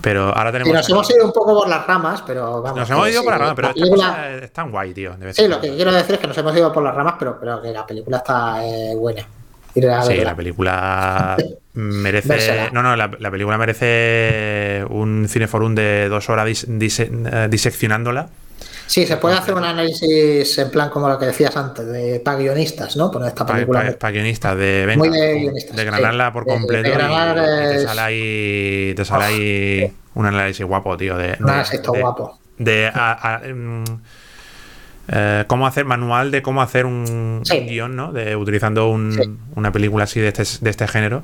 pero 0.02 0.36
ahora 0.36 0.52
tenemos. 0.52 0.70
Y 0.70 0.74
nos 0.74 0.90
hemos 0.90 1.10
ido 1.10 1.26
un 1.26 1.34
poco 1.34 1.60
por 1.60 1.68
las 1.70 1.86
ramas, 1.88 2.24
pero 2.26 2.62
vamos. 2.62 2.80
nos 2.80 2.90
hemos 2.90 3.10
ido 3.10 3.20
sí, 3.22 3.26
por 3.26 3.34
la 3.34 3.38
rama, 3.40 3.56
pero 3.56 3.68
la 3.70 3.74
película- 3.74 4.30
es 4.44 4.54
tan 4.54 4.72
guay, 4.72 4.94
tío. 4.94 5.16
Sí, 5.34 5.48
lo 5.48 5.60
que 5.60 5.76
quiero 5.76 5.92
decir 5.92 6.16
es 6.16 6.22
que 6.22 6.28
nos 6.28 6.38
hemos 6.38 6.56
ido 6.56 6.72
por 6.72 6.84
las 6.84 6.94
ramas, 6.96 7.16
pero, 7.20 7.38
pero 7.40 7.62
que 7.62 7.72
la 7.72 7.86
película 7.86 8.18
está 8.18 8.66
eh, 8.66 8.94
buena. 8.96 9.26
Sí, 10.04 10.16
la 10.24 10.36
película 10.36 11.38
merece. 11.74 12.28
Vérsela. 12.28 12.70
No, 12.72 12.82
no, 12.84 12.96
la, 12.96 13.10
la 13.20 13.32
película 13.32 13.58
merece 13.58 14.84
un 14.90 15.28
cineforum 15.30 15.76
de 15.76 16.10
dos 16.10 16.28
horas 16.30 16.48
dis- 16.48 16.66
dise- 16.68 17.10
eh, 17.32 17.48
diseccionándola. 17.50 18.30
Sí, 18.90 19.06
se 19.06 19.18
puede 19.18 19.36
hacer 19.38 19.54
un 19.54 19.64
análisis 19.64 20.58
en 20.58 20.72
plan 20.72 20.90
como 20.90 21.08
lo 21.08 21.20
que 21.20 21.28
decías 21.28 21.56
antes, 21.56 21.86
de 21.86 22.20
para 22.22 22.40
guionistas, 22.40 22.98
¿no? 22.98 23.12
Poner 23.12 23.28
esta 23.30 23.46
Para 23.46 23.60
película. 23.60 23.96
guionistas, 24.12 24.58
de 24.58 24.86
venga, 24.88 24.98
Muy 25.06 25.10
de 25.16 25.34
guionistas, 25.42 25.76
desgranarla 25.76 26.26
sí. 26.26 26.34
por 26.34 26.46
De- 26.46 26.52
completo. 26.52 26.88
y- 26.88 26.92
desgranar 26.92 27.38
y, 27.38 27.70
te 27.76 27.80
sale 27.84 28.02
ahí, 28.02 28.94
te 28.96 29.06
sale 29.06 29.24
ahí 29.26 29.94
un 30.16 30.26
análisis 30.26 30.66
guapo, 30.66 30.98
tío. 30.98 31.18
De, 31.18 31.38
Un 31.40 31.46
de- 31.46 31.52
análisis 31.52 31.82
de- 31.84 32.02
guapo. 32.02 32.40
De 32.58 32.88
a- 32.92 33.36
a- 33.36 33.40
mm, 33.48 33.84
eh, 35.12 35.44
cómo 35.46 35.68
hacer 35.68 35.86
manual 35.86 36.32
de 36.32 36.42
cómo 36.42 36.62
hacer 36.64 36.88
un, 36.88 37.42
Sí. 37.44 37.60
un 37.60 37.68
guion, 37.68 37.96
¿no? 37.96 38.12
De 38.12 38.36
utilizando 38.36 38.90
un- 38.90 39.40
una 39.56 39.72
película 39.72 40.06
así 40.06 40.20
de 40.20 40.30
este, 40.30 40.44
de 40.62 40.70
este 40.70 40.88
género. 40.88 41.22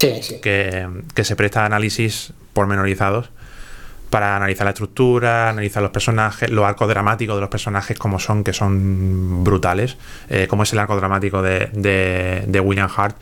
Sí, 0.00 0.18
sí. 0.22 0.40
que, 0.40 0.86
que 1.14 1.24
se 1.24 1.34
presta 1.36 1.62
a 1.62 1.66
análisis 1.66 2.32
pormenorizados 2.52 3.30
para 4.10 4.36
analizar 4.36 4.64
la 4.64 4.70
estructura, 4.70 5.50
analizar 5.50 5.82
los 5.82 5.92
personajes, 5.92 6.50
los 6.50 6.64
arcos 6.64 6.88
dramáticos 6.88 7.36
de 7.36 7.40
los 7.42 7.50
personajes 7.50 7.98
como 7.98 8.18
son, 8.18 8.42
que 8.44 8.52
son 8.52 9.44
brutales, 9.44 9.96
eh, 10.28 10.46
como 10.48 10.62
es 10.62 10.72
el 10.72 10.78
arco 10.78 10.96
dramático 10.96 11.42
de, 11.42 11.68
de- 11.72 12.44
de 12.46 12.60
William 12.60 12.88
Hart, 12.96 13.16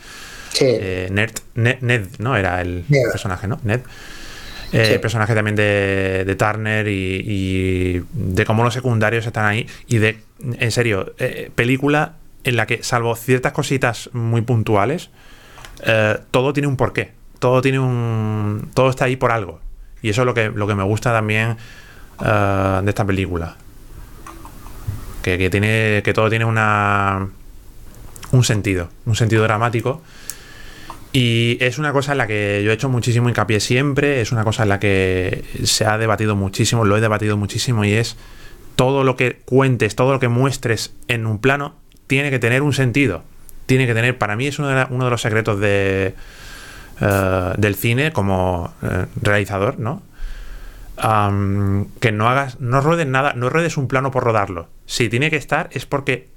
sí. 0.53 0.65
eh, 0.69 1.09
Ned, 1.11 1.31
Ned, 1.55 1.79
Ned, 1.81 2.07
¿no? 2.19 2.37
Era 2.37 2.61
el 2.61 2.85
Ned. 2.89 3.03
personaje, 3.11 3.47
¿no? 3.49 3.59
Ned. 3.65 3.81
Eh, 3.81 4.85
Sí. 4.87 4.93
El 4.95 5.01
personaje 5.01 5.33
también 5.35 5.55
de, 5.55 6.25
de 6.27 6.35
Turner 6.35 6.89
y, 6.89 7.23
y 7.25 8.03
de 8.13 8.45
cómo 8.45 8.65
los 8.65 8.75
secundarios 8.75 9.25
están 9.25 9.45
ahí. 9.47 9.67
Y 9.87 9.99
de, 9.99 10.19
en 10.59 10.71
serio, 10.73 11.15
eh, 11.19 11.51
película 11.55 12.15
en 12.43 12.57
la 12.57 12.67
que, 12.67 12.83
salvo 12.83 13.15
ciertas 13.15 13.53
cositas 13.53 14.11
muy 14.13 14.43
puntuales, 14.43 15.11
eh, 15.85 16.19
todo 16.33 16.53
tiene 16.53 16.67
un 16.67 16.77
porqué. 16.77 17.13
Todo 17.39 17.63
tiene 17.63 17.79
un. 17.79 18.69
Todo 18.75 18.91
está 18.91 19.05
ahí 19.05 19.15
por 19.15 19.31
algo. 19.31 19.61
Y 20.03 20.11
eso 20.11 20.23
es 20.23 20.27
lo 20.27 20.35
que, 20.35 20.51
lo 20.51 20.67
que 20.67 20.75
me 20.75 20.83
gusta 20.85 21.13
también 21.13 21.57
eh, 22.25 22.81
de 22.83 22.89
esta 22.89 23.05
película. 23.05 23.57
Que, 25.23 25.39
que 25.39 25.51
tiene. 25.51 26.03
que 26.05 26.13
todo 26.15 26.29
tiene 26.31 26.45
una. 26.45 27.29
un 28.33 28.45
sentido. 28.45 28.89
Un 29.07 29.17
sentido 29.17 29.43
dramático. 29.43 30.03
Y 31.13 31.57
es 31.61 31.79
una 31.79 31.93
cosa 31.93 32.13
en 32.13 32.19
la 32.19 32.27
que 32.27 32.63
yo 32.65 32.71
he 32.71 32.75
hecho 32.75 32.89
muchísimo 32.91 33.29
hincapié 33.31 33.59
siempre, 33.61 34.21
es 34.21 34.33
una 34.33 34.45
cosa 34.45 34.65
en 34.65 34.69
la 34.69 34.79
que 34.79 35.45
se 35.65 35.87
ha 35.87 35.97
debatido 35.97 36.37
muchísimo, 36.37 36.85
lo 36.85 36.95
he 36.97 37.01
debatido 37.01 37.39
muchísimo 37.39 37.87
y 37.87 37.93
es 37.95 38.17
todo 38.75 39.03
lo 39.03 39.17
que 39.17 39.39
cuentes, 39.47 39.97
todo 39.97 40.13
lo 40.13 40.21
que 40.21 40.29
muestres 40.29 40.93
en 41.09 41.25
un 41.25 41.39
plano 41.39 41.75
tiene 42.07 42.29
que 42.31 42.39
tener 42.39 42.61
un 42.61 42.75
sentido. 42.75 43.23
Tiene 43.65 43.87
que 43.87 43.95
tener, 43.95 44.19
para 44.19 44.37
mí 44.37 44.47
es 44.47 44.59
uno 44.59 44.69
de, 44.69 44.75
la- 44.75 44.89
uno 44.91 45.07
de 45.07 45.11
los 45.11 45.23
secretos 45.23 45.59
de, 45.59 46.15
eh, 47.01 47.53
del 47.57 47.75
cine 47.75 48.13
como 48.13 48.73
eh, 48.83 49.07
realizador, 49.21 49.79
¿no? 49.79 50.03
Que 50.97 52.13
no 52.13 52.29
hagas, 52.29 52.59
no 52.59 52.81
ruedes 52.81 53.07
nada, 53.07 53.35
no 53.35 53.51
ruedes 53.51 53.77
un 53.77 53.87
plano 53.87 54.11
por 54.11 54.25
rodarlo. 54.25 54.69
Si 54.87 55.11
tiene 55.11 55.29
que 55.29 55.37
estar 55.37 55.69
es 55.73 55.85
porque 55.85 56.29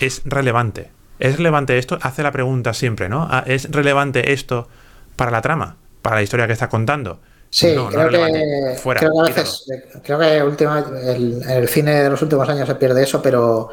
es 0.00 0.22
relevante. 0.24 0.90
¿Es 1.18 1.36
relevante 1.36 1.76
esto? 1.76 1.98
Hace 2.00 2.22
la 2.22 2.32
pregunta 2.32 2.72
siempre, 2.72 3.08
¿no? 3.08 3.28
Ah, 3.30 3.44
¿Es 3.46 3.70
relevante 3.70 4.32
esto 4.32 4.68
para 5.16 5.30
la 5.30 5.42
trama? 5.42 5.76
Para 6.00 6.16
la 6.16 6.22
historia 6.22 6.46
que 6.46 6.54
estás 6.54 6.68
contando. 6.68 7.20
Sí, 7.50 7.74
No, 7.74 7.88
creo, 7.88 8.08
que, 8.08 8.76
Fuera, 8.76 9.00
creo 9.00 9.12
que 9.12 9.20
a 9.20 9.34
veces, 9.34 9.64
creo 10.02 10.18
que 10.18 10.42
última, 10.42 10.84
el, 11.04 11.42
en 11.42 11.50
el 11.50 11.68
cine 11.68 12.02
de 12.02 12.10
los 12.10 12.20
últimos 12.20 12.48
años 12.48 12.66
se 12.66 12.74
pierde 12.74 13.02
eso, 13.02 13.22
pero 13.22 13.70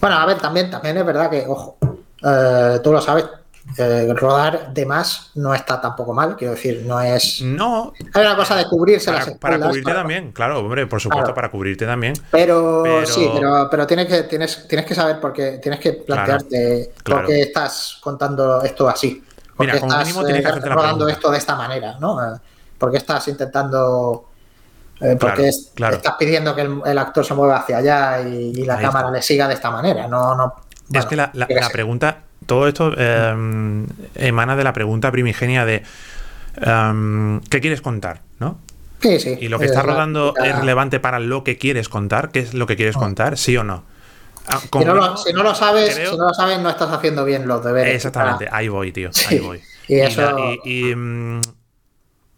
bueno, 0.00 0.16
a 0.16 0.26
ver, 0.26 0.38
también, 0.38 0.70
también 0.70 0.96
es 0.96 1.06
verdad 1.06 1.30
que, 1.30 1.44
ojo, 1.46 1.78
eh, 2.24 2.80
tú 2.82 2.92
lo 2.92 3.00
sabes, 3.00 3.24
eh, 3.78 4.12
rodar 4.14 4.72
de 4.74 4.84
más 4.86 5.30
no 5.34 5.54
está 5.54 5.80
tampoco 5.80 6.12
mal, 6.12 6.36
quiero 6.36 6.54
decir, 6.54 6.82
no 6.86 7.00
es... 7.00 7.40
No, 7.42 7.92
Hay 8.14 8.22
una 8.26 8.36
cosa 8.36 8.56
de 8.56 8.66
cubrirse 8.66 9.10
las 9.10 9.24
para, 9.26 9.38
para 9.38 9.54
espaldas, 9.54 9.68
cubrirte 9.68 9.88
para- 9.90 10.00
también, 10.00 10.32
claro, 10.32 10.58
hombre, 10.60 10.86
por 10.86 11.00
supuesto, 11.00 11.22
Claro. 11.24 11.34
para 11.34 11.50
cubrirte 11.50 11.86
también. 11.86 12.14
Pero, 12.30 12.80
Pero- 12.82 13.06
sí, 13.06 13.30
pero, 13.34 13.68
pero 13.70 13.86
tienes 13.86 14.06
que 14.06 14.22
tienes, 14.24 14.66
tienes 14.68 14.86
que 14.86 14.94
saber 14.94 15.20
por 15.20 15.32
qué, 15.32 15.58
tienes 15.62 15.80
que 15.80 15.92
plantearte 15.92 16.92
claro. 17.02 17.22
por 17.22 17.28
qué 17.30 17.40
estás 17.42 17.98
contando 18.02 18.62
esto 18.62 18.88
así. 18.88 19.24
¿Por 19.56 19.66
qué 19.70 19.76
estás 19.76 20.08
eh, 20.10 20.60
rodando 20.64 21.08
esto 21.08 21.30
de 21.30 21.38
esta 21.38 21.54
manera, 21.54 21.96
¿no? 22.00 22.22
Eh, 22.34 22.38
¿Por 22.78 22.90
qué 22.90 22.96
estás 22.96 23.28
intentando 23.28 24.28
eh, 25.00 25.10
por 25.12 25.18
Claro, 25.18 25.36
qué 25.36 25.48
es- 25.48 25.70
claro. 25.74 25.96
estás 25.96 26.14
pidiendo 26.18 26.54
que 26.54 26.62
el, 26.62 26.80
el 26.84 26.98
actor 26.98 27.24
se 27.24 27.34
mueva 27.34 27.56
hacia 27.58 27.78
allá 27.78 28.20
y, 28.22 28.52
y 28.56 28.64
la 28.64 28.74
Ahí 28.76 28.84
cámara 28.84 29.06
está. 29.08 29.16
le 29.16 29.22
siga 29.22 29.48
de 29.48 29.54
esta 29.54 29.70
manera? 29.70 30.08
No, 30.08 30.34
no. 30.34 30.54
es 30.92 31.06
que 31.06 31.16
la, 31.16 31.30
pregunta, 31.72 32.18
todo 32.46 32.68
esto 32.68 32.92
eh, 32.96 33.84
emana 34.16 34.56
de 34.56 34.64
la 34.64 34.72
pregunta 34.72 35.10
primigenia 35.10 35.64
de 35.64 35.82
em, 36.56 37.40
¿qué 37.42 37.60
quieres 37.60 37.80
contar? 37.80 38.20
¿no? 38.38 38.58
Sí, 39.00 39.18
sí. 39.18 39.36
Y 39.40 39.48
lo 39.48 39.58
que 39.58 39.64
estás 39.66 39.84
la 39.84 39.92
rodando 39.92 40.34
es 40.42 40.54
relevante 40.56 41.00
para 41.00 41.18
lo 41.18 41.42
que 41.44 41.58
quieres 41.58 41.88
contar, 41.88 42.30
¿qué 42.30 42.38
es 42.40 42.54
lo 42.54 42.66
que 42.66 42.76
quieres 42.76 42.96
contar? 42.96 43.36
¿Sí 43.36 43.56
o 43.56 43.64
no? 43.64 43.82
Ah, 44.46 44.58
Si 44.60 44.68
no, 44.84 44.94
lo, 44.94 45.00
mínimo, 45.02 45.16
si 45.16 45.32
no 45.32 45.42
lo 45.42 45.54
sabes, 45.54 45.94
creo- 45.94 46.10
si 46.12 46.16
no 46.18 46.24
lo 46.28 46.34
sabes, 46.34 46.58
no 46.60 46.68
estás 46.68 46.90
haciendo 46.90 47.24
bien 47.24 47.46
los 47.46 47.64
deberes. 47.64 47.94
Exactamente, 47.94 48.46
Para- 48.46 48.56
ahí 48.58 48.68
voy, 48.68 48.92
tío, 48.92 49.12
Sí, 49.12 49.26
ahí 49.28 49.38
voy. 49.40 49.60
y 49.88 50.00
eso- 50.00 50.36
y- 50.64 50.90
y, 50.90 50.94
mm, 50.96 51.40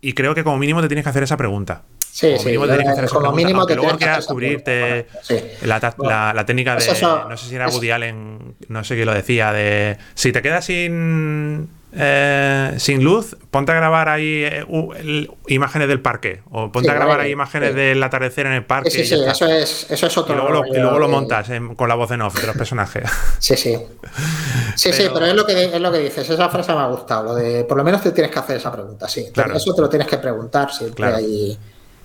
y 0.08 0.12
creo 0.12 0.34
que 0.34 0.44
como 0.44 0.58
mínimo 0.58 0.80
te 0.82 0.88
tienes 0.88 1.04
que 1.04 1.10
hacer 1.10 1.22
esa 1.22 1.36
pregunta. 1.36 1.82
Sí, 2.12 2.28
como 2.28 2.38
sí, 2.38 2.46
mínimo 2.46 2.64
te 2.66 2.68
tienes 2.72 2.86
que 2.86 2.92
hacer 2.92 3.04
esa 3.06 3.14
como 3.14 3.22
pregunta, 3.32 3.44
mínimo 3.46 3.66
te 3.66 3.74
luego 3.74 3.96
quieras 3.98 4.26
cubrirte 4.26 5.06
sí. 5.22 5.36
la, 5.62 5.80
ta- 5.80 5.94
Bueno, 5.96 6.12
la- 6.12 6.32
la 6.34 6.46
técnica 6.46 6.76
de, 6.76 6.86
no 7.28 7.36
sé 7.36 7.48
si 7.48 7.54
era 7.56 7.68
Woody 7.68 7.90
Allen, 7.90 8.54
no 8.68 8.84
sé 8.84 8.94
quién 8.94 9.06
lo 9.06 9.14
decía, 9.14 9.52
de 9.52 9.96
si 10.14 10.30
te 10.32 10.40
quedas 10.42 10.64
sin 10.64 11.68
eh, 11.96 12.74
sin 12.78 13.04
luz, 13.04 13.36
ponte 13.50 13.72
a 13.72 13.74
grabar 13.76 14.08
ahí 14.08 14.42
eh, 14.44 15.28
imágenes 15.48 15.88
del 15.88 16.00
parque 16.00 16.42
o 16.50 16.70
ponte 16.72 16.88
Sí, 16.88 16.90
a 16.90 16.94
grabar 16.94 17.16
vale, 17.18 17.26
ahí 17.28 17.32
imágenes 17.32 17.70
sí. 17.70 17.76
del 17.76 18.02
atardecer 18.02 18.46
en 18.46 18.52
el 18.52 18.64
parque 18.64 18.90
Sí, 18.90 19.04
sí, 19.04 19.14
eso 19.14 19.46
es, 19.46 19.86
eso 19.90 20.06
es 20.06 20.16
y 20.16 20.18
otro 20.20 20.34
luego 20.34 20.50
lo, 20.50 20.66
y 20.66 20.78
luego 20.78 20.98
lo 20.98 21.06
eh, 21.06 21.10
montas 21.10 21.50
en- 21.50 21.74
con 21.74 21.88
la 21.88 21.94
voz 21.94 22.10
en 22.10 22.22
off 22.22 22.40
de 22.40 22.46
los 22.46 22.56
personajes. 22.56 23.04
Sí, 23.38 23.56
sí. 23.56 23.78
Sí, 24.76 24.92
sí, 24.92 25.04
Pero- 25.12 25.26
es 25.26 25.34
lo, 25.34 25.46
que, 25.46 25.64
es 25.64 25.80
lo 25.80 25.92
que 25.92 25.98
dices. 25.98 26.28
Esa 26.28 26.48
frase 26.48 26.72
me 26.72 26.80
ha 26.80 26.86
gustado. 26.86 27.24
Lo 27.24 27.34
de, 27.34 27.64
por 27.64 27.76
lo 27.76 27.84
menos 27.84 28.02
te 28.02 28.10
tienes 28.10 28.32
que 28.32 28.38
hacer 28.38 28.56
esa 28.56 28.72
pregunta, 28.72 29.08
sí. 29.08 29.26
Claro. 29.32 29.54
Eso 29.56 29.72
te 29.74 29.80
lo 29.82 29.88
tienes 29.88 30.08
que 30.08 30.18
preguntar 30.18 30.72
siempre. 30.72 30.96
Claro. 30.96 31.16
ahí, 31.16 31.56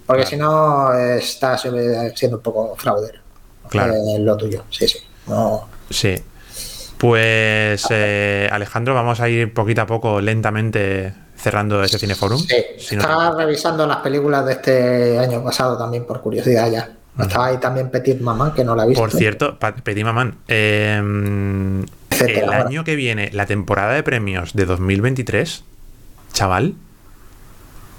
porque 0.05 0.23
Claro. 0.23 0.29
si 0.29 0.37
no, 0.37 0.93
eh, 0.93 1.17
estás 1.17 1.65
eh, 1.65 2.13
siendo 2.15 2.37
un 2.37 2.43
poco 2.43 2.75
fraudero. 2.75 3.19
Claro. 3.69 3.93
Eh, 3.93 4.19
lo 4.19 4.37
tuyo, 4.37 4.63
sí, 4.69 4.87
sí. 4.87 4.99
No, 5.27 5.67
Sí. 5.89 6.15
Pues 6.99 7.87
eh, 7.91 8.49
Alejandro, 8.51 8.93
vamos 8.93 9.21
a 9.21 9.29
ir 9.29 9.53
poquito 9.53 9.81
a 9.81 9.85
poco, 9.85 10.19
lentamente 10.19 11.13
cerrando 11.37 11.81
este 11.81 11.97
cineforum. 11.97 12.37
sí. 12.39 12.55
Si 12.77 12.95
no 12.97 13.01
Estaba 13.01 13.35
revisando 13.35 13.87
las 13.87 13.97
películas 13.97 14.45
de 14.45 14.51
este 14.51 15.17
año 15.17 15.41
pasado 15.41 15.77
también, 15.77 16.05
por 16.05 16.19
curiosidad 16.21 16.69
ya. 16.69 16.91
Estaba 17.17 17.47
ahí 17.47 17.57
también 17.57 17.89
Petit 17.89 18.19
Maman, 18.19 18.53
que 18.53 18.65
no 18.65 18.75
la 18.75 18.83
he 18.83 18.87
visto. 18.89 19.01
Por 19.01 19.11
cierto, 19.11 19.57
Petit 19.57 20.03
Maman, 20.03 20.39
eh, 20.49 21.01
Etcétera, 22.09 22.59
el 22.59 22.67
año 22.67 22.83
que 22.83 22.95
viene, 22.95 23.29
la 23.33 23.45
temporada 23.45 23.93
de 23.93 24.03
premios 24.03 24.53
de 24.53 24.65
2023, 24.65 25.63
chaval, 26.33 26.75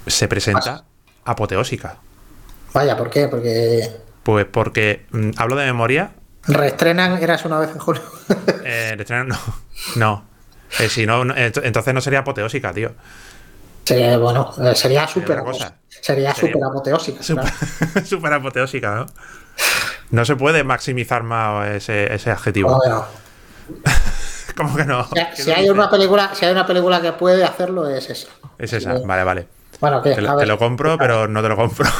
se 0.05 0.27
presenta 0.27 0.85
apoteósica. 1.25 1.97
Vaya, 2.73 2.97
¿por 2.97 3.09
qué? 3.09 3.27
Porque 3.27 3.89
Pues 4.23 4.45
porque, 4.45 5.05
mm, 5.11 5.31
hablo 5.37 5.55
de 5.55 5.65
memoria, 5.65 6.11
reestrenan 6.47 7.21
Eras 7.21 7.45
una 7.45 7.59
vez 7.59 7.71
en 7.71 7.79
julio. 7.79 8.01
eh, 8.63 8.91
el 8.93 8.99
estreno- 9.01 9.25
no, 9.25 9.37
no. 9.95 10.23
Eh, 10.79 10.89
si 10.89 11.05
no, 11.05 11.25
no, 11.25 11.35
ent- 11.35 11.61
entonces 11.63 11.93
no 11.93 12.01
sería 12.01 12.19
apoteósica, 12.19 12.73
tío. 12.73 12.91
Sería, 13.83 14.17
bueno, 14.17 14.53
eh, 14.63 14.75
sería 14.75 15.07
súper. 15.07 15.41
Sería 15.89 16.33
súper 16.33 16.63
apoteósica. 16.63 17.23
Súper 18.03 18.33
apoteósica, 18.33 18.95
¿no? 18.95 19.05
No 20.11 20.25
se 20.25 20.35
puede 20.35 20.63
maximizar 20.63 21.23
más 21.23 21.67
ese, 21.69 22.13
ese 22.13 22.31
adjetivo. 22.31 22.75
Bueno, 22.77 23.05
¿Cómo 24.55 24.75
que 24.75 24.85
no? 24.85 25.01
o 25.01 25.07
sea, 25.15 25.31
¿Qué 25.31 25.41
si 25.43 25.51
hay 25.51 25.69
una 25.69 25.89
película, 25.89 26.31
si 26.35 26.45
hay 26.45 26.51
una 26.51 26.65
película 26.65 27.01
que 27.01 27.13
puede 27.13 27.43
hacerlo, 27.43 27.89
es 27.89 28.09
esa. 28.09 28.27
Es 28.57 28.73
esa, 28.73 28.99
vale, 29.05 29.23
vale. 29.23 29.47
Bueno, 29.81 30.01
¿qué? 30.01 30.11
Te, 30.15 30.21
lo- 30.21 30.35
ver. 30.35 30.45
te 30.45 30.45
lo 30.45 30.57
compro, 30.57 30.97
pero 30.97 31.27
no 31.27 31.41
te 31.41 31.49
lo 31.49 31.55
compro. 31.57 31.85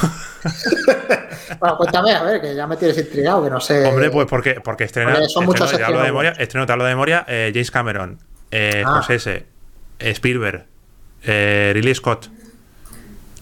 Bueno, 1.60 1.76
cuéntame, 1.76 2.12
a 2.12 2.22
ver, 2.24 2.40
que 2.40 2.54
ya 2.56 2.66
me 2.66 2.76
tienes 2.76 2.96
intrigado, 2.98 3.44
que 3.44 3.50
no 3.50 3.60
sé. 3.60 3.86
Hombre, 3.86 4.10
pues 4.10 4.26
porque, 4.26 4.60
porque 4.64 4.84
estrena. 4.84 5.28
Son 5.28 5.44
muchos 5.44 5.72
hablo 5.74 5.98
de 5.98 6.04
memoria, 6.06 6.30
estreno, 6.30 6.66
te 6.66 6.72
hablo 6.72 6.84
de 6.84 6.90
memoria, 6.90 7.24
eh, 7.28 7.50
James 7.52 7.70
Cameron, 7.70 8.18
eh, 8.50 8.82
Ah. 8.84 8.90
Scorsese, 9.02 9.46
eh, 9.98 10.10
Spielberg, 10.10 10.64
eh, 11.22 11.70
Ridley 11.74 11.94
Scott, 11.94 12.28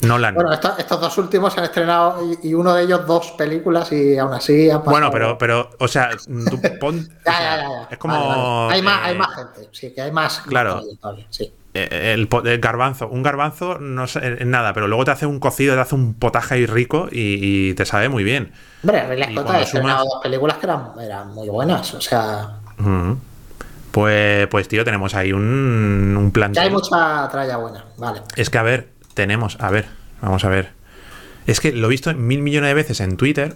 Nolan. 0.02 0.34
Bueno, 0.34 0.52
estos, 0.52 0.78
estos 0.78 1.00
dos 1.00 1.16
últimos 1.18 1.52
se 1.54 1.60
han 1.60 1.64
estrenado 1.64 2.22
y, 2.42 2.48
y 2.48 2.54
uno 2.54 2.74
de 2.74 2.82
ellos 2.82 3.06
dos 3.06 3.30
películas 3.32 3.90
y 3.92 4.18
aún 4.18 4.34
así 4.34 4.68
han 4.68 4.78
pasado. 4.80 4.90
Bueno, 4.92 5.10
pero, 5.10 5.38
pero, 5.38 5.70
o 5.78 5.88
sea, 5.88 6.10
tú 6.50 6.60
pon. 6.80 7.08
Ya, 7.24 7.32
o 7.32 7.36
sea, 7.36 7.40
ya, 7.40 7.56
ya, 7.56 7.68
ya. 7.68 7.88
Es 7.90 7.98
como. 7.98 8.14
Vale, 8.28 8.28
vale. 8.66 8.74
Hay, 8.74 8.82
más, 8.82 8.98
eh, 8.98 9.02
hay 9.10 9.16
más 9.18 9.34
gente, 9.34 9.68
sí, 9.72 9.94
que 9.94 10.02
hay 10.02 10.12
más. 10.12 10.40
Claro. 10.40 10.82
Sí. 11.30 11.52
Eh, 11.74 12.14
el, 12.14 12.28
garbanzo. 12.58 13.08
Un 13.08 13.22
garbanzo 13.22 13.78
no 13.78 14.04
es 14.04 14.18
nada, 14.46 14.72
pero 14.72 14.88
luego 14.88 15.04
te 15.04 15.12
hace 15.12 15.26
un 15.26 15.38
cocido, 15.38 15.74
te 15.74 15.80
hace 15.80 15.94
un 15.94 16.14
potaje 16.14 16.54
ahí 16.56 16.66
rico 16.66 17.08
y, 17.10 17.68
y 17.70 17.74
te 17.74 17.84
sabe 17.84 18.08
muy 18.08 18.24
bien. 18.24 18.52
Hombre, 18.82 19.06
Ridley 19.06 19.34
Scott 19.36 19.66
sumas- 19.66 19.98
dos 19.98 20.20
películas 20.22 20.56
que 20.58 20.66
eran, 20.66 20.92
eran 21.00 21.34
muy 21.34 21.48
buenas, 21.48 21.94
o 21.94 22.00
sea. 22.00 22.56
Pues, 23.90 24.46
pues, 24.48 24.68
tío, 24.68 24.84
tenemos 24.84 25.14
ahí 25.14 25.32
un, 25.32 26.16
un 26.18 26.30
plan. 26.30 26.52
Ya 26.54 26.62
hay 26.62 26.70
mucha 26.70 27.28
tralla 27.28 27.56
buena, 27.56 27.84
vale. 27.98 28.22
Es 28.36 28.48
que, 28.50 28.58
a 28.58 28.62
ver, 28.62 28.88
tenemos, 29.14 29.56
a 29.60 29.70
ver, 29.70 29.86
vamos 30.22 30.44
a 30.44 30.48
ver. 30.48 30.70
Es 31.46 31.60
que 31.60 31.72
lo 31.72 31.88
he 31.88 31.90
visto 31.90 32.12
mil 32.14 32.42
millones 32.42 32.68
de 32.68 32.74
veces 32.74 33.00
en 33.00 33.16
Twitter, 33.16 33.54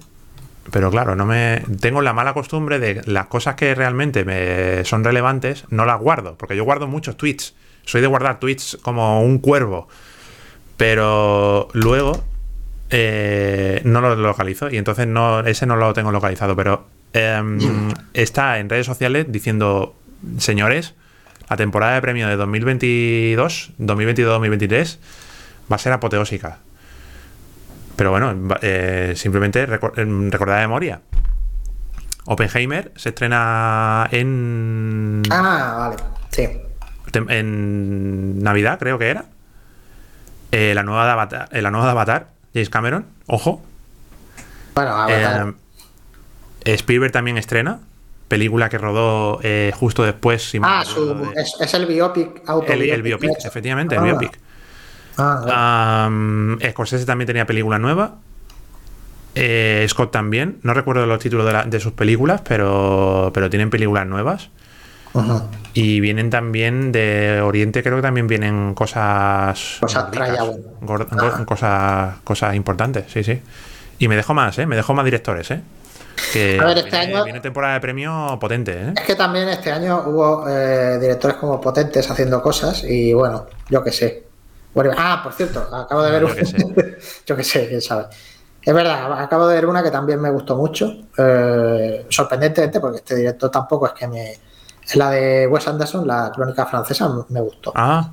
pero 0.72 0.90
claro, 0.90 1.14
no 1.14 1.24
me. 1.24 1.62
Tengo 1.80 2.02
la 2.02 2.12
mala 2.12 2.34
costumbre 2.34 2.78
de 2.80 3.02
las 3.06 3.26
cosas 3.26 3.54
que 3.54 3.74
realmente 3.74 4.24
me 4.24 4.84
son 4.84 5.04
relevantes, 5.04 5.64
no 5.70 5.84
las 5.84 6.00
guardo, 6.00 6.36
porque 6.36 6.56
yo 6.56 6.64
guardo 6.64 6.88
muchos 6.88 7.16
tweets. 7.16 7.54
Soy 7.86 8.00
de 8.00 8.06
guardar 8.06 8.38
tweets 8.40 8.78
como 8.82 9.22
un 9.22 9.38
cuervo. 9.38 9.88
Pero 10.76 11.68
luego 11.72 12.24
eh, 12.90 13.80
no 13.84 14.00
lo 14.00 14.16
localizo 14.16 14.70
y 14.70 14.76
entonces 14.76 15.06
no, 15.06 15.40
ese 15.40 15.66
no 15.66 15.76
lo 15.76 15.92
tengo 15.92 16.10
localizado, 16.12 16.56
pero 16.56 16.86
em, 17.12 17.92
está 18.12 18.58
en 18.58 18.68
redes 18.68 18.86
sociales 18.86 19.26
diciendo, 19.28 19.94
señores, 20.38 20.94
la 21.48 21.56
temporada 21.56 21.94
de 21.94 22.00
premio 22.00 22.26
de 22.28 22.36
2022, 22.36 23.72
2022-2023 23.78 24.98
va 25.70 25.76
a 25.76 25.78
ser 25.78 25.92
apoteósica. 25.92 26.58
Pero 27.96 28.10
bueno, 28.10 28.34
eh, 28.62 29.12
simplemente 29.16 29.66
recor- 29.68 29.96
em, 29.98 30.30
recordad 30.30 30.56
de 30.56 30.62
memoria. 30.62 31.00
Oppenheimer 32.26 32.90
se 32.96 33.10
estrena 33.10 34.08
en, 34.10 35.22
Ah, 35.30 35.74
vale, 35.78 35.96
sí. 36.30 36.48
En 37.16 38.42
Navidad, 38.42 38.78
creo 38.78 38.98
que 38.98 39.08
era. 39.08 39.24
Eh, 40.52 40.72
la, 40.74 40.82
nueva 40.82 41.04
de 41.06 41.10
Avatar, 41.12 41.48
eh, 41.52 41.62
la 41.62 41.70
nueva 41.70 41.86
de 41.86 41.90
Avatar, 41.92 42.28
James 42.52 42.70
Cameron, 42.70 43.06
ojo. 43.26 43.62
Bueno, 44.74 44.90
a 44.96 45.06
ver, 45.06 45.54
Eh, 46.64 46.74
Spielberg 46.74 47.12
también 47.12 47.36
estrena, 47.38 47.80
película 48.28 48.68
que 48.68 48.78
rodó 48.78 49.40
justo 49.74 50.02
después. 50.04 50.48
si 50.50 50.58
ah, 50.62 50.82
su, 50.84 51.14
de- 51.14 51.40
es, 51.40 51.54
es 51.60 51.74
el 51.74 51.86
biopic 51.86 52.42
auto. 52.48 52.72
el, 52.72 52.82
el 52.88 53.02
biopic, 53.02 53.32
efectivamente, 53.44 53.94
el 53.96 54.00
Ah. 54.00 54.04
biopic. 54.04 54.38
Ah. 55.18 56.04
Am, 56.06 56.58
Scorsese 56.70 57.04
también 57.06 57.26
tenía 57.26 57.46
película 57.46 57.78
nueva. 57.78 58.16
Eh, 59.36 59.84
Scott 59.88 60.12
también. 60.12 60.58
No 60.62 60.74
recuerdo 60.74 61.06
los 61.06 61.18
títulos 61.18 61.44
de, 61.46 61.52
la- 61.52 61.64
de 61.64 61.80
sus 61.80 61.92
películas, 61.92 62.40
pero, 62.46 63.30
pero 63.34 63.50
tienen 63.50 63.70
películas 63.70 64.06
nuevas. 64.06 64.48
Y 65.74 66.00
vienen 66.00 66.30
también 66.30 66.92
de 66.92 67.40
Oriente, 67.40 67.82
creo 67.82 67.96
que 67.96 68.02
también 68.02 68.26
vienen 68.26 68.74
cosas. 68.74 69.78
Cosas 69.80 70.10
gor- 70.10 71.08
gor- 71.08 71.44
cosas, 71.44 72.16
cosas 72.24 72.54
importantes, 72.54 73.06
sí, 73.12 73.24
sí. 73.24 73.40
Y 73.98 74.08
me 74.08 74.16
dejo 74.16 74.34
más, 74.34 74.58
¿eh? 74.58 74.66
Me 74.66 74.76
dejo 74.76 74.94
más 74.94 75.04
directores, 75.04 75.50
¿eh? 75.50 75.60
Que 76.32 76.58
A 76.60 76.66
ver, 76.66 76.78
este 76.78 76.90
viene, 76.96 77.14
año- 77.14 77.24
viene 77.24 77.40
temporada 77.40 77.74
de 77.74 77.80
premio 77.80 78.38
potente, 78.40 78.72
¿eh? 78.72 78.92
Es 78.96 79.02
que 79.02 79.14
también 79.16 79.48
este 79.48 79.72
año 79.72 80.04
hubo 80.06 80.48
eh, 80.48 80.98
directores 81.00 81.36
como 81.38 81.60
potentes 81.60 82.08
haciendo 82.08 82.40
cosas 82.40 82.84
y 82.84 83.12
bueno, 83.12 83.46
yo 83.68 83.82
qué 83.82 83.90
sé. 83.90 84.22
Bueno, 84.74 84.92
ah, 84.96 85.20
por 85.22 85.32
cierto, 85.32 85.60
acabo 85.74 86.02
de 86.02 86.10
ver 86.12 86.22
Yo 86.22 86.34
qué 86.34 86.44
sé. 86.44 86.56
yo 87.26 87.36
qué 87.36 87.44
sé, 87.44 87.68
quién 87.68 87.80
sabe. 87.80 88.06
Es 88.62 88.72
verdad, 88.74 89.20
acabo 89.20 89.46
de 89.48 89.56
ver 89.56 89.66
una 89.66 89.82
que 89.82 89.90
también 89.90 90.20
me 90.20 90.30
gustó 90.30 90.56
mucho. 90.56 90.92
eh, 91.18 92.06
sorprendentemente, 92.08 92.80
porque 92.80 92.98
este 92.98 93.16
director 93.16 93.50
tampoco 93.50 93.86
es 93.88 93.92
que 93.92 94.06
me. 94.08 94.38
La 94.94 95.10
de 95.10 95.46
Wes 95.46 95.66
Anderson, 95.66 96.06
la 96.06 96.30
crónica 96.34 96.66
francesa, 96.66 97.10
me 97.30 97.40
gustó. 97.40 97.72
Ah, 97.74 98.10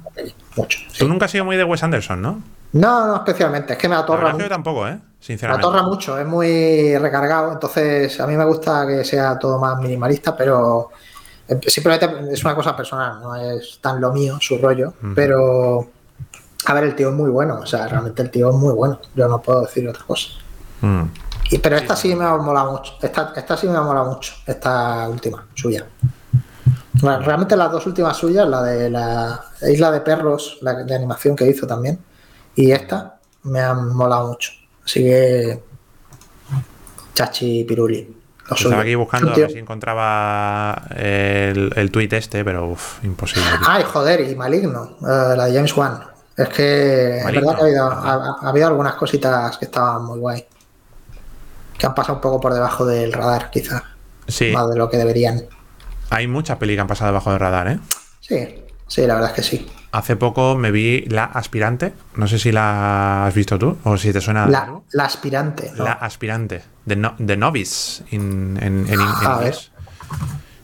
mucho. 0.55 0.79
Tú 0.97 1.07
nunca 1.07 1.25
has 1.25 1.31
sido 1.31 1.43
muy 1.43 1.57
de 1.57 1.63
Wes 1.63 1.83
Anderson, 1.83 2.21
¿no? 2.21 2.41
No, 2.73 3.07
no 3.07 3.15
especialmente. 3.17 3.73
Es 3.73 3.79
que 3.79 3.89
me 3.89 3.95
atorra. 3.95 4.37
Yo 4.37 4.47
tampoco, 4.47 4.87
¿eh? 4.87 4.97
Sinceramente. 5.19 5.67
Me 5.67 5.69
atorra 5.69 5.87
mucho, 5.87 6.17
es 6.17 6.25
muy 6.25 6.97
recargado. 6.97 7.51
Entonces, 7.51 8.19
a 8.19 8.27
mí 8.27 8.35
me 8.35 8.45
gusta 8.45 8.87
que 8.87 9.03
sea 9.03 9.37
todo 9.37 9.59
más 9.59 9.77
minimalista, 9.79 10.35
pero 10.35 10.89
eh, 11.47 11.59
simplemente 11.67 12.33
es 12.33 12.43
una 12.43 12.55
cosa 12.55 12.75
personal, 12.75 13.19
no 13.21 13.35
es 13.35 13.79
tan 13.81 13.99
lo 13.99 14.11
mío, 14.13 14.37
su 14.39 14.57
rollo. 14.57 14.93
Pero, 15.13 15.89
a 16.65 16.73
ver, 16.73 16.85
el 16.85 16.95
tío 16.95 17.09
es 17.09 17.15
muy 17.15 17.29
bueno. 17.29 17.59
O 17.61 17.65
sea, 17.65 17.87
realmente 17.87 18.21
el 18.21 18.31
tío 18.31 18.49
es 18.49 18.55
muy 18.55 18.73
bueno. 18.73 18.99
Yo 19.13 19.27
no 19.27 19.41
puedo 19.41 19.61
decir 19.61 19.87
otra 19.87 20.03
cosa. 20.05 20.29
Mm. 20.79 21.03
Y, 21.51 21.57
pero 21.57 21.75
esta 21.75 21.97
sí 21.97 22.15
me 22.15 22.23
ha 22.23 22.37
molado 22.37 22.71
mucho. 22.71 22.93
Esta, 23.01 23.33
esta 23.35 23.57
sí 23.57 23.67
me 23.67 23.77
ha 23.77 23.81
molado 23.81 24.13
mucho. 24.13 24.33
Esta 24.45 25.09
última, 25.09 25.45
suya. 25.53 25.85
Realmente 26.93 27.55
las 27.55 27.71
dos 27.71 27.85
últimas 27.85 28.17
suyas, 28.17 28.47
la 28.47 28.63
de 28.63 28.89
la 28.89 29.43
Isla 29.61 29.91
de 29.91 30.01
Perros, 30.01 30.57
la 30.61 30.83
de 30.83 30.95
animación 30.95 31.35
que 31.35 31.47
hizo 31.47 31.65
también 31.65 31.99
y 32.55 32.71
esta 32.71 33.17
me 33.43 33.59
han 33.59 33.95
molado 33.95 34.27
mucho. 34.29 34.51
Así 34.85 35.03
que. 35.03 35.63
Chachi 37.13 37.63
Piruli. 37.63 38.17
Estaba 38.49 38.81
aquí 38.81 38.95
buscando 38.95 39.31
a 39.31 39.35
ver 39.35 39.51
si 39.51 39.59
encontraba 39.59 40.83
el, 40.95 41.71
el 41.73 41.91
tweet 41.91 42.09
este, 42.11 42.43
pero 42.43 42.67
uf, 42.67 43.01
imposible. 43.03 43.47
Ay, 43.65 43.83
joder, 43.83 44.29
y 44.29 44.35
Maligno, 44.35 44.97
eh, 45.01 45.35
la 45.37 45.45
de 45.45 45.53
James 45.53 45.75
Wan. 45.77 46.03
Es 46.35 46.49
que 46.49 47.19
es 47.19 47.25
verdad 47.25 47.57
que 47.57 47.77
ha 47.77 48.49
habido, 48.49 48.67
algunas 48.67 48.95
cositas 48.95 49.57
que 49.57 49.65
estaban 49.65 50.03
muy 50.03 50.19
guay. 50.19 50.45
Que 51.77 51.85
han 51.85 51.95
pasado 51.95 52.15
un 52.15 52.21
poco 52.21 52.41
por 52.41 52.53
debajo 52.53 52.85
del 52.85 53.13
radar, 53.13 53.49
quizás. 53.51 53.83
Sí. 54.27 54.51
Más 54.51 54.69
de 54.69 54.75
lo 54.75 54.89
que 54.89 54.97
deberían. 54.97 55.45
Hay 56.11 56.27
muchas 56.27 56.57
pelis 56.57 56.75
que 56.75 56.81
han 56.81 56.87
pasado 56.87 57.11
debajo 57.11 57.31
del 57.31 57.39
radar, 57.39 57.67
¿eh? 57.69 57.79
Sí, 58.19 58.63
sí, 58.85 59.07
la 59.07 59.15
verdad 59.15 59.29
es 59.29 59.35
que 59.35 59.43
sí. 59.43 59.67
Hace 59.93 60.17
poco 60.17 60.55
me 60.55 60.69
vi 60.69 61.05
La 61.07 61.23
Aspirante. 61.23 61.93
No 62.15 62.27
sé 62.27 62.37
si 62.37 62.51
la 62.51 63.25
has 63.25 63.33
visto 63.33 63.57
tú 63.57 63.77
o 63.85 63.97
si 63.97 64.11
te 64.11 64.19
suena. 64.19 64.45
La, 64.45 64.81
la 64.91 65.05
Aspirante. 65.05 65.71
La 65.77 65.93
Aspirante. 65.93 66.63
The, 66.85 66.97
no, 66.97 67.15
Novice 67.17 68.03
en, 68.11 68.59
en, 68.61 68.87
en, 68.89 68.99
inglés. 68.99 69.71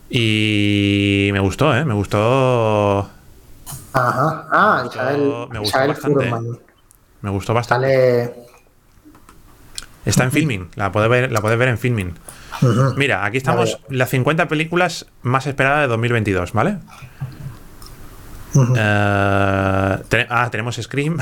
Y 0.10 1.30
me 1.32 1.40
gustó, 1.40 1.74
¿eh? 1.74 1.86
Me 1.86 1.94
gustó. 1.94 3.10
Ajá. 3.94 4.48
Ah, 4.52 4.82
me 4.84 4.90
Isabel, 4.90 5.48
me 5.50 5.60
gustó 5.60 5.88
bastante. 5.88 6.34
Me 7.22 7.30
gustó 7.30 7.54
bastante. 7.54 8.47
Está 10.08 10.24
en 10.24 10.32
filming. 10.32 10.70
La 10.76 10.92
puedes 10.92 11.10
ver, 11.10 11.32
la 11.32 11.42
puedes 11.42 11.58
ver 11.58 11.68
en 11.68 11.78
filming. 11.78 12.14
Mira, 12.96 13.26
aquí 13.26 13.38
estamos. 13.38 13.80
Las 13.90 14.10
50 14.10 14.48
películas 14.48 15.08
más 15.22 15.48
esperadas 15.48 15.82
de 15.82 15.88
2022, 15.88 16.54
¿vale? 16.54 16.78
Eh, 18.56 20.28
ah, 20.30 20.48
tenemos 20.50 20.76
Scream. 20.76 21.18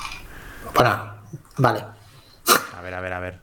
Para, 0.74 1.14
vale. 1.56 1.84
A 2.76 2.82
ver, 2.82 2.94
a 2.94 3.00
ver, 3.00 3.12
a 3.12 3.20
ver. 3.20 3.38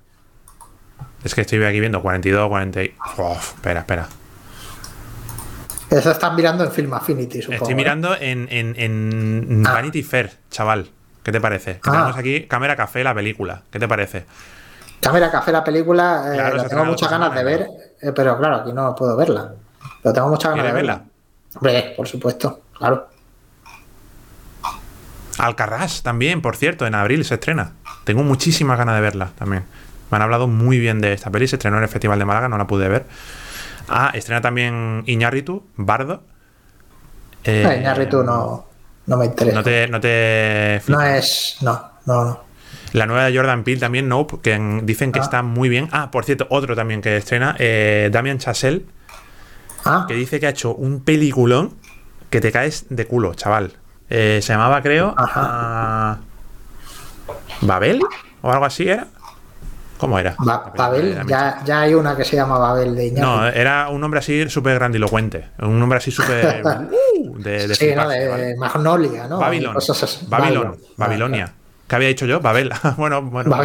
Es 1.24 1.34
que 1.34 1.42
estoy 1.42 1.64
aquí 1.64 1.80
viendo 1.80 2.02
42, 2.02 2.48
40. 2.50 2.82
espera, 2.82 3.80
espera. 3.80 4.08
Eso 5.90 6.12
estás 6.12 6.34
mirando 6.34 6.64
en 6.64 6.72
Film 6.72 6.94
Affinity, 6.94 7.42
supongo. 7.42 7.64
Estoy 7.64 7.76
mirando 7.76 8.16
en, 8.20 8.48
en, 8.50 9.64
ah. 9.66 9.74
Vanity 9.74 10.04
Fair, 10.04 10.32
chaval. 10.52 10.90
¿Qué 11.24 11.32
te 11.32 11.42
parece? 11.42 11.80
Ah. 11.84 11.92
Tenemos 11.92 12.18
aquí 12.18 12.44
Cámara 12.48 12.76
Café, 12.76 13.04
la 13.04 13.16
película. 13.16 13.64
¿Qué 13.72 13.80
te 13.80 13.88
parece? 13.88 14.26
Cámara 15.02 15.30
Café, 15.30 15.52
la 15.52 15.64
película, 15.64 16.32
eh, 16.34 16.68
tengo 16.68 16.86
muchas 16.86 17.10
ganas 17.10 17.34
de 17.36 17.44
ver, 17.44 17.68
eh, 18.02 18.12
pero 18.16 18.38
claro, 18.38 18.58
aquí 18.58 18.74
no 18.74 18.96
puedo 18.96 19.16
verla. 19.16 19.54
Pero 20.02 20.14
tengo 20.14 20.30
muchas 20.30 20.52
ganas 20.52 20.66
de 20.66 20.72
verla. 20.72 21.04
Hombre, 21.56 21.94
por 21.96 22.08
supuesto, 22.08 22.62
claro. 22.78 23.10
Alcarrás 25.38 26.02
también, 26.02 26.42
por 26.42 26.56
cierto, 26.56 26.88
en 26.88 26.96
abril 26.96 27.26
se 27.26 27.36
estrena. 27.36 27.74
Tengo 28.04 28.24
muchísimas 28.24 28.78
ganas 28.78 28.96
de 28.96 29.02
verla 29.02 29.32
también. 29.38 29.66
Me 30.10 30.16
han 30.16 30.22
hablado 30.22 30.48
muy 30.48 30.80
bien 30.80 31.02
de 31.02 31.14
esta 31.14 31.30
peli, 31.30 31.48
se 31.48 31.56
estrenó 31.56 31.78
en 31.78 31.84
el 31.84 31.90
Festival 31.90 32.18
de 32.20 32.26
Málaga, 32.26 32.48
no 32.48 32.58
la 32.58 32.68
pude 32.68 32.88
ver. 32.88 33.06
Ah, 33.88 34.12
estrena 34.14 34.42
también 34.42 35.04
Iñárritu, 35.06 35.64
Bardo. 35.76 36.24
Eh, 37.44 37.78
Iñárritu 37.80 38.24
no, 38.24 38.66
no 39.06 39.18
me 39.18 39.26
interesa. 39.26 39.56
No 39.58 39.64
te, 39.64 39.88
no 39.88 40.00
te 40.00 40.82
No 40.88 41.02
es. 41.02 41.58
No, 41.62 41.92
no, 42.06 42.26
no. 42.26 42.40
La 42.96 43.06
nueva 43.06 43.26
de 43.26 43.36
Jordan 43.36 43.66
Peele 43.66 43.82
también, 43.82 44.08
Nope, 44.08 44.38
que 44.42 44.58
dicen 44.84 45.12
que 45.12 45.20
ah. 45.20 45.24
está 45.24 45.44
muy 45.44 45.68
bien. 45.68 45.90
Ah, 45.92 46.12
por 46.12 46.24
cierto, 46.24 46.48
otro 46.50 46.78
también 46.78 47.02
que 47.02 47.18
estrena, 47.18 47.54
eh, 47.60 48.10
Damian 48.10 48.38
Chazelle, 48.38 48.86
ah. 49.84 50.06
que 50.08 50.14
dice 50.14 50.40
que 50.40 50.48
ha 50.48 50.52
hecho 50.52 50.74
un 50.74 51.02
peliculón 51.02 51.74
que 52.30 52.40
te 52.40 52.54
caes 52.54 52.86
de 52.90 53.06
culo, 53.06 53.34
chaval. 53.34 53.74
Eh, 54.10 54.40
se 54.42 54.54
llamaba, 54.54 54.82
creo, 54.82 55.14
Babel 57.62 58.00
o 58.42 58.52
algo 58.52 58.64
así 58.64 58.88
era. 58.88 59.08
¿Cómo 59.98 60.18
era? 60.18 60.36
Babel, 60.38 61.20
ya, 61.28 61.64
ya, 61.66 61.82
hay 61.82 61.94
una 61.94 62.16
que 62.16 62.24
se 62.24 62.38
llama 62.38 62.58
Babel 62.58 62.96
de 62.96 63.08
Iñárritu. 63.08 63.28
No, 63.28 63.48
era 63.48 63.90
un 63.90 64.00
nombre 64.00 64.20
así 64.20 64.48
súper 64.50 64.76
grandilocuente. 64.76 65.50
Un 65.60 65.80
nombre 65.80 65.98
así 65.98 66.12
súper. 66.12 66.64
Uh, 67.18 67.40
de, 67.40 67.68
de, 67.70 67.76
sí, 67.76 67.94
no, 67.96 68.10
de 68.10 68.56
Magnolia, 68.58 69.28
¿no? 69.28 69.40
Babilón. 69.40 69.78
Babilón. 70.28 70.78
Babilonia. 70.98 71.54
¿Qué 71.88 71.96
había 71.96 72.08
dicho 72.08 72.26
yo? 72.26 72.40
Babel. 72.40 72.72
bueno, 72.98 73.22
bueno. 73.22 73.56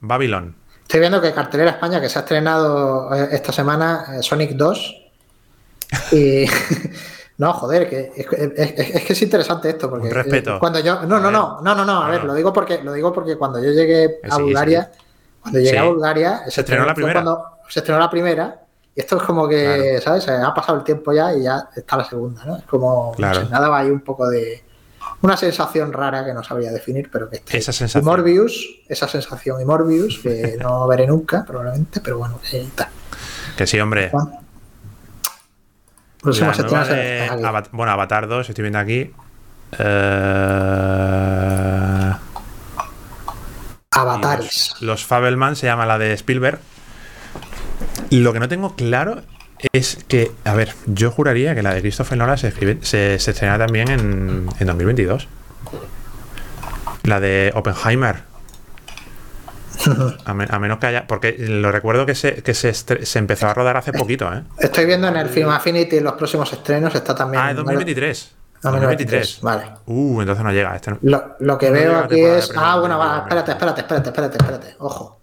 Babilón. 0.00 0.56
Estoy 0.82 1.00
viendo 1.00 1.20
que 1.20 1.32
Cartelera 1.32 1.70
España, 1.70 2.00
que 2.00 2.08
se 2.08 2.18
ha 2.18 2.22
estrenado 2.22 3.12
eh, 3.14 3.28
esta 3.32 3.52
semana, 3.52 4.04
eh, 4.14 4.22
Sonic 4.22 4.52
2. 4.52 4.96
Y. 6.12 6.46
No, 7.36 7.52
joder, 7.52 7.90
que 7.90 8.12
es, 8.14 8.26
que 9.04 9.12
es 9.12 9.22
interesante 9.22 9.68
esto 9.68 9.90
porque 9.90 10.08
respeto. 10.08 10.60
cuando 10.60 10.78
yo 10.78 11.02
no 11.02 11.18
no 11.18 11.32
no 11.32 11.60
no 11.60 11.74
no 11.74 11.84
no 11.84 12.02
a 12.04 12.08
ver 12.08 12.22
lo 12.22 12.32
digo 12.32 12.52
porque 12.52 12.80
lo 12.80 12.92
digo 12.92 13.12
porque 13.12 13.36
cuando 13.36 13.58
yo 13.60 13.72
llegué 13.72 14.20
a 14.30 14.38
Bulgaria 14.38 14.92
cuando 15.40 15.58
llegué 15.58 15.76
a 15.76 15.82
Bulgaria 15.82 16.42
se 16.46 16.60
estrenó 16.60 16.84
la 16.84 16.94
primera 16.94 17.24
se 17.68 17.80
estrenó 17.80 17.98
la 17.98 18.08
primera 18.08 18.60
y 18.94 19.00
esto 19.00 19.16
es 19.16 19.24
como 19.24 19.48
que 19.48 20.00
sabes 20.00 20.28
ha 20.28 20.54
pasado 20.54 20.78
el 20.78 20.84
tiempo 20.84 21.12
ya 21.12 21.34
y 21.34 21.42
ya 21.42 21.70
está 21.74 21.96
la 21.96 22.04
segunda 22.04 22.44
no 22.44 22.56
es 22.56 22.62
como 22.66 23.10
claro. 23.16 23.48
nada 23.50 23.68
va 23.68 23.80
ahí 23.80 23.90
un 23.90 24.02
poco 24.02 24.28
de 24.28 24.62
una 25.24 25.36
sensación 25.36 25.92
rara 25.92 26.24
que 26.24 26.34
no 26.34 26.44
sabría 26.44 26.70
definir 26.70 27.08
pero 27.10 27.28
que 27.28 27.42
esa 27.50 27.72
sensación 27.72 28.02
y 28.02 28.06
Morbius 28.06 28.80
esa 28.88 29.08
sensación 29.08 29.60
y 29.60 29.64
Morbius 29.64 30.18
que 30.18 30.56
no 30.60 30.86
veré 30.86 31.06
nunca 31.06 31.44
probablemente 31.44 32.00
pero 32.00 32.18
bueno 32.18 32.38
que 32.40 32.60
está 32.60 32.90
que 33.56 33.66
sí 33.66 33.80
hombre 33.80 34.10
bueno, 37.72 37.92
Avatar 37.92 38.26
2, 38.26 38.48
estoy 38.48 38.62
viendo 38.62 38.78
aquí. 38.78 39.10
Eh, 39.78 39.84
Avatares. 43.90 44.74
Los, 44.80 45.04
Fabelman 45.04 45.54
se 45.54 45.66
llama 45.66 45.84
la 45.84 45.98
de 45.98 46.14
Spielberg. 46.14 46.60
Lo 48.10 48.32
que 48.32 48.40
no 48.40 48.48
tengo 48.48 48.74
claro 48.74 49.22
es 49.72 50.04
que, 50.08 50.30
a 50.44 50.54
ver, 50.54 50.74
yo 50.86 51.10
juraría 51.10 51.54
que 51.54 51.62
la 51.62 51.74
de 51.74 51.80
Christopher 51.80 52.18
Nolan 52.18 52.38
se, 52.38 52.52
se, 52.82 53.14
estrena 53.14 53.58
también 53.58 53.88
en, 53.90 54.48
en 54.58 54.66
2022. 54.66 55.28
La 57.04 57.20
de 57.20 57.52
Oppenheimer 57.54 58.22
a, 60.24 60.58
menos 60.58 60.78
que 60.78 60.86
haya. 60.86 61.06
Porque 61.06 61.36
lo 61.38 61.70
recuerdo 61.72 62.06
que 62.06 62.14
se, 62.14 62.42
que 62.42 62.54
se, 62.54 62.72
se, 62.72 63.18
empezó 63.18 63.48
a 63.48 63.54
rodar 63.54 63.76
hace 63.76 63.92
poquito, 63.92 64.32
¿eh? 64.32 64.42
Estoy 64.58 64.86
viendo 64.86 65.08
en 65.08 65.16
el 65.16 65.28
Film 65.28 65.50
Affinity 65.50 66.00
los 66.00 66.14
próximos 66.14 66.52
estrenos, 66.52 66.94
está 66.94 67.14
también. 67.14 67.42
Ah, 67.42 67.50
es 67.50 67.56
2023. 67.56 68.34
2023. 68.62 69.40
Vale. 69.42 69.64
Uh, 69.86 70.20
entonces 70.20 70.44
no 70.44 70.52
llega. 70.52 70.74
Este 70.74 70.96
lo, 71.02 71.36
lo, 71.38 71.58
que 71.58 71.70
veo 71.70 71.98
aquí 71.98 72.20
es. 72.20 72.52
Ah, 72.56 72.78
bueno, 72.78 72.98
va, 72.98 73.18
espérate, 73.18 73.52
espérate, 73.52 73.80
espérate, 73.82 74.08
espérate, 74.08 74.36
espérate. 74.38 74.76
Ojo. 74.78 75.20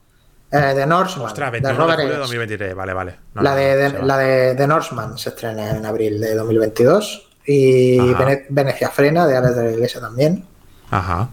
Eh, 0.51 0.73
de 0.75 0.85
Norseman. 0.85 1.27
Ostras, 1.27 1.51
de 1.51 1.73
Robert 1.73 1.99
de 1.99 2.17
2023, 2.17 2.75
vale, 2.75 2.93
vale. 2.93 3.15
la, 3.35 3.55
de, 3.55 3.77
de 3.77 4.03
la 4.03 4.17
de, 4.17 4.53
de, 4.53 4.67
Norseman 4.67 5.17
se 5.17 5.29
estrena 5.29 5.71
en 5.71 5.85
abril 5.85 6.19
de 6.19 6.35
2022. 6.35 7.29
Y 7.45 7.97
Venecia 8.49 8.89
Frena, 8.89 9.25
de 9.25 9.37
Alex 9.37 9.55
de 9.55 9.63
la 9.63 9.71
Iglesia 9.71 10.01
también. 10.01 10.45
Ajá. 10.91 11.29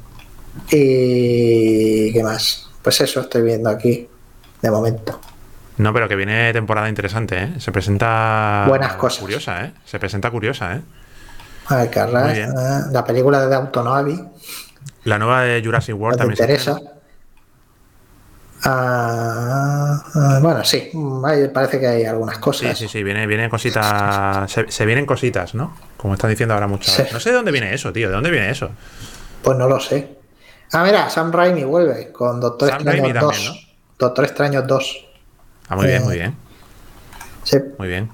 Y. 0.70 2.12
¿Qué 2.12 2.22
más? 2.22 2.70
Pues 2.80 3.00
eso 3.00 3.20
estoy 3.20 3.42
viendo 3.42 3.68
aquí, 3.68 4.08
de 4.62 4.70
momento. 4.70 5.20
No, 5.78 5.92
pero 5.92 6.08
que 6.08 6.16
viene 6.16 6.52
temporada 6.52 6.88
interesante, 6.88 7.42
¿eh? 7.42 7.52
Se 7.58 7.72
presenta. 7.72 8.64
Buenas 8.68 8.94
cosas. 8.94 9.20
Curiosa, 9.20 9.64
¿eh? 9.64 9.72
Se 9.84 9.98
presenta 9.98 10.30
curiosa, 10.30 10.76
¿eh? 10.76 10.80
A 11.66 11.76
ver, 11.76 11.90
Carras, 11.90 12.36
eh, 12.36 12.48
la 12.92 13.04
película 13.04 13.46
de 13.46 13.54
Autonovi. 13.54 14.24
La 15.04 15.18
nueva 15.18 15.42
de 15.42 15.62
Jurassic 15.62 15.96
World 15.98 16.18
también. 16.18 16.38
interesa. 16.40 16.80
Ah, 18.64 20.02
ah, 20.14 20.38
bueno, 20.42 20.64
sí, 20.64 20.90
parece 21.54 21.78
que 21.78 21.86
hay 21.86 22.04
algunas 22.04 22.38
cosas. 22.38 22.76
Sí, 22.76 22.86
sí, 22.86 22.92
sí, 22.92 23.02
viene, 23.04 23.26
viene 23.26 23.48
cositas. 23.48 24.50
Se, 24.50 24.86
vienen 24.86 25.06
cositas, 25.06 25.54
¿no? 25.54 25.76
Como 25.96 26.14
están 26.14 26.30
diciendo 26.30 26.54
ahora 26.54 26.66
muchas. 26.66 27.12
No 27.12 27.20
sé 27.20 27.30
de 27.30 27.36
dónde 27.36 27.52
viene 27.52 27.72
eso, 27.72 27.92
tío. 27.92 28.08
¿De 28.08 28.14
dónde 28.14 28.30
viene 28.30 28.50
eso? 28.50 28.70
Pues 29.42 29.56
no 29.56 29.68
lo 29.68 29.78
sé. 29.78 30.16
Ah, 30.72 30.84
mira, 30.84 31.08
Sam 31.08 31.32
Raimi 31.32 31.64
vuelve 31.64 32.12
con 32.12 32.40
Doctor 32.40 32.70
Extraño 32.70 33.14
2. 33.20 33.68
Doctor 33.98 34.24
Extraño 34.24 34.62
2. 34.62 35.06
Ah, 35.68 35.76
muy 35.76 35.86
bien, 35.86 36.04
muy 36.04 36.16
bien. 36.16 36.36
Sí. 37.44 37.58
Muy 37.78 37.88
bien. 37.88 38.10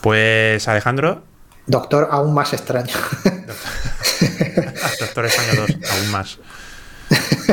Pues 0.00 0.66
Alejandro. 0.68 1.22
Doctor 1.66 2.08
aún 2.10 2.32
más 2.32 2.52
extraño. 2.52 2.94
Doctor 5.00 5.26
Extraño 5.26 5.66
2, 5.66 5.70
aún 5.90 6.10
más. 6.10 6.38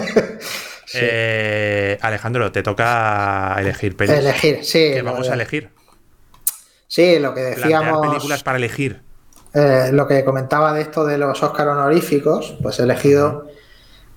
Eh, 0.94 1.98
Alejandro, 2.02 2.52
te 2.52 2.64
toca 2.64 3.56
elegir 3.60 3.96
pelis. 3.98 4.16
Elegir, 4.16 4.64
sí. 4.64 4.92
¿Qué 4.94 5.02
lo 5.04 5.12
vamos 5.12 5.30
a 5.30 5.34
elegir? 5.34 5.70
Sí, 6.88 7.20
lo 7.20 7.34
que 7.34 7.42
Plantear 7.56 7.82
decíamos. 7.84 8.08
películas 8.08 8.44
para 8.44 8.58
elegir. 8.58 9.02
eh, 9.54 9.90
lo 9.92 10.08
que 10.08 10.24
comentaba 10.24 10.74
de 10.74 10.82
esto 10.82 11.06
de 11.06 11.18
los 11.18 11.42
Oscar 11.44 11.68
honoríficos, 11.70 12.56
pues 12.62 12.80
he 12.80 12.84
elegido 12.84 13.48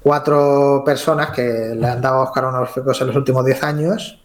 cuatro 0.03 0.83
personas 0.85 1.31
que 1.31 1.75
le 1.77 1.87
han 1.87 2.01
dado 2.01 2.21
Oscar 2.21 2.45
honoríficos 2.47 3.01
en 3.01 3.09
los 3.09 3.17
últimos 3.17 3.45
10 3.45 3.63
años. 3.65 4.17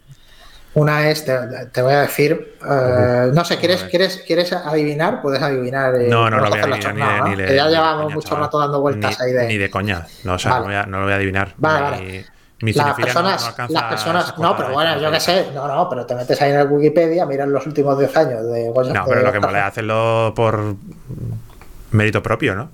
Una 0.74 1.08
es, 1.10 1.24
te, 1.24 1.32
te 1.72 1.80
voy 1.80 1.94
a 1.94 2.02
decir, 2.02 2.58
eh, 2.62 3.30
no 3.32 3.44
sé, 3.46 3.56
¿quieres. 3.56 3.84
¿quieres, 3.84 4.22
¿quieres 4.26 4.52
adivinar? 4.52 5.22
Puedes 5.22 5.40
adivinar. 5.40 5.94
eh, 5.96 6.08
No, 6.08 6.28
no, 6.28 6.36
no 6.38 6.50
voy 6.50 6.58
a 6.58 6.64
adivinar 6.64 6.78
ni, 6.78 6.82
chornada, 6.84 7.18
¿no? 7.20 7.28
ni 7.28 7.36
Que 7.46 7.56
ya 7.56 7.66
llevamos 7.68 8.02
coña, 8.04 8.14
mucho 8.14 8.28
chaval. 8.28 8.44
rato 8.44 8.58
dando 8.58 8.80
vueltas 8.82 9.20
ahí 9.20 9.32
de. 9.32 9.46
Ni 9.48 9.56
de 9.56 9.70
coña. 9.70 10.06
No, 10.24 10.34
o 10.34 10.38
sea, 10.38 10.50
Vale. 10.52 10.60
no, 10.60 10.66
voy 10.66 10.74
a, 10.76 10.86
no 10.86 10.98
lo 10.98 11.04
voy 11.04 11.12
a 11.14 11.16
adivinar. 11.16 11.54
Vale, 11.56 11.80
vale. 11.82 12.26
Mi 12.62 12.72
las 12.72 12.86
no- 12.86 12.94
personas, 12.96 13.42
no 13.42 13.48
alcanza 13.48 13.72
las 13.74 13.82
personas, 13.84 14.38
no, 14.38 14.56
pero 14.56 14.72
bueno, 14.72 14.98
yo 14.98 15.10
qué 15.10 15.20
sé, 15.20 15.50
no, 15.54 15.68
no, 15.68 15.88
pero 15.90 16.06
te 16.06 16.14
metes 16.14 16.40
ahí 16.40 16.52
en 16.52 16.60
el 16.60 16.66
Wikipedia, 16.68 17.26
miras 17.26 17.48
los 17.48 17.66
últimos 17.66 17.98
10 17.98 18.16
años 18.16 18.46
de 18.46 18.70
Goya. 18.70 18.94
No, 18.94 19.04
de 19.04 19.10
pero 19.10 19.22
lo 19.26 19.32
que 19.32 19.40
mola 19.40 19.58
es 19.60 19.64
hacerlo 19.66 20.32
por 20.34 20.74
mérito 21.90 22.22
propio, 22.22 22.54
¿no? 22.54 22.70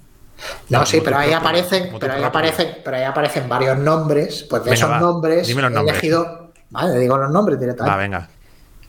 No, 0.70 0.80
No, 0.80 0.86
sí, 0.86 1.00
pero 1.04 1.18
ahí 1.18 1.30
propio- 1.30 1.38
aparecen, 1.38 1.90
pero 2.00 2.12
ahí 2.14 2.22
aparecen, 2.22 2.76
pero 2.84 2.96
ahí 2.96 3.04
aparecen 3.04 3.48
varios 3.48 3.78
nombres, 3.78 4.46
pues 4.48 4.62
de 4.64 4.70
Venga, 4.70 4.74
esos 4.74 4.90
va, 4.90 5.00
nombres 5.00 5.46
dime 5.46 5.62
los 5.62 5.70
he 5.70 5.74
nombres. 5.74 5.94
elegido, 5.98 6.50
vale, 6.70 6.98
digo 6.98 7.16
los 7.16 7.30
nombres 7.30 7.56
Va, 7.56 7.60
directamente. 7.60 7.98
venga. 7.98 8.28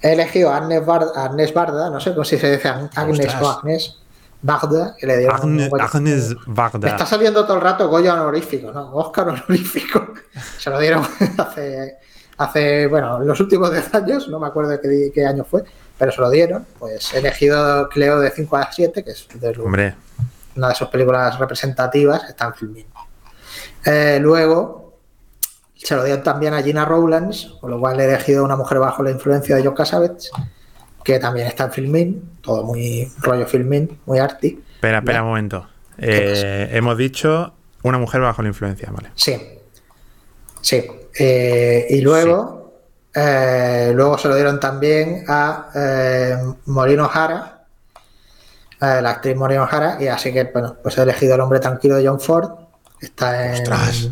He 0.02 0.14
elegido 0.14 0.52
a 0.52 0.58
Agnes, 0.58 0.86
Bar- 0.86 1.12
a 1.16 1.24
Agnes 1.26 1.54
Barda, 1.54 1.90
no 1.90 2.00
sé 2.00 2.12
cómo 2.12 2.24
si 2.26 2.38
se 2.38 2.52
dice 2.52 2.68
Ag- 2.70 2.90
Agnes 2.96 3.20
Ostras. 3.20 3.42
o 3.42 3.50
Agnes 3.50 3.98
Que 5.00 5.08
le 5.08 5.18
dieron 5.20 5.36
Me 5.64 5.70
Varda. 5.70 5.88
está 6.90 7.06
saliendo 7.06 7.44
todo 7.46 7.56
el 7.56 7.62
rato 7.62 7.88
Goya 7.88 8.14
honorífico, 8.14 8.72
¿no? 8.72 8.94
Oscar 8.94 9.30
honorífico. 9.30 10.14
Se 10.60 10.70
lo 10.70 10.80
dieron 10.80 11.02
hace, 11.38 11.98
hace, 12.38 12.88
bueno, 12.88 13.22
en 13.22 13.28
los 13.28 13.40
últimos 13.40 13.72
10 13.72 13.94
años, 13.96 14.28
no 14.28 14.40
me 14.40 14.48
acuerdo 14.48 14.80
qué, 14.82 15.12
qué 15.14 15.26
año 15.26 15.44
fue, 15.44 15.64
pero 15.98 16.12
se 16.12 16.20
lo 16.22 16.30
dieron. 16.30 16.66
Pues 16.78 17.14
he 17.14 17.20
elegido 17.20 17.88
Cleo 17.90 18.20
de 18.20 18.32
5 18.32 18.58
a 18.58 18.72
7, 18.72 19.04
que 19.04 19.12
es 19.12 19.28
de 19.34 19.54
lo- 19.56 19.64
Hombre, 19.66 19.96
una 20.56 20.70
de 20.70 20.76
sus 20.76 20.88
películas 20.90 21.40
representativas, 21.40 22.24
está 22.30 22.46
en 22.46 22.54
Filmin. 22.56 22.86
Eh, 23.86 24.20
luego 24.22 25.00
se 25.76 25.96
lo 25.96 26.04
dieron 26.04 26.24
también 26.24 26.54
a 26.54 26.62
Gina 26.62 26.86
Rowlands, 26.86 27.56
con 27.60 27.70
lo 27.72 27.80
cual 27.80 28.00
he 28.00 28.06
elegido 28.06 28.44
una 28.44 28.56
mujer 28.56 28.80
bajo 28.80 29.04
la 29.04 29.12
influencia 29.12 29.56
de 29.56 29.64
John 29.66 29.74
Cassavetes, 29.76 30.32
que 31.04 31.20
también 31.20 31.48
está 31.48 31.66
en 31.66 31.72
Filmin, 31.72 32.38
todo 32.42 32.64
muy 32.64 33.12
rollo 33.20 33.46
Filmin, 33.46 34.00
muy 34.06 34.20
arty. 34.20 34.60
espera, 34.76 35.00
espera 35.00 35.24
un 35.24 35.30
momento. 35.30 35.68
Eh, 35.98 36.70
hemos 36.72 36.98
dicho 36.98 37.54
una 37.84 37.98
mujer 37.98 38.22
bajo 38.22 38.42
la 38.42 38.48
influencia, 38.48 38.90
vale. 38.92 39.12
Sí. 39.16 39.38
Sí. 40.62 40.86
Eh, 41.20 41.88
y 41.90 42.02
luego, 42.02 42.74
eh, 43.14 43.92
luego 43.94 44.18
se 44.18 44.28
lo 44.28 44.36
dieron 44.36 44.60
también 44.60 45.26
a 45.28 46.50
Moreno 46.66 47.08
Jara, 47.08 47.66
la 48.80 49.10
actriz 49.10 49.36
Moreno 49.36 49.66
Jara, 49.68 49.98
y 50.00 50.08
así 50.08 50.34
que, 50.34 50.46
bueno, 50.46 50.78
pues 50.82 50.98
he 50.98 51.04
elegido 51.04 51.36
El 51.36 51.42
hombre 51.42 51.60
tranquilo 51.60 51.96
de 51.96 52.08
John 52.08 52.20
Ford, 52.20 52.50
está 53.00 53.48
en... 53.48 53.62
Ostras. 53.62 54.10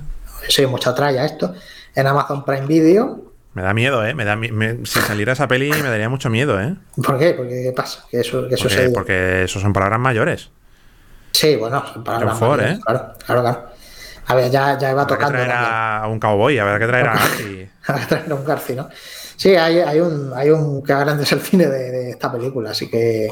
Sí, 0.47 0.65
mucha 0.65 0.95
tralla 0.95 1.25
esto, 1.25 1.53
en 1.93 2.07
Amazon 2.07 2.43
Prime 2.43 2.65
Video. 2.65 3.30
Me 3.53 3.61
da 3.63 3.73
miedo, 3.73 4.05
¿eh? 4.05 4.13
Me 4.13 4.23
da, 4.23 4.35
me- 4.35 4.85
si 4.85 4.99
saliera 5.01 5.33
esa 5.33 5.47
peli 5.47 5.69
me 5.69 5.89
daría 5.89 6.07
mucho 6.09 6.29
miedo, 6.29 6.59
¿eh? 6.61 6.75
¿Por 7.03 7.19
qué? 7.19 7.33
Porque, 7.33 7.63
¿qué 7.63 7.71
pasa? 7.75 8.05
Que 8.09 8.21
eso, 8.21 8.47
que 8.47 8.55
eso 8.55 8.63
Porque, 8.63 8.75
se- 8.77 8.89
porque 8.91 9.43
eso 9.43 9.59
son 9.59 9.73
palabras 9.73 9.99
mayores. 9.99 10.49
Sí, 11.33 11.55
bueno, 11.57 11.83
John 11.93 12.03
las 12.25 12.39
Ford, 12.39 12.57
mayores, 12.59 12.77
¿eh? 12.77 12.81
Claro, 12.85 13.13
claro, 13.25 13.41
claro. 13.41 13.65
A 14.27 14.35
ver, 14.35 14.51
ya, 14.51 14.77
ya 14.77 14.91
iba 14.91 15.01
Habrá 15.01 15.17
que 15.17 15.23
tocando. 15.23 15.43
traer 15.43 15.51
a 15.53 16.07
un 16.07 16.19
cowboy, 16.19 16.57
habrá 16.59 16.79
que 16.79 16.87
traer 16.87 17.07
a 17.07 17.13
Garci. 17.17 17.69
a 17.87 18.07
traer 18.07 18.31
un 18.33 18.45
Garci, 18.45 18.75
¿no? 18.75 18.89
Sí, 19.35 19.55
hay, 19.55 19.79
hay 19.79 19.99
un, 19.99 20.31
hay 20.35 20.49
un 20.51 20.81
que 20.83 20.93
grande 20.93 21.23
es 21.23 21.31
el 21.31 21.41
cine 21.41 21.67
de, 21.67 21.91
de 21.91 22.09
esta 22.11 22.31
película, 22.31 22.71
así 22.71 22.89
que 22.89 23.29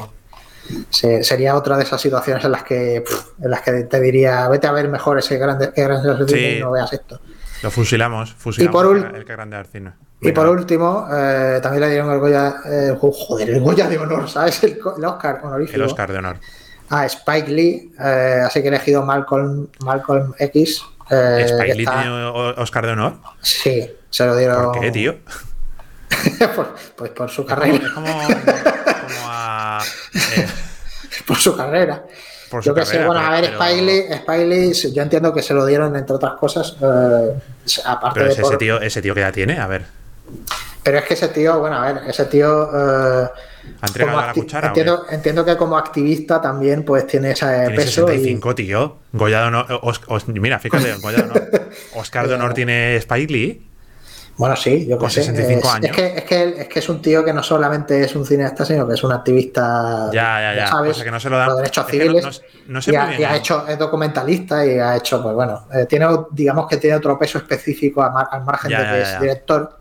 se- 0.90 1.22
sería 1.24 1.54
otra 1.56 1.76
de 1.78 1.84
esas 1.84 2.00
situaciones 2.00 2.44
en 2.44 2.52
las 2.52 2.64
que 2.64 3.02
pff, 3.06 3.42
en 3.42 3.50
las 3.50 3.62
que 3.62 3.72
te 3.84 4.00
diría 4.00 4.48
vete 4.48 4.66
a 4.66 4.72
ver 4.72 4.88
mejor 4.88 5.18
ese 5.18 5.38
grande, 5.38 5.72
que 5.72 5.82
grande 5.82 6.12
es 6.12 6.20
el 6.20 6.28
cine 6.28 6.40
Sí. 6.50 6.56
y 6.58 6.60
no 6.60 6.72
veas 6.72 6.92
esto. 6.92 7.20
Lo 7.62 7.70
fusilamos, 7.70 8.34
fusilamos 8.34 8.82
por 8.82 8.96
el, 8.96 9.14
el 9.16 9.24
que 9.24 9.32
grande 9.32 9.56
Arcino. 9.56 9.92
Y 10.22 10.32
por 10.32 10.46
último, 10.48 11.08
eh, 11.12 11.60
también 11.62 11.80
le 11.82 11.90
dieron 11.90 12.12
el 12.12 12.18
Goya, 12.18 12.56
eh, 12.66 12.94
jo- 13.00 13.10
joder, 13.12 13.48
el 13.50 13.60
Goya 13.60 13.88
de 13.88 13.98
honor, 13.98 14.28
¿sabes? 14.28 14.62
El, 14.64 14.78
el 14.98 15.04
Oscar 15.04 15.40
honorífico 15.42 15.76
El 15.76 15.82
Oscar 15.82 16.12
de 16.12 16.18
honor. 16.18 16.36
a 16.90 17.06
Spike 17.06 17.48
Lee, 17.50 17.92
eh, 17.98 18.42
así 18.44 18.60
que 18.60 18.66
he 18.66 18.68
elegido 18.68 19.02
Malcolm, 19.02 19.68
Malcolm 19.84 20.34
X. 20.38 20.82
eh, 21.10 21.46
¿Spike 21.48 21.74
Lee 21.74 21.84
está- 21.84 22.02
tiene 22.02 22.24
Oscar 22.58 22.86
de 22.86 22.92
honor? 22.92 23.14
Sí, 23.40 23.90
se 24.10 24.26
lo 24.26 24.36
dieron. 24.36 24.72
¿Por 24.72 24.80
qué, 24.80 24.90
tío? 24.90 25.16
por, 26.56 26.74
pues 26.96 27.10
por 27.12 27.30
su 27.30 27.42
Es 27.42 27.48
carrera. 27.48 27.78
como, 27.94 28.06
como 28.12 29.26
a. 29.26 29.80
eh, 30.14 30.46
por 31.26 31.36
su 31.38 31.56
carrera. 31.56 32.04
por 32.50 32.62
su 32.62 32.68
Yo 32.70 32.74
que 32.74 32.84
sé, 32.84 32.92
carrera, 32.98 33.06
bueno, 33.06 33.20
a 33.26 33.30
ver, 33.30 33.44
pero- 33.46 33.62
Spike 33.64 33.82
Lee, 33.82 34.14
Spike 34.16 34.46
Lee, 34.46 34.92
yo 34.92 35.02
entiendo 35.02 35.32
que 35.32 35.42
se 35.42 35.54
lo 35.54 35.64
dieron, 35.64 35.96
entre 35.96 36.14
otras 36.16 36.34
cosas, 36.34 36.76
eh, 36.82 37.38
aparte 37.86 38.14
Pero 38.14 38.26
de 38.26 38.32
es 38.32 38.38
ese 38.38 38.42
por- 38.42 38.58
tío, 38.58 38.80
ese 38.80 39.00
tío 39.00 39.14
que 39.14 39.20
ya 39.20 39.32
tiene, 39.32 39.58
a 39.58 39.66
ver. 39.66 39.99
Pero 40.82 40.98
es 40.98 41.04
que 41.04 41.14
ese 41.14 41.28
tío, 41.28 41.58
bueno, 41.58 41.76
a 41.76 41.92
ver, 41.92 42.02
ese 42.08 42.24
tío... 42.24 42.68
eh, 43.24 43.28
entiendo, 44.62 45.04
entiendo 45.10 45.44
que 45.44 45.56
como 45.56 45.76
activista 45.76 46.40
también 46.40 46.84
pues 46.84 47.06
tiene 47.06 47.32
ese 47.32 47.46
Tiene 47.46 47.76
peso 47.76 48.06
65, 48.06 48.54
tío. 48.54 48.96
Os- 49.82 50.00
os- 50.08 50.28
mira, 50.28 50.58
fíjate, 50.58 50.94
Goya 51.02 51.18
de 51.18 51.22
honor. 51.24 51.50
Oscar 51.94 52.28
de 52.28 52.34
honor 52.34 52.54
tiene 52.54 52.96
Spike 52.96 53.32
Lee. 53.32 53.66
bueno 54.36 54.56
sí 54.56 54.86
yo 54.86 54.96
que 54.96 55.00
con 55.00 55.10
sé 55.10 55.22
65 55.22 55.60
es, 55.68 55.74
años. 55.74 55.90
es 55.90 55.92
que, 55.96 56.06
es, 56.18 56.24
que, 56.24 56.60
es 56.62 56.68
que 56.68 56.78
es 56.78 56.88
un 56.88 57.02
tío 57.02 57.22
que 57.24 57.32
no 57.34 57.42
solamente 57.42 58.02
es 58.02 58.14
un 58.16 58.24
cineasta 58.24 58.64
sino 58.64 58.88
que 58.88 58.94
es 58.94 59.02
un 59.04 59.12
activista 59.12 60.08
Ya, 60.12 60.40
ya, 60.40 60.54
ya. 60.56 60.66
¿sabes? 60.68 60.92
O 60.92 60.94
sea 60.94 61.04
que 61.04 61.10
no 61.10 61.20
se 61.20 61.28
lo 61.30 61.36
dan. 61.36 61.48
por 61.48 61.56
derechos 61.58 61.84
no- 61.84 61.90
civiles 61.90 62.24
no, 62.66 62.74
no 62.74 62.82
sé 62.82 62.92
y, 62.92 62.96
ha, 62.96 63.06
bien. 63.06 63.20
y 63.20 63.24
ha 63.24 63.36
hecho 63.36 63.66
es 63.68 63.78
documentalista 63.78 64.64
y 64.64 64.78
ha 64.78 64.96
hecho 64.96 65.22
pues 65.22 65.34
bueno 65.34 65.66
eh, 65.74 65.84
tiene 65.86 66.06
digamos 66.30 66.66
que 66.66 66.78
tiene 66.78 66.96
otro 66.96 67.18
peso 67.18 67.36
específico 67.38 68.02
al 68.02 68.44
margen 68.44 68.70
Ya, 68.70 68.78
de 68.78 68.84
que 68.84 69.02
ya, 69.04 69.14
es 69.14 69.20
director 69.20 69.79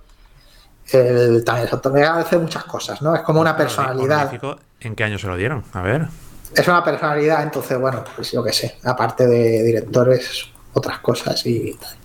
Él 0.92 1.44
también 1.82 2.06
hace 2.08 2.38
muchas 2.38 2.64
cosas 2.66 3.02
no 3.02 3.16
es 3.16 3.22
como 3.22 3.42
una 3.42 3.56
personalidad 3.56 4.32
¿En 4.82 4.96
qué 4.96 5.04
año 5.04 5.18
se 5.20 5.28
lo 5.28 5.36
dieron? 5.36 5.64
A 5.74 5.82
ver. 5.82 6.08
es 6.56 6.68
una 6.68 6.84
personalidad, 6.84 7.44
entonces, 7.44 7.78
bueno, 7.78 8.04
pues 8.16 8.32
yo 8.32 8.44
qué 8.44 8.54
sé, 8.54 8.78
aparte 8.84 9.28
de 9.28 9.62
directores, 9.64 10.48
otras 10.74 11.00
cosas 11.00 11.46
y 11.46 11.74
tal. 11.74 11.96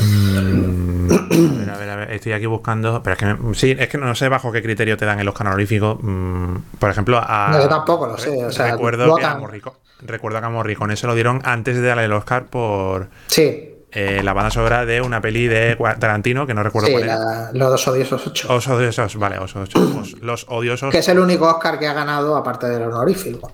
Mm, 0.00 1.10
a 1.12 1.16
ver, 1.28 1.70
a 1.70 1.76
ver, 1.78 1.88
a 1.90 1.96
ver, 1.96 2.10
Estoy 2.12 2.32
aquí 2.32 2.46
buscando. 2.46 3.02
Pero 3.02 3.12
es 3.14 3.18
que 3.18 3.26
me- 3.26 3.54
sí, 3.54 3.76
es 3.78 3.88
que 3.88 3.98
no 3.98 4.14
sé 4.14 4.28
bajo 4.28 4.50
qué 4.52 4.62
criterio 4.62 4.96
te 4.96 5.04
dan 5.04 5.20
el 5.20 5.28
Oscar 5.28 5.46
honorífico. 5.48 5.98
Mm, 6.00 6.56
por 6.78 6.90
ejemplo, 6.90 7.20
a. 7.24 7.50
No, 7.52 7.60
yo 7.60 7.68
tampoco 7.68 8.06
lo 8.06 8.18
sé, 8.18 8.44
o 8.44 8.50
sea, 8.50 8.72
recuerdo 8.72 9.04
que 9.16 9.24
a 9.24 9.34
votan. 9.34 9.40
Morrico- 9.40 9.76
recuerdo 10.00 10.40
que 10.40 10.46
a 10.46 10.50
Morricone 10.50 10.96
se 10.96 11.06
lo 11.06 11.14
dieron 11.14 11.40
antes 11.44 11.76
de 11.76 11.82
darle 11.86 12.04
el 12.04 12.12
Oscar 12.12 12.46
por 12.46 13.08
Sí, 13.28 13.73
eh, 13.94 14.22
la 14.24 14.32
banda 14.32 14.50
sonora 14.50 14.84
de 14.84 15.00
una 15.00 15.20
peli 15.20 15.46
de 15.46 15.76
Tarantino, 15.98 16.46
que 16.46 16.54
no 16.54 16.62
recuerdo 16.62 16.88
sí, 16.88 16.92
cuál 16.94 17.04
era. 17.04 17.16
la- 17.18 17.50
los 17.52 17.70
dos 17.70 17.88
odiosos 17.88 18.26
ocho. 18.26 18.48
Los 18.52 18.66
odiosos, 18.68 19.16
vale, 19.16 19.36
los 19.36 19.54
odiosos. 19.54 20.20
Los 20.20 20.46
odiosos. 20.48 20.90
Que 20.90 20.98
es 20.98 21.08
el 21.08 21.18
único 21.18 21.46
Oscar 21.48 21.78
que 21.78 21.86
ha 21.86 21.92
ganado 21.94 22.36
aparte 22.36 22.66
del 22.66 22.82
honorífico. 22.82 23.52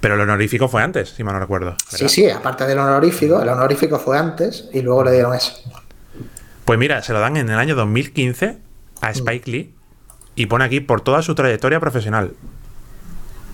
Pero 0.00 0.14
el 0.14 0.20
honorífico 0.22 0.68
fue 0.68 0.82
antes, 0.82 1.10
si 1.10 1.22
mal 1.22 1.34
no 1.34 1.40
recuerdo. 1.40 1.76
Sí, 1.88 1.96
¿verdad? 1.96 2.08
sí, 2.08 2.28
aparte 2.30 2.66
del 2.66 2.78
honorífico, 2.78 3.40
el 3.40 3.48
honorífico 3.48 3.98
fue 3.98 4.18
antes 4.18 4.68
y 4.72 4.80
luego 4.82 5.04
le 5.04 5.12
dieron 5.12 5.34
eso. 5.34 5.52
Pues 6.64 6.78
mira, 6.78 7.02
se 7.02 7.12
lo 7.12 7.20
dan 7.20 7.36
en 7.36 7.48
el 7.50 7.58
año 7.58 7.74
2015 7.76 8.58
a 9.00 9.10
Spike 9.10 9.50
Lee 9.50 9.74
y 10.34 10.46
pone 10.46 10.64
aquí 10.64 10.80
por 10.80 11.02
toda 11.02 11.22
su 11.22 11.34
trayectoria 11.34 11.78
profesional. 11.78 12.32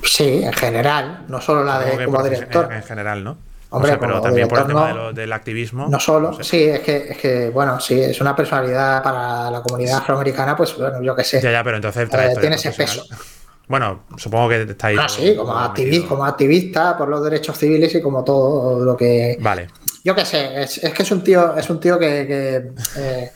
Sí, 0.04 0.42
en 0.44 0.52
general, 0.52 1.24
no 1.28 1.40
solo 1.40 1.64
la 1.64 1.80
de 1.80 2.04
como 2.04 2.22
director. 2.22 2.66
En, 2.70 2.76
en 2.78 2.82
general, 2.84 3.24
¿no? 3.24 3.36
Hombre, 3.70 3.90
O 3.90 3.92
sea, 3.92 4.00
pero 4.00 4.20
también 4.22 4.48
por 4.48 4.58
el 4.60 4.66
tema 4.66 4.80
no- 4.80 4.86
de 4.86 4.94
lo- 4.94 5.12
del 5.12 5.32
activismo. 5.32 5.88
No 5.88 6.00
solo, 6.00 6.32
sé. 6.32 6.44
sí, 6.44 6.62
es 6.64 6.80
que, 6.80 6.96
es 7.10 7.18
que, 7.18 7.50
bueno, 7.50 7.78
sí, 7.80 8.00
es 8.00 8.18
una 8.20 8.34
personalidad 8.34 9.02
para 9.02 9.50
la 9.50 9.60
comunidad 9.60 9.98
afroamericana, 9.98 10.56
pues 10.56 10.74
bueno, 10.76 11.02
yo 11.02 11.14
qué 11.14 11.22
sé. 11.24 11.40
Ya, 11.42 11.52
ya, 11.52 11.62
pero 11.62 11.76
entonces 11.76 12.04
Eh, 12.04 12.08
trayectoria 12.10 12.40
tiene 12.40 12.56
ese 12.56 12.70
profesional. 12.70 13.08
Bueno, 13.68 14.04
supongo 14.16 14.48
que 14.48 14.62
está 14.62 14.86
ahí. 14.86 14.96
Ah, 14.98 15.06
sí, 15.10 15.36
como, 15.36 15.52
todo 15.52 15.60
activi- 15.60 15.84
metido. 15.84 16.08
como 16.08 16.24
activista 16.24 16.96
por 16.96 17.06
los 17.08 17.22
derechos 17.22 17.58
civiles 17.58 17.94
y 17.94 18.00
como 18.00 18.24
todo 18.24 18.82
lo 18.82 18.96
que. 18.96 19.36
Vale. 19.40 19.68
Yo 20.02 20.14
qué 20.14 20.24
sé, 20.24 20.62
es, 20.62 20.78
es 20.82 20.94
que 20.94 21.02
es 21.02 21.10
un 21.10 21.22
tío, 21.22 21.54
es 21.54 21.68
un 21.68 21.78
tío 21.78 21.98
que, 21.98 22.26
que, 22.26 22.72
eh, 22.98 23.30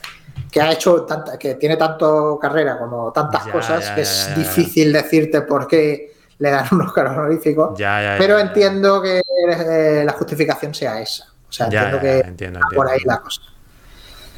que 0.51 0.59
ha 0.59 0.71
hecho 0.71 1.03
tanta, 1.03 1.37
que 1.37 1.53
tiene 1.53 1.77
tanto 1.77 2.39
carrera 2.41 2.79
como 2.79 3.11
tantas 3.11 3.45
Ya, 3.45 3.51
cosas 3.51 3.83
ya, 3.85 3.93
que 3.93 4.03
ya, 4.03 4.09
es 4.09 4.35
difícil 4.35 4.91
decirte 4.91 5.41
por 5.41 5.67
qué 5.67 6.13
le 6.43 6.51
dan 6.51 6.67
un 6.71 6.81
Oscar 6.81 7.07
honorífico. 7.07 7.73
Ya, 7.77 8.01
ya, 8.01 8.13
ya, 8.13 8.17
pero 8.19 8.37
entiendo 8.37 9.01
que 9.01 9.21
eh, 9.49 10.03
la 10.05 10.11
justificación 10.13 10.73
sea 10.75 10.99
esa. 11.01 11.25
O 11.49 11.51
sea, 11.51 11.65
entiendo 11.67 11.99
que 11.99 12.19
entiendo, 12.19 12.59
va 12.59 12.67
por 12.75 12.89
ahí 12.89 12.99
la 13.05 13.19
cosa. 13.19 13.41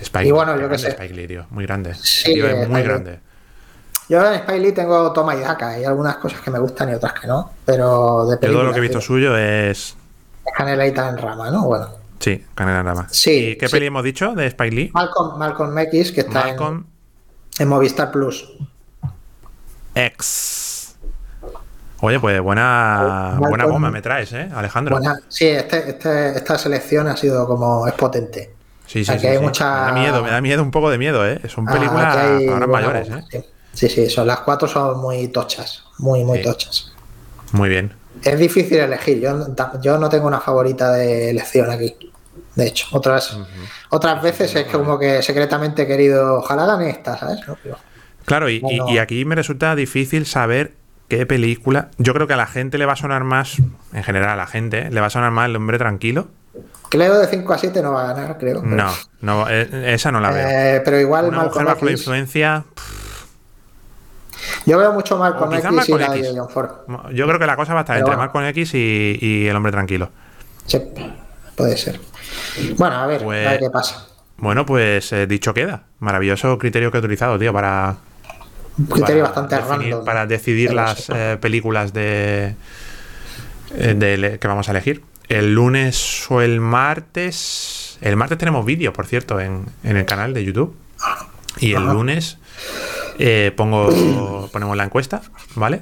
Spike, 0.02 0.28
Y 0.28 0.32
bueno, 0.32 0.56
yo 0.60 0.78
sé. 0.78 0.90
Spike 0.90 1.14
Lee, 1.14 1.28
tío. 1.28 1.46
Muy 1.50 1.66
grande. 1.66 1.94
Sí, 1.96 2.34
Tío, 2.36 2.48
es 2.48 2.68
muy 2.70 2.82
grande. 2.84 3.20
Yo 4.08 4.24
en 4.28 4.34
Spike 4.36 4.60
Lee 4.60 4.72
tengo 4.74 5.12
toma 5.14 5.36
y 5.36 5.40
daca. 5.40 5.70
Hay 5.70 5.84
algunas 5.86 6.18
cosas 6.18 6.42
que 6.42 6.52
me 6.52 6.60
gustan 6.60 6.90
y 6.90 6.94
otras 6.94 7.14
que 7.14 7.26
no. 7.28 7.52
Pero 7.66 8.28
de 8.28 8.36
Yo 8.48 8.54
todo 8.54 8.64
lo 8.64 8.72
que 8.72 8.78
he 8.78 8.82
visto 8.82 9.02
suyo 9.02 9.36
es 9.38 9.96
Canelita 10.56 11.10
en 11.10 11.18
rama, 11.18 11.50
¿no? 11.50 11.64
Bueno. 11.66 11.90
Sí, 12.20 12.46
Canela 12.54 12.82
en 12.82 12.86
rama. 12.86 13.08
Sí, 13.10 13.32
¿Y 13.52 13.56
qué 13.58 13.68
sí. 13.68 13.72
peli 13.74 13.88
hemos 13.88 14.04
dicho 14.04 14.36
de 14.36 14.46
Spike 14.48 14.76
Lee? 14.76 14.92
Malcolm, 14.94 15.38
Malcolm 15.40 15.78
X, 15.80 16.12
que 16.12 16.22
está 16.22 16.42
en- 16.42 16.48
Malcolm 16.50 16.86
en, 17.58 17.68
Movistar 17.68 18.12
Plus. 18.12 18.52
X. 19.96 20.65
Oye, 22.06 22.20
pues 22.20 22.40
buena, 22.42 23.36
buena 23.40 23.66
bomba 23.66 23.90
me 23.90 24.02
traes, 24.02 24.32
¿eh, 24.34 24.48
Alejandro? 24.54 24.96
Buena- 24.98 25.20
sí, 25.28 25.48
este, 25.48 25.90
este- 25.90 26.36
esta 26.38 26.58
selección 26.58 27.08
ha 27.08 27.18
sido 27.18 27.48
como 27.48 27.88
es 27.88 27.94
potente. 27.94 28.52
Sí, 28.86 29.04
sí, 29.04 29.18
sí, 29.20 29.26
hay 29.28 29.38
sí. 29.38 29.42
mucha- 29.44 29.86
Me 29.86 29.86
da 29.88 29.92
miedo, 29.94 30.24
me 30.24 30.30
da 30.30 30.42
miedo 30.42 30.62
un 30.62 30.70
poco 30.72 30.92
de 30.92 30.98
miedo, 31.00 31.26
¿eh? 31.28 31.42
Son 31.48 31.66
películas 31.66 32.16
Ah, 32.16 32.38
hay- 32.38 32.48
ahora 32.48 32.68
mayores, 32.68 33.10
¿eh? 33.10 33.44
sí. 33.74 33.90
Sí, 33.90 34.10
son 34.10 34.28
las 34.28 34.40
cuatro 34.42 34.68
son 34.68 35.00
muy 35.00 35.28
tochas, 35.30 35.84
muy, 35.98 36.24
muy 36.24 36.42
tochas. 36.42 36.94
Muy 37.52 37.68
bien. 37.70 37.92
Es 38.24 38.38
difícil 38.40 38.78
elegir. 38.78 39.20
Yo, 39.20 39.48
yo 39.82 39.98
no 39.98 40.08
tengo 40.08 40.28
una 40.28 40.40
favorita 40.40 40.92
de 40.94 41.32
elección 41.32 41.70
aquí. 41.72 41.96
De 42.56 42.68
hecho, 42.68 42.86
otras, 42.94 43.38
otras 43.90 44.22
veces 44.22 44.56
es 44.56 44.66
como 44.68 44.98
que 44.98 45.22
secretamente 45.22 45.82
he 45.82 45.88
querido, 45.88 46.36
ojalá 46.38 46.66
gane 46.68 46.90
esta, 46.90 47.18
¿sabes? 47.18 47.40
No, 47.48 47.58
pero- 47.62 47.78
Claro, 48.24 48.50
y, 48.50 48.56
y- 48.56 48.60
Bueno. 48.62 48.90
y 48.90 48.98
aquí 49.00 49.26
me 49.26 49.36
resulta 49.36 49.76
difícil 49.76 50.26
saber 50.26 50.72
qué 51.08 51.26
película. 51.26 51.90
Yo 51.98 52.14
creo 52.14 52.28
que 52.28 52.34
a 52.34 52.38
la 52.38 52.48
gente 52.48 52.78
le 52.78 52.86
va 52.86 52.94
a 52.94 52.98
sonar 52.98 53.24
más, 53.24 53.58
en 53.94 54.04
general 54.04 54.30
a 54.30 54.36
la 54.36 54.48
gente, 54.48 54.88
¿eh? 54.88 54.92
le 54.92 55.00
va 55.02 55.08
a 55.08 55.10
sonar 55.10 55.32
más 55.32 55.48
El 55.50 55.56
hombre 55.56 55.78
tranquilo. 55.78 56.28
Cleo 56.90 57.18
de 57.20 57.28
5 57.28 57.54
a 57.54 57.58
7 57.58 57.82
no 57.82 57.92
va 57.94 58.10
a 58.10 58.14
ganar, 58.14 58.38
creo. 58.38 58.62
pero- 58.62 58.76
No, 58.76 58.92
no, 59.22 59.50
eh, 59.50 59.94
esa 59.94 60.12
no 60.12 60.20
la 60.20 60.32
veo. 60.32 60.48
Eh, 60.48 60.82
pero 60.86 61.00
igual 61.00 61.26
Una 61.26 61.38
mujer 61.44 61.48
Malcolm 61.48 61.66
bajo 61.66 61.86
la 61.86 61.92
X. 61.92 62.00
influencia. 62.02 62.64
Yo 64.66 64.78
veo 64.78 64.94
mucho 64.94 65.18
Malcolm 65.18 65.54
X 65.54 65.90
y 65.90 65.98
la 65.98 66.10
de. 66.10 66.34
John 66.38 66.50
Ford. 66.50 66.70
Yo 67.14 67.26
creo 67.28 67.40
que 67.40 67.46
la 67.48 67.56
cosa 67.56 67.74
va 67.74 67.80
a 67.80 67.84
estar 67.84 67.96
Pero 67.96 68.06
entre 68.06 68.16
bueno. 68.16 68.22
Malcolm 68.28 68.46
X 68.48 68.74
y, 68.76 69.18
y 69.22 69.48
El 69.48 69.56
hombre 69.56 69.72
tranquilo. 69.72 70.10
Sí, 70.66 70.82
puede 71.56 71.78
ser. 71.78 72.00
Bueno, 72.78 72.96
a 72.96 73.08
ver, 73.08 73.24
Pues- 73.24 73.48
a 73.48 73.52
ver 73.52 73.60
qué 73.60 73.70
pasa. 73.70 74.08
Bueno, 74.38 74.66
pues 74.66 75.12
eh, 75.14 75.28
dicho 75.28 75.54
queda. 75.54 75.84
Maravilloso 76.00 76.58
criterio 76.58 76.92
que 76.92 76.98
he 76.98 77.00
utilizado, 77.00 77.40
tío, 77.40 77.54
para, 77.54 77.96
Un 78.78 78.86
criterio 78.88 79.24
para 79.24 79.34
bastante 79.42 79.56
definir- 79.56 79.90
random. 79.92 80.06
para 80.06 80.26
decidir 80.28 80.74
las 80.74 81.10
eh, 81.10 81.38
películas 81.40 81.94
de, 81.94 82.56
eh, 83.76 83.94
de 83.96 84.38
que 84.40 84.48
vamos 84.48 84.68
a 84.68 84.72
elegir. 84.72 85.04
El 85.30 85.54
lunes 85.56 86.26
o 86.30 86.42
el 86.42 86.60
martes. 86.60 87.98
El 88.02 88.16
martes 88.16 88.38
tenemos 88.38 88.66
vídeo, 88.66 88.94
por 88.94 89.08
cierto, 89.08 89.40
en, 89.40 89.66
en 89.84 89.98
el 89.98 90.06
canal 90.06 90.34
de 90.34 90.44
YouTube. 90.44 90.76
Y 91.60 91.72
el 91.72 91.84
Ajá. 91.84 91.94
lunes 91.94 92.38
eh, 93.18 93.52
pongo 93.56 94.50
ponemos 94.52 94.76
la 94.76 94.84
encuesta, 94.84 95.22
¿vale? 95.56 95.82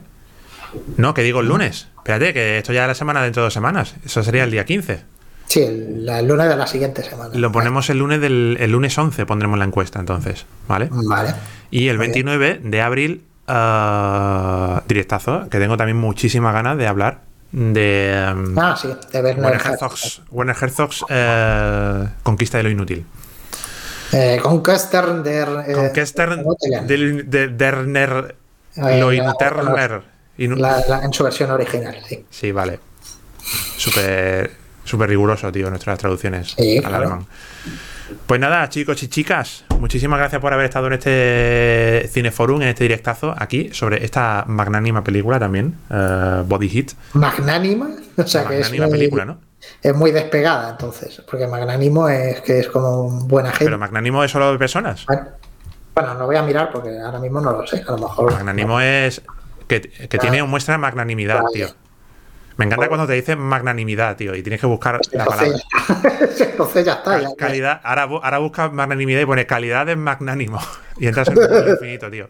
No, 0.98 1.14
que 1.14 1.24
digo 1.24 1.40
el 1.41 1.48
lunes. 1.48 1.88
Espérate, 1.98 2.34
que 2.34 2.57
esto 2.57 2.74
ya 2.74 2.84
es 2.84 2.88
la 2.88 2.95
semana 2.95 3.22
dentro 3.24 3.41
de 3.41 3.45
dos 3.48 3.53
semanas. 3.53 3.95
Eso 4.06 4.22
sería 4.24 4.44
el 4.44 4.52
día 4.52 4.65
15. 4.65 5.03
Sí, 5.53 5.61
el, 5.61 6.03
la 6.03 6.21
luna 6.23 6.45
de 6.47 6.55
la 6.55 6.65
siguiente 6.65 7.03
semana. 7.03 7.30
Lo 7.35 7.51
ponemos 7.51 7.88
el 7.91 7.99
lunes 7.99 8.19
del 8.19 8.57
el 8.59 8.71
lunes 8.71 8.97
11, 8.97 9.25
pondremos 9.27 9.59
la 9.59 9.65
encuesta 9.65 9.99
entonces, 9.99 10.47
¿vale? 10.67 10.89
Vale. 10.91 11.35
Y 11.69 11.89
el 11.89 11.97
Muy 11.97 12.07
bien. 12.07 12.23
29 12.25 12.61
de 12.63 12.81
abril, 12.81 13.23
ah, 13.47 14.81
directazo, 14.88 15.47
que 15.49 15.59
tengo 15.59 15.77
también 15.77 15.97
muchísimas 15.97 16.53
ganas 16.55 16.75
de 16.77 16.88
hablar 16.88 17.21
de 17.51 18.31
um, 18.34 18.57
Ah, 18.57 18.75
sí, 18.75 18.88
de 18.88 19.21
Werner 19.21 19.43
Werner 19.45 19.61
Herzog. 19.61 19.91
Herzog's, 19.91 20.21
Werner 20.31 20.55
Herzog's, 20.59 21.05
eh, 21.09 22.07
Conquista 22.23 22.57
de 22.57 22.63
lo 22.63 22.69
Inútil. 22.71 23.05
Eh, 24.11 24.39
Conquester 24.41 25.05
der. 25.23 25.49
Eh, 25.67 25.73
Conquista 25.73 26.25
¿cómo 26.35 26.55
te 26.55 26.69
llaman? 26.71 26.88
del 26.88 27.30
de 27.30 27.47
Derner 27.49 28.35
Eh, 28.75 28.99
lo 28.99 29.13
Interner. 29.13 30.01
Inu- 30.39 30.57
la- 30.57 30.84
la- 30.89 31.03
en 31.03 31.13
su 31.13 31.23
versión 31.23 31.51
original, 31.51 31.95
sí. 32.07 32.25
Sí, 32.31 32.51
vale. 32.51 32.80
Súper 33.77 34.62
súper 34.84 35.10
riguroso, 35.10 35.51
tío, 35.51 35.69
nuestras 35.69 35.97
traducciones 35.99 36.53
Sí, 36.57 36.77
al 36.77 36.84
claro. 36.84 36.97
alemán. 36.97 37.26
Pues 38.27 38.39
nada, 38.39 38.68
chicos 38.69 39.01
y 39.03 39.07
chicas, 39.07 39.64
muchísimas 39.80 40.19
gracias 40.19 40.41
por 40.41 40.53
haber 40.53 40.65
estado 40.65 40.88
en 40.88 40.93
este 40.93 42.10
Cineforum, 42.11 42.61
en 42.61 42.68
este 42.69 42.84
directazo 42.84 43.34
aquí, 43.38 43.69
sobre 43.73 44.03
esta 44.03 44.43
magnánima 44.47 45.03
película 45.03 45.39
también, 45.39 45.76
eh, 45.89 46.43
Body 46.45 46.69
Hit. 46.69 46.91
Magnánima, 47.14 47.89
o 48.18 48.27
sea 48.27 48.45
que 48.45 48.60
es 48.60 48.65
magnánima 48.65 48.88
muy, 48.88 48.97
película, 48.97 49.26
¿no? 49.26 49.38
es 49.81 49.95
muy 49.95 50.11
despegada 50.11 50.72
entonces, 50.72 51.22
porque 51.30 51.47
magnánimo 51.47 52.10
es 52.10 52.41
que 52.41 52.60
es 52.60 52.68
como 52.68 53.03
un 53.03 53.27
buen 53.27 53.45
agente. 53.45 53.65
Pero 53.65 53.77
magnánimo 53.77 54.23
es 54.23 54.31
solo 54.31 54.51
de 54.51 54.60
personas. 54.60 55.05
Bueno, 55.95 56.14
no 56.15 56.26
voy 56.26 56.35
a 56.35 56.43
mirar 56.43 56.72
porque 56.72 56.99
ahora 56.99 57.19
mismo 57.19 57.39
no 57.39 57.51
lo 57.53 57.65
sé, 57.68 57.84
a 57.88 57.91
lo 57.91 57.97
mejor. 57.99 58.34
Magnánimo 58.34 58.81
es 58.81 59.22
que, 59.68 59.81
que 59.81 60.18
tiene 60.18 60.43
muestra 60.43 60.77
magnanimidad, 60.77 61.41
Vale. 61.43 61.53
tío. 61.53 61.68
Me 62.57 62.65
encanta 62.65 62.88
cuando 62.88 63.07
te 63.07 63.13
dicen 63.13 63.39
magnanimidad, 63.39 64.15
tío, 64.15 64.35
y 64.35 64.43
tienes 64.43 64.59
que 64.61 64.67
buscar 64.67 64.99
la 65.11 65.25
palabra. 65.25 65.47
Entonces, 65.47 66.41
entonces 66.51 66.85
ya 66.85 66.93
está. 66.93 67.19
ya- 67.21 67.30
ya- 67.30 67.35
Calidad, 67.35 67.81
ahora, 67.84 68.03
ahora 68.03 68.38
buscas 68.38 68.71
magnanimidad 68.71 69.21
y 69.21 69.25
pones 69.25 69.45
calidad 69.45 69.85
de 69.85 69.95
magnánimo. 69.95 70.59
Y 70.97 71.07
entras 71.07 71.27
en 71.30 71.39
un 71.39 71.49
mundo 71.49 71.69
infinito, 71.71 72.11
tío. 72.11 72.30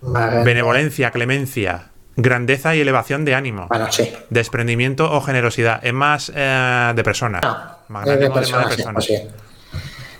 Vale. 0.00 0.42
Benevolencia, 0.44 1.10
clemencia, 1.10 1.88
grandeza 2.16 2.74
y 2.74 2.80
elevación 2.80 3.26
de 3.26 3.34
ánimo. 3.34 3.66
Bueno, 3.68 3.92
sí. 3.92 4.10
Desprendimiento 4.30 5.12
o 5.12 5.20
generosidad. 5.20 5.84
Es 5.84 5.92
más 5.92 6.32
eh, 6.34 6.92
de 6.94 7.04
persona. 7.04 7.38
No, 7.42 7.56
Magnánimo 7.88 8.34
de 8.36 8.40
es 8.42 8.50
más 8.52 8.60
de 8.60 8.66
personas, 8.66 8.70
sí, 8.70 8.76
persona. 8.76 8.94
pues 8.94 9.04
sí. 9.06 9.28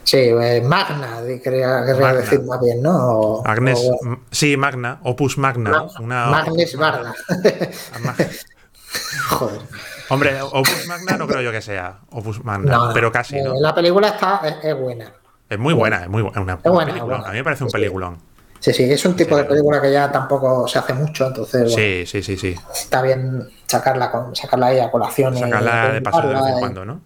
Sí, 0.02 0.16
eh, 0.18 0.62
Magna, 0.64 1.20
quería, 1.42 1.82
querría 1.86 2.00
Magna. 2.06 2.12
decir 2.20 2.42
más 2.42 2.60
bien, 2.60 2.82
¿no? 2.82 2.90
O- 2.96 3.46
Agnes, 3.46 3.78
o- 3.80 3.98
m- 4.06 4.18
sí, 4.30 4.56
Magna, 4.56 4.98
Opus 5.04 5.38
Magna. 5.38 5.70
Ma- 5.70 5.86
una, 6.00 6.26
Magnes 6.26 6.76
Barda. 6.76 7.14
Joder. 9.28 9.60
Hombre, 10.08 10.42
Opus 10.42 10.86
Magna 10.88 11.16
no 11.16 11.26
creo 11.28 11.40
yo 11.40 11.52
que 11.52 11.62
sea 11.62 11.98
Opus 12.10 12.44
Magna, 12.44 12.72
No, 12.72 12.90
pero 12.92 13.12
casi, 13.12 13.38
Eh, 13.38 13.42
¿no? 13.44 13.54
La 13.60 13.74
película 13.74 14.08
está, 14.08 14.40
es, 14.44 14.56
es 14.64 14.76
buena. 14.76 15.12
Es 15.48 15.58
muy 15.58 15.74
buena, 15.74 16.02
es 16.02 16.08
muy 16.08 16.22
buena. 16.22 16.40
Una, 16.40 16.54
Es 16.54 16.62
buena. 17.02 17.24
A 17.26 17.30
mí 17.30 17.36
me 17.38 17.44
parece 17.44 17.64
un 17.64 17.70
Sí. 17.70 17.74
peliculón. 17.76 18.18
Sí, 18.58 18.72
sí, 18.74 18.82
es 18.92 19.04
un 19.06 19.16
tipo 19.16 19.36
Sí. 19.36 19.42
de 19.42 19.48
película 19.48 19.80
que 19.80 19.90
ya 19.92 20.10
tampoco 20.12 20.68
se 20.68 20.78
hace 20.78 20.92
mucho, 20.92 21.26
entonces 21.28 21.62
bueno, 21.62 21.76
Sí, 21.76 22.04
sí, 22.06 22.22
sí, 22.22 22.36
sí. 22.36 22.54
está 22.74 23.00
bien 23.02 23.48
sacarla, 23.66 24.10
con, 24.10 24.36
sacarla 24.36 24.66
ahí 24.66 24.78
a 24.80 24.90
colación. 24.90 25.36
y 25.36 25.40
Sacarla 25.40 25.92
de 25.92 26.02
paso 26.02 26.20
de 26.22 26.34
vez 26.34 26.42
en 26.44 26.56
y- 26.56 26.60
cuando, 26.60 26.84
¿no? 26.84 27.00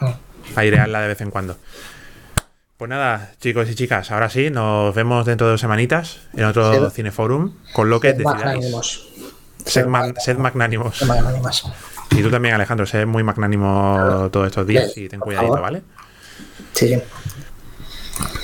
Mm. 0.00 0.10
Airearla 0.56 1.00
de 1.02 1.08
vez 1.08 1.20
en 1.20 1.30
cuando. 1.30 1.56
Pues 2.78 2.88
nada, 2.88 3.32
chicos 3.40 3.68
y 3.70 3.74
chicas, 3.74 4.10
ahora 4.10 4.28
sí, 4.30 4.50
nos 4.50 4.94
vemos 4.94 5.24
dentro 5.26 5.46
de 5.46 5.52
dos 5.52 5.60
semanitas 5.60 6.18
en 6.34 6.44
otro 6.44 6.72
Sí. 6.90 6.96
Cineforum, 6.96 7.52
con 7.72 7.88
lo 7.90 8.00
que 8.00 8.14
decidáis. 8.14 8.72
Sed, 9.64 9.86
mag- 9.86 10.18
sed 10.20 10.36
magnánimos. 10.38 10.98
Sed 10.98 11.06
magnánimos. 11.06 11.70
Y 12.10 12.22
tú 12.22 12.30
también, 12.30 12.54
Alejandro, 12.54 12.86
sé 12.86 13.06
muy 13.06 13.22
magnánimo 13.22 14.28
todos 14.32 14.46
estos 14.46 14.66
días 14.66 14.96
y 14.96 15.08
ten 15.08 15.20
cuidadito. 15.20 15.60
¿vale? 15.60 15.82
Sí. 16.72 17.00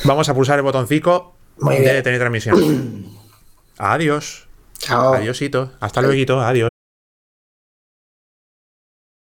Vamos 0.05 0.29
a 0.29 0.35
pulsar 0.35 0.59
el 0.59 0.63
botoncito 0.63 1.35
Muy 1.59 1.77
de 1.77 1.81
bien. 1.83 2.03
tener 2.03 2.19
transmisión. 2.19 3.07
Adiós. 3.79 4.49
Chao. 4.79 5.15
Adiósito. 5.15 5.73
Hasta 5.81 6.01
luego. 6.03 6.41
Adiós. 6.41 6.70